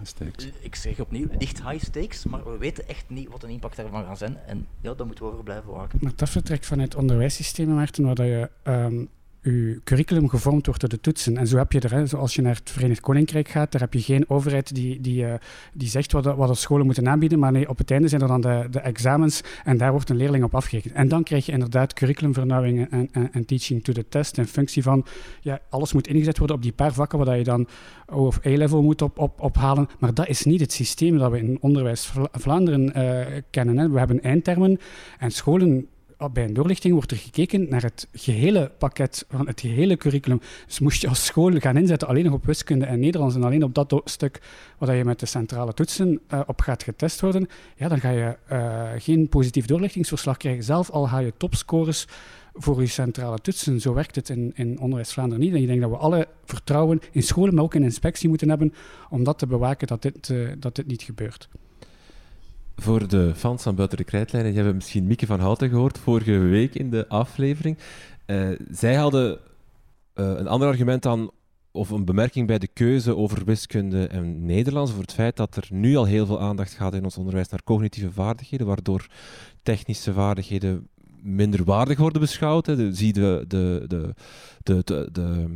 ik 0.59 0.75
zeg 0.75 0.99
opnieuw, 0.99 1.27
licht 1.39 1.63
high 1.69 1.85
stakes, 1.85 2.25
maar 2.25 2.43
we 2.43 2.57
weten 2.57 2.87
echt 2.87 3.05
niet 3.07 3.29
wat 3.29 3.43
een 3.43 3.49
impact 3.49 3.75
daarvan 3.75 4.05
gaat 4.05 4.17
zijn. 4.17 4.37
En 4.47 4.67
ja, 4.81 4.93
daar 4.93 5.05
moeten 5.05 5.25
we 5.25 5.31
over 5.31 5.43
blijven 5.43 5.71
waken. 5.71 5.99
Maar 6.01 6.11
dat 6.15 6.29
vertrekt 6.29 6.65
vanuit 6.65 6.93
het 6.93 7.01
onderwijssysteem, 7.01 7.73
Maarten, 7.73 8.15
waar 8.15 8.25
je 8.25 8.49
um, 8.63 9.09
je 9.51 9.81
curriculum 9.83 10.29
gevormd 10.29 10.65
wordt 10.65 10.81
door 10.81 10.89
de 10.89 10.99
toetsen. 10.99 11.37
En 11.37 11.47
zo 11.47 11.57
heb 11.57 11.71
je 11.71 11.79
er, 11.79 12.07
zoals 12.07 12.35
je 12.35 12.41
naar 12.41 12.55
het 12.55 12.69
Verenigd 12.69 12.99
Koninkrijk 12.99 13.47
gaat, 13.47 13.71
daar 13.71 13.81
heb 13.81 13.93
je 13.93 14.01
geen 14.01 14.29
overheid 14.29 14.75
die, 14.75 15.01
die, 15.01 15.23
uh, 15.23 15.33
die 15.73 15.87
zegt 15.87 16.11
wat 16.11 16.35
wat 16.35 16.47
de 16.47 16.55
scholen 16.55 16.85
moeten 16.85 17.09
aanbieden, 17.09 17.39
maar 17.39 17.51
nee, 17.51 17.69
op 17.69 17.77
het 17.77 17.91
einde 17.91 18.07
zijn 18.07 18.21
er 18.21 18.27
dan 18.27 18.41
de, 18.41 18.67
de 18.71 18.79
examens 18.79 19.41
en 19.63 19.77
daar 19.77 19.91
wordt 19.91 20.09
een 20.09 20.15
leerling 20.15 20.43
op 20.43 20.55
afgerekend. 20.55 20.93
En 20.93 21.07
dan 21.07 21.23
krijg 21.23 21.45
je 21.45 21.51
inderdaad 21.51 21.93
curriculumvernauwing 21.93 22.89
en, 22.89 23.09
en, 23.11 23.31
en, 23.31 23.45
teaching 23.45 23.83
to 23.83 23.93
the 23.93 24.05
test 24.09 24.37
in 24.37 24.47
functie 24.47 24.83
van, 24.83 25.05
ja, 25.41 25.59
alles 25.69 25.93
moet 25.93 26.07
ingezet 26.07 26.37
worden 26.37 26.55
op 26.55 26.61
die 26.61 26.71
paar 26.71 26.93
vakken 26.93 27.19
waar 27.19 27.37
je 27.37 27.43
dan 27.43 27.67
O 28.05 28.25
of 28.25 28.45
A-level 28.45 28.81
moet 28.81 29.01
op, 29.01 29.17
op, 29.17 29.41
ophalen. 29.41 29.87
Maar 29.99 30.13
dat 30.13 30.27
is 30.27 30.43
niet 30.43 30.59
het 30.59 30.71
systeem 30.71 31.17
dat 31.17 31.31
we 31.31 31.37
in 31.37 31.57
onderwijs 31.61 32.13
Vlaanderen 32.31 32.97
uh, 32.97 33.41
kennen. 33.49 33.91
We 33.91 33.97
hebben 33.97 34.21
eindtermen 34.21 34.79
en 35.19 35.31
scholen 35.31 35.87
bij 36.31 36.43
een 36.43 36.53
doorlichting 36.53 36.93
wordt 36.93 37.11
er 37.11 37.17
gekeken 37.17 37.69
naar 37.69 37.81
het 37.81 38.07
gehele 38.13 38.71
pakket 38.77 39.25
van 39.29 39.47
het 39.47 39.61
gehele 39.61 39.97
curriculum. 39.97 40.41
Dus 40.65 40.79
moest 40.79 41.01
je 41.01 41.07
als 41.07 41.25
school 41.25 41.51
gaan 41.51 41.77
inzetten 41.77 42.07
alleen 42.07 42.23
nog 42.23 42.33
op 42.33 42.45
wiskunde 42.45 42.85
en 42.85 42.99
Nederlands 42.99 43.35
en 43.35 43.43
alleen 43.43 43.63
op 43.63 43.73
dat 43.73 44.01
stuk 44.05 44.41
waar 44.77 44.95
je 44.95 45.05
met 45.05 45.19
de 45.19 45.25
centrale 45.25 45.73
toetsen 45.73 46.19
uh, 46.33 46.41
op 46.45 46.61
gaat 46.61 46.83
getest 46.83 47.21
worden, 47.21 47.47
ja, 47.75 47.87
dan 47.87 47.99
ga 47.99 48.09
je 48.09 48.37
uh, 48.51 48.89
geen 48.97 49.29
positief 49.29 49.65
doorlichtingsverslag 49.65 50.37
krijgen. 50.37 50.63
Zelf 50.63 50.89
al 50.89 51.07
ga 51.07 51.19
je 51.19 51.33
topscores 51.37 52.07
voor 52.53 52.81
je 52.81 52.87
centrale 52.87 53.39
toetsen. 53.39 53.81
Zo 53.81 53.93
werkt 53.93 54.15
het 54.15 54.29
in, 54.29 54.51
in 54.55 54.79
Onderwijs 54.79 55.13
Vlaanderen 55.13 55.43
niet. 55.43 55.53
En 55.53 55.61
ik 55.61 55.67
denk 55.67 55.81
dat 55.81 55.89
we 55.89 55.97
alle 55.97 56.27
vertrouwen 56.45 56.99
in 57.11 57.23
scholen, 57.23 57.55
maar 57.55 57.63
ook 57.63 57.75
in 57.75 57.83
inspectie 57.83 58.29
moeten 58.29 58.49
hebben 58.49 58.73
om 59.09 59.23
dat 59.23 59.39
te 59.39 59.47
bewaken 59.47 59.87
dat 59.87 60.01
dit, 60.01 60.29
uh, 60.29 60.51
dat 60.57 60.75
dit 60.75 60.87
niet 60.87 61.01
gebeurt. 61.01 61.49
Voor 62.75 63.07
de 63.07 63.35
fans 63.35 63.63
van 63.63 63.75
Buiten 63.75 63.97
de 63.97 64.03
Krijtlijnen, 64.03 64.53
je 64.53 64.61
hebt 64.61 64.73
misschien 64.73 65.07
Mieke 65.07 65.25
van 65.25 65.39
Houten 65.39 65.69
gehoord 65.69 65.97
vorige 65.97 66.37
week 66.37 66.75
in 66.75 66.89
de 66.89 67.07
aflevering. 67.07 67.77
Uh, 68.25 68.49
zij 68.71 68.95
hadden 68.95 69.31
uh, 69.31 69.37
een 70.15 70.47
ander 70.47 70.67
argument 70.67 71.03
dan, 71.03 71.31
of 71.71 71.89
een 71.89 72.05
bemerking 72.05 72.47
bij 72.47 72.59
de 72.59 72.67
keuze 72.67 73.15
over 73.15 73.45
wiskunde 73.45 74.07
en 74.07 74.45
Nederlands, 74.45 74.91
over 74.91 75.03
het 75.03 75.13
feit 75.13 75.35
dat 75.35 75.55
er 75.55 75.67
nu 75.69 75.95
al 75.95 76.05
heel 76.05 76.25
veel 76.25 76.41
aandacht 76.41 76.73
gaat 76.73 76.93
in 76.93 77.03
ons 77.03 77.17
onderwijs 77.17 77.49
naar 77.49 77.63
cognitieve 77.63 78.11
vaardigheden, 78.11 78.67
waardoor 78.67 79.07
technische 79.63 80.13
vaardigheden 80.13 80.87
minder 81.21 81.63
waardig 81.63 81.97
worden 81.97 82.21
beschouwd. 82.21 82.65
Hè. 82.65 82.93
zie 82.93 83.13
de, 83.13 83.45
de, 83.47 83.83
de, 83.87 84.13
de, 84.63 84.81
de, 84.83 85.09
de 85.11 85.47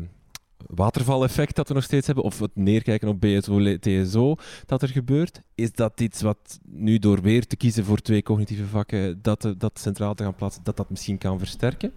watervaleffect 0.67 1.55
dat 1.55 1.67
we 1.67 1.73
nog 1.73 1.83
steeds 1.83 2.05
hebben, 2.05 2.23
of 2.23 2.39
het 2.39 2.55
neerkijken 2.55 3.07
op 3.07 3.21
BSO, 3.21 3.77
TSO, 3.79 4.35
dat 4.65 4.81
er 4.81 4.89
gebeurt. 4.89 5.41
Is 5.55 5.71
dat 5.71 6.01
iets 6.01 6.21
wat 6.21 6.59
nu 6.63 6.99
door 6.99 7.21
weer 7.21 7.47
te 7.47 7.55
kiezen 7.55 7.85
voor 7.85 7.97
twee 7.97 8.23
cognitieve 8.23 8.65
vakken, 8.65 9.21
dat, 9.21 9.53
dat 9.57 9.79
centraal 9.79 10.13
te 10.13 10.23
gaan 10.23 10.35
plaatsen, 10.35 10.63
dat 10.63 10.77
dat 10.77 10.89
misschien 10.89 11.17
kan 11.17 11.39
versterken? 11.39 11.91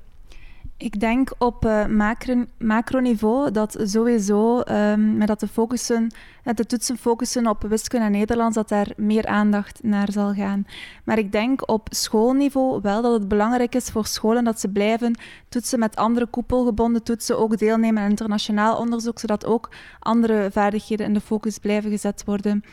Ik 0.82 1.00
denk 1.00 1.32
op 1.38 1.64
uh, 1.64 1.86
macro, 1.86 2.44
macroniveau 2.58 3.50
dat 3.50 3.76
sowieso, 3.80 4.60
um, 4.60 5.16
met 5.16 5.26
dat 5.26 5.40
de, 5.40 6.08
de 6.54 6.66
toetsen 6.66 6.96
focussen 6.96 7.46
op 7.46 7.62
wiskunde 7.62 8.06
en 8.06 8.12
Nederlands, 8.12 8.54
dat 8.54 8.68
daar 8.68 8.88
meer 8.96 9.26
aandacht 9.26 9.82
naar 9.82 10.12
zal 10.12 10.32
gaan. 10.32 10.66
Maar 11.04 11.18
ik 11.18 11.32
denk 11.32 11.70
op 11.70 11.88
schoolniveau 11.90 12.80
wel 12.80 13.02
dat 13.02 13.12
het 13.12 13.28
belangrijk 13.28 13.74
is 13.74 13.88
voor 13.88 14.06
scholen 14.06 14.44
dat 14.44 14.60
ze 14.60 14.68
blijven 14.68 15.18
toetsen 15.48 15.78
met 15.78 15.96
andere 15.96 16.26
koepelgebonden 16.26 17.02
toetsen, 17.02 17.38
ook 17.38 17.58
deelnemen 17.58 18.02
aan 18.02 18.10
internationaal 18.10 18.76
onderzoek, 18.76 19.18
zodat 19.18 19.46
ook 19.46 19.70
andere 19.98 20.50
vaardigheden 20.52 21.06
in 21.06 21.14
de 21.14 21.20
focus 21.20 21.58
blijven 21.58 21.90
gezet 21.90 22.22
worden. 22.24 22.64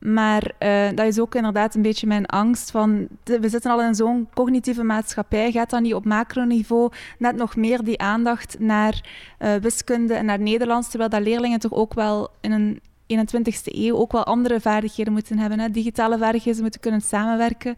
Maar 0.00 0.52
uh, 0.58 0.88
dat 0.94 1.06
is 1.06 1.18
ook 1.18 1.34
inderdaad 1.34 1.74
een 1.74 1.82
beetje 1.82 2.06
mijn 2.06 2.26
angst 2.26 2.70
van... 2.70 3.08
we 3.24 3.48
zitten 3.48 3.70
al 3.70 3.82
in 3.82 3.94
zo'n 3.94 4.28
cognitieve 4.34 4.82
maatschappij. 4.82 5.52
Gaat 5.52 5.70
dan 5.70 5.82
niet 5.82 5.94
op 5.94 6.04
macroniveau 6.04 6.90
net 7.18 7.36
nog 7.36 7.56
meer 7.56 7.84
die 7.84 8.00
aandacht 8.00 8.58
naar 8.58 9.04
uh, 9.38 9.54
wiskunde 9.54 10.14
en 10.14 10.24
naar 10.24 10.40
Nederlands, 10.40 10.88
terwijl 10.88 11.10
dat 11.10 11.22
leerlingen 11.22 11.58
toch 11.58 11.72
ook 11.72 11.94
wel 11.94 12.30
in 12.40 12.52
een 12.52 12.80
21ste 13.10 13.74
eeuw 13.74 13.96
ook 13.96 14.12
wel 14.12 14.24
andere 14.24 14.60
vaardigheden 14.60 15.12
moeten 15.12 15.38
hebben. 15.38 15.60
Hè? 15.60 15.70
Digitale 15.70 16.18
vaardigheden 16.18 16.62
moeten 16.62 16.80
kunnen 16.80 17.00
samenwerken. 17.00 17.74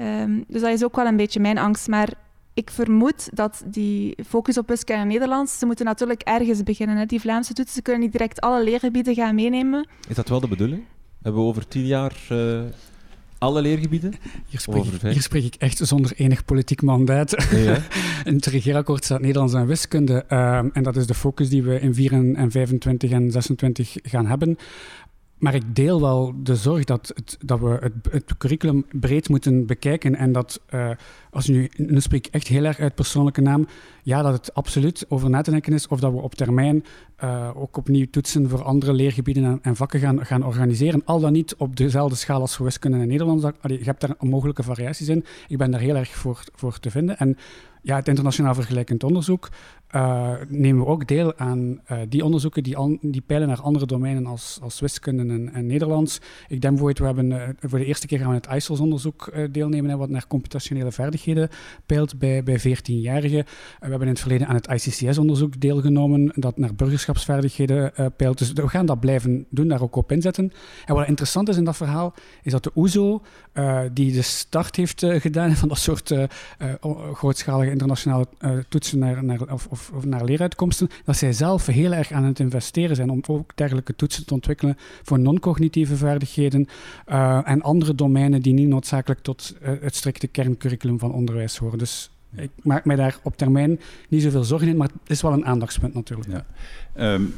Um, 0.00 0.44
dus 0.48 0.60
dat 0.60 0.70
is 0.70 0.84
ook 0.84 0.96
wel 0.96 1.06
een 1.06 1.16
beetje 1.16 1.40
mijn 1.40 1.58
angst. 1.58 1.88
Maar 1.88 2.08
ik 2.54 2.70
vermoed 2.70 3.28
dat 3.32 3.62
die 3.66 4.16
focus 4.26 4.58
op 4.58 4.68
wiskunde 4.68 5.02
en 5.02 5.08
Nederlands, 5.08 5.58
ze 5.58 5.66
moeten 5.66 5.84
natuurlijk 5.84 6.22
ergens 6.22 6.62
beginnen. 6.62 6.96
Hè? 6.96 7.06
Die 7.06 7.20
Vlaamse 7.20 7.52
toetsen, 7.52 7.82
kunnen 7.82 8.02
niet 8.02 8.12
direct 8.12 8.40
alle 8.40 8.64
leergebieden 8.64 9.14
gaan 9.14 9.34
meenemen. 9.34 9.88
Is 10.08 10.16
dat 10.16 10.28
wel 10.28 10.40
de 10.40 10.48
bedoeling? 10.48 10.82
Hebben 11.24 11.42
we 11.42 11.48
over 11.48 11.68
tien 11.68 11.86
jaar 11.86 12.16
uh, 12.32 12.60
alle 13.38 13.60
leergebieden? 13.62 14.12
Hier 14.46 14.60
spreek, 14.60 14.84
ik, 14.84 15.00
hier 15.00 15.22
spreek, 15.22 15.44
ik 15.44 15.54
echt 15.54 15.78
zonder 15.78 16.12
enig 16.16 16.44
politiek 16.44 16.82
mandaat. 16.82 17.36
Nee, 17.52 17.76
in 18.24 18.34
het 18.40 18.46
regeerakkoord 18.46 19.04
staat 19.04 19.20
Nederlands 19.20 19.54
en 19.54 19.66
wiskunde. 19.66 20.24
Uh, 20.28 20.56
en 20.56 20.82
dat 20.82 20.96
is 20.96 21.06
de 21.06 21.14
focus 21.14 21.48
die 21.48 21.62
we 21.62 21.80
in 21.80 21.94
4 21.94 22.12
en 22.12 22.50
25 22.50 23.10
en 23.10 23.30
26 23.30 23.96
gaan 24.02 24.26
hebben. 24.26 24.56
Maar 25.38 25.54
ik 25.54 25.74
deel 25.74 26.00
wel 26.00 26.34
de 26.42 26.56
zorg 26.56 26.84
dat, 26.84 27.12
het, 27.14 27.36
dat 27.44 27.60
we 27.60 27.78
het, 27.80 27.92
het, 28.10 28.36
curriculum 28.36 28.86
breed 28.92 29.28
moeten 29.28 29.66
bekijken. 29.66 30.14
En 30.14 30.32
dat, 30.32 30.60
uh, 30.74 30.90
als 31.34 31.48
nu, 31.48 31.70
nu 31.76 32.00
spreek 32.00 32.26
ik 32.26 32.34
echt 32.34 32.48
heel 32.48 32.64
erg 32.64 32.78
uit 32.78 32.94
persoonlijke 32.94 33.40
naam, 33.40 33.66
ja, 34.02 34.22
dat 34.22 34.32
het 34.32 34.54
absoluut 34.54 35.04
over 35.08 35.30
na 35.30 35.42
te 35.42 35.60
is 35.60 35.88
of 35.88 36.00
dat 36.00 36.12
we 36.12 36.20
op 36.20 36.34
termijn 36.34 36.84
uh, 37.24 37.50
ook 37.54 37.76
opnieuw 37.76 38.06
toetsen 38.10 38.48
voor 38.48 38.62
andere 38.62 38.92
leergebieden 38.92 39.44
en, 39.44 39.58
en, 39.62 39.76
vakken 39.76 40.00
gaan, 40.00 40.26
gaan 40.26 40.44
organiseren. 40.44 41.02
Al 41.04 41.20
dan 41.20 41.32
niet 41.32 41.54
op 41.56 41.76
dezelfde 41.76 42.16
schaal 42.16 42.40
als 42.40 42.56
voor 42.56 42.64
wiskunde 42.64 42.98
en 42.98 43.08
Nederlands. 43.08 43.46
Je 43.62 43.78
hebt 43.82 44.00
daar 44.00 44.14
mogelijke 44.18 44.62
variaties 44.62 45.08
in. 45.08 45.24
Ik 45.48 45.58
ben 45.58 45.70
daar 45.70 45.80
heel 45.80 45.96
erg 45.96 46.10
voor, 46.10 46.44
voor 46.54 46.78
te 46.78 46.90
vinden. 46.90 47.18
En 47.18 47.36
ja, 47.82 47.96
het 47.96 48.08
internationaal 48.08 48.54
vergelijkend 48.54 49.04
onderzoek 49.04 49.48
uh, 49.94 50.32
nemen 50.48 50.84
we 50.84 50.90
ook 50.90 51.06
deel 51.06 51.36
aan 51.36 51.80
uh, 51.90 51.98
die 52.08 52.24
onderzoeken 52.24 52.62
die, 52.62 52.98
die 53.00 53.20
peilen 53.20 53.48
naar 53.48 53.60
andere 53.60 53.86
domeinen 53.86 54.26
als, 54.26 54.58
als 54.62 54.80
wiskunde 54.80 55.32
en, 55.32 55.52
en 55.52 55.66
Nederlands. 55.66 56.20
Ik 56.48 56.60
denk 56.60 56.78
bijvoorbeeld, 56.78 56.98
we 56.98 57.04
hebben 57.04 57.56
voor 57.60 57.78
de 57.78 57.84
eerste 57.84 58.06
keer 58.06 58.18
gaan 58.18 58.28
we 58.28 58.34
het 58.34 58.48
ICELS-onderzoek 58.52 59.32
deelnemen, 59.50 59.90
hè, 59.90 59.96
wat 59.96 60.08
naar 60.08 60.26
computationele 60.26 60.92
vaardigheden 60.92 61.23
peilt 61.86 62.18
bij, 62.18 62.42
bij 62.42 62.58
14-jarigen. 62.60 63.44
we 63.80 63.88
hebben 63.88 64.00
in 64.00 64.08
het 64.08 64.20
verleden 64.20 64.46
aan 64.46 64.54
het 64.54 64.66
ICCS-onderzoek 64.66 65.60
deelgenomen, 65.60 66.32
dat 66.34 66.58
naar 66.58 66.74
burgerschapsvaardigheden 66.74 67.92
peilt. 68.16 68.38
Dus 68.38 68.52
we 68.52 68.68
gaan 68.68 68.86
dat 68.86 69.00
blijven 69.00 69.46
doen, 69.50 69.68
daar 69.68 69.82
ook 69.82 69.96
op 69.96 70.12
inzetten. 70.12 70.52
En 70.84 70.94
wat 70.94 71.08
interessant 71.08 71.48
is 71.48 71.56
in 71.56 71.64
dat 71.64 71.76
verhaal, 71.76 72.14
is 72.42 72.52
dat 72.52 72.62
de 72.64 72.70
OESO, 72.74 73.22
die 73.92 74.12
de 74.12 74.22
start 74.22 74.76
heeft 74.76 75.06
gedaan 75.06 75.56
van 75.64 75.68
dat 75.68 75.78
soort 75.78 76.14
grootschalige 77.12 77.70
internationale 77.70 78.26
toetsen 78.68 78.98
naar, 78.98 79.24
naar, 79.24 79.40
of, 79.52 79.66
of 79.66 79.84
of, 79.92 80.04
naar 80.04 80.24
leeruitkomsten, 80.24 80.88
dat 81.04 81.16
zij 81.16 81.32
zelf 81.32 81.66
heel 81.66 81.92
erg 81.92 82.12
aan 82.12 82.24
het 82.24 82.40
investeren 82.40 82.96
zijn 82.96 83.10
om 83.10 83.20
ook 83.26 83.56
dergelijke 83.56 83.96
toetsen 83.96 84.26
te 84.26 84.34
ontwikkelen 84.34 84.76
voor 85.02 85.18
non-cognitieve 85.18 85.96
vaardigheden 85.96 86.68
en 87.44 87.62
andere 87.62 87.94
domeinen 87.94 88.42
die 88.42 88.52
niet 88.52 88.68
noodzakelijk 88.68 89.20
tot 89.20 89.54
het 89.60 89.94
strikte 89.94 90.26
kerncurriculum 90.26 90.98
van 90.98 91.12
onderwijs 91.14 91.56
horen. 91.56 91.78
Dus 91.78 92.10
ik 92.36 92.50
maak 92.62 92.84
mij 92.84 92.96
daar 92.96 93.18
op 93.22 93.36
termijn 93.36 93.80
niet 94.08 94.22
zoveel 94.22 94.44
zorgen 94.44 94.68
in, 94.68 94.76
maar 94.76 94.88
het 94.88 95.10
is 95.10 95.22
wel 95.22 95.32
een 95.32 95.46
aandachtspunt 95.46 95.94
natuurlijk. 95.94 96.30
Ja. 96.30 96.44
Um, 97.14 97.34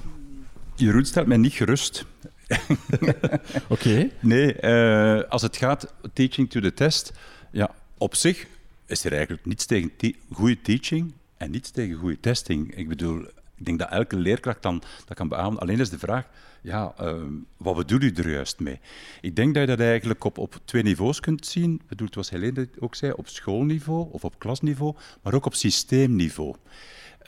Jeroen 0.74 1.04
stelt 1.04 1.26
mij 1.26 1.36
niet 1.36 1.52
gerust. 1.52 2.04
Oké. 2.98 3.38
Okay. 3.68 4.12
Nee, 4.20 4.56
uh, 4.60 5.22
als 5.28 5.42
het 5.42 5.56
gaat 5.56 5.94
teaching 6.12 6.50
to 6.50 6.60
the 6.60 6.74
test, 6.74 7.12
ja, 7.50 7.74
op 7.98 8.14
zich 8.14 8.46
is 8.86 9.04
er 9.04 9.12
eigenlijk 9.12 9.46
niets 9.46 9.66
tegen 9.66 9.92
goede 10.32 10.60
teaching 10.62 11.12
en 11.36 11.50
niets 11.50 11.70
tegen 11.70 11.96
goede 11.96 12.20
testing. 12.20 12.76
Ik 12.76 12.88
bedoel, 12.88 13.26
ik 13.56 13.64
denk 13.64 13.78
dat 13.78 13.90
elke 13.90 14.16
leerkracht 14.16 14.62
dan 14.62 14.82
dat 15.04 15.16
kan 15.16 15.28
beamen. 15.28 15.58
Alleen 15.58 15.80
is 15.80 15.90
de 15.90 15.98
vraag, 15.98 16.26
ja, 16.60 16.94
uh, 17.00 17.22
wat 17.56 17.76
bedoel 17.76 18.00
je 18.00 18.12
er 18.12 18.30
juist 18.30 18.60
mee? 18.60 18.80
Ik 19.20 19.36
denk 19.36 19.54
dat 19.54 19.62
je 19.62 19.76
dat 19.76 19.86
eigenlijk 19.86 20.24
op, 20.24 20.38
op 20.38 20.60
twee 20.64 20.82
niveaus 20.82 21.20
kunt 21.20 21.46
zien. 21.46 21.80
Bedoeld, 21.88 22.12
zoals 22.12 22.30
Helene 22.30 22.68
ook 22.78 22.94
zei, 22.94 23.12
op 23.12 23.28
schoolniveau 23.28 24.08
of 24.10 24.24
op 24.24 24.38
klasniveau, 24.38 24.94
maar 25.22 25.34
ook 25.34 25.46
op 25.46 25.54
systeemniveau. 25.54 26.54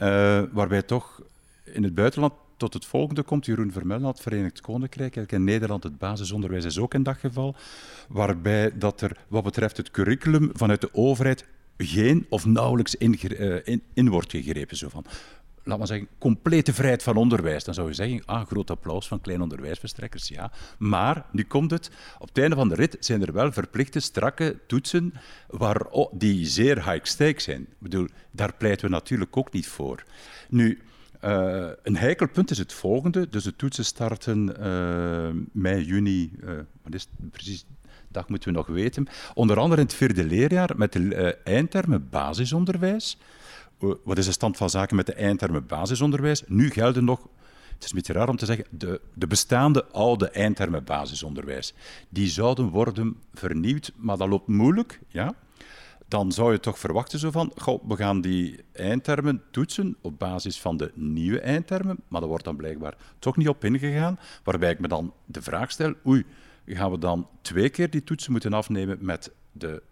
Uh, 0.03 0.43
waarbij 0.53 0.83
toch 0.83 1.23
in 1.65 1.83
het 1.83 1.95
buitenland 1.95 2.33
tot 2.57 2.75
het 2.75 2.85
volgende 2.85 3.23
komt. 3.23 3.47
Jeroen 3.47 3.73
Vermeulen 3.73 4.05
had 4.05 4.15
het 4.15 4.23
Verenigd 4.23 4.61
Koninkrijk. 4.61 5.33
In 5.33 5.45
Nederland 5.45 5.83
het 5.83 5.99
basisonderwijs 5.99 6.65
is 6.65 6.79
ook 6.79 6.95
in 6.95 7.03
dat 7.03 7.17
geval. 7.17 7.57
Waarbij 8.09 8.79
dat 8.79 9.01
er 9.01 9.17
wat 9.29 9.45
betreft 9.45 9.77
het 9.77 9.91
curriculum 9.91 10.51
vanuit 10.53 10.81
de 10.81 10.95
overheid 10.95 11.45
geen 11.77 12.27
of 12.29 12.47
nauwelijks 12.47 12.95
in, 12.95 13.19
uh, 13.23 13.57
in, 13.65 13.83
in 13.93 14.09
wordt 14.09 14.31
gegrepen. 14.31 14.77
Zo 14.77 14.89
van, 14.89 15.05
laat 15.69 15.79
maar 15.79 15.87
zeggen, 15.87 16.09
complete 16.19 16.73
vrijheid 16.73 17.03
van 17.03 17.17
onderwijs. 17.17 17.65
Dan 17.65 17.75
zou 17.75 17.89
je 17.89 17.95
zeggen, 17.95 18.23
ah, 18.25 18.47
groot 18.47 18.71
applaus 18.71 19.09
van 19.09 19.21
kleine 19.21 19.43
onderwijsverstrekkers, 19.43 20.29
ja. 20.29 20.53
Maar, 20.79 21.25
nu 21.33 21.45
komt 21.45 21.71
het, 21.71 21.91
op 22.19 22.29
het 22.29 22.39
einde 22.39 22.57
van 22.57 22.69
de 22.69 22.75
rit 22.75 22.97
zijn 23.01 23.23
er 23.23 23.33
wel 23.33 23.53
verplichte, 23.53 24.01
strakke 24.01 24.59
toetsen 24.67 25.13
waar, 25.47 25.85
oh, 25.85 26.13
die 26.19 26.47
zeer 26.47 26.91
high 26.91 27.05
stakes 27.05 27.45
zijn. 27.45 27.61
Ik 27.61 27.79
bedoel, 27.79 28.07
daar 28.31 28.55
pleiten 28.55 28.87
we 28.87 28.93
natuurlijk 28.93 29.37
ook 29.37 29.53
niet 29.53 29.69
voor. 29.69 30.05
Nu, 30.49 30.81
uh, 31.25 31.69
een 31.83 31.97
heikel 31.97 32.29
punt 32.29 32.51
is 32.51 32.59
het 32.59 32.73
volgende. 32.73 33.29
Dus 33.29 33.45
de 33.45 33.57
toetsen 33.57 33.85
starten 33.85 34.55
uh, 34.61 35.43
mei, 35.53 35.85
juni, 35.85 36.33
uh, 36.45 36.51
wat 36.83 36.95
is 36.95 37.09
het 37.19 37.31
precies 37.31 37.67
dat 38.09 38.29
moeten 38.29 38.49
we 38.49 38.57
nog 38.57 38.67
weten. 38.67 39.07
Onder 39.35 39.59
andere 39.59 39.81
in 39.81 39.87
het 39.87 39.97
vierde 39.97 40.25
leerjaar 40.25 40.71
met 40.77 40.93
de 40.93 41.37
eindtermen 41.45 42.09
basisonderwijs. 42.11 43.19
Uh, 43.81 43.95
wat 44.05 44.19
is 44.19 44.27
de 44.27 44.33
stand 44.33 44.57
van 44.57 44.71
zaken 44.71 44.97
met 44.97 45.07
de 45.07 45.13
eindtermen 45.13 45.67
basisonderwijs? 45.67 46.43
Nu 46.47 46.71
gelden 46.71 47.05
nog, 47.05 47.21
het 47.75 47.85
is 47.85 47.91
een 47.91 47.97
beetje 47.97 48.13
raar 48.13 48.29
om 48.29 48.37
te 48.37 48.47
zeggen, 48.47 48.67
de, 48.71 49.01
de 49.15 49.27
bestaande 49.27 49.87
oude 49.87 50.31
eindtermen 50.31 50.85
basisonderwijs. 50.85 51.75
Die 52.09 52.29
zouden 52.29 52.69
worden 52.69 53.17
vernieuwd, 53.35 53.93
maar 53.97 54.17
dat 54.17 54.29
loopt 54.29 54.49
moeilijk. 54.49 55.01
Ja? 55.09 55.35
Dan 56.09 56.33
zou 56.33 56.53
je 56.53 56.61
toch 56.61 56.79
verwachten 56.79 57.19
zo 57.19 57.31
van, 57.31 57.53
goh, 57.57 57.89
we 57.89 57.97
gaan 57.97 58.21
die 58.21 58.65
eindtermen 58.73 59.43
toetsen 59.51 59.97
op 60.01 60.19
basis 60.19 60.61
van 60.61 60.77
de 60.77 60.93
nieuwe 60.95 61.41
eindtermen, 61.41 61.99
maar 62.09 62.21
daar 62.21 62.29
wordt 62.29 62.45
dan 62.45 62.57
blijkbaar 62.57 62.97
toch 63.19 63.37
niet 63.37 63.49
op 63.49 63.65
ingegaan, 63.65 64.19
waarbij 64.45 64.71
ik 64.71 64.79
me 64.79 64.89
dan 64.89 65.13
de 65.25 65.43
vraag 65.43 65.71
stel, 65.71 65.95
oei, 66.07 66.25
gaan 66.67 66.91
we 66.91 66.99
dan 66.99 67.29
twee 67.43 67.69
keer 67.69 67.91
die 67.91 68.05
toetsen 68.05 68.33
moeten 68.33 68.53
afnemen 68.53 68.99
met 69.01 69.33
de 69.53 69.83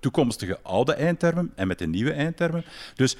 toekomstige 0.00 0.58
oude 0.62 0.94
eindtermen 0.94 1.52
en 1.54 1.66
met 1.66 1.78
de 1.78 1.86
nieuwe 1.86 2.12
eindtermen. 2.12 2.64
Dus 2.94 3.16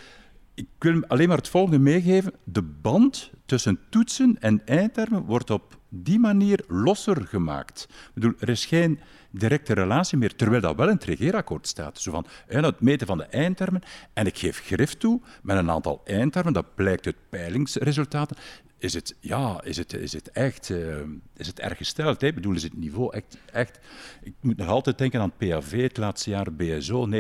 ik 0.55 0.69
wil 0.79 1.05
alleen 1.07 1.29
maar 1.29 1.37
het 1.37 1.49
volgende 1.49 1.79
meegeven. 1.79 2.33
De 2.45 2.63
band 2.63 3.31
tussen 3.47 3.79
toetsen 3.89 4.37
en 4.41 4.67
eindtermen 4.67 5.25
wordt 5.25 5.51
op 5.51 5.79
die 5.89 6.19
manier 6.19 6.65
losser 6.69 7.27
gemaakt. 7.27 7.87
Ik 7.91 8.11
bedoel, 8.15 8.33
er 8.39 8.49
is 8.49 8.67
geen 8.67 9.01
directe 9.39 9.75
relatie 9.75 10.19
meer, 10.19 10.37
terwijl 10.37 10.61
dat 10.61 10.77
wel 10.77 10.89
in 10.89 10.95
het 10.95 11.05
regeerakkoord 11.05 11.67
staat. 11.67 11.99
Zo 11.99 12.11
van, 12.11 12.27
het 12.47 12.81
meten 12.81 13.07
van 13.07 13.19
de 13.19 13.25
eindtermen. 13.25 13.83
En 14.13 14.27
ik 14.27 14.39
geef 14.39 14.61
grif 14.61 14.95
toe 14.95 15.21
met 15.43 15.57
een 15.57 15.71
aantal 15.71 16.01
eindtermen, 16.05 16.53
dat 16.53 16.75
blijkt 16.75 17.07
uit 17.07 17.17
peilingsresultaten 17.29 18.37
is 18.79 18.95
het, 18.95 19.17
ja, 19.21 19.63
is 19.63 19.77
het, 19.77 19.93
is 19.93 20.13
het 20.13 20.31
echt 20.31 20.69
uh, 20.69 20.97
is 21.37 21.47
het 21.47 21.61
erg 21.61 21.77
gesteld. 21.77 22.21
Hè? 22.21 22.27
Ik 22.27 22.35
bedoel, 22.35 22.55
is 22.55 22.63
het 22.63 22.77
niveau 22.77 23.13
echt, 23.13 23.39
echt... 23.53 23.79
Ik 24.23 24.35
moet 24.41 24.57
nog 24.57 24.69
altijd 24.69 24.99
denken 24.99 25.21
aan 25.21 25.33
het 25.37 25.49
PAV, 25.49 25.83
het 25.83 25.97
laatste 25.97 26.31
jaar 26.31 26.53
BSO, 26.53 27.09
39% 27.09 27.13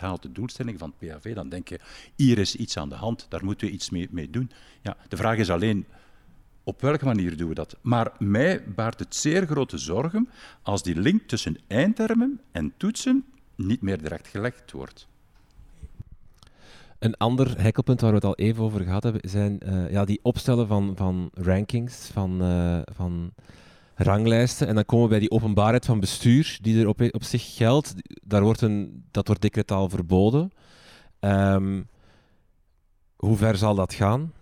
haalt 0.00 0.22
de 0.22 0.32
doelstelling 0.32 0.78
van 0.78 0.94
het 0.98 1.08
PAV. 1.08 1.34
Dan 1.34 1.48
denk 1.48 1.68
je, 1.68 1.80
hier 2.16 2.38
is 2.38 2.56
iets 2.56 2.76
aan 2.76 2.88
de 2.88 2.94
hand, 2.94 3.26
daar 3.28 3.44
moeten 3.44 3.66
we 3.66 3.72
iets 3.72 3.90
mee, 3.90 4.08
mee 4.10 4.30
doen. 4.30 4.50
Ja, 4.82 4.96
de 5.08 5.16
vraag 5.16 5.36
is 5.36 5.50
alleen, 5.50 5.86
op 6.66 6.80
welke 6.80 7.04
manier 7.04 7.36
doen 7.36 7.48
we 7.48 7.54
dat? 7.54 7.76
Maar 7.80 8.12
mij 8.18 8.64
baart 8.74 8.98
het 8.98 9.14
zeer 9.14 9.46
grote 9.46 9.78
zorgen 9.78 10.28
als 10.62 10.82
die 10.82 11.00
link 11.00 11.22
tussen 11.22 11.58
eindtermen 11.66 12.40
en 12.52 12.72
toetsen 12.76 13.24
niet 13.54 13.82
meer 13.82 14.02
direct 14.02 14.28
gelegd 14.28 14.72
wordt. 14.72 15.08
Een 16.98 17.16
ander 17.16 17.60
hekkelpunt 17.62 18.00
waar 18.00 18.10
we 18.10 18.16
het 18.16 18.24
al 18.24 18.34
even 18.34 18.62
over 18.62 18.80
gehad 18.80 19.02
hebben, 19.02 19.30
zijn 19.30 19.60
uh, 19.64 19.90
ja, 19.90 20.04
die 20.04 20.18
opstellen 20.22 20.66
van, 20.66 20.92
van 20.96 21.30
rankings, 21.32 22.10
van, 22.12 22.42
uh, 22.42 22.80
van 22.84 23.32
ranglijsten. 23.94 24.68
En 24.68 24.74
dan 24.74 24.84
komen 24.84 25.04
we 25.04 25.10
bij 25.10 25.20
die 25.20 25.30
openbaarheid 25.30 25.84
van 25.84 26.00
bestuur, 26.00 26.58
die 26.60 26.80
er 26.80 26.88
op, 26.88 27.24
zich 27.24 27.54
geldt. 27.54 27.94
Daar 28.24 28.42
wordt 28.42 28.60
een, 28.60 29.04
dat 29.10 29.26
wordt 29.26 29.42
decretaal 29.42 29.88
verboden. 29.88 30.50
Um, 31.20 31.88
hoe 33.16 33.36
ver 33.36 33.56
zal 33.56 33.74
dat 33.74 33.94
gaan? 33.94 34.32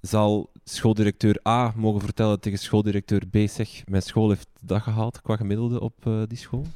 Zal 0.00 0.50
schooldirecteur 0.68 1.40
A 1.46 1.72
mogen 1.76 2.00
vertellen 2.00 2.40
tegen 2.40 2.58
schooldirecteur 2.58 3.22
B, 3.30 3.36
zeg, 3.48 3.82
mijn 3.86 4.02
school 4.02 4.28
heeft 4.28 4.48
dat 4.60 4.82
gehaald 4.82 5.22
qua 5.22 5.36
gemiddelde 5.36 5.80
op 5.80 5.92
uh, 6.06 6.22
die 6.28 6.38
school? 6.38 6.66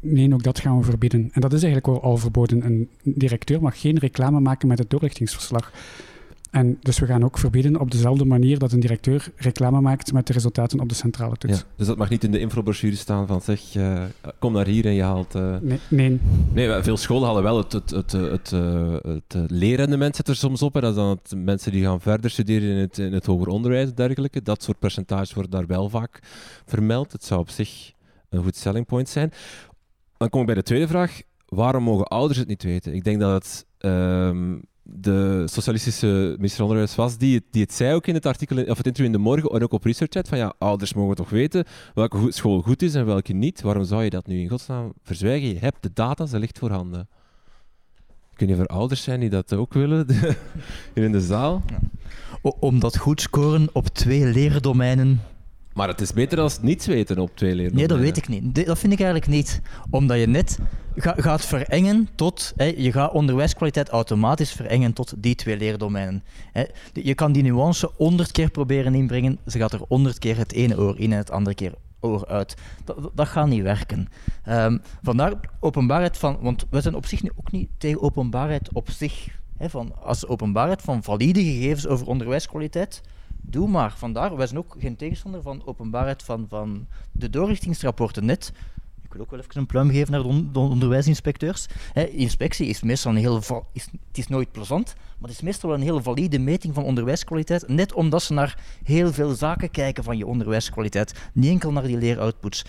Nee, 0.00 0.34
ook 0.34 0.42
dat 0.42 0.60
gaan 0.60 0.78
we 0.78 0.84
verbieden. 0.84 1.28
En 1.32 1.40
dat 1.40 1.52
is 1.52 1.62
eigenlijk 1.62 2.02
al 2.04 2.16
verboden. 2.16 2.64
Een 2.64 2.88
directeur 3.02 3.62
mag 3.62 3.80
geen 3.80 3.98
reclame 3.98 4.40
maken 4.40 4.68
met 4.68 4.78
het 4.78 4.90
doorlichtingsverslag. 4.90 5.72
En 6.58 6.78
dus 6.80 6.98
we 6.98 7.06
gaan 7.06 7.24
ook 7.24 7.38
verbieden 7.38 7.80
op 7.80 7.90
dezelfde 7.90 8.24
manier 8.24 8.58
dat 8.58 8.72
een 8.72 8.80
directeur 8.80 9.32
reclame 9.36 9.80
maakt 9.80 10.12
met 10.12 10.26
de 10.26 10.32
resultaten 10.32 10.80
op 10.80 10.88
de 10.88 10.94
centrale 10.94 11.36
toets. 11.36 11.58
Ja, 11.58 11.64
dus 11.76 11.86
dat 11.86 11.96
mag 11.96 12.10
niet 12.10 12.24
in 12.24 12.30
de 12.30 12.38
infobrochure 12.38 12.96
staan 12.96 13.26
van 13.26 13.40
zeg, 13.40 13.74
uh, 13.74 14.04
kom 14.38 14.52
naar 14.52 14.66
hier 14.66 14.86
en 14.86 14.94
je 14.94 15.02
haalt... 15.02 15.34
Uh... 15.34 15.56
Nee, 15.60 15.78
nee. 15.88 16.20
nee. 16.52 16.82
veel 16.82 16.96
scholen 16.96 17.26
halen 17.26 17.42
wel 17.42 17.56
het, 17.56 17.72
het, 17.72 17.90
het, 17.90 18.12
het, 18.12 18.50
het, 18.50 19.32
het 19.32 19.50
leerrendement 19.50 20.16
zit 20.16 20.28
er 20.28 20.36
soms 20.36 20.62
op. 20.62 20.74
Hè. 20.74 20.80
Dat 20.80 20.90
is 20.90 20.96
dan 20.96 21.08
het, 21.08 21.34
mensen 21.44 21.72
die 21.72 21.84
gaan 21.84 22.00
verder 22.00 22.30
studeren 22.30 22.68
in 22.68 22.76
het, 22.76 22.98
in 22.98 23.12
het 23.12 23.26
hoger 23.26 23.48
onderwijs 23.48 23.88
en 23.88 23.94
dergelijke. 23.94 24.42
Dat 24.42 24.62
soort 24.62 24.78
percentages 24.78 25.34
wordt 25.34 25.50
daar 25.50 25.66
wel 25.66 25.88
vaak 25.88 26.18
vermeld. 26.66 27.12
Het 27.12 27.24
zou 27.24 27.40
op 27.40 27.50
zich 27.50 27.92
een 28.28 28.42
goed 28.42 28.56
selling 28.56 28.86
point 28.86 29.08
zijn. 29.08 29.32
Dan 30.16 30.28
kom 30.28 30.40
ik 30.40 30.46
bij 30.46 30.54
de 30.54 30.62
tweede 30.62 30.88
vraag. 30.88 31.20
Waarom 31.46 31.82
mogen 31.82 32.06
ouders 32.06 32.38
het 32.38 32.48
niet 32.48 32.62
weten? 32.62 32.94
Ik 32.94 33.04
denk 33.04 33.20
dat 33.20 33.32
het... 33.32 33.66
Ehm, 33.78 34.54
de 34.90 35.44
socialistische 35.46 36.34
minister 36.36 36.62
Onderwijs 36.62 36.94
was, 36.94 37.18
die 37.18 37.34
het, 37.34 37.44
die 37.50 37.62
het 37.62 37.72
zei 37.72 37.94
ook 37.94 38.06
in 38.06 38.14
het 38.14 38.26
artikel, 38.26 38.56
of 38.56 38.76
het 38.76 38.86
interview 38.86 39.04
in 39.04 39.12
de 39.12 39.18
morgen, 39.18 39.50
en 39.50 39.62
ook 39.62 39.72
op 39.72 39.84
ResearchChat, 39.84 40.28
van 40.28 40.38
ja, 40.38 40.54
ouders 40.58 40.94
mogen 40.94 41.16
toch 41.16 41.30
weten 41.30 41.64
welke 41.94 42.32
school 42.32 42.62
goed 42.62 42.82
is 42.82 42.94
en 42.94 43.06
welke 43.06 43.32
niet. 43.32 43.60
Waarom 43.60 43.84
zou 43.84 44.04
je 44.04 44.10
dat 44.10 44.26
nu 44.26 44.40
in 44.40 44.48
godsnaam 44.48 44.92
verzwijgen? 45.02 45.48
Je 45.48 45.58
hebt 45.58 45.82
de 45.82 45.90
data, 45.92 46.26
ze 46.26 46.38
ligt 46.38 46.58
voorhanden. 46.58 47.08
Kun 48.34 48.48
je 48.48 48.56
voor 48.56 48.66
ouders 48.66 49.02
zijn 49.02 49.20
die 49.20 49.30
dat 49.30 49.52
ook 49.52 49.74
willen, 49.74 50.06
hier 50.94 51.04
in 51.04 51.12
de 51.12 51.20
zaal? 51.20 51.62
Omdat 52.42 52.96
goed 52.96 53.20
scoren 53.20 53.68
op 53.72 53.86
twee 53.86 54.24
leerdomeinen 54.24 55.20
maar 55.78 55.88
het 55.88 56.00
is 56.00 56.12
beter 56.12 56.40
als 56.40 56.60
niets 56.60 56.86
weten 56.86 57.18
op 57.18 57.36
twee 57.36 57.54
leerdomeinen. 57.54 57.76
Nee, 57.76 57.86
dat 57.86 57.98
weet 57.98 58.16
ik 58.16 58.28
niet. 58.28 58.66
Dat 58.66 58.78
vind 58.78 58.92
ik 58.92 59.00
eigenlijk 59.00 59.30
niet. 59.30 59.60
Omdat 59.90 60.18
je 60.18 60.26
net 60.26 60.58
gaat 60.96 61.46
verengen 61.46 62.08
tot... 62.14 62.52
Hè, 62.56 62.64
je 62.64 62.92
gaat 62.92 63.12
onderwijskwaliteit 63.12 63.88
automatisch 63.88 64.52
verengen 64.52 64.92
tot 64.92 65.14
die 65.16 65.34
twee 65.34 65.56
leerdomeinen. 65.56 66.24
Hè. 66.52 66.64
Je 66.92 67.14
kan 67.14 67.32
die 67.32 67.42
nuance 67.42 67.90
honderd 67.96 68.32
keer 68.32 68.50
proberen 68.50 68.94
inbrengen. 68.94 69.38
Ze 69.46 69.58
gaat 69.58 69.72
er 69.72 69.80
honderd 69.88 70.18
keer 70.18 70.36
het 70.36 70.52
ene 70.52 70.78
oor 70.78 70.98
in 70.98 71.12
en 71.12 71.18
het 71.18 71.30
andere 71.30 71.56
keer 71.56 71.74
oor 72.00 72.26
uit. 72.26 72.54
Dat, 72.84 73.10
dat 73.14 73.28
gaat 73.28 73.46
niet 73.46 73.62
werken. 73.62 74.08
Um, 74.48 74.80
vandaar 75.02 75.32
openbaarheid 75.60 76.16
van... 76.16 76.38
Want 76.40 76.66
we 76.70 76.80
zijn 76.80 76.94
op 76.94 77.06
zich 77.06 77.22
ook 77.36 77.52
niet 77.52 77.68
tegen 77.78 78.02
openbaarheid 78.02 78.72
op 78.72 78.90
zich. 78.90 79.28
Hè, 79.56 79.70
van, 79.70 79.94
als 80.02 80.26
openbaarheid 80.26 80.82
van 80.82 81.02
valide 81.02 81.44
gegevens 81.44 81.86
over 81.86 82.06
onderwijskwaliteit 82.06 83.02
doe 83.50 83.68
maar. 83.68 83.94
Vandaar, 83.96 84.36
wij 84.36 84.46
zijn 84.46 84.58
ook 84.58 84.76
geen 84.78 84.96
tegenstander 84.96 85.42
van 85.42 85.62
openbaarheid 85.64 86.22
van, 86.22 86.46
van 86.48 86.86
de 87.12 87.30
doorrichtingsrapporten. 87.30 88.24
Net, 88.24 88.52
ik 89.02 89.12
wil 89.12 89.22
ook 89.22 89.30
wel 89.30 89.40
even 89.40 89.56
een 89.56 89.66
pluim 89.66 89.90
geven 89.90 90.12
naar 90.12 90.22
de, 90.52 90.58
onderwijsinspecteurs. 90.58 91.66
inspectie 92.10 92.66
is 92.66 92.82
meestal 92.82 93.10
een 93.10 93.18
heel... 93.18 93.42
Is, 93.72 93.88
het 94.08 94.18
is 94.18 94.28
nooit 94.28 94.52
plezant, 94.52 94.94
maar 94.96 95.28
het 95.28 95.38
is 95.38 95.44
meestal 95.44 95.74
een 95.74 95.82
heel 95.82 96.02
valide 96.02 96.38
meting 96.38 96.74
van 96.74 96.84
onderwijskwaliteit. 96.84 97.68
Net 97.68 97.92
omdat 97.92 98.22
ze 98.22 98.32
naar 98.32 98.58
heel 98.84 99.12
veel 99.12 99.34
zaken 99.34 99.70
kijken 99.70 100.04
van 100.04 100.16
je 100.16 100.26
onderwijskwaliteit. 100.26 101.30
Niet 101.32 101.50
enkel 101.50 101.72
naar 101.72 101.86
die 101.86 101.98
leeroutputs. 101.98 102.64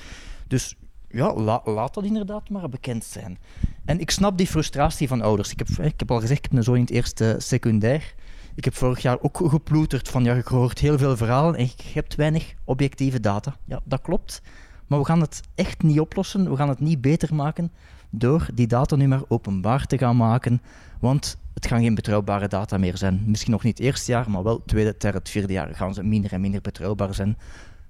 Dus 0.47 0.76
ja, 1.10 1.34
laat 1.65 1.93
dat 1.93 2.03
inderdaad 2.03 2.49
maar 2.49 2.69
bekend 2.69 3.03
zijn. 3.03 3.39
En 3.85 3.99
ik 3.99 4.11
snap 4.11 4.38
die 4.38 4.47
frustratie 4.47 5.07
van 5.07 5.22
ouders. 5.22 5.51
Ik 5.51 5.60
heb, 5.60 5.68
ik 5.68 5.99
heb 5.99 6.11
al 6.11 6.19
gezegd, 6.19 6.39
ik 6.39 6.49
heb 6.49 6.57
een 6.57 6.64
zoon 6.64 6.76
in 6.76 6.81
het 6.81 6.91
eerste 6.91 7.35
secundair. 7.38 8.14
Ik 8.60 8.65
heb 8.65 8.76
vorig 8.76 9.02
jaar 9.02 9.22
ook 9.22 9.40
geploeterd 9.44 10.10
van, 10.10 10.23
ja, 10.23 10.34
je 10.34 10.41
hoort 10.45 10.80
heel 10.80 10.98
veel 10.98 11.18
verhalen 11.18 11.56
en 11.56 11.64
je 11.64 11.94
hebt 11.94 12.15
weinig 12.15 12.53
objectieve 12.64 13.19
data. 13.19 13.56
Ja, 13.65 13.81
dat 13.84 14.02
klopt. 14.02 14.41
Maar 14.88 14.99
we 14.99 15.06
gaan 15.06 15.22
het 15.22 15.41
echt 15.56 15.84
niet 15.84 15.99
oplossen, 15.99 16.49
we 16.49 16.56
gaan 16.56 16.69
het 16.69 16.80
niet 16.80 17.02
beter 17.02 17.36
maken 17.36 17.72
door 18.10 18.48
die 18.53 18.68
data 18.68 18.95
nu 18.95 19.07
maar 19.07 19.22
openbaar 19.27 19.86
te 19.86 19.98
gaan 19.98 20.15
maken. 20.15 20.61
Want 20.99 21.38
het 21.53 21.68
gaan 21.68 21.81
geen 21.81 21.95
betrouwbare 21.95 22.48
data 22.48 22.77
meer 22.77 22.98
zijn. 22.98 23.23
Misschien 23.26 23.52
nog 23.52 23.64
niet 23.64 23.77
het 23.77 23.88
eerste 23.88 24.11
jaar, 24.11 24.30
maar 24.30 24.44
wel 24.44 24.56
het 24.56 24.68
tweede, 24.68 24.95
derde, 24.98 25.19
vierde 25.23 25.53
jaar 25.53 25.76
gaan 25.76 25.94
ze 25.94 26.03
minder 26.03 26.31
en 26.34 26.41
minder 26.41 26.61
betrouwbaar 26.61 27.14
zijn 27.14 27.38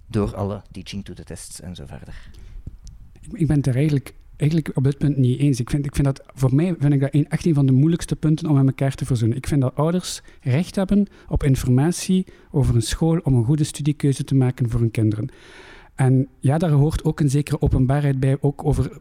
door 0.07 0.35
alle 0.35 0.61
teaching 0.71 1.05
to 1.05 1.13
the 1.13 1.23
tests 1.23 1.61
en 1.61 1.75
zo 1.75 1.85
verder. 1.85 2.29
Ik 3.31 3.47
ben 3.47 3.61
er 3.61 3.75
eigenlijk 3.75 4.13
eigenlijk 4.39 4.71
op 4.73 4.83
dit 4.83 4.97
punt 4.97 5.17
niet 5.17 5.39
eens. 5.39 5.59
Ik 5.59 5.69
vind, 5.69 5.85
ik 5.85 5.95
vind 5.95 6.07
dat, 6.07 6.23
voor 6.33 6.55
mij 6.55 6.75
vind 6.79 6.93
ik 6.93 6.99
dat 6.99 7.13
een, 7.13 7.29
echt 7.29 7.45
een 7.45 7.53
van 7.53 7.65
de 7.65 7.71
moeilijkste 7.71 8.15
punten 8.15 8.49
om 8.49 8.55
met 8.55 8.65
elkaar 8.65 8.95
te 8.95 9.05
verzoenen. 9.05 9.37
Ik 9.37 9.47
vind 9.47 9.61
dat 9.61 9.75
ouders 9.75 10.21
recht 10.41 10.75
hebben 10.75 11.07
op 11.27 11.43
informatie 11.43 12.25
over 12.51 12.75
een 12.75 12.81
school 12.81 13.19
om 13.23 13.33
een 13.33 13.45
goede 13.45 13.63
studiekeuze 13.63 14.23
te 14.23 14.35
maken 14.35 14.69
voor 14.69 14.79
hun 14.79 14.91
kinderen. 14.91 15.29
En 15.95 16.27
ja, 16.39 16.57
daar 16.57 16.69
hoort 16.69 17.03
ook 17.03 17.19
een 17.19 17.29
zekere 17.29 17.61
openbaarheid 17.61 18.19
bij, 18.19 18.37
ook 18.41 18.65
over 18.65 18.99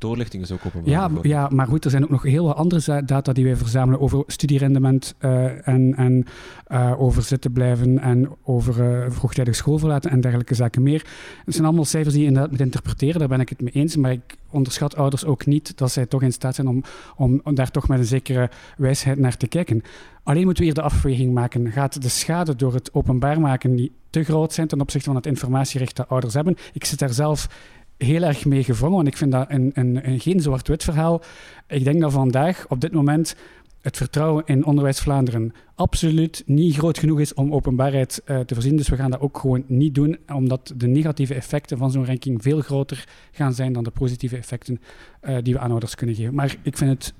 doorlichting 0.00 0.42
is 0.42 0.52
ook 0.52 0.66
openbaar. 0.66 0.90
Ja, 0.90 1.10
ja, 1.22 1.48
maar 1.48 1.66
goed, 1.66 1.84
er 1.84 1.90
zijn 1.90 2.02
ook 2.02 2.10
nog 2.10 2.22
heel 2.22 2.44
wat 2.44 2.56
andere 2.56 3.04
data 3.04 3.32
die 3.32 3.44
wij 3.44 3.56
verzamelen 3.56 4.00
over 4.00 4.22
studierendement 4.26 5.14
uh, 5.20 5.68
en, 5.68 5.94
en 5.96 6.26
uh, 6.68 7.00
over 7.00 7.22
zitten 7.22 7.52
blijven 7.52 7.98
en 7.98 8.28
over 8.42 9.02
uh, 9.04 9.10
vroegtijdig 9.10 9.54
schoolverlaten 9.54 10.10
en 10.10 10.20
dergelijke 10.20 10.54
zaken 10.54 10.82
meer. 10.82 11.06
Het 11.44 11.54
zijn 11.54 11.66
allemaal 11.66 11.84
cijfers 11.84 12.14
die 12.14 12.22
je 12.22 12.28
inderdaad 12.28 12.50
moet 12.50 12.60
interpreteren, 12.60 13.18
daar 13.18 13.28
ben 13.28 13.40
ik 13.40 13.48
het 13.48 13.60
mee 13.60 13.72
eens, 13.72 13.96
maar 13.96 14.12
ik 14.12 14.36
onderschat 14.50 14.96
ouders 14.96 15.24
ook 15.24 15.46
niet 15.46 15.78
dat 15.78 15.92
zij 15.92 16.06
toch 16.06 16.22
in 16.22 16.32
staat 16.32 16.54
zijn 16.54 16.68
om, 16.68 16.82
om, 17.16 17.40
om 17.44 17.54
daar 17.54 17.70
toch 17.70 17.88
met 17.88 17.98
een 17.98 18.04
zekere 18.04 18.50
wijsheid 18.76 19.18
naar 19.18 19.36
te 19.36 19.46
kijken. 19.46 19.82
Alleen 20.22 20.44
moeten 20.44 20.64
we 20.64 20.70
hier 20.70 20.82
de 20.82 20.88
afweging 20.88 21.34
maken. 21.34 21.72
Gaat 21.72 22.02
de 22.02 22.08
schade 22.08 22.56
door 22.56 22.74
het 22.74 22.94
openbaar 22.94 23.40
maken 23.40 23.74
niet 23.74 23.92
te 24.10 24.24
groot 24.24 24.52
zijn 24.52 24.66
ten 24.66 24.80
opzichte 24.80 25.06
van 25.06 25.16
het 25.16 25.26
informatierecht 25.26 25.96
dat 25.96 26.08
ouders 26.08 26.34
hebben? 26.34 26.56
Ik 26.72 26.84
zit 26.84 26.98
daar 26.98 27.12
zelf 27.12 27.48
heel 28.04 28.22
erg 28.22 28.44
mee 28.44 28.64
gevangen, 28.64 28.96
want 28.96 29.08
ik 29.08 29.16
vind 29.16 29.32
dat 29.32 29.46
een, 29.48 29.70
een, 29.74 30.08
een 30.08 30.20
geen 30.20 30.40
zwart-wit 30.40 30.84
verhaal. 30.84 31.22
Ik 31.66 31.84
denk 31.84 32.00
dat 32.00 32.12
vandaag, 32.12 32.66
op 32.68 32.80
dit 32.80 32.92
moment, 32.92 33.36
het 33.80 33.96
vertrouwen 33.96 34.42
in 34.46 34.64
Onderwijs 34.64 35.00
Vlaanderen 35.00 35.52
absoluut 35.74 36.42
niet 36.46 36.76
groot 36.76 36.98
genoeg 36.98 37.20
is 37.20 37.34
om 37.34 37.52
openbaarheid 37.52 38.22
uh, 38.26 38.40
te 38.40 38.54
voorzien. 38.54 38.76
Dus 38.76 38.88
we 38.88 38.96
gaan 38.96 39.10
dat 39.10 39.20
ook 39.20 39.38
gewoon 39.38 39.64
niet 39.66 39.94
doen, 39.94 40.18
omdat 40.34 40.72
de 40.76 40.86
negatieve 40.86 41.34
effecten 41.34 41.78
van 41.78 41.90
zo'n 41.90 42.06
ranking 42.06 42.42
veel 42.42 42.60
groter 42.60 43.08
gaan 43.32 43.52
zijn 43.52 43.72
dan 43.72 43.84
de 43.84 43.90
positieve 43.90 44.36
effecten 44.36 44.80
uh, 45.22 45.36
die 45.42 45.54
we 45.54 45.60
aan 45.60 45.70
ouders 45.70 45.94
kunnen 45.94 46.14
geven. 46.14 46.34
Maar 46.34 46.56
ik 46.62 46.76
vind 46.76 46.90
het 46.90 47.14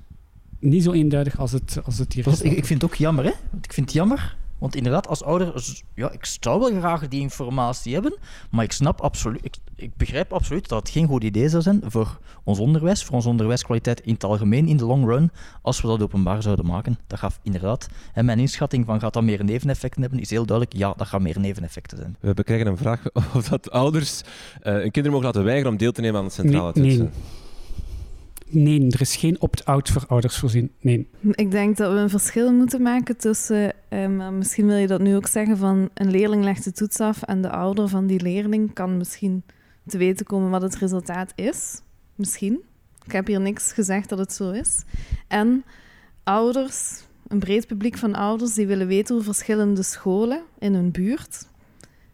niet 0.59 0.83
zo 0.83 0.91
eenduidig 0.91 1.39
als 1.39 1.51
het, 1.51 1.79
als 1.83 1.97
het 1.97 2.13
hier 2.13 2.27
is. 2.27 2.41
Ik, 2.41 2.51
ik 2.51 2.65
vind 2.65 2.81
het 2.81 2.91
ook 2.91 2.97
jammer, 2.97 3.23
hè? 3.23 3.31
Ik 3.61 3.73
vind 3.73 3.85
het 3.85 3.95
jammer 3.95 4.35
want 4.61 4.75
inderdaad, 4.75 5.07
als 5.07 5.23
ouder, 5.23 5.63
ja, 5.95 6.11
ik 6.11 6.25
zou 6.25 6.59
wel 6.59 6.79
graag 6.79 7.07
die 7.07 7.21
informatie 7.21 7.93
hebben, 7.93 8.17
maar 8.51 8.63
ik 8.63 8.71
snap 8.71 9.01
absoluut, 9.01 9.45
ik, 9.45 9.55
ik, 9.81 9.95
begrijp 9.97 10.33
absoluut 10.33 10.67
dat 10.67 10.79
het 10.79 10.89
geen 10.89 11.07
goed 11.07 11.23
idee 11.23 11.49
zou 11.49 11.61
zijn 11.61 11.81
voor 11.85 12.19
ons 12.43 12.59
onderwijs, 12.59 13.03
voor 13.03 13.15
onze 13.15 13.29
onderwijskwaliteit 13.29 14.01
in 14.01 14.13
het 14.13 14.23
algemeen, 14.23 14.67
in 14.67 14.77
de 14.77 14.85
long 14.85 15.05
run, 15.05 15.31
als 15.61 15.81
we 15.81 15.87
dat 15.87 16.01
openbaar 16.01 16.41
zouden 16.41 16.65
maken. 16.65 16.97
Dat 17.07 17.19
gaat 17.19 17.39
inderdaad, 17.43 17.87
en 18.13 18.25
mijn 18.25 18.39
inschatting 18.39 18.85
van 18.85 18.99
gaat 18.99 19.13
dat 19.13 19.23
meer 19.23 19.43
neveneffecten 19.43 20.01
hebben, 20.01 20.19
is 20.19 20.29
heel 20.29 20.45
duidelijk, 20.45 20.77
ja, 20.77 20.93
dat 20.97 21.07
gaat 21.07 21.21
meer 21.21 21.39
neveneffecten 21.39 21.97
zijn. 21.97 22.15
We 22.35 22.43
krijgen 22.43 22.67
een 22.67 22.77
vraag 22.77 23.01
of 23.35 23.49
dat 23.49 23.71
ouders 23.71 24.21
uh, 24.21 24.73
hun 24.73 24.91
kinderen 24.91 25.11
mogen 25.11 25.25
laten 25.25 25.43
weigeren 25.43 25.71
om 25.71 25.77
deel 25.77 25.91
te 25.91 26.01
nemen 26.01 26.19
aan 26.19 26.25
de 26.25 26.31
centrale 26.31 26.71
nee, 26.75 26.97
Nee. 26.97 27.09
Nee, 28.53 28.91
er 28.91 29.01
is 29.01 29.15
geen 29.15 29.41
opt-out 29.41 29.89
voor 29.89 30.03
ouders 30.07 30.37
voorzien. 30.37 30.71
Nee. 30.81 31.07
Ik 31.31 31.51
denk 31.51 31.77
dat 31.77 31.93
we 31.93 31.99
een 31.99 32.09
verschil 32.09 32.53
moeten 32.53 32.81
maken 32.81 33.17
tussen, 33.17 33.73
eh, 33.89 34.29
misschien 34.29 34.67
wil 34.67 34.75
je 34.75 34.87
dat 34.87 35.01
nu 35.01 35.15
ook 35.15 35.27
zeggen, 35.27 35.57
van 35.57 35.89
een 35.93 36.11
leerling 36.11 36.43
legt 36.43 36.63
de 36.63 36.71
toets 36.71 36.99
af 36.99 37.21
en 37.21 37.41
de 37.41 37.49
ouder 37.49 37.87
van 37.87 38.07
die 38.07 38.21
leerling 38.21 38.73
kan 38.73 38.97
misschien 38.97 39.43
te 39.87 39.97
weten 39.97 40.25
komen 40.25 40.49
wat 40.49 40.61
het 40.61 40.75
resultaat 40.75 41.31
is. 41.35 41.81
Misschien. 42.15 42.61
Ik 43.05 43.11
heb 43.11 43.27
hier 43.27 43.41
niks 43.41 43.71
gezegd 43.71 44.09
dat 44.09 44.17
het 44.17 44.33
zo 44.33 44.51
is. 44.51 44.83
En 45.27 45.63
ouders, 46.23 47.03
een 47.27 47.39
breed 47.39 47.67
publiek 47.67 47.97
van 47.97 48.15
ouders, 48.15 48.53
die 48.53 48.67
willen 48.67 48.87
weten 48.87 49.15
hoe 49.15 49.23
verschillende 49.23 49.83
scholen 49.83 50.43
in 50.59 50.73
hun 50.73 50.91
buurt 50.91 51.49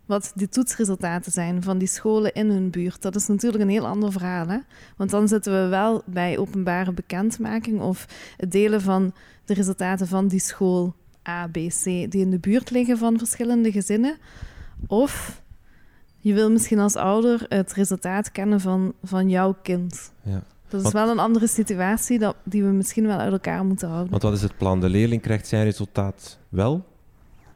wat 0.08 0.32
de 0.36 0.50
toetsresultaten 0.50 1.32
zijn 1.32 1.64
van 1.64 1.78
die 1.78 1.88
scholen 1.88 2.34
in 2.34 2.50
hun 2.50 2.70
buurt. 2.70 3.02
Dat 3.02 3.16
is 3.16 3.28
natuurlijk 3.28 3.64
een 3.64 3.70
heel 3.70 3.88
ander 3.88 4.12
verhaal. 4.12 4.48
Hè? 4.48 4.58
Want 4.98 5.10
dan 5.10 5.28
zitten 5.28 5.64
we 5.64 5.68
wel 5.68 6.02
bij 6.06 6.38
openbare 6.38 6.92
bekendmaking 6.92 7.82
of 7.82 8.08
het 8.38 8.52
delen 8.52 8.82
van 8.82 9.14
de 9.46 9.54
resultaten 9.54 10.08
van 10.08 10.28
die 10.28 10.40
school 10.40 10.96
A, 11.30 11.48
B, 11.48 11.54
C, 11.54 11.84
die 11.84 12.18
in 12.18 12.32
de 12.32 12.40
buurt 12.40 12.70
liggen 12.72 12.98
van 12.98 13.18
verschillende 13.18 13.72
gezinnen. 13.72 14.18
Of 14.88 15.42
je 16.28 16.34
wil 16.34 16.52
misschien 16.52 16.80
als 16.80 16.96
ouder 16.96 17.46
het 17.50 17.74
resultaat 17.74 18.32
kennen 18.32 18.60
van, 18.60 18.94
van 19.04 19.30
jouw 19.30 19.56
kind. 19.62 20.12
Ja. 20.24 20.44
Dat 20.70 20.86
is 20.86 20.92
wel 20.92 21.10
een 21.10 21.20
andere 21.20 21.48
situatie 21.48 22.20
dat, 22.20 22.36
die 22.44 22.64
we 22.64 22.70
misschien 22.70 23.08
wel 23.08 23.18
uit 23.18 23.32
elkaar 23.32 23.66
moeten 23.66 23.88
houden. 23.88 24.10
Want 24.10 24.22
wat 24.22 24.34
is 24.34 24.42
het 24.42 24.58
plan? 24.58 24.80
De 24.80 24.90
leerling 24.90 25.22
krijgt 25.22 25.48
zijn 25.48 25.64
resultaat 25.64 26.40
wel 26.50 26.86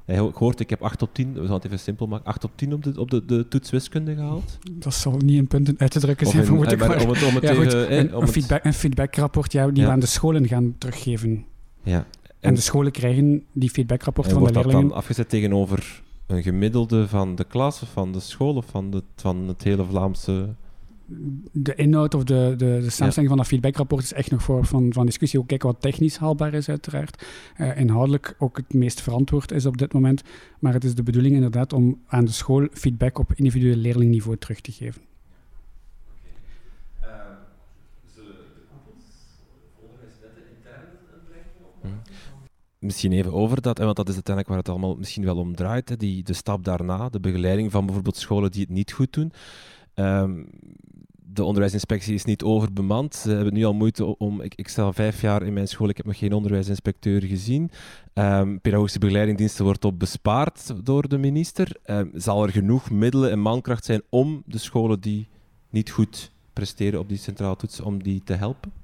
hij 0.05 0.31
hoort, 0.33 0.59
ik 0.59 0.69
heb 0.69 0.81
8 0.81 1.01
op 1.01 1.13
10, 1.13 1.33
we 1.33 1.45
gaan 1.45 1.53
het 1.53 1.65
even 1.65 1.79
simpel 1.79 2.07
maken, 2.07 2.25
8 2.25 2.43
op 2.43 2.51
10 2.55 2.73
op 2.73 2.83
de, 2.83 2.99
op 2.99 3.09
de, 3.11 3.25
de 3.25 3.47
toets 3.47 3.69
wiskunde 3.69 4.15
gehaald. 4.15 4.57
Dat 4.71 4.93
zal 4.93 5.17
niet 5.17 5.37
in 5.37 5.47
punten 5.47 5.75
uit 5.77 5.91
te 5.91 5.99
drukken 5.99 6.27
zijn, 6.27 6.45
vermoed 6.45 6.71
ik. 6.71 6.79
Maar, 6.79 7.01
om 7.01 7.09
het, 7.09 7.23
om 7.23 7.35
het 7.35 7.43
ja, 7.43 7.53
goed, 7.53 7.73
een, 7.73 8.21
een, 8.21 8.27
feedback, 8.27 8.63
een 8.63 8.73
feedbackrapport 8.73 9.51
ja, 9.51 9.67
die 9.67 9.75
ja. 9.75 9.85
we 9.85 9.91
aan 9.91 9.99
de 9.99 10.05
scholen 10.05 10.47
gaan 10.47 10.75
teruggeven. 10.77 11.45
Ja, 11.83 12.05
En, 12.39 12.53
de 12.53 12.61
scholen 12.61 12.91
krijgen 12.91 13.43
die 13.51 13.69
feedbackrapporten 13.69 14.33
van 14.33 14.43
de 14.43 14.47
leerlingen. 14.47 14.71
wordt 14.73 14.87
dat 14.87 14.91
dan 14.91 14.99
afgezet 14.99 15.29
tegenover 15.29 16.01
een 16.31 16.43
gemiddelde 16.43 17.07
van 17.07 17.35
de 17.35 17.43
klas 17.43 17.81
of 17.81 17.89
van 17.89 18.11
de 18.11 18.19
school 18.19 18.55
of 18.55 18.65
van, 18.65 18.91
de, 18.91 19.03
van 19.15 19.47
het 19.47 19.63
hele 19.63 19.85
Vlaamse 19.85 20.55
de 21.51 21.75
inhoud 21.75 22.13
of 22.13 22.23
de, 22.23 22.53
de, 22.57 22.79
de 22.81 22.89
samenstelling 22.89 23.27
van 23.27 23.37
dat 23.37 23.47
feedbackrapport 23.47 24.03
is 24.03 24.13
echt 24.13 24.31
nog 24.31 24.43
voor 24.43 24.65
van, 24.65 24.93
van 24.93 25.05
discussie. 25.05 25.39
Ook 25.39 25.47
kijken 25.47 25.67
wat 25.67 25.81
technisch 25.81 26.17
haalbaar 26.17 26.53
is, 26.53 26.69
uiteraard. 26.69 27.25
Uh, 27.57 27.77
inhoudelijk 27.77 28.35
ook 28.39 28.57
het 28.57 28.73
meest 28.73 29.01
verantwoord 29.01 29.51
is 29.51 29.65
op 29.65 29.77
dit 29.77 29.93
moment. 29.93 30.21
Maar 30.59 30.73
het 30.73 30.83
is 30.83 30.95
de 30.95 31.03
bedoeling 31.03 31.35
inderdaad 31.35 31.73
om 31.73 31.99
aan 32.07 32.25
de 32.25 32.31
school 32.31 32.67
feedback 32.71 33.19
op 33.19 33.33
individueel 33.33 33.75
leerlingniveau 33.75 34.37
terug 34.37 34.61
te 34.61 34.71
geven. 34.71 35.01
Misschien 42.81 43.11
even 43.11 43.33
over 43.33 43.61
dat, 43.61 43.77
want 43.77 43.95
dat 43.95 44.09
is 44.09 44.13
uiteindelijk 44.13 44.47
waar 44.47 44.57
het 44.57 44.69
allemaal 44.69 44.95
misschien 44.95 45.23
wel 45.23 45.37
om 45.37 45.55
draait. 45.55 45.89
Hè, 45.89 45.97
die, 45.97 46.23
de 46.23 46.33
stap 46.33 46.63
daarna, 46.63 47.09
de 47.09 47.19
begeleiding 47.19 47.71
van 47.71 47.85
bijvoorbeeld 47.85 48.17
scholen 48.17 48.51
die 48.51 48.61
het 48.61 48.69
niet 48.69 48.91
goed 48.91 49.13
doen. 49.13 49.31
Um, 49.95 50.49
de 51.33 51.43
onderwijsinspectie 51.43 52.13
is 52.13 52.25
niet 52.25 52.43
overbemand. 52.43 53.15
Ze 53.15 53.29
hebben 53.29 53.53
nu 53.53 53.63
al 53.65 53.73
moeite 53.73 54.17
om. 54.17 54.41
Ik, 54.41 54.55
ik 54.55 54.67
sta 54.67 54.93
vijf 54.93 55.21
jaar 55.21 55.43
in 55.43 55.53
mijn 55.53 55.67
school, 55.67 55.89
ik 55.89 55.97
heb 55.97 56.05
nog 56.05 56.17
geen 56.17 56.33
onderwijsinspecteur 56.33 57.23
gezien. 57.23 57.71
Um, 58.13 58.61
pedagogische 58.61 58.99
begeleidingdiensten 58.99 59.65
wordt 59.65 59.85
op 59.85 59.99
bespaard 59.99 60.85
door 60.85 61.07
de 61.07 61.17
minister. 61.17 61.75
Um, 61.85 62.11
zal 62.13 62.43
er 62.43 62.51
genoeg 62.51 62.89
middelen 62.91 63.31
en 63.31 63.39
mankracht 63.39 63.85
zijn 63.85 64.01
om 64.09 64.43
de 64.45 64.57
scholen 64.57 64.99
die 64.99 65.27
niet 65.69 65.89
goed 65.89 66.31
presteren 66.53 66.99
op 66.99 67.09
die 67.09 67.17
centrale 67.17 67.55
toetsen, 67.55 67.85
om 67.85 68.03
die 68.03 68.21
te 68.23 68.33
helpen? 68.33 68.80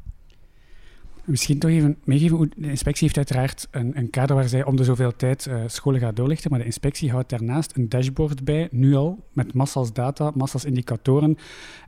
Misschien 1.27 1.59
toch 1.59 1.69
even 1.69 1.97
meegeven. 2.03 2.51
De 2.55 2.69
inspectie 2.69 3.03
heeft 3.03 3.17
uiteraard 3.17 3.67
een, 3.71 3.97
een 3.97 4.09
kader 4.09 4.35
waar 4.35 4.47
zij 4.47 4.65
om 4.65 4.75
de 4.75 4.83
zoveel 4.83 5.15
tijd 5.15 5.45
uh, 5.45 5.63
scholen 5.65 5.99
gaat 5.99 6.15
doorlichten. 6.15 6.49
Maar 6.49 6.59
de 6.59 6.65
inspectie 6.65 7.11
houdt 7.11 7.29
daarnaast 7.29 7.75
een 7.75 7.89
dashboard 7.89 8.43
bij, 8.43 8.67
nu 8.71 8.95
al, 8.95 9.23
met 9.33 9.53
massas 9.53 9.93
data, 9.93 10.31
massas 10.35 10.65
indicatoren. 10.65 11.37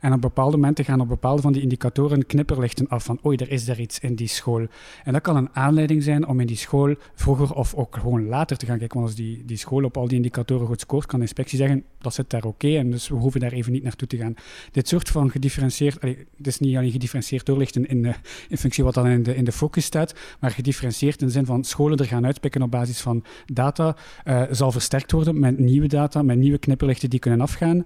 En 0.00 0.12
op 0.12 0.20
bepaalde 0.20 0.56
momenten 0.56 0.84
gaan 0.84 1.00
op 1.00 1.08
bepaalde 1.08 1.42
van 1.42 1.52
die 1.52 1.62
indicatoren 1.62 2.26
knipperlichten 2.26 2.88
af 2.88 3.04
van 3.04 3.18
oei, 3.24 3.36
er 3.36 3.50
is 3.50 3.64
daar 3.64 3.80
iets 3.80 3.98
in 3.98 4.14
die 4.14 4.28
school. 4.28 4.66
En 5.04 5.12
dat 5.12 5.22
kan 5.22 5.36
een 5.36 5.48
aanleiding 5.52 6.02
zijn 6.02 6.26
om 6.26 6.40
in 6.40 6.46
die 6.46 6.56
school 6.56 6.94
vroeger 7.14 7.54
of 7.54 7.74
ook 7.74 7.96
gewoon 7.96 8.26
later 8.26 8.56
te 8.56 8.66
gaan 8.66 8.78
kijken. 8.78 8.96
Want 8.96 9.10
als 9.10 9.18
die, 9.18 9.44
die 9.44 9.56
school 9.56 9.84
op 9.84 9.96
al 9.96 10.08
die 10.08 10.16
indicatoren 10.16 10.66
goed 10.66 10.80
scoort, 10.80 11.06
kan 11.06 11.18
de 11.18 11.24
inspectie 11.24 11.58
zeggen 11.58 11.84
dat 11.98 12.14
zit 12.14 12.30
daar 12.30 12.44
oké 12.44 12.76
en 12.76 12.90
dus 12.90 13.08
we 13.08 13.14
hoeven 13.14 13.40
daar 13.40 13.52
even 13.52 13.72
niet 13.72 13.82
naartoe 13.82 14.08
te 14.08 14.16
gaan. 14.16 14.34
Dit 14.72 14.88
soort 14.88 15.08
van 15.08 15.30
gedifferentieerd, 15.30 16.00
allee, 16.00 16.26
het 16.36 16.46
is 16.46 16.58
niet 16.58 16.76
alleen 16.76 16.90
gedifferentieerd 16.90 17.46
doorlichten 17.46 17.86
in, 17.86 18.02
de, 18.02 18.14
in 18.48 18.56
functie 18.56 18.84
wat 18.84 18.94
dan 18.94 19.06
in 19.06 19.22
de 19.22 19.29
in 19.36 19.44
de 19.44 19.52
focus 19.52 19.84
staat, 19.84 20.14
maar 20.40 20.50
gedifferentieerd 20.50 21.20
in 21.20 21.26
de 21.26 21.32
zin 21.32 21.46
van 21.46 21.64
scholen 21.64 21.98
er 21.98 22.06
gaan 22.06 22.26
uitpikken 22.26 22.62
op 22.62 22.70
basis 22.70 23.00
van 23.00 23.24
data, 23.46 23.96
uh, 24.24 24.42
zal 24.50 24.72
versterkt 24.72 25.12
worden 25.12 25.38
met 25.38 25.58
nieuwe 25.58 25.86
data, 25.86 26.22
met 26.22 26.38
nieuwe 26.38 26.58
knipperlichten 26.58 27.10
die 27.10 27.18
kunnen 27.18 27.40
afgaan. 27.40 27.84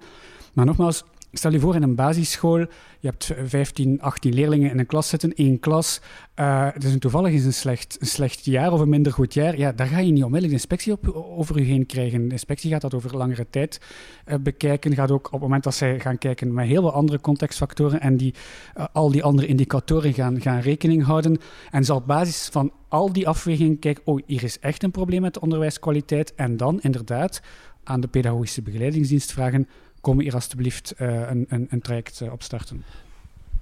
Maar 0.53 0.67
nogmaals, 0.67 1.05
Stel 1.37 1.53
je 1.53 1.61
voor 1.61 1.75
in 1.75 1.83
een 1.83 1.95
basisschool, 1.95 2.59
je 3.01 3.09
hebt 3.09 3.35
15, 3.45 4.01
18 4.01 4.35
leerlingen 4.35 4.71
in 4.71 4.79
een 4.79 4.87
klas 4.87 5.09
zitten, 5.09 5.35
één 5.35 5.61
klas. 5.61 6.01
Uh, 6.41 6.69
is 6.79 6.93
een 6.93 6.99
toevallig 6.99 7.33
is 7.33 7.45
een 7.45 7.53
slecht, 7.53 7.97
een 8.01 8.07
slecht 8.07 8.45
jaar 8.45 8.73
of 8.73 8.81
een 8.81 8.89
minder 8.89 9.13
goed 9.13 9.35
jaar. 9.35 9.59
Ja, 9.59 9.73
daar 9.73 9.87
ga 9.87 9.99
je 9.99 10.13
niet 10.13 10.25
onmiddellijk 10.25 10.47
de 10.47 10.59
inspectie 10.59 10.93
op, 10.93 11.09
over 11.15 11.59
je 11.59 11.65
heen 11.65 11.87
krijgen. 11.87 12.25
De 12.25 12.33
inspectie 12.33 12.71
gaat 12.71 12.81
dat 12.81 12.95
over 12.95 13.17
langere 13.17 13.47
tijd 13.51 13.81
uh, 14.27 14.35
bekijken. 14.41 14.95
Gaat 14.95 15.11
ook 15.11 15.27
op 15.27 15.33
het 15.33 15.41
moment 15.41 15.65
dat 15.65 15.75
zij 15.75 16.01
gaan 16.01 16.19
kijken 16.19 16.55
met 16.55 16.67
heel 16.67 16.81
veel 16.81 16.93
andere 16.93 17.21
contextfactoren 17.21 18.01
en 18.01 18.17
die, 18.17 18.35
uh, 18.77 18.85
al 18.93 19.11
die 19.11 19.25
andere 19.25 19.47
indicatoren 19.47 20.13
gaan, 20.13 20.41
gaan 20.41 20.61
rekening 20.61 21.05
houden. 21.05 21.39
En 21.71 21.85
zal 21.85 21.97
op 21.97 22.07
basis 22.07 22.49
van 22.53 22.73
al 22.89 23.13
die 23.13 23.29
afwegingen 23.29 23.79
kijken, 23.79 24.07
oh, 24.07 24.21
hier 24.27 24.43
is 24.43 24.59
echt 24.59 24.83
een 24.83 24.91
probleem 24.91 25.21
met 25.21 25.35
de 25.35 25.41
onderwijskwaliteit. 25.41 26.35
En 26.35 26.57
dan 26.57 26.81
inderdaad 26.81 27.41
aan 27.85 28.01
de 28.01 28.09
pedagogische 28.09 28.63
begeleidingsdienst 28.63 29.33
vragen 29.33 29.69
kom 30.05 30.21
hier 30.21 30.35
alstublieft 30.35 30.95
uh, 30.99 31.29
een, 31.29 31.47
een, 31.49 31.67
een, 31.71 31.81
traject 31.81 32.21
uh, 32.21 32.33
opstarten? 32.33 32.85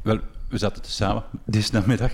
Wel, 0.02 0.18
we 0.48 0.58
zaten 0.58 0.84
samen 0.84 1.24
deze 1.44 1.72
namiddag, 1.72 2.12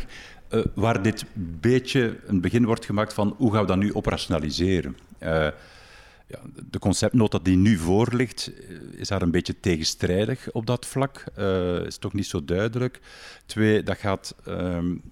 uh, 0.50 0.64
waar 0.74 1.02
dit 1.02 1.24
beetje 1.60 2.18
een 2.26 2.40
begin 2.40 2.64
wordt 2.64 2.84
gemaakt 2.84 3.12
van 3.12 3.34
hoe 3.38 3.52
gaan 3.52 3.60
we 3.60 3.66
dat 3.66 3.76
nu 3.76 3.94
operationaliseren. 3.94 4.96
Ja, 6.30 6.40
de 6.70 6.78
conceptnota 6.78 7.38
die 7.42 7.56
nu 7.56 7.76
voor 7.76 8.14
ligt, 8.14 8.50
is 8.90 9.09
daar 9.09 9.22
een 9.22 9.30
beetje 9.30 9.60
tegenstrijdig 9.60 10.52
op 10.52 10.66
dat 10.66 10.86
vlak. 10.86 11.24
is 11.86 11.98
toch 11.98 12.12
niet 12.12 12.26
zo 12.26 12.44
duidelijk. 12.44 13.00
Twee, 13.46 13.82
dat 13.82 13.98
gaat 13.98 14.34
um, 14.48 15.02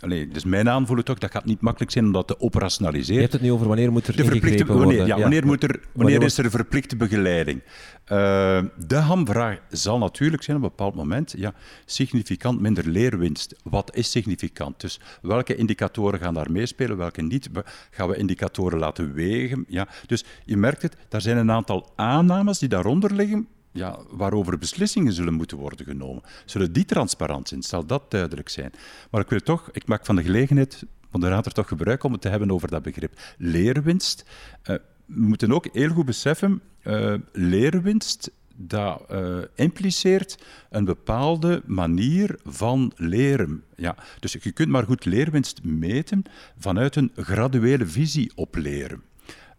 Allee, 0.00 0.28
dus 0.28 0.44
mijn 0.44 0.68
aanvoelen 0.68 1.04
toch, 1.04 1.18
dat 1.18 1.30
gaat 1.30 1.44
niet 1.44 1.60
makkelijk 1.60 1.92
zijn 1.92 2.04
om 2.04 2.12
dat 2.12 2.26
te 2.26 2.40
operationaliseren. 2.40 3.14
Je 3.14 3.20
hebt 3.20 3.32
het 3.32 3.42
nu 3.42 3.52
over 3.52 3.66
wanneer 3.66 3.92
moet 3.92 4.06
er 4.06 4.16
de 4.16 4.24
verplichte, 4.24 4.64
wanneer, 4.64 4.84
worden. 4.84 5.06
Ja, 5.06 5.18
wanneer, 5.18 5.46
moet 5.46 5.62
er, 5.62 5.80
wanneer, 5.92 6.22
is 6.22 6.38
er 6.38 6.50
verplichte 6.50 6.96
begeleiding? 6.96 7.62
Uh, 7.62 8.62
de 8.86 8.96
hamvraag 8.96 9.60
zal 9.70 9.98
natuurlijk 9.98 10.42
zijn 10.42 10.56
op 10.56 10.62
een 10.62 10.68
bepaald 10.68 10.94
moment, 10.94 11.34
ja, 11.36 11.54
significant 11.84 12.60
minder 12.60 12.88
leerwinst. 12.88 13.54
Wat 13.62 13.96
is 13.96 14.10
significant? 14.10 14.80
Dus 14.80 15.00
welke 15.22 15.54
indicatoren 15.54 16.20
gaan 16.20 16.34
daar 16.34 16.52
meespelen, 16.52 16.96
welke 16.96 17.22
niet? 17.22 17.48
Gaan 17.90 18.08
we 18.08 18.16
indicatoren 18.16 18.78
laten 18.78 19.14
wegen? 19.14 19.64
Ja. 19.68 19.88
Dus 20.06 20.24
je 20.44 20.56
merkt 20.56 20.82
het, 20.82 20.96
daar 21.08 21.20
zijn 21.20 21.36
een 21.36 21.50
aantal 21.50 21.92
aannames 21.96 22.58
die 22.58 22.68
daaronder 22.68 23.14
liggen, 23.14 23.48
ja, 23.72 23.98
waarover 24.10 24.58
beslissingen 24.58 25.12
zullen 25.12 25.34
moeten 25.34 25.58
worden 25.58 25.86
genomen. 25.86 26.22
Zullen 26.44 26.72
die 26.72 26.84
transparant 26.84 27.48
zijn? 27.48 27.62
Zal 27.62 27.86
dat 27.86 28.10
duidelijk 28.10 28.48
zijn? 28.48 28.72
Maar 29.10 29.20
ik 29.20 29.28
wil 29.28 29.40
toch, 29.40 29.68
ik 29.72 29.86
maak 29.86 30.06
van 30.06 30.16
de 30.16 30.22
gelegenheid, 30.22 30.84
moderator, 31.10 31.52
toch 31.52 31.68
gebruik 31.68 32.04
om 32.04 32.12
het 32.12 32.20
te 32.20 32.28
hebben 32.28 32.50
over 32.50 32.68
dat 32.68 32.82
begrip 32.82 33.20
leerwinst. 33.38 34.24
Uh, 34.60 34.76
we 35.06 35.20
moeten 35.20 35.52
ook 35.52 35.66
heel 35.72 35.88
goed 35.90 36.06
beseffen, 36.06 36.60
uh, 36.82 37.14
leerwinst 37.32 38.30
dat 38.56 39.02
uh, 39.10 39.38
impliceert 39.54 40.38
een 40.70 40.84
bepaalde 40.84 41.62
manier 41.66 42.38
van 42.44 42.92
leren. 42.96 43.62
Ja, 43.76 43.96
dus 44.20 44.32
je 44.32 44.52
kunt 44.52 44.68
maar 44.68 44.84
goed 44.84 45.04
leerwinst 45.04 45.62
meten 45.62 46.22
vanuit 46.58 46.96
een 46.96 47.12
graduele 47.16 47.86
visie 47.86 48.32
op 48.34 48.56
leren. 48.56 49.02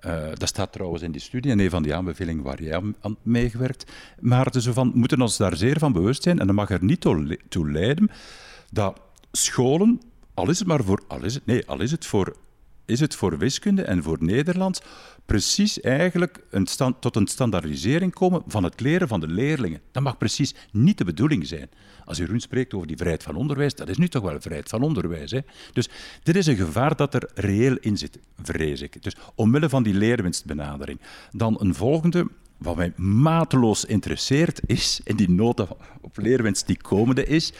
Uh, 0.06 0.28
dat 0.34 0.48
staat 0.48 0.72
trouwens 0.72 1.04
in 1.04 1.12
die 1.12 1.22
studie 1.22 1.52
en 1.52 1.60
een 1.60 1.70
van 1.70 1.84
die 1.84 1.96
aanbevelingen 1.96 2.44
waar 2.44 2.64
jij 2.64 2.82
aan 3.02 3.18
meegewerkt. 3.22 3.92
Maar 4.20 4.46
het 4.46 4.56
is 4.56 4.64
zo 4.64 4.74
van, 4.74 4.92
we 4.92 4.98
moeten 4.98 5.22
ons 5.22 5.38
daar 5.38 5.56
zeer 5.56 5.80
van 5.80 5.94
bewust 5.94 6.24
zijn 6.24 6.40
en 6.40 6.48
dat 6.48 6.56
mag 6.56 6.70
er 6.70 6.84
niet 6.84 7.02
toe 7.50 7.72
leiden 7.72 8.10
dat 8.72 9.02
scholen, 9.32 10.02
al 10.34 10.50
is 10.50 10.60
het 10.60 10.68
maar 10.68 10.84
voor, 10.84 11.04
al 11.08 11.24
is 11.24 11.34
het, 11.34 11.46
nee, 11.46 11.68
al 11.68 11.82
is 11.82 11.92
het 11.92 12.06
voor 12.06 12.36
is 12.90 13.00
het 13.00 13.16
voor 13.16 13.38
wiskunde 13.38 13.84
en 13.84 14.04
voor 14.04 14.18
Nederlands 14.20 14.82
precies 15.26 15.82
eigenlijk 15.82 16.44
een 16.50 16.68
tot 17.00 17.16
een 17.16 17.28
standaardisering 17.28 18.14
komen 18.14 18.42
van 18.48 18.64
het 18.64 18.80
leren 18.80 19.08
van 19.08 19.20
de 19.20 19.28
leerlingen. 19.28 19.82
Dat 19.92 20.04
mag 20.04 20.18
precies 20.18 20.56
niet 20.72 20.98
de 20.98 21.04
bedoeling 21.04 21.48
zijn. 21.48 21.70
Als 22.06 22.18
Jeroen 22.18 22.40
spreekt 22.40 22.74
over 22.74 22.88
die 22.88 22.98
vrijheid 22.98 23.24
van 23.24 23.36
onderwijs, 23.36 23.76
dat 23.76 23.90
is 23.90 23.98
nu 23.98 24.08
toch 24.08 24.24
wel 24.24 24.42
vrijheid 24.42 24.70
van 24.70 24.82
onderwijs. 24.82 25.32
Hè? 25.32 25.40
Dus 25.74 25.90
dit 26.24 26.36
is 26.36 26.46
een 26.46 26.56
gevaar 26.56 26.96
dat 26.96 27.14
er 27.14 27.30
reëel 27.34 27.78
in 27.80 27.98
zit, 27.98 28.20
vrees 28.42 28.82
ik. 28.82 29.04
Dus 29.04 29.16
omwille 29.36 29.70
van 29.70 29.84
die 29.84 29.94
leerwinstbenadering. 29.94 31.00
Dan 31.32 31.58
een 31.60 31.76
volgende, 31.76 32.28
wat 32.58 32.76
mij 32.76 32.94
mateloos 32.96 33.86
interesseert, 33.86 34.60
is, 34.66 35.02
in 35.04 35.16
die 35.16 35.30
nota 35.30 35.68
op 36.02 36.18
leerwinst 36.18 36.68
die 36.68 36.82
komende 36.82 37.26
is, 37.26 37.54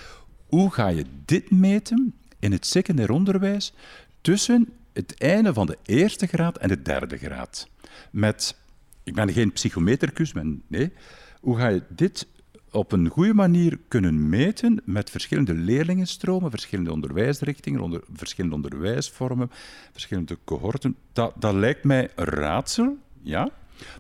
hoe 0.48 0.72
ga 0.72 0.88
je 0.88 1.06
dit 1.26 1.52
meten 1.52 2.14
in 2.40 2.52
het 2.52 2.66
secundair 2.66 3.12
onderwijs 3.12 3.74
tussen 4.22 4.79
het 5.00 5.22
einde 5.22 5.54
van 5.54 5.66
de 5.66 5.78
eerste 5.86 6.28
graad 6.28 6.58
en 6.58 6.68
de 6.68 6.82
derde 6.82 7.18
graad. 7.18 7.68
Met, 8.12 8.56
ik 9.04 9.14
ben 9.14 9.32
geen 9.32 9.52
psychometercus, 9.52 10.34
maar 10.34 10.46
nee, 10.68 10.94
hoe 11.42 11.58
ga 11.58 11.68
je 11.68 11.84
dit 11.90 12.28
op 12.72 12.92
een 12.92 13.08
goede 13.08 13.34
manier 13.34 13.80
kunnen 13.88 14.30
meten 14.30 14.82
met 14.86 15.10
verschillende 15.10 15.54
leerlingenstromen, 15.54 16.50
verschillende 16.50 16.92
onderwijsrichtingen, 16.92 17.80
onder, 17.80 18.02
verschillende 18.14 18.56
onderwijsvormen, 18.56 19.52
verschillende 19.92 20.38
cohorten. 20.44 20.96
Dat, 21.14 21.34
dat 21.36 21.54
lijkt 21.54 21.84
mij 21.84 22.10
een 22.16 22.26
raadsel, 22.26 22.98
ja. 23.22 23.50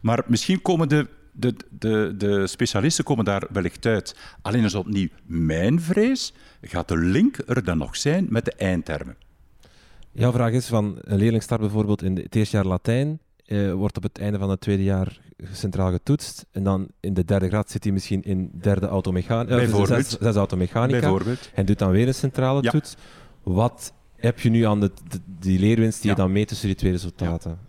Maar 0.01 0.23
misschien 0.27 0.61
komen 0.61 0.89
de, 0.89 1.07
de, 1.31 1.55
de, 1.69 2.13
de 2.17 2.47
specialisten 2.47 3.03
komen 3.03 3.25
daar 3.25 3.47
wellicht 3.51 3.85
uit. 3.85 4.15
Alleen 4.41 4.63
is 4.63 4.75
opnieuw 4.75 5.07
mijn 5.25 5.81
vrees, 5.81 6.33
gaat 6.61 6.87
de 6.87 6.97
link 6.97 7.37
er 7.45 7.63
dan 7.63 7.77
nog 7.77 7.95
zijn 7.95 8.25
met 8.29 8.45
de 8.45 8.53
eindtermen. 8.53 9.15
Jouw 10.11 10.31
vraag 10.31 10.51
is 10.51 10.67
van 10.67 10.97
een 11.01 11.17
leerling 11.17 11.43
start 11.43 11.61
bijvoorbeeld 11.61 12.03
in 12.03 12.15
het 12.15 12.35
eerste 12.35 12.55
jaar 12.55 12.65
Latijn, 12.65 13.19
eh, 13.45 13.73
wordt 13.73 13.97
op 13.97 14.03
het 14.03 14.19
einde 14.19 14.37
van 14.37 14.49
het 14.49 14.61
tweede 14.61 14.83
jaar 14.83 15.19
centraal 15.51 15.91
getoetst 15.91 16.45
en 16.51 16.63
dan 16.63 16.87
in 16.99 17.13
de 17.13 17.25
derde 17.25 17.47
graad 17.47 17.71
zit 17.71 17.83
hij 17.83 17.93
misschien 17.93 18.21
in 18.21 18.51
derde 18.53 18.87
automechanica, 18.87 19.61
uh, 19.61 19.85
zes, 19.85 20.17
zes 20.19 20.35
automechanica 20.35 20.99
Bijvoorbeeld. 20.99 21.49
en 21.53 21.65
doet 21.65 21.79
dan 21.79 21.91
weer 21.91 22.07
een 22.07 22.13
centrale 22.13 22.61
toets. 22.61 22.95
Wat 23.43 23.93
heb 24.15 24.39
je 24.39 24.49
nu 24.49 24.63
aan 24.63 24.79
de, 24.79 24.91
die 25.39 25.59
leerwinst 25.59 26.01
die 26.01 26.09
je 26.09 26.15
dan 26.15 26.31
meet 26.31 26.47
tussen 26.47 26.67
die 26.67 26.75
twee 26.75 26.91
resultaten? 26.91 27.59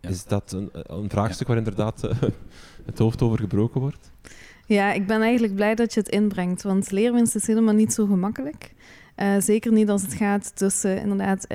Is 0.00 0.24
dat 0.24 0.52
een, 0.52 0.70
een 0.72 1.10
vraagstuk 1.10 1.46
waar 1.46 1.56
inderdaad 1.56 2.04
uh, 2.04 2.10
het 2.86 2.98
hoofd 2.98 3.22
over 3.22 3.38
gebroken 3.38 3.80
wordt? 3.80 4.10
Ja, 4.66 4.92
ik 4.92 5.06
ben 5.06 5.22
eigenlijk 5.22 5.54
blij 5.54 5.74
dat 5.74 5.94
je 5.94 6.00
het 6.00 6.08
inbrengt, 6.08 6.62
want 6.62 6.90
leerwinst 6.90 7.34
is 7.34 7.46
helemaal 7.46 7.74
niet 7.74 7.92
zo 7.92 8.06
gemakkelijk. 8.06 8.74
Zeker 9.38 9.72
niet 9.72 9.88
als 9.88 10.02
het 10.02 10.14
gaat 10.14 10.56
tussen 10.56 11.00
inderdaad 11.00 11.46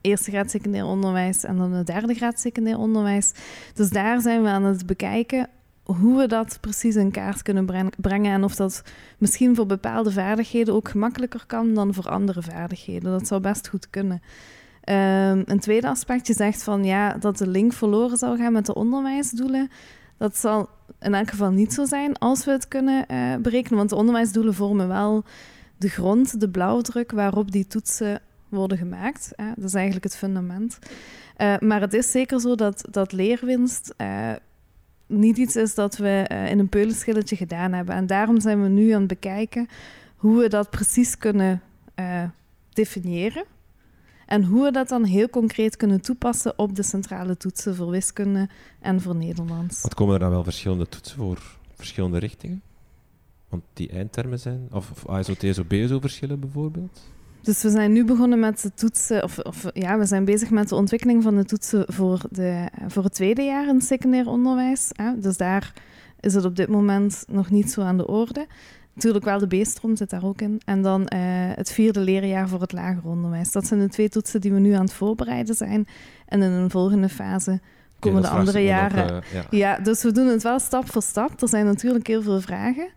eerste 0.00 0.30
graad 0.30 0.50
secundair 0.50 0.84
onderwijs 0.84 1.44
en 1.44 1.56
dan 1.56 1.72
de 1.72 1.82
derde 1.82 2.14
graad 2.14 2.40
secundair 2.40 2.78
onderwijs. 2.78 3.32
Dus 3.74 3.90
daar 3.90 4.20
zijn 4.20 4.42
we 4.42 4.48
aan 4.48 4.64
het 4.64 4.86
bekijken 4.86 5.48
hoe 5.84 6.18
we 6.18 6.26
dat 6.26 6.58
precies 6.60 6.96
in 6.96 7.10
kaart 7.10 7.42
kunnen 7.42 7.90
brengen 8.00 8.32
en 8.32 8.44
of 8.44 8.54
dat 8.54 8.82
misschien 9.18 9.54
voor 9.54 9.66
bepaalde 9.66 10.10
vaardigheden 10.10 10.74
ook 10.74 10.88
gemakkelijker 10.88 11.44
kan 11.46 11.74
dan 11.74 11.94
voor 11.94 12.08
andere 12.08 12.42
vaardigheden. 12.42 13.10
Dat 13.10 13.26
zou 13.26 13.40
best 13.40 13.68
goed 13.68 13.90
kunnen. 13.90 14.22
Um, 14.88 15.42
een 15.46 15.60
tweede 15.60 15.88
aspect, 15.88 16.26
je 16.26 16.32
zegt 16.32 16.62
van 16.62 16.84
ja, 16.84 17.14
dat 17.14 17.38
de 17.38 17.46
link 17.46 17.72
verloren 17.72 18.16
zou 18.16 18.38
gaan 18.38 18.52
met 18.52 18.66
de 18.66 18.74
onderwijsdoelen. 18.74 19.70
Dat 20.18 20.36
zal 20.36 20.68
in 21.00 21.14
elk 21.14 21.30
geval 21.30 21.50
niet 21.50 21.72
zo 21.72 21.84
zijn 21.84 22.18
als 22.18 22.44
we 22.44 22.50
het 22.50 22.68
kunnen 22.68 23.04
uh, 23.10 23.36
berekenen, 23.36 23.78
want 23.78 23.90
de 23.90 23.96
onderwijsdoelen 23.96 24.54
vormen 24.54 24.88
wel 24.88 25.24
de 25.76 25.88
grond, 25.88 26.40
de 26.40 26.50
blauwdruk 26.50 27.12
waarop 27.12 27.50
die 27.50 27.66
toetsen 27.66 28.20
worden 28.48 28.78
gemaakt. 28.78 29.32
Hè? 29.36 29.50
Dat 29.56 29.64
is 29.64 29.74
eigenlijk 29.74 30.04
het 30.04 30.16
fundament. 30.16 30.78
Uh, 31.38 31.58
maar 31.58 31.80
het 31.80 31.92
is 31.92 32.10
zeker 32.10 32.40
zo 32.40 32.54
dat, 32.54 32.84
dat 32.90 33.12
leerwinst 33.12 33.94
uh, 33.98 34.32
niet 35.06 35.36
iets 35.36 35.56
is 35.56 35.74
dat 35.74 35.96
we 35.96 36.28
uh, 36.32 36.50
in 36.50 36.58
een 36.58 36.68
peulenschilletje 36.68 37.36
gedaan 37.36 37.72
hebben. 37.72 37.94
En 37.94 38.06
daarom 38.06 38.40
zijn 38.40 38.62
we 38.62 38.68
nu 38.68 38.90
aan 38.90 38.98
het 38.98 39.08
bekijken 39.08 39.68
hoe 40.16 40.40
we 40.40 40.48
dat 40.48 40.70
precies 40.70 41.18
kunnen 41.18 41.62
definiëren. 42.72 43.44
En 44.26 44.44
hoe 44.44 44.64
we 44.64 44.70
dat 44.70 44.88
dan 44.88 45.04
heel 45.04 45.28
concreet 45.28 45.76
kunnen 45.76 46.00
toepassen 46.00 46.58
op 46.58 46.76
de 46.76 46.82
centrale 46.82 47.36
toetsen 47.36 47.76
voor 47.76 47.90
wiskunde 47.90 48.48
en 48.80 49.00
voor 49.00 49.16
Nederlands. 49.16 49.82
Wat 49.82 49.94
komen 49.94 50.14
er 50.14 50.20
dan 50.20 50.30
wel 50.30 50.44
verschillende 50.44 50.88
toetsen 50.88 51.16
voor 51.16 51.38
verschillende 51.74 52.18
richtingen? 52.18 52.62
Want 53.48 53.62
die 53.72 53.88
eindtermen 53.88 54.38
zijn, 54.38 54.68
of, 54.70 54.90
of 54.90 55.08
ASO, 55.08 55.34
TSO, 55.34 55.64
BSO 55.64 56.00
verschillen 56.00 56.40
bijvoorbeeld? 56.40 57.00
Dus 57.42 57.62
we 57.62 57.70
zijn 57.70 57.92
nu 57.92 58.04
begonnen 58.04 58.38
met 58.38 58.62
de 58.62 58.74
toetsen, 58.74 59.22
of, 59.22 59.38
of, 59.38 59.64
ja, 59.72 59.98
we 59.98 60.04
zijn 60.04 60.24
bezig 60.24 60.50
met 60.50 60.68
de 60.68 60.74
ontwikkeling 60.74 61.22
van 61.22 61.36
de 61.36 61.44
toetsen 61.44 61.84
voor, 61.92 62.20
de, 62.30 62.68
voor 62.88 63.04
het 63.04 63.14
tweede 63.14 63.42
jaar 63.42 63.68
in 63.68 63.74
het 63.74 63.84
secundair 63.84 64.26
onderwijs. 64.26 64.88
Hè. 64.92 65.18
Dus 65.18 65.36
daar 65.36 65.72
is 66.20 66.34
het 66.34 66.44
op 66.44 66.56
dit 66.56 66.68
moment 66.68 67.24
nog 67.28 67.50
niet 67.50 67.70
zo 67.70 67.80
aan 67.80 67.96
de 67.96 68.06
orde. 68.06 68.46
Natuurlijk 68.94 69.24
wel 69.24 69.38
de 69.38 69.46
B-stroom 69.46 69.96
zit 69.96 70.10
daar 70.10 70.24
ook 70.24 70.40
in. 70.40 70.60
En 70.64 70.82
dan 70.82 71.00
uh, 71.00 71.18
het 71.54 71.72
vierde 71.72 72.00
leerjaar 72.00 72.48
voor 72.48 72.60
het 72.60 72.72
lager 72.72 73.04
onderwijs. 73.04 73.52
Dat 73.52 73.66
zijn 73.66 73.80
de 73.80 73.88
twee 73.88 74.08
toetsen 74.08 74.40
die 74.40 74.52
we 74.52 74.58
nu 74.58 74.72
aan 74.72 74.84
het 74.84 74.92
voorbereiden 74.92 75.54
zijn. 75.54 75.86
En 76.26 76.42
in 76.42 76.50
een 76.50 76.70
volgende 76.70 77.08
fase 77.08 77.60
komen 77.98 78.22
de 78.22 78.28
andere 78.28 78.60
jaren. 78.60 79.14
uh, 79.14 79.32
ja. 79.32 79.46
ja, 79.50 79.78
dus 79.78 80.02
we 80.02 80.12
doen 80.12 80.26
het 80.26 80.42
wel 80.42 80.58
stap 80.58 80.90
voor 80.90 81.02
stap. 81.02 81.42
Er 81.42 81.48
zijn 81.48 81.64
natuurlijk 81.64 82.06
heel 82.06 82.22
veel 82.22 82.40
vragen, 82.40 82.88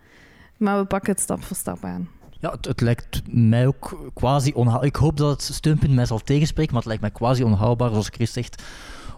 maar 0.57 0.79
we 0.79 0.85
pakken 0.85 1.11
het 1.11 1.21
stap 1.21 1.43
voor 1.43 1.55
stap 1.55 1.83
aan. 1.83 2.09
Ja, 2.39 2.51
het, 2.51 2.65
het, 2.65 2.81
lijkt 2.81 3.21
mij 3.27 3.67
ook 3.67 4.11
quasi 4.13 4.51
onhaalbaar. 4.53 4.87
Ik 4.87 4.95
hoop 4.95 5.17
dat 5.17 5.31
het 5.31 5.55
steunpunt 5.55 5.93
mij 5.93 6.05
zal 6.05 6.19
tegenspreken, 6.19 6.73
maar 6.73 6.81
het 6.81 6.87
lijkt 6.87 7.01
mij 7.01 7.11
quasi 7.11 7.43
onhaalbaar, 7.43 7.89
zoals 7.89 8.09
Chris 8.09 8.33
zegt, 8.33 8.63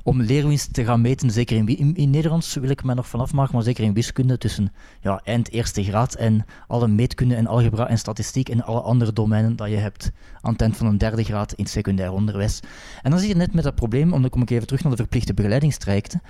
om 0.04 0.22
leerwinst 0.22 0.74
te 0.74 0.86
gaan 0.86 1.02
meten. 1.02 1.32
Zeker 1.32 1.58
in, 1.58 1.96
in, 1.96 2.10
Nederlands 2.10 2.54
wil 2.54 2.70
ik 2.70 2.84
mij 2.84 2.96
nog 2.96 3.08
vanaf 3.08 3.34
maken, 3.34 3.56
maar 3.56 3.64
zeker 3.64 3.84
in 3.84 3.94
wiskunde 3.94 4.38
tussen 4.38 4.74
ja, 5.02 5.22
eind 5.24 5.52
eerste 5.52 5.84
graad 5.84 6.14
en 6.14 6.46
alle 6.68 6.88
meetkunde 6.88 7.36
en 7.36 7.48
algebra 7.48 7.88
en 7.88 7.98
statistiek 7.98 8.50
en 8.50 8.64
alle 8.64 8.82
andere 8.82 9.14
domeinen 9.14 9.56
dat 9.56 9.70
je 9.70 9.76
hebt 9.76 10.12
aan 10.42 10.52
het 10.52 10.62
eind 10.62 10.78
van 10.78 10.88
een 10.88 10.98
derde 10.98 11.24
graad 11.24 11.54
in 11.54 11.66
secundair 11.66 12.12
onderwijs. 12.12 12.60
En 13.02 13.12
dan 13.12 13.20
zie 13.20 13.30
je 13.30 13.36
net 13.36 13.54
met 13.54 13.64
dat 13.64 13.76
probleem, 13.76 14.14
om 14.14 14.22
dan 14.22 14.30
kom 14.30 14.42
ik 14.42 14.50
even 14.50 14.68
terug 14.68 14.82
naar 14.82 14.92
de 14.92 14.98
verplichte 14.98 15.34
begeleidingstrajecten. 15.34 16.22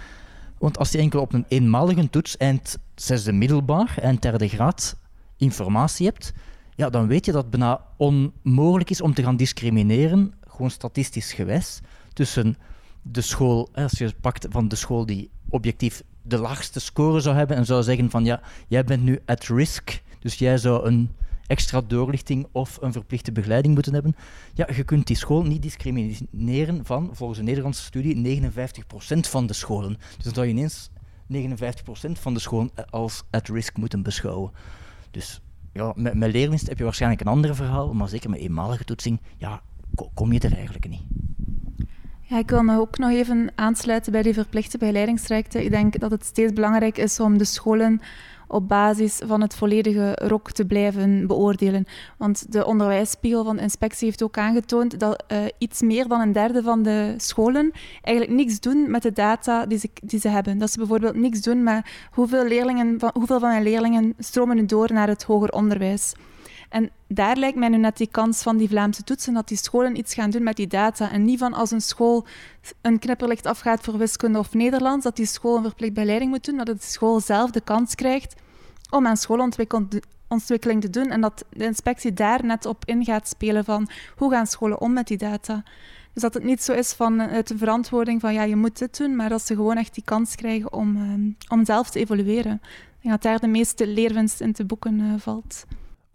Want 0.58 0.78
als 0.78 0.92
je 0.92 0.98
enkel 0.98 1.22
op 1.22 1.34
een 1.34 1.46
eenmalige 1.48 2.10
toets 2.10 2.38
eind 2.38 2.78
zesde 2.96 3.32
middelbaar 3.32 3.98
en 4.02 4.16
derde 4.16 4.48
graad 4.48 4.96
informatie 5.40 6.06
hebt, 6.06 6.34
ja, 6.76 6.90
dan 6.90 7.08
weet 7.08 7.26
je 7.26 7.32
dat 7.32 7.42
het 7.42 7.52
bijna 7.52 7.86
onmogelijk 7.98 8.90
is 8.90 9.02
om 9.02 9.14
te 9.14 9.24
gaan 9.24 9.38
discrimineren, 9.38 10.34
gewoon 10.48 10.72
statistisch 10.72 11.34
gewijs, 11.34 11.80
tussen 12.14 12.56
de 13.02 13.22
school, 13.22 13.70
als 13.74 13.92
je 13.92 14.14
pakt 14.22 14.48
van 14.50 14.68
de 14.68 14.76
school 14.76 15.06
die 15.06 15.30
objectief 15.50 16.04
de 16.22 16.38
laagste 16.38 16.80
score 16.80 17.20
zou 17.20 17.36
hebben 17.36 17.58
en 17.58 17.66
zou 17.66 17.84
zeggen 17.84 18.10
van 18.10 18.26
ja, 18.26 18.42
jij 18.68 18.84
bent 18.84 19.04
nu 19.04 19.20
at 19.26 19.44
risk, 19.44 20.02
dus 20.20 20.36
jij 20.36 20.58
zou 20.58 20.88
een 20.88 21.10
extra 21.48 21.82
doorlichting 21.82 22.48
of 22.52 22.78
een 22.82 22.92
verplichte 22.92 23.32
begeleiding 23.32 23.74
moeten 23.74 23.94
hebben. 23.94 24.16
Ja, 24.54 24.68
je 24.76 24.84
kunt 24.84 25.08
die 25.08 25.16
school 25.16 25.44
niet 25.44 25.62
discrimineren 25.62 26.86
van, 26.86 27.10
volgens 27.12 27.40
een 27.40 27.46
Nederlandse 27.46 27.84
studie, 27.84 28.42
59% 28.42 28.50
van 29.20 29.48
de 29.48 29.54
scholen. 29.54 29.98
Dus 30.16 30.24
dan 30.24 30.34
zou 30.34 30.46
je 30.46 30.52
ineens 30.52 30.90
59% 31.34 32.12
van 32.12 32.34
de 32.34 32.40
scholen 32.40 32.70
als 32.90 33.24
at 33.30 33.48
risk 33.48 33.78
moeten 33.78 34.04
beschouwen. 34.04 34.52
Dus 35.12 35.42
ja, 35.74 35.94
met, 35.96 36.14
met 36.14 36.32
leerwinst 36.32 36.68
heb 36.68 36.78
je 36.78 36.84
waarschijnlijk 36.84 37.22
een 37.22 37.28
ander 37.28 37.56
verhaal, 37.56 37.94
maar 37.94 38.10
zeker 38.10 38.30
met 38.30 38.40
eenmalige 38.40 38.84
toetsing, 38.84 39.22
ja, 39.38 39.62
kom 40.14 40.34
je 40.34 40.40
er 40.40 40.54
eigenlijk 40.54 40.90
niet. 40.90 41.04
Ja, 42.22 42.38
ik 42.38 42.50
wil 42.50 42.70
ook 42.70 42.98
nog 42.98 43.10
even 43.10 43.52
aansluiten 43.56 44.12
bij 44.12 44.22
die 44.22 44.34
verplichte 44.34 44.78
begeleidingstrajecten. 44.78 45.64
Ik 45.64 45.72
denk 45.72 46.00
dat 46.00 46.12
het 46.12 46.26
steeds 46.26 46.54
belangrijk 46.54 46.98
is 46.98 47.20
om 47.20 47.38
de 47.38 47.46
scholen 47.46 48.02
op 48.50 48.68
basis 48.68 49.22
van 49.26 49.42
het 49.42 49.56
volledige 49.56 50.12
ROC 50.16 50.52
te 50.52 50.66
blijven 50.66 51.28
beoordelen. 51.28 51.86
Want 52.18 52.52
de 52.52 52.66
onderwijsspiegel 52.66 53.44
van 53.44 53.56
de 53.56 53.62
inspectie 53.62 54.08
heeft 54.08 54.24
ook 54.24 54.38
aangetoond 54.38 55.00
dat 55.00 55.24
uh, 55.32 55.38
iets 55.58 55.82
meer 55.82 56.08
dan 56.08 56.22
een 56.22 56.32
derde 56.32 56.64
van 56.64 56.84
de 56.84 57.14
scholen 57.18 57.72
eigenlijk 58.02 58.38
niks 58.38 58.60
doen 58.60 58.92
met 58.92 59.02
de 59.02 59.12
data 59.12 59.66
die 59.66 59.80
ze, 59.80 59.90
die 60.04 60.20
ze 60.20 60.28
hebben. 60.28 60.58
Dat 60.58 60.72
ze 60.72 60.78
bijvoorbeeld 60.78 61.16
niks 61.16 61.42
doen 61.42 61.64
met 61.64 61.86
hoeveel, 62.12 62.46
leerlingen 62.46 63.00
van, 63.00 63.10
hoeveel 63.14 63.40
van 63.40 63.52
hun 63.52 63.64
leerlingen 63.64 64.14
stromen 64.18 64.68
door 64.68 64.94
naar 64.94 65.08
het 65.08 65.24
hoger 65.24 65.50
onderwijs. 65.50 66.14
En 66.70 66.90
daar 67.08 67.38
lijkt 67.38 67.58
mij 67.58 67.70
nu 67.70 67.78
net 67.78 67.98
die 67.98 68.08
kans 68.12 68.42
van 68.42 68.58
die 68.58 68.70
Vlaamse 68.70 69.04
toetsen, 69.04 69.34
dat 69.34 69.48
die 69.48 69.58
scholen 69.58 69.98
iets 69.98 70.14
gaan 70.14 70.30
doen 70.30 70.44
met 70.44 70.56
die 70.56 70.68
data. 70.68 71.12
En 71.12 71.26
niet 71.26 71.40
van 71.40 71.54
als 71.54 71.72
een 71.72 71.82
school 71.82 72.26
een 72.82 73.00
knipperlicht 73.00 73.46
afgaat 73.46 73.82
voor 73.82 73.98
wiskunde 73.98 74.40
of 74.40 74.54
Nederlands, 74.54 75.04
dat 75.04 75.16
die 75.16 75.26
school 75.26 75.56
een 75.58 75.64
verplicht 75.64 75.94
begeleiding 75.94 76.32
moet 76.32 76.46
doen, 76.46 76.58
dat 76.58 76.66
de 76.66 76.76
school 76.80 77.20
zelf 77.20 77.52
de 77.52 77.62
kans 77.62 77.96
krijgt 77.96 78.36
om 78.90 79.08
aan 79.08 79.18
schoolontwikkeling 79.18 80.82
te 80.82 80.90
doen 80.90 81.10
en 81.10 81.22
dat 81.22 81.46
de 81.50 81.66
inspectie 81.66 82.14
daar 82.14 82.46
net 82.46 82.66
op 82.66 82.86
in 82.86 83.06
gaat 83.06 83.28
spelen 83.28 83.66
van 83.66 83.90
hoe 84.16 84.32
gaan 84.32 84.48
scholen 84.48 84.82
om 84.82 84.94
met 84.94 85.08
die 85.08 85.18
data. 85.18 85.64
Dus 86.14 86.22
dat 86.22 86.34
het 86.34 86.44
niet 86.44 86.64
zo 86.64 86.74
is 86.74 86.94
van 86.94 87.22
uit 87.22 87.48
de 87.48 87.58
verantwoording 87.58 88.22
van 88.22 88.34
ja, 88.34 88.44
je 88.44 88.56
moet 88.56 88.80
dit 88.80 88.98
doen, 88.98 89.16
maar 89.16 89.30
dat 89.30 89.46
ze 89.46 89.56
gewoon 89.56 89.78
echt 89.78 89.94
die 89.94 90.04
kans 90.04 90.36
krijgen 90.36 90.74
om, 90.74 90.96
um, 90.96 91.38
om 91.48 91.66
zelf 91.66 91.90
te 91.90 92.00
evolueren. 92.00 92.62
Denk 93.02 93.14
dat 93.14 93.22
daar 93.22 93.40
de 93.40 93.48
meeste 93.48 93.88
leerwinst 93.88 94.42
in 94.42 94.54
te 94.54 94.66
boeken 94.66 95.00
uh, 95.00 95.14
valt. 95.18 95.66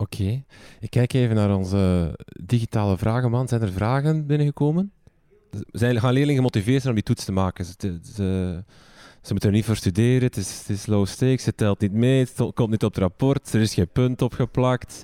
Oké. 0.04 0.42
Ik 0.80 0.90
kijk 0.90 1.12
even 1.12 1.34
naar 1.34 1.56
onze 1.56 2.14
digitale 2.44 2.96
vragenman. 2.96 3.48
Zijn 3.48 3.62
er 3.62 3.72
vragen 3.72 4.26
binnengekomen? 4.26 4.92
Zijn, 5.72 6.00
gaan 6.00 6.12
leerlingen 6.12 6.36
gemotiveerd 6.36 6.82
zijn 6.82 6.88
om 6.88 6.94
die 6.94 7.14
toets 7.14 7.24
te 7.24 7.32
maken? 7.32 7.64
Ze, 7.64 7.74
ze, 8.14 8.62
ze 9.22 9.32
moeten 9.32 9.48
er 9.48 9.54
niet 9.54 9.64
voor 9.64 9.76
studeren, 9.76 10.22
het 10.22 10.36
is, 10.36 10.58
het 10.58 10.68
is 10.68 10.86
low 10.86 11.06
stakes, 11.06 11.44
het 11.44 11.56
telt 11.56 11.80
niet 11.80 11.92
mee, 11.92 12.20
het 12.20 12.52
komt 12.54 12.70
niet 12.70 12.84
op 12.84 12.94
het 12.94 13.02
rapport, 13.02 13.52
er 13.52 13.60
is 13.60 13.74
geen 13.74 13.88
punt 13.88 14.22
opgeplakt. 14.22 15.02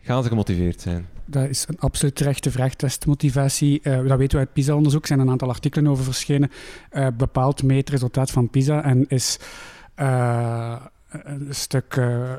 Gaan 0.00 0.22
ze 0.22 0.28
gemotiveerd 0.28 0.80
zijn? 0.80 1.06
Dat 1.24 1.48
is 1.48 1.64
een 1.68 1.78
absoluut 1.78 2.14
terechte 2.14 2.50
vraag, 2.50 2.74
testmotivatie. 2.74 3.80
Uh, 3.82 4.08
dat 4.08 4.18
weten 4.18 4.38
we 4.38 4.44
uit 4.44 4.52
PISA-onderzoek, 4.52 5.00
er 5.00 5.08
zijn 5.08 5.20
een 5.20 5.30
aantal 5.30 5.48
artikelen 5.48 5.90
over 5.90 6.04
verschenen. 6.04 6.50
Uh, 6.92 7.06
bepaald 7.16 7.62
mee 7.62 7.78
het 7.78 7.90
resultaat 7.90 8.30
van 8.30 8.50
PISA 8.50 8.84
en 8.84 9.08
is... 9.08 9.38
Uh, 9.96 10.86
een 11.08 11.46
stuk, 11.50 11.96
uh, 11.96 12.32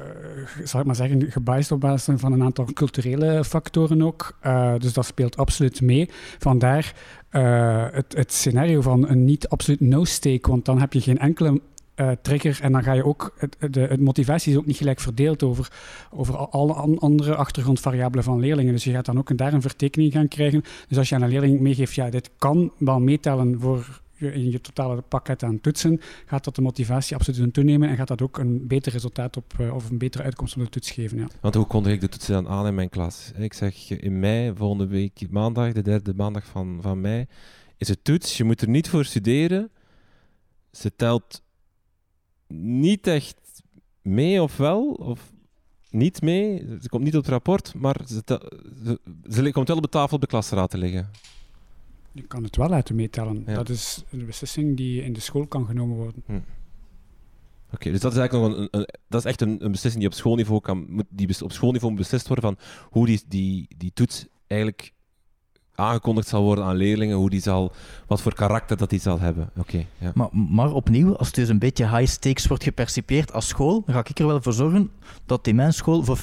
zal 0.64 0.80
ik 0.80 0.86
maar 0.86 0.96
zeggen, 0.96 1.32
gebiased 1.32 1.72
op 1.72 1.80
basis 1.80 2.20
van 2.20 2.32
een 2.32 2.44
aantal 2.44 2.66
culturele 2.74 3.44
factoren 3.44 4.02
ook. 4.02 4.38
Uh, 4.44 4.74
dus 4.78 4.94
dat 4.94 5.06
speelt 5.06 5.38
absoluut 5.38 5.82
mee. 5.82 6.10
Vandaar 6.40 6.94
uh, 7.32 7.86
het, 7.91 8.14
het, 8.14 8.34
scenario 8.34 8.82
van 8.82 9.08
een 9.08 9.26
niet 9.26 9.48
absoluut 9.48 9.80
no-stake, 9.80 10.50
want 10.50 10.66
dan 10.66 10.80
heb 10.80 10.94
je 10.94 11.02
geen 11.02 11.18
enkele 11.18 11.62
trigger 12.22 12.60
en 12.62 12.72
dan 12.72 12.84
ga 12.84 12.94
je 12.94 13.06
ook, 13.06 13.34
het, 13.38 13.74
de, 13.74 13.80
het 13.80 14.00
motivatie 14.00 14.52
is 14.52 14.58
ook 14.58 14.66
niet 14.66 14.78
gelijk 14.78 15.00
verdeeld 15.00 15.44
over, 15.44 15.72
over 16.12 16.36
alle 16.36 16.74
andere 17.00 17.36
achtergrondvariabelen 17.36 18.24
van 18.24 18.40
leerlingen. 18.40 18.74
Dus 18.74 18.84
je 18.84 18.91
gaat 18.91 19.06
dan 19.06 19.18
ook 19.18 19.38
daar 19.38 19.54
een 19.54 19.62
vertekening 19.62 20.12
gaan 20.12 20.28
krijgen. 20.28 20.64
Dus 20.88 20.98
als 20.98 21.10
je 21.10 21.16
aan 21.16 21.22
een 21.22 21.30
leerling 21.30 21.60
meegeeft, 21.60 21.94
ja, 21.94 22.10
dit 22.10 22.30
kan 22.38 22.72
wel 22.78 23.00
meetellen 23.00 23.60
voor 23.60 24.02
in 24.20 24.52
je 24.52 24.62
totale 24.62 25.02
pakket 25.02 25.44
aan 25.44 25.62
toetsen, 25.62 26.02
gaat 26.26 26.44
dat 26.44 26.56
de 26.56 26.62
motivatie 26.62 27.16
absoluut 27.16 27.54
toenemen 27.54 27.90
en 27.90 27.96
gaat 27.96 28.08
dat 28.08 28.22
ook 28.22 28.38
een 28.38 28.68
beter 28.68 28.91
resultaat 28.91 29.38
op, 29.38 29.54
uh, 29.62 29.74
of 29.74 29.90
een 29.90 29.98
betere 29.98 30.24
uitkomst 30.24 30.56
op 30.56 30.64
de 30.64 30.70
toets 30.70 30.91
geven. 30.91 31.18
Ja. 31.18 31.28
Want 31.41 31.56
hoe 31.56 31.66
kondig 31.66 31.94
ik 31.94 32.02
de 32.02 32.10
toetsen 32.10 32.34
dan 32.34 32.48
aan 32.48 32.68
in 32.68 32.76
mijn 32.76 32.90
klas? 32.90 33.32
Ik 33.38 33.54
zeg 33.54 33.90
in 33.90 34.20
mei, 34.20 34.52
volgende 34.56 34.88
week 34.88 35.28
maandag, 35.30 35.74
de 35.74 35.82
derde 35.82 36.14
maandag 36.14 36.46
van, 36.46 36.78
van 36.82 37.02
mei, 37.02 37.26
is 37.78 37.88
het 37.88 38.04
toets. 38.04 38.38
Je 38.38 38.44
moet 38.44 38.62
er 38.62 38.70
niet 38.70 38.90
voor 38.90 39.06
studeren. 39.06 39.72
Ze 40.72 40.96
telt 40.96 41.41
niet 42.48 43.08
echt 43.08 43.38
mee 44.02 44.41
of 44.41 44.58
wel, 44.58 44.91
of 44.91 45.34
niet 45.90 46.22
mee. 46.22 46.66
Ze 46.82 46.90
komt 46.90 47.04
niet 47.04 47.16
op 47.16 47.22
het 47.22 47.32
rapport, 47.32 47.74
maar 47.76 47.96
ze, 48.08 48.22
ze, 48.26 49.00
ze 49.30 49.52
komt 49.52 49.68
wel 49.68 49.78
op 49.78 49.84
de 49.84 49.90
tafel 49.90 50.16
op 50.16 50.22
de 50.22 50.28
klasraad 50.28 50.70
te 50.70 50.78
liggen. 50.78 51.10
Je 52.11 52.22
kan 52.22 52.44
het 52.44 52.56
wel 52.56 52.69
laten 52.69 52.95
meetellen. 52.95 53.45
Dat 53.45 53.69
is 53.69 54.03
een 54.10 54.26
beslissing 54.26 54.77
die 54.77 55.03
in 55.03 55.14
de 55.14 55.19
school 55.19 55.48
kan 55.48 55.65
genomen 55.65 55.98
worden. 55.98 56.23
Hm. 56.26 56.40
Oké, 57.73 57.91
dus 57.91 57.99
dat 57.99 58.11
is 58.11 58.18
eigenlijk 58.18 58.49
nog 58.49 58.57
een, 58.57 58.68
een, 58.72 58.88
dat 59.07 59.19
is 59.19 59.31
echt 59.31 59.41
een, 59.41 59.65
een, 59.65 59.72
beslissing 59.72 60.03
die 60.03 60.11
op 60.11 60.18
schoolniveau 60.18 60.61
kan, 60.61 61.06
die 61.10 61.44
op 61.44 61.52
schoolniveau 61.52 61.95
beslist 61.95 62.27
worden 62.27 62.45
van 62.45 62.65
hoe 62.90 63.06
die, 63.06 63.22
die, 63.27 63.68
die 63.77 63.91
toets 63.94 64.27
eigenlijk 64.48 64.94
aangekondigd 65.80 66.28
zal 66.28 66.44
worden 66.44 66.64
aan 66.64 66.76
leerlingen, 66.76 67.18
hoe 67.18 67.30
die 67.30 67.42
zal, 67.42 67.72
wat 68.08 68.22
voor 68.22 68.34
karakter 68.34 68.78
dat 68.78 68.90
die 68.90 69.00
zal 69.00 69.20
hebben. 69.20 69.50
Oké. 69.58 69.86
ja. 69.98 70.12
maar, 70.16 70.30
maar 70.32 70.72
opnieuw, 70.72 71.16
als 71.18 71.28
het 71.28 71.36
dus 71.36 71.50
een 71.50 71.60
beetje 71.60 71.98
high 71.98 72.12
stakes 72.12 72.48
wordt 72.48 72.64
gepercipieerd 72.64 73.34
als 73.34 73.48
school, 73.48 73.84
dan 73.86 73.96
ga 73.96 74.04
ik 74.04 74.20
er 74.20 74.28
wel 74.28 74.42
voor 74.42 74.54
zorgen 74.54 74.92
dat 75.26 75.48
in 75.48 75.56
mijn 75.56 75.74
school 75.74 76.04
voor 76.04 76.18
50% 76.18 76.22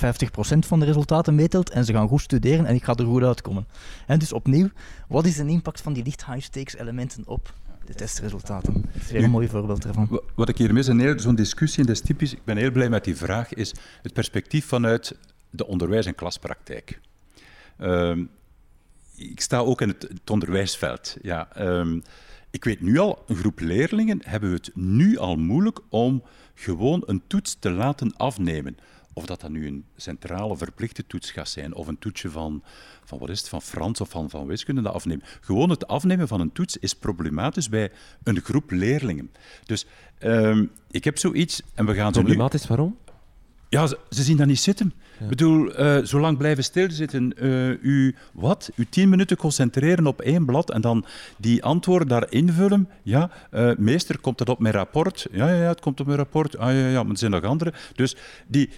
van 0.58 0.80
de 0.80 0.86
resultaten 0.86 1.34
meetelt 1.34 1.70
en 1.70 1.84
ze 1.84 1.92
gaan 1.92 2.08
goed 2.08 2.20
studeren 2.20 2.66
en 2.66 2.74
ik 2.74 2.84
ga 2.84 2.94
er 2.94 3.04
goed 3.04 3.22
uitkomen. 3.22 3.66
En 4.06 4.18
dus 4.18 4.32
opnieuw, 4.32 4.68
wat 5.08 5.26
is 5.26 5.36
de 5.36 5.46
impact 5.46 5.80
van 5.80 5.92
die 5.92 6.04
licht 6.04 6.26
high 6.26 6.40
stakes 6.40 6.76
elementen 6.76 7.22
op 7.26 7.54
de 7.86 7.94
testresultaten. 7.94 8.72
Dat 8.72 9.02
is 9.02 9.10
weer 9.10 9.24
een 9.24 9.30
mooi 9.30 9.48
voorbeeld 9.48 9.84
ervan. 9.84 10.20
Wat 10.34 10.48
ik 10.48 10.58
hier 10.58 10.72
mis, 10.72 10.88
in 10.88 11.20
zo'n 11.20 11.34
discussie, 11.34 11.80
en 11.80 11.86
dat 11.86 11.96
is 11.96 12.02
typisch, 12.02 12.32
ik 12.32 12.44
ben 12.44 12.56
heel 12.56 12.70
blij 12.70 12.88
met 12.88 13.04
die 13.04 13.16
vraag, 13.16 13.54
is 13.54 13.74
het 14.02 14.12
perspectief 14.12 14.66
vanuit 14.66 15.18
de 15.50 15.66
onderwijs- 15.66 16.06
en 16.06 16.14
klaspraktijk. 16.14 17.00
Ehm, 17.78 18.24
ik 19.16 19.40
sta 19.40 19.58
ook 19.58 19.80
in 19.80 19.88
het, 19.88 20.30
onderwijsveld. 20.30 21.16
Ja, 21.22 21.48
ehm, 21.52 22.00
ik 22.50 22.64
weet 22.64 22.80
nu 22.80 22.98
al, 22.98 23.24
een 23.26 23.36
groep 23.36 23.60
leerlingen 23.60 24.20
hebben 24.24 24.52
het 24.52 24.70
nu 24.74 25.18
al 25.18 25.36
moeilijk 25.36 25.80
om 25.88 26.22
gewoon 26.54 27.02
een 27.06 27.22
toets 27.26 27.56
te 27.58 27.70
laten 27.70 28.16
afnemen. 28.16 28.76
Of 29.12 29.26
dat 29.26 29.40
dat 29.40 29.50
nu 29.50 29.66
een 29.66 29.84
centrale 29.96 30.56
verplichte 30.56 31.06
toets 31.06 31.30
gaat 31.30 31.48
zijn, 31.48 31.74
of 31.74 31.86
een 31.86 31.98
toetsje 31.98 32.30
van, 32.30 32.62
van 33.04 33.18
wat 33.18 33.30
is 33.30 33.38
het, 33.38 33.48
van 33.48 33.62
Frans 33.62 34.00
of 34.00 34.08
van, 34.08 34.30
van 34.30 34.46
wiskunde 34.46 34.82
dat 34.82 34.92
afnemen. 34.92 35.24
Gewoon 35.40 35.70
het 35.70 35.86
afnemen 35.86 36.28
van 36.28 36.40
een 36.40 36.52
toets 36.52 36.76
is 36.76 36.94
problematisch 36.94 37.68
bij 37.68 37.92
een 38.22 38.40
groep 38.40 38.70
leerlingen. 38.70 39.30
Dus 39.64 39.86
um, 40.22 40.70
ik 40.90 41.04
heb 41.04 41.18
zoiets 41.18 41.62
en 41.74 41.86
we 41.86 41.94
gaan 41.94 42.14
zo 42.14 42.20
Problematisch, 42.20 42.66
waarom? 42.66 42.96
Ja, 43.76 43.86
ze, 43.86 43.98
ze, 44.10 44.22
zien 44.22 44.36
dat 44.36 44.46
niet 44.46 44.60
zitten. 44.60 44.92
Ik 45.20 45.28
bedoel, 45.28 45.80
uh, 45.80 46.04
zo 46.04 46.20
lang 46.20 46.38
blijven 46.38 46.64
stilzitten, 46.64 47.32
uh, 47.40 47.82
u, 47.82 48.14
wat? 48.32 48.70
U 48.74 48.86
tien 48.88 49.08
minuten 49.08 49.36
concentreren 49.36 50.06
op 50.06 50.20
één 50.20 50.44
blad 50.44 50.70
en 50.70 50.80
dan 50.80 51.04
die 51.36 51.64
antwoorden 51.64 52.08
daar 52.08 52.26
invullen. 52.32 52.88
Ja, 53.02 53.30
uh, 53.52 53.70
meester, 53.76 54.18
komt 54.18 54.38
dat 54.38 54.48
op 54.48 54.58
mijn 54.58 54.74
rapport? 54.74 55.26
Ja, 55.32 55.48
ja, 55.48 55.62
ja, 55.62 55.68
het 55.68 55.80
komt 55.80 56.00
op 56.00 56.06
mijn 56.06 56.18
rapport. 56.18 56.58
Ah, 56.58 56.72
ja, 56.72 56.88
ja, 56.88 57.02
maar 57.02 57.12
er 57.12 57.18
zijn 57.18 57.30
nog 57.30 57.42
andere. 57.42 57.72
Dus 57.94 58.16
die 58.46 58.70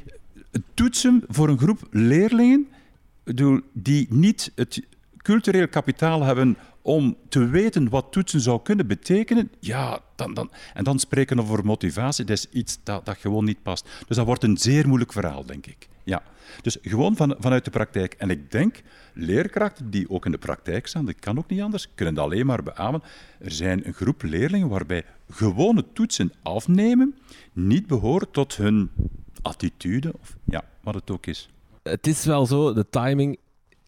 toetsen 0.75 1.25
voor 1.29 1.49
een 1.49 1.59
groep 1.59 1.87
leerlingen, 1.91 2.69
bedoel, 3.25 3.61
die 3.73 4.07
niet 4.11 4.53
het 4.55 4.83
cultureel 5.17 5.69
kapitaal 5.69 6.23
hebben 6.23 6.57
om 6.89 7.17
te 7.29 7.47
weten 7.47 7.89
wat 7.89 8.07
toetsen 8.11 8.41
zou 8.41 8.63
kunnen 8.63 8.87
betekenen, 8.87 9.51
ja, 9.61 10.01
dan, 10.17 10.35
dan, 10.35 10.51
en 10.75 10.85
dan 10.85 10.99
spreken 10.99 11.37
we 11.37 11.43
over 11.43 11.65
motivatie, 11.65 12.25
dat 12.25 12.37
is 12.37 12.47
iets 12.51 12.79
dat, 12.83 13.07
dat 13.07 13.17
gewoon 13.17 13.45
niet 13.45 13.63
past. 13.63 13.89
Dus 14.07 14.17
dat 14.17 14.27
wordt 14.27 14.45
een 14.45 14.57
zeer 14.57 14.87
moeilijk 14.89 15.13
verhaal, 15.13 15.45
denk 15.47 15.67
ik. 15.67 15.89
Ja. 16.05 16.23
Dus 16.63 16.77
gewoon 16.83 17.17
van, 17.17 17.37
vanuit 17.39 17.65
de 17.65 17.71
praktijk. 17.71 18.15
En 18.15 18.31
ik 18.31 18.51
denk, 18.51 18.83
leerkrachten 19.13 19.91
die 19.91 20.11
ook 20.11 20.25
in 20.25 20.33
de 20.33 20.39
praktijk 20.39 20.87
staan, 20.87 21.05
dat 21.05 21.21
kan 21.21 21.39
ook 21.39 21.49
niet 21.49 21.61
anders, 21.61 21.89
kunnen 21.95 22.15
dat 22.15 22.25
alleen 22.25 22.47
maar 22.47 22.63
beamen. 22.63 23.03
Er 23.39 23.51
zijn 23.51 23.87
een 23.87 23.95
groep 23.95 24.23
leerlingen 24.23 24.69
waarbij 24.69 25.05
gewone 25.31 25.85
toetsen 25.93 26.33
afnemen 26.43 27.15
niet 27.53 27.87
behoort 27.87 28.33
tot 28.33 28.57
hun 28.57 28.91
attitude, 29.43 30.13
of 30.21 30.37
ja, 30.45 30.65
wat 30.81 30.95
het 30.95 31.11
ook 31.11 31.27
is. 31.27 31.51
Het 31.83 32.07
is 32.07 32.25
wel 32.25 32.47
zo, 32.47 32.73
de 32.73 32.87
timing 32.91 33.39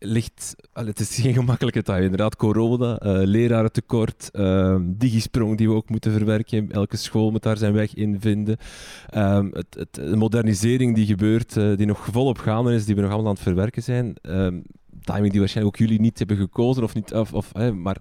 ligt... 0.00 0.56
het 0.72 1.00
is 1.00 1.14
geen 1.14 1.34
gemakkelijke 1.34 1.82
tijd. 1.82 2.02
Inderdaad, 2.02 2.36
corona, 2.36 3.02
uh, 3.02 3.20
lerarentekort, 3.24 4.28
uh, 4.32 4.76
digisprong 4.82 5.56
die 5.56 5.68
we 5.68 5.74
ook 5.74 5.88
moeten 5.88 6.12
verwerken. 6.12 6.72
Elke 6.72 6.96
school 6.96 7.30
moet 7.30 7.42
daar 7.42 7.56
zijn 7.56 7.72
weg 7.72 7.94
in 7.94 8.20
vinden. 8.20 8.56
Um, 9.14 9.50
het, 9.52 9.74
het, 9.74 9.94
de 9.94 10.16
modernisering 10.16 10.94
die 10.94 11.06
gebeurt, 11.06 11.56
uh, 11.56 11.76
die 11.76 11.86
nog 11.86 12.06
volop 12.10 12.38
gaande 12.38 12.74
is, 12.74 12.84
die 12.84 12.94
we 12.94 13.00
nog 13.00 13.10
allemaal 13.10 13.28
aan 13.28 13.34
het 13.34 13.44
verwerken 13.44 13.82
zijn. 13.82 14.16
Um, 14.22 14.62
timing 15.04 15.30
die 15.30 15.40
waarschijnlijk 15.40 15.76
ook 15.76 15.86
jullie 15.86 16.00
niet 16.00 16.18
hebben 16.18 16.36
gekozen, 16.36 16.82
of 16.82 16.94
niet, 16.94 17.14
of, 17.14 17.32
of, 17.32 17.52
maar 17.72 17.96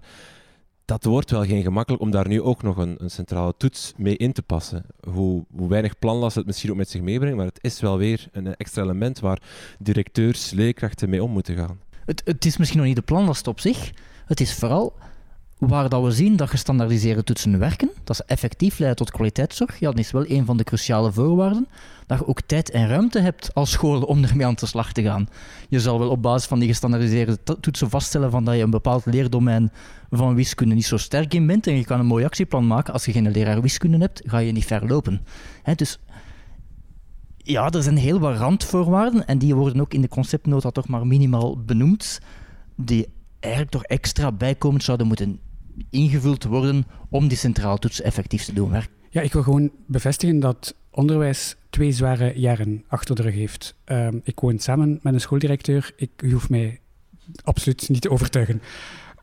dat 0.84 1.04
wordt 1.04 1.30
wel 1.30 1.44
geen 1.44 1.62
gemakkelijk 1.62 2.02
om 2.02 2.10
daar 2.10 2.28
nu 2.28 2.42
ook 2.42 2.62
nog 2.62 2.76
een, 2.76 2.94
een 2.98 3.10
centrale 3.10 3.54
toets 3.56 3.92
mee 3.96 4.16
in 4.16 4.32
te 4.32 4.42
passen. 4.42 4.84
Hoe, 5.10 5.44
hoe, 5.56 5.68
weinig 5.68 5.98
planlast 5.98 6.36
het 6.36 6.46
misschien 6.46 6.70
ook 6.70 6.76
met 6.76 6.88
zich 6.88 7.00
meebrengt, 7.00 7.36
maar 7.36 7.46
het 7.46 7.58
is 7.60 7.80
wel 7.80 7.98
weer 7.98 8.28
een 8.32 8.54
extra 8.56 8.82
element 8.82 9.20
waar 9.20 9.42
directeurs, 9.78 10.50
leerkrachten 10.50 11.08
mee 11.08 11.22
om 11.22 11.30
moeten 11.30 11.56
gaan. 11.56 11.78
Het, 12.10 12.22
het 12.24 12.44
is 12.44 12.56
misschien 12.56 12.78
nog 12.78 12.88
niet 12.88 12.96
de 12.96 13.02
planlast 13.02 13.46
op 13.46 13.60
zich. 13.60 13.92
Het 14.26 14.40
is 14.40 14.54
vooral 14.54 14.92
waar 15.58 15.88
dat 15.88 16.02
we 16.02 16.10
zien 16.10 16.36
dat 16.36 16.50
gestandaardiseerde 16.50 17.24
toetsen 17.24 17.58
werken, 17.58 17.90
dat 18.04 18.16
ze 18.16 18.24
effectief 18.26 18.78
leiden 18.78 19.04
tot 19.04 19.14
kwaliteitszorg, 19.14 19.78
ja, 19.78 19.90
dat 19.90 19.98
is 19.98 20.10
wel 20.10 20.30
een 20.30 20.44
van 20.44 20.56
de 20.56 20.64
cruciale 20.64 21.12
voorwaarden, 21.12 21.68
dat 22.06 22.18
je 22.18 22.26
ook 22.26 22.40
tijd 22.46 22.70
en 22.70 22.88
ruimte 22.88 23.20
hebt 23.20 23.54
als 23.54 23.70
school 23.70 24.02
om 24.02 24.24
ermee 24.24 24.46
aan 24.46 24.54
de 24.54 24.66
slag 24.66 24.92
te 24.92 25.02
gaan. 25.02 25.28
Je 25.68 25.80
zal 25.80 25.98
wel 25.98 26.08
op 26.08 26.22
basis 26.22 26.48
van 26.48 26.58
die 26.58 26.68
gestandaardiseerde 26.68 27.38
toetsen 27.60 27.90
vaststellen 27.90 28.30
van 28.30 28.44
dat 28.44 28.56
je 28.56 28.62
een 28.62 28.70
bepaald 28.70 29.06
leerdomein 29.06 29.72
van 30.10 30.34
wiskunde 30.34 30.74
niet 30.74 30.86
zo 30.86 30.96
sterk 30.96 31.34
in 31.34 31.46
bent 31.46 31.66
en 31.66 31.76
je 31.76 31.84
kan 31.84 32.00
een 32.00 32.06
mooi 32.06 32.24
actieplan 32.24 32.66
maken. 32.66 32.92
Als 32.92 33.04
je 33.04 33.12
geen 33.12 33.30
leraar 33.30 33.60
wiskunde 33.60 33.98
hebt, 33.98 34.22
ga 34.24 34.38
je 34.38 34.52
niet 34.52 34.64
ver 34.64 34.86
lopen. 34.86 35.26
dus 35.76 35.98
ja, 37.42 37.70
er 37.70 37.82
zijn 37.82 37.96
heel 37.96 38.18
wat 38.18 38.36
randvoorwaarden 38.36 39.26
en 39.26 39.38
die 39.38 39.54
worden 39.54 39.80
ook 39.80 39.94
in 39.94 40.00
de 40.00 40.08
conceptnota 40.08 40.70
toch 40.70 40.88
maar 40.88 41.06
minimaal 41.06 41.64
benoemd, 41.64 42.20
die 42.76 43.06
eigenlijk 43.40 43.72
toch 43.72 43.84
extra 43.84 44.32
bijkomend 44.32 44.82
zouden 44.82 45.06
moeten 45.06 45.40
ingevuld 45.90 46.44
worden 46.44 46.86
om 47.08 47.28
die 47.28 47.38
centraal 47.38 47.78
toets 47.78 48.00
effectief 48.00 48.44
te 48.44 48.52
doen 48.52 48.70
werken. 48.70 48.98
Ja, 49.10 49.20
ik 49.20 49.32
wil 49.32 49.42
gewoon 49.42 49.70
bevestigen 49.86 50.40
dat 50.40 50.74
onderwijs 50.90 51.56
twee 51.70 51.92
zware 51.92 52.32
jaren 52.36 52.84
achter 52.88 53.14
de 53.14 53.22
rug 53.22 53.34
heeft. 53.34 53.74
Ehm, 53.84 54.18
ik 54.22 54.40
woon 54.40 54.58
samen 54.58 54.98
met 55.02 55.14
een 55.14 55.20
schooldirecteur. 55.20 55.92
Ik 55.96 56.10
hoef 56.30 56.50
mij 56.50 56.80
absoluut 57.42 57.88
niet 57.88 58.00
te 58.00 58.10
overtuigen. 58.10 58.62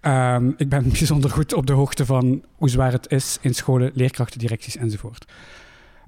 Um, 0.02 0.54
ik 0.58 0.70
ben 0.70 0.84
bijzonder 0.98 1.30
goed 1.30 1.54
op 1.54 1.66
de 1.66 1.74
hoogte 1.74 2.06
van 2.06 2.44
hoe 2.56 2.70
zwaar 2.70 2.92
het 2.92 3.12
is 3.12 3.38
in 3.42 3.56
scholen, 3.56 3.92
leerkrachten, 3.94 4.40
directies 4.40 4.76
enzovoort. 4.76 5.26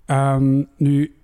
Um, 0.06 0.68
nu, 0.78 1.16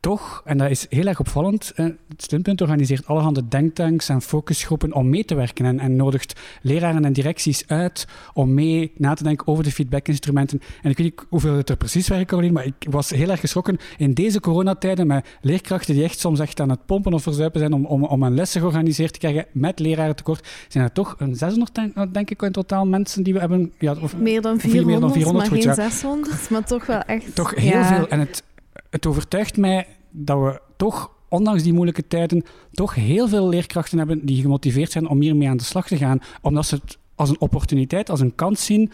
toch, 0.00 0.42
en 0.44 0.58
dat 0.58 0.70
is 0.70 0.86
heel 0.88 1.06
erg 1.06 1.20
opvallend, 1.20 1.72
het 1.74 1.96
Stuntpunt 2.16 2.60
organiseert 2.60 3.06
allerhande 3.06 3.48
denktanks 3.48 4.08
en 4.08 4.22
focusgroepen 4.22 4.92
om 4.92 5.08
mee 5.08 5.24
te 5.24 5.34
werken 5.34 5.64
en, 5.64 5.80
en 5.80 5.96
nodigt 5.96 6.40
leraren 6.62 7.04
en 7.04 7.12
directies 7.12 7.64
uit 7.66 8.06
om 8.34 8.54
mee 8.54 8.92
na 8.96 9.14
te 9.14 9.22
denken 9.22 9.46
over 9.46 9.64
de 9.64 9.70
feedbackinstrumenten. 9.70 10.60
En 10.82 10.90
ik 10.90 10.96
weet 10.96 11.06
niet 11.06 11.26
hoeveel 11.28 11.54
het 11.54 11.70
er 11.70 11.76
precies 11.76 12.08
waren, 12.08 12.26
Caroline, 12.26 12.52
maar 12.52 12.64
ik 12.64 12.86
was 12.90 13.10
heel 13.10 13.30
erg 13.30 13.40
geschrokken 13.40 13.78
in 13.96 14.14
deze 14.14 14.40
coronatijden 14.40 15.06
met 15.06 15.26
leerkrachten 15.40 15.94
die 15.94 16.04
echt 16.04 16.18
soms 16.18 16.40
echt 16.40 16.60
aan 16.60 16.70
het 16.70 16.86
pompen 16.86 17.12
of 17.12 17.22
verzuipen 17.22 17.60
zijn 17.60 17.72
om, 17.72 17.84
om, 17.84 18.04
om 18.04 18.22
een 18.22 18.34
lessen 18.34 18.60
georganiseerd 18.60 19.12
te 19.12 19.18
krijgen 19.18 19.46
met 19.52 19.78
lerarentekort. 19.78 20.48
Zijn 20.68 20.84
er 20.84 20.92
toch 20.92 21.14
een 21.18 21.36
600, 21.36 21.74
denk 22.12 22.30
ik, 22.30 22.42
in 22.42 22.52
totaal 22.52 22.86
mensen 22.86 23.22
die 23.22 23.32
we 23.32 23.40
hebben? 23.40 23.72
Ja, 23.78 23.94
of, 24.00 24.16
meer 24.16 24.42
dan 24.42 24.60
400, 24.60 24.86
meer 24.86 25.00
dan 25.00 25.12
400 25.12 25.50
maar 25.50 25.60
geen 25.62 25.90
600, 25.90 26.50
maar 26.50 26.64
toch 26.64 26.86
wel 26.86 27.00
echt... 27.00 27.34
Toch 27.34 27.54
heel 27.54 27.84
veel. 27.84 28.08
En 28.08 28.18
het, 28.18 28.42
het 28.90 29.06
overtuigt 29.06 29.56
mij 29.56 29.86
dat 30.10 30.38
we 30.38 30.60
toch, 30.76 31.10
ondanks 31.28 31.62
die 31.62 31.72
moeilijke 31.72 32.06
tijden, 32.06 32.44
toch 32.72 32.94
heel 32.94 33.28
veel 33.28 33.48
leerkrachten 33.48 33.98
hebben 33.98 34.26
die 34.26 34.42
gemotiveerd 34.42 34.92
zijn 34.92 35.08
om 35.08 35.20
hiermee 35.20 35.48
aan 35.48 35.56
de 35.56 35.64
slag 35.64 35.86
te 35.86 35.96
gaan. 35.96 36.20
Omdat 36.42 36.66
ze 36.66 36.74
het 36.74 36.98
als 37.14 37.28
een 37.28 37.40
opportuniteit, 37.40 38.10
als 38.10 38.20
een 38.20 38.34
kans 38.34 38.64
zien. 38.64 38.90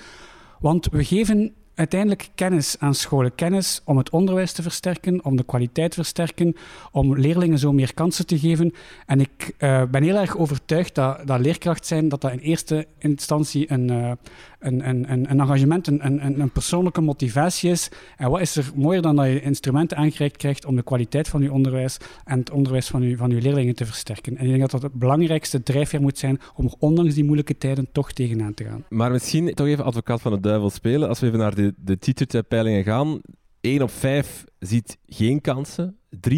Want 0.60 0.88
we 0.90 1.04
geven 1.04 1.54
uiteindelijk 1.76 2.28
kennis 2.34 2.76
aan 2.78 2.94
scholen. 2.94 3.34
Kennis 3.34 3.80
om 3.84 3.96
het 3.96 4.10
onderwijs 4.10 4.52
te 4.52 4.62
versterken, 4.62 5.24
om 5.24 5.36
de 5.36 5.44
kwaliteit 5.44 5.90
te 5.90 5.96
versterken, 5.96 6.56
om 6.92 7.18
leerlingen 7.18 7.58
zo 7.58 7.72
meer 7.72 7.94
kansen 7.94 8.26
te 8.26 8.38
geven. 8.38 8.72
En 9.06 9.20
ik 9.20 9.54
uh, 9.58 9.82
ben 9.90 10.02
heel 10.02 10.16
erg 10.16 10.36
overtuigd 10.36 10.94
dat, 10.94 11.26
dat 11.26 11.40
leerkracht 11.40 11.86
zijn, 11.86 12.08
dat 12.08 12.20
dat 12.20 12.32
in 12.32 12.38
eerste 12.38 12.86
instantie 12.98 13.72
een, 13.72 13.90
uh, 13.90 14.10
een, 14.58 14.88
een, 14.88 15.12
een, 15.12 15.26
engagement, 15.26 15.86
een, 15.86 16.06
een, 16.06 16.40
een 16.40 16.50
persoonlijke 16.50 17.00
motivatie 17.00 17.70
is. 17.70 17.90
En 18.16 18.30
wat 18.30 18.40
is 18.40 18.56
er 18.56 18.70
mooier 18.74 19.02
dan 19.02 19.16
dat 19.16 19.26
je 19.26 19.40
instrumenten 19.40 19.96
aangereikt 19.96 20.36
krijgt 20.36 20.64
om 20.64 20.76
de 20.76 20.82
kwaliteit 20.82 21.28
van 21.28 21.42
je 21.42 21.52
onderwijs 21.52 21.96
en 22.24 22.38
het 22.38 22.50
onderwijs 22.50 22.86
van 22.86 23.02
je, 23.02 23.16
van 23.16 23.30
uw 23.30 23.40
leerlingen 23.40 23.74
te 23.74 23.86
versterken. 23.86 24.36
En 24.36 24.44
ik 24.44 24.48
denk 24.48 24.60
dat 24.60 24.70
dat 24.70 24.82
het 24.82 24.92
belangrijkste 24.92 25.62
drijfveer 25.62 26.00
moet 26.00 26.18
zijn 26.18 26.40
om 26.54 26.74
ondanks 26.78 27.14
die 27.14 27.24
moeilijke 27.24 27.58
tijden 27.58 27.88
toch 27.92 28.12
tegenaan 28.12 28.54
te 28.54 28.64
gaan. 28.64 28.84
Maar 28.88 29.10
misschien 29.10 29.54
toch 29.54 29.66
even 29.66 29.84
advocaat 29.84 30.20
van 30.20 30.32
de 30.32 30.40
duivel 30.40 30.70
spelen. 30.70 31.08
Als 31.08 31.20
we 31.20 31.26
even 31.26 31.38
naar 31.38 31.54
de, 31.54 31.65
de 31.76 31.98
teacher 31.98 32.84
gaan, 32.84 33.20
1 33.60 33.82
op 33.82 33.90
5 33.90 34.44
ziet 34.58 34.98
geen 35.06 35.40
kansen, 35.40 35.96
3% 36.28 36.30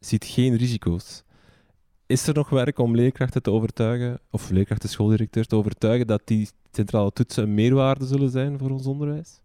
ziet 0.00 0.24
geen 0.24 0.56
risico's. 0.56 1.22
Is 2.06 2.26
er 2.26 2.34
nog 2.34 2.48
werk 2.48 2.78
om 2.78 2.94
leerkrachten 2.94 3.42
te 3.42 3.50
overtuigen, 3.50 4.20
of 4.30 4.50
leerkrachten, 4.50 4.88
schooldirecteurs 4.88 5.46
te 5.46 5.56
overtuigen, 5.56 6.06
dat 6.06 6.22
die 6.24 6.48
centrale 6.72 7.12
toetsen 7.12 7.42
een 7.42 7.54
meerwaarde 7.54 8.06
zullen 8.06 8.30
zijn 8.30 8.58
voor 8.58 8.70
ons 8.70 8.86
onderwijs? 8.86 9.40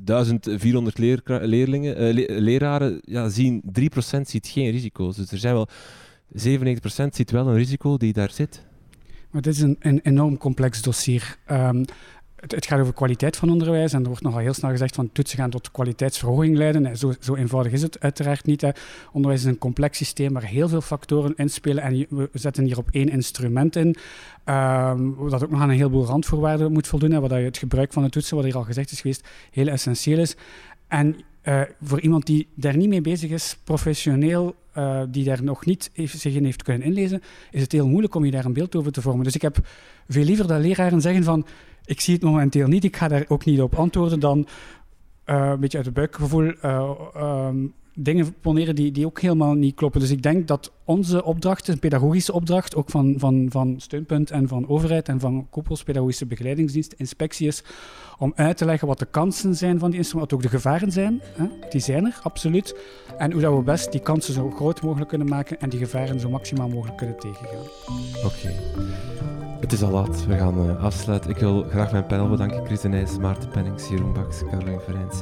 1400 0.00 0.98
leerlingen, 1.46 2.18
uh, 2.18 2.38
leraren 2.40 3.00
ja, 3.04 3.28
zien 3.28 3.62
3% 3.80 4.20
ziet 4.20 4.46
geen 4.46 4.70
risico's. 4.70 5.16
Dus 5.16 5.32
er 5.32 5.38
zijn 5.38 5.54
wel 5.54 5.68
97% 6.32 6.38
ziet 7.10 7.30
wel 7.30 7.48
een 7.48 7.56
risico 7.56 7.96
die 7.96 8.12
daar 8.12 8.30
zit. 8.30 8.64
Maar 9.30 9.42
dit 9.42 9.54
is 9.54 9.60
een, 9.60 9.76
een 9.80 10.00
enorm 10.02 10.38
complex 10.38 10.82
dossier. 10.82 11.38
Um, 11.50 11.84
het, 12.36 12.66
gaat 12.66 12.80
over 12.80 12.92
kwaliteit 12.92 13.36
van 13.36 13.50
onderwijs 13.50 13.92
en 13.92 14.00
er 14.00 14.06
wordt 14.06 14.22
nogal 14.22 14.40
heel 14.40 14.54
snel 14.54 14.70
gezegd 14.70 14.94
van 14.94 15.12
toetsen 15.12 15.38
gaan 15.38 15.50
tot 15.50 15.70
kwaliteitsverhoging 15.70 16.56
leiden. 16.56 16.86
En 16.86 16.96
zo, 16.96 17.12
zo 17.20 17.34
eenvoudig 17.34 17.72
is 17.72 17.82
het 17.82 18.00
uiteraard 18.00 18.46
niet. 18.46 18.60
Hè. 18.60 18.70
Onderwijs 19.12 19.40
is 19.40 19.46
een 19.46 19.58
complex 19.58 19.98
systeem 19.98 20.32
waar 20.32 20.44
heel 20.44 20.68
veel 20.68 20.80
factoren 20.80 21.34
inspelen 21.36 21.82
en 21.82 22.06
we 22.08 22.28
zetten 22.32 22.64
hier 22.64 22.78
op 22.78 22.88
één 22.90 23.08
instrument 23.08 23.76
in. 23.76 23.86
Um, 23.86 25.16
dat 25.30 25.44
ook 25.44 25.50
nog 25.50 25.60
aan 25.60 25.68
een 25.68 25.76
heleboel 25.76 26.06
randvoorwaarden 26.06 26.72
moet 26.72 26.86
voldoen. 26.86 27.10
Hè, 27.10 27.20
wat 27.20 27.30
je 27.30 27.36
het 27.36 27.58
gebruik 27.58 27.92
van 27.92 28.02
de 28.02 28.10
toetsen, 28.10 28.36
wat 28.36 28.44
hier 28.44 28.56
al 28.56 28.62
gezegd 28.62 28.90
is 28.90 29.00
geweest, 29.00 29.28
heel 29.50 29.68
essentieel 29.68 30.18
is. 30.18 30.36
En 30.88 31.16
uh, 31.44 31.60
voor 31.82 32.00
iemand 32.00 32.26
die 32.26 32.48
daar 32.54 32.76
niet 32.76 32.88
mee 32.88 33.00
bezig 33.00 33.30
is, 33.30 33.58
professioneel, 33.64 34.54
uh, 34.76 35.02
die 35.08 35.24
daar 35.24 35.42
nog 35.42 35.64
niet 35.64 35.90
zich 35.94 36.34
in 36.34 36.44
heeft 36.44 36.62
kunnen 36.62 36.86
inlezen, 36.86 37.22
is 37.50 37.60
het 37.60 37.72
heel 37.72 37.88
moeilijk 37.88 38.14
om 38.14 38.24
je 38.24 38.30
daar 38.30 38.44
een 38.44 38.52
beeld 38.52 38.76
over 38.76 38.92
te 38.92 39.02
vormen. 39.02 39.24
Dus 39.24 39.34
ik 39.34 39.42
heb 39.42 39.58
veel 40.08 40.24
liever 40.24 40.46
dat 40.46 40.60
leraren 40.60 41.00
zeggen 41.00 41.24
van 41.24 41.46
ik 41.86 42.00
zie 42.00 42.14
het 42.14 42.22
momenteel 42.22 42.66
niet, 42.66 42.84
ik 42.84 42.96
ga 42.96 43.08
daar 43.08 43.24
ook 43.28 43.44
niet 43.44 43.60
op 43.60 43.74
antwoorden, 43.74 44.20
dan 44.20 44.46
uh, 45.26 45.50
een 45.50 45.60
beetje 45.60 45.76
uit 45.76 45.86
het 45.86 45.94
buikgevoel 45.94 46.52
um, 47.16 47.74
dingen 47.94 48.34
poneren 48.40 48.74
die, 48.74 48.92
die 48.92 49.06
ook 49.06 49.20
helemaal 49.20 49.54
niet 49.54 49.74
kloppen. 49.74 50.00
Dus 50.00 50.10
ik 50.10 50.22
denk 50.22 50.48
dat 50.48 50.72
onze 50.86 51.24
opdracht, 51.24 51.68
een 51.68 51.78
pedagogische 51.78 52.32
opdracht, 52.32 52.76
ook 52.76 52.90
van, 52.90 53.14
van, 53.18 53.46
van 53.50 53.74
Steunpunt 53.78 54.30
en 54.30 54.48
van 54.48 54.68
overheid 54.68 55.08
en 55.08 55.20
van 55.20 55.46
koepels, 55.50 55.82
pedagogische 55.82 56.26
begeleidingsdienst, 56.26 56.94
inspectie 56.96 57.46
is, 57.46 57.62
om 58.18 58.32
uit 58.36 58.56
te 58.56 58.64
leggen 58.64 58.88
wat 58.88 58.98
de 58.98 59.06
kansen 59.06 59.54
zijn 59.54 59.78
van 59.78 59.90
die 59.90 59.98
instrumenten, 59.98 60.36
wat 60.36 60.44
ook 60.44 60.52
de 60.52 60.58
gevaren 60.58 60.92
zijn. 60.92 61.22
Hè? 61.36 61.44
Die 61.70 61.80
zijn 61.80 62.04
er, 62.04 62.18
absoluut. 62.22 62.76
En 63.18 63.32
hoe 63.32 63.40
dat 63.40 63.54
we 63.56 63.62
best 63.62 63.92
die 63.92 64.00
kansen 64.00 64.34
zo 64.34 64.50
groot 64.50 64.82
mogelijk 64.82 65.08
kunnen 65.08 65.28
maken 65.28 65.60
en 65.60 65.68
die 65.68 65.78
gevaren 65.78 66.20
zo 66.20 66.30
maximaal 66.30 66.68
mogelijk 66.68 66.96
kunnen 66.96 67.18
tegengaan. 67.18 67.64
Oké. 68.24 68.52
Het 69.60 69.72
is 69.72 69.82
al 69.82 69.90
laat, 69.90 70.26
we 70.26 70.36
gaan 70.36 70.70
uh, 70.70 70.84
afsluiten. 70.84 71.30
Ik 71.30 71.36
wil 71.36 71.62
graag 71.62 71.92
mijn 71.92 72.06
panel 72.06 72.28
bedanken. 72.28 72.66
Chris 72.66 72.80
de 72.80 72.88
Nijs, 72.88 73.18
Maarten 73.18 73.48
Pennings, 73.48 73.88
Jeroen 73.88 74.12
Baks, 74.12 74.42
Caroline 74.50 74.80
Ferenc 74.80 75.12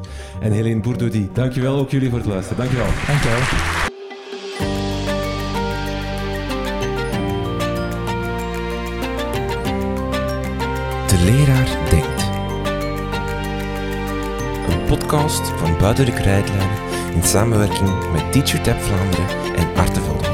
en 0.40 0.52
Helene 0.52 0.80
Bourdoudi. 0.80 1.28
Dankjewel 1.32 1.78
ook 1.78 1.90
jullie 1.90 2.08
voor 2.08 2.18
het 2.18 2.26
luisteren. 2.26 2.58
Dankjewel. 2.58 2.88
Dankjewel. 3.06 3.93
Leraar 11.24 11.88
denkt. 11.90 12.22
Een 14.68 14.84
podcast 14.86 15.48
van 15.48 15.78
Buiten 15.78 16.04
de 16.04 16.12
Krijtlijnen 16.12 16.78
in 17.14 17.22
samenwerking 17.22 18.12
met 18.12 18.32
TeacherTap 18.32 18.80
Vlaanderen 18.82 19.54
en 19.56 19.76
Artevelde. 19.76 20.33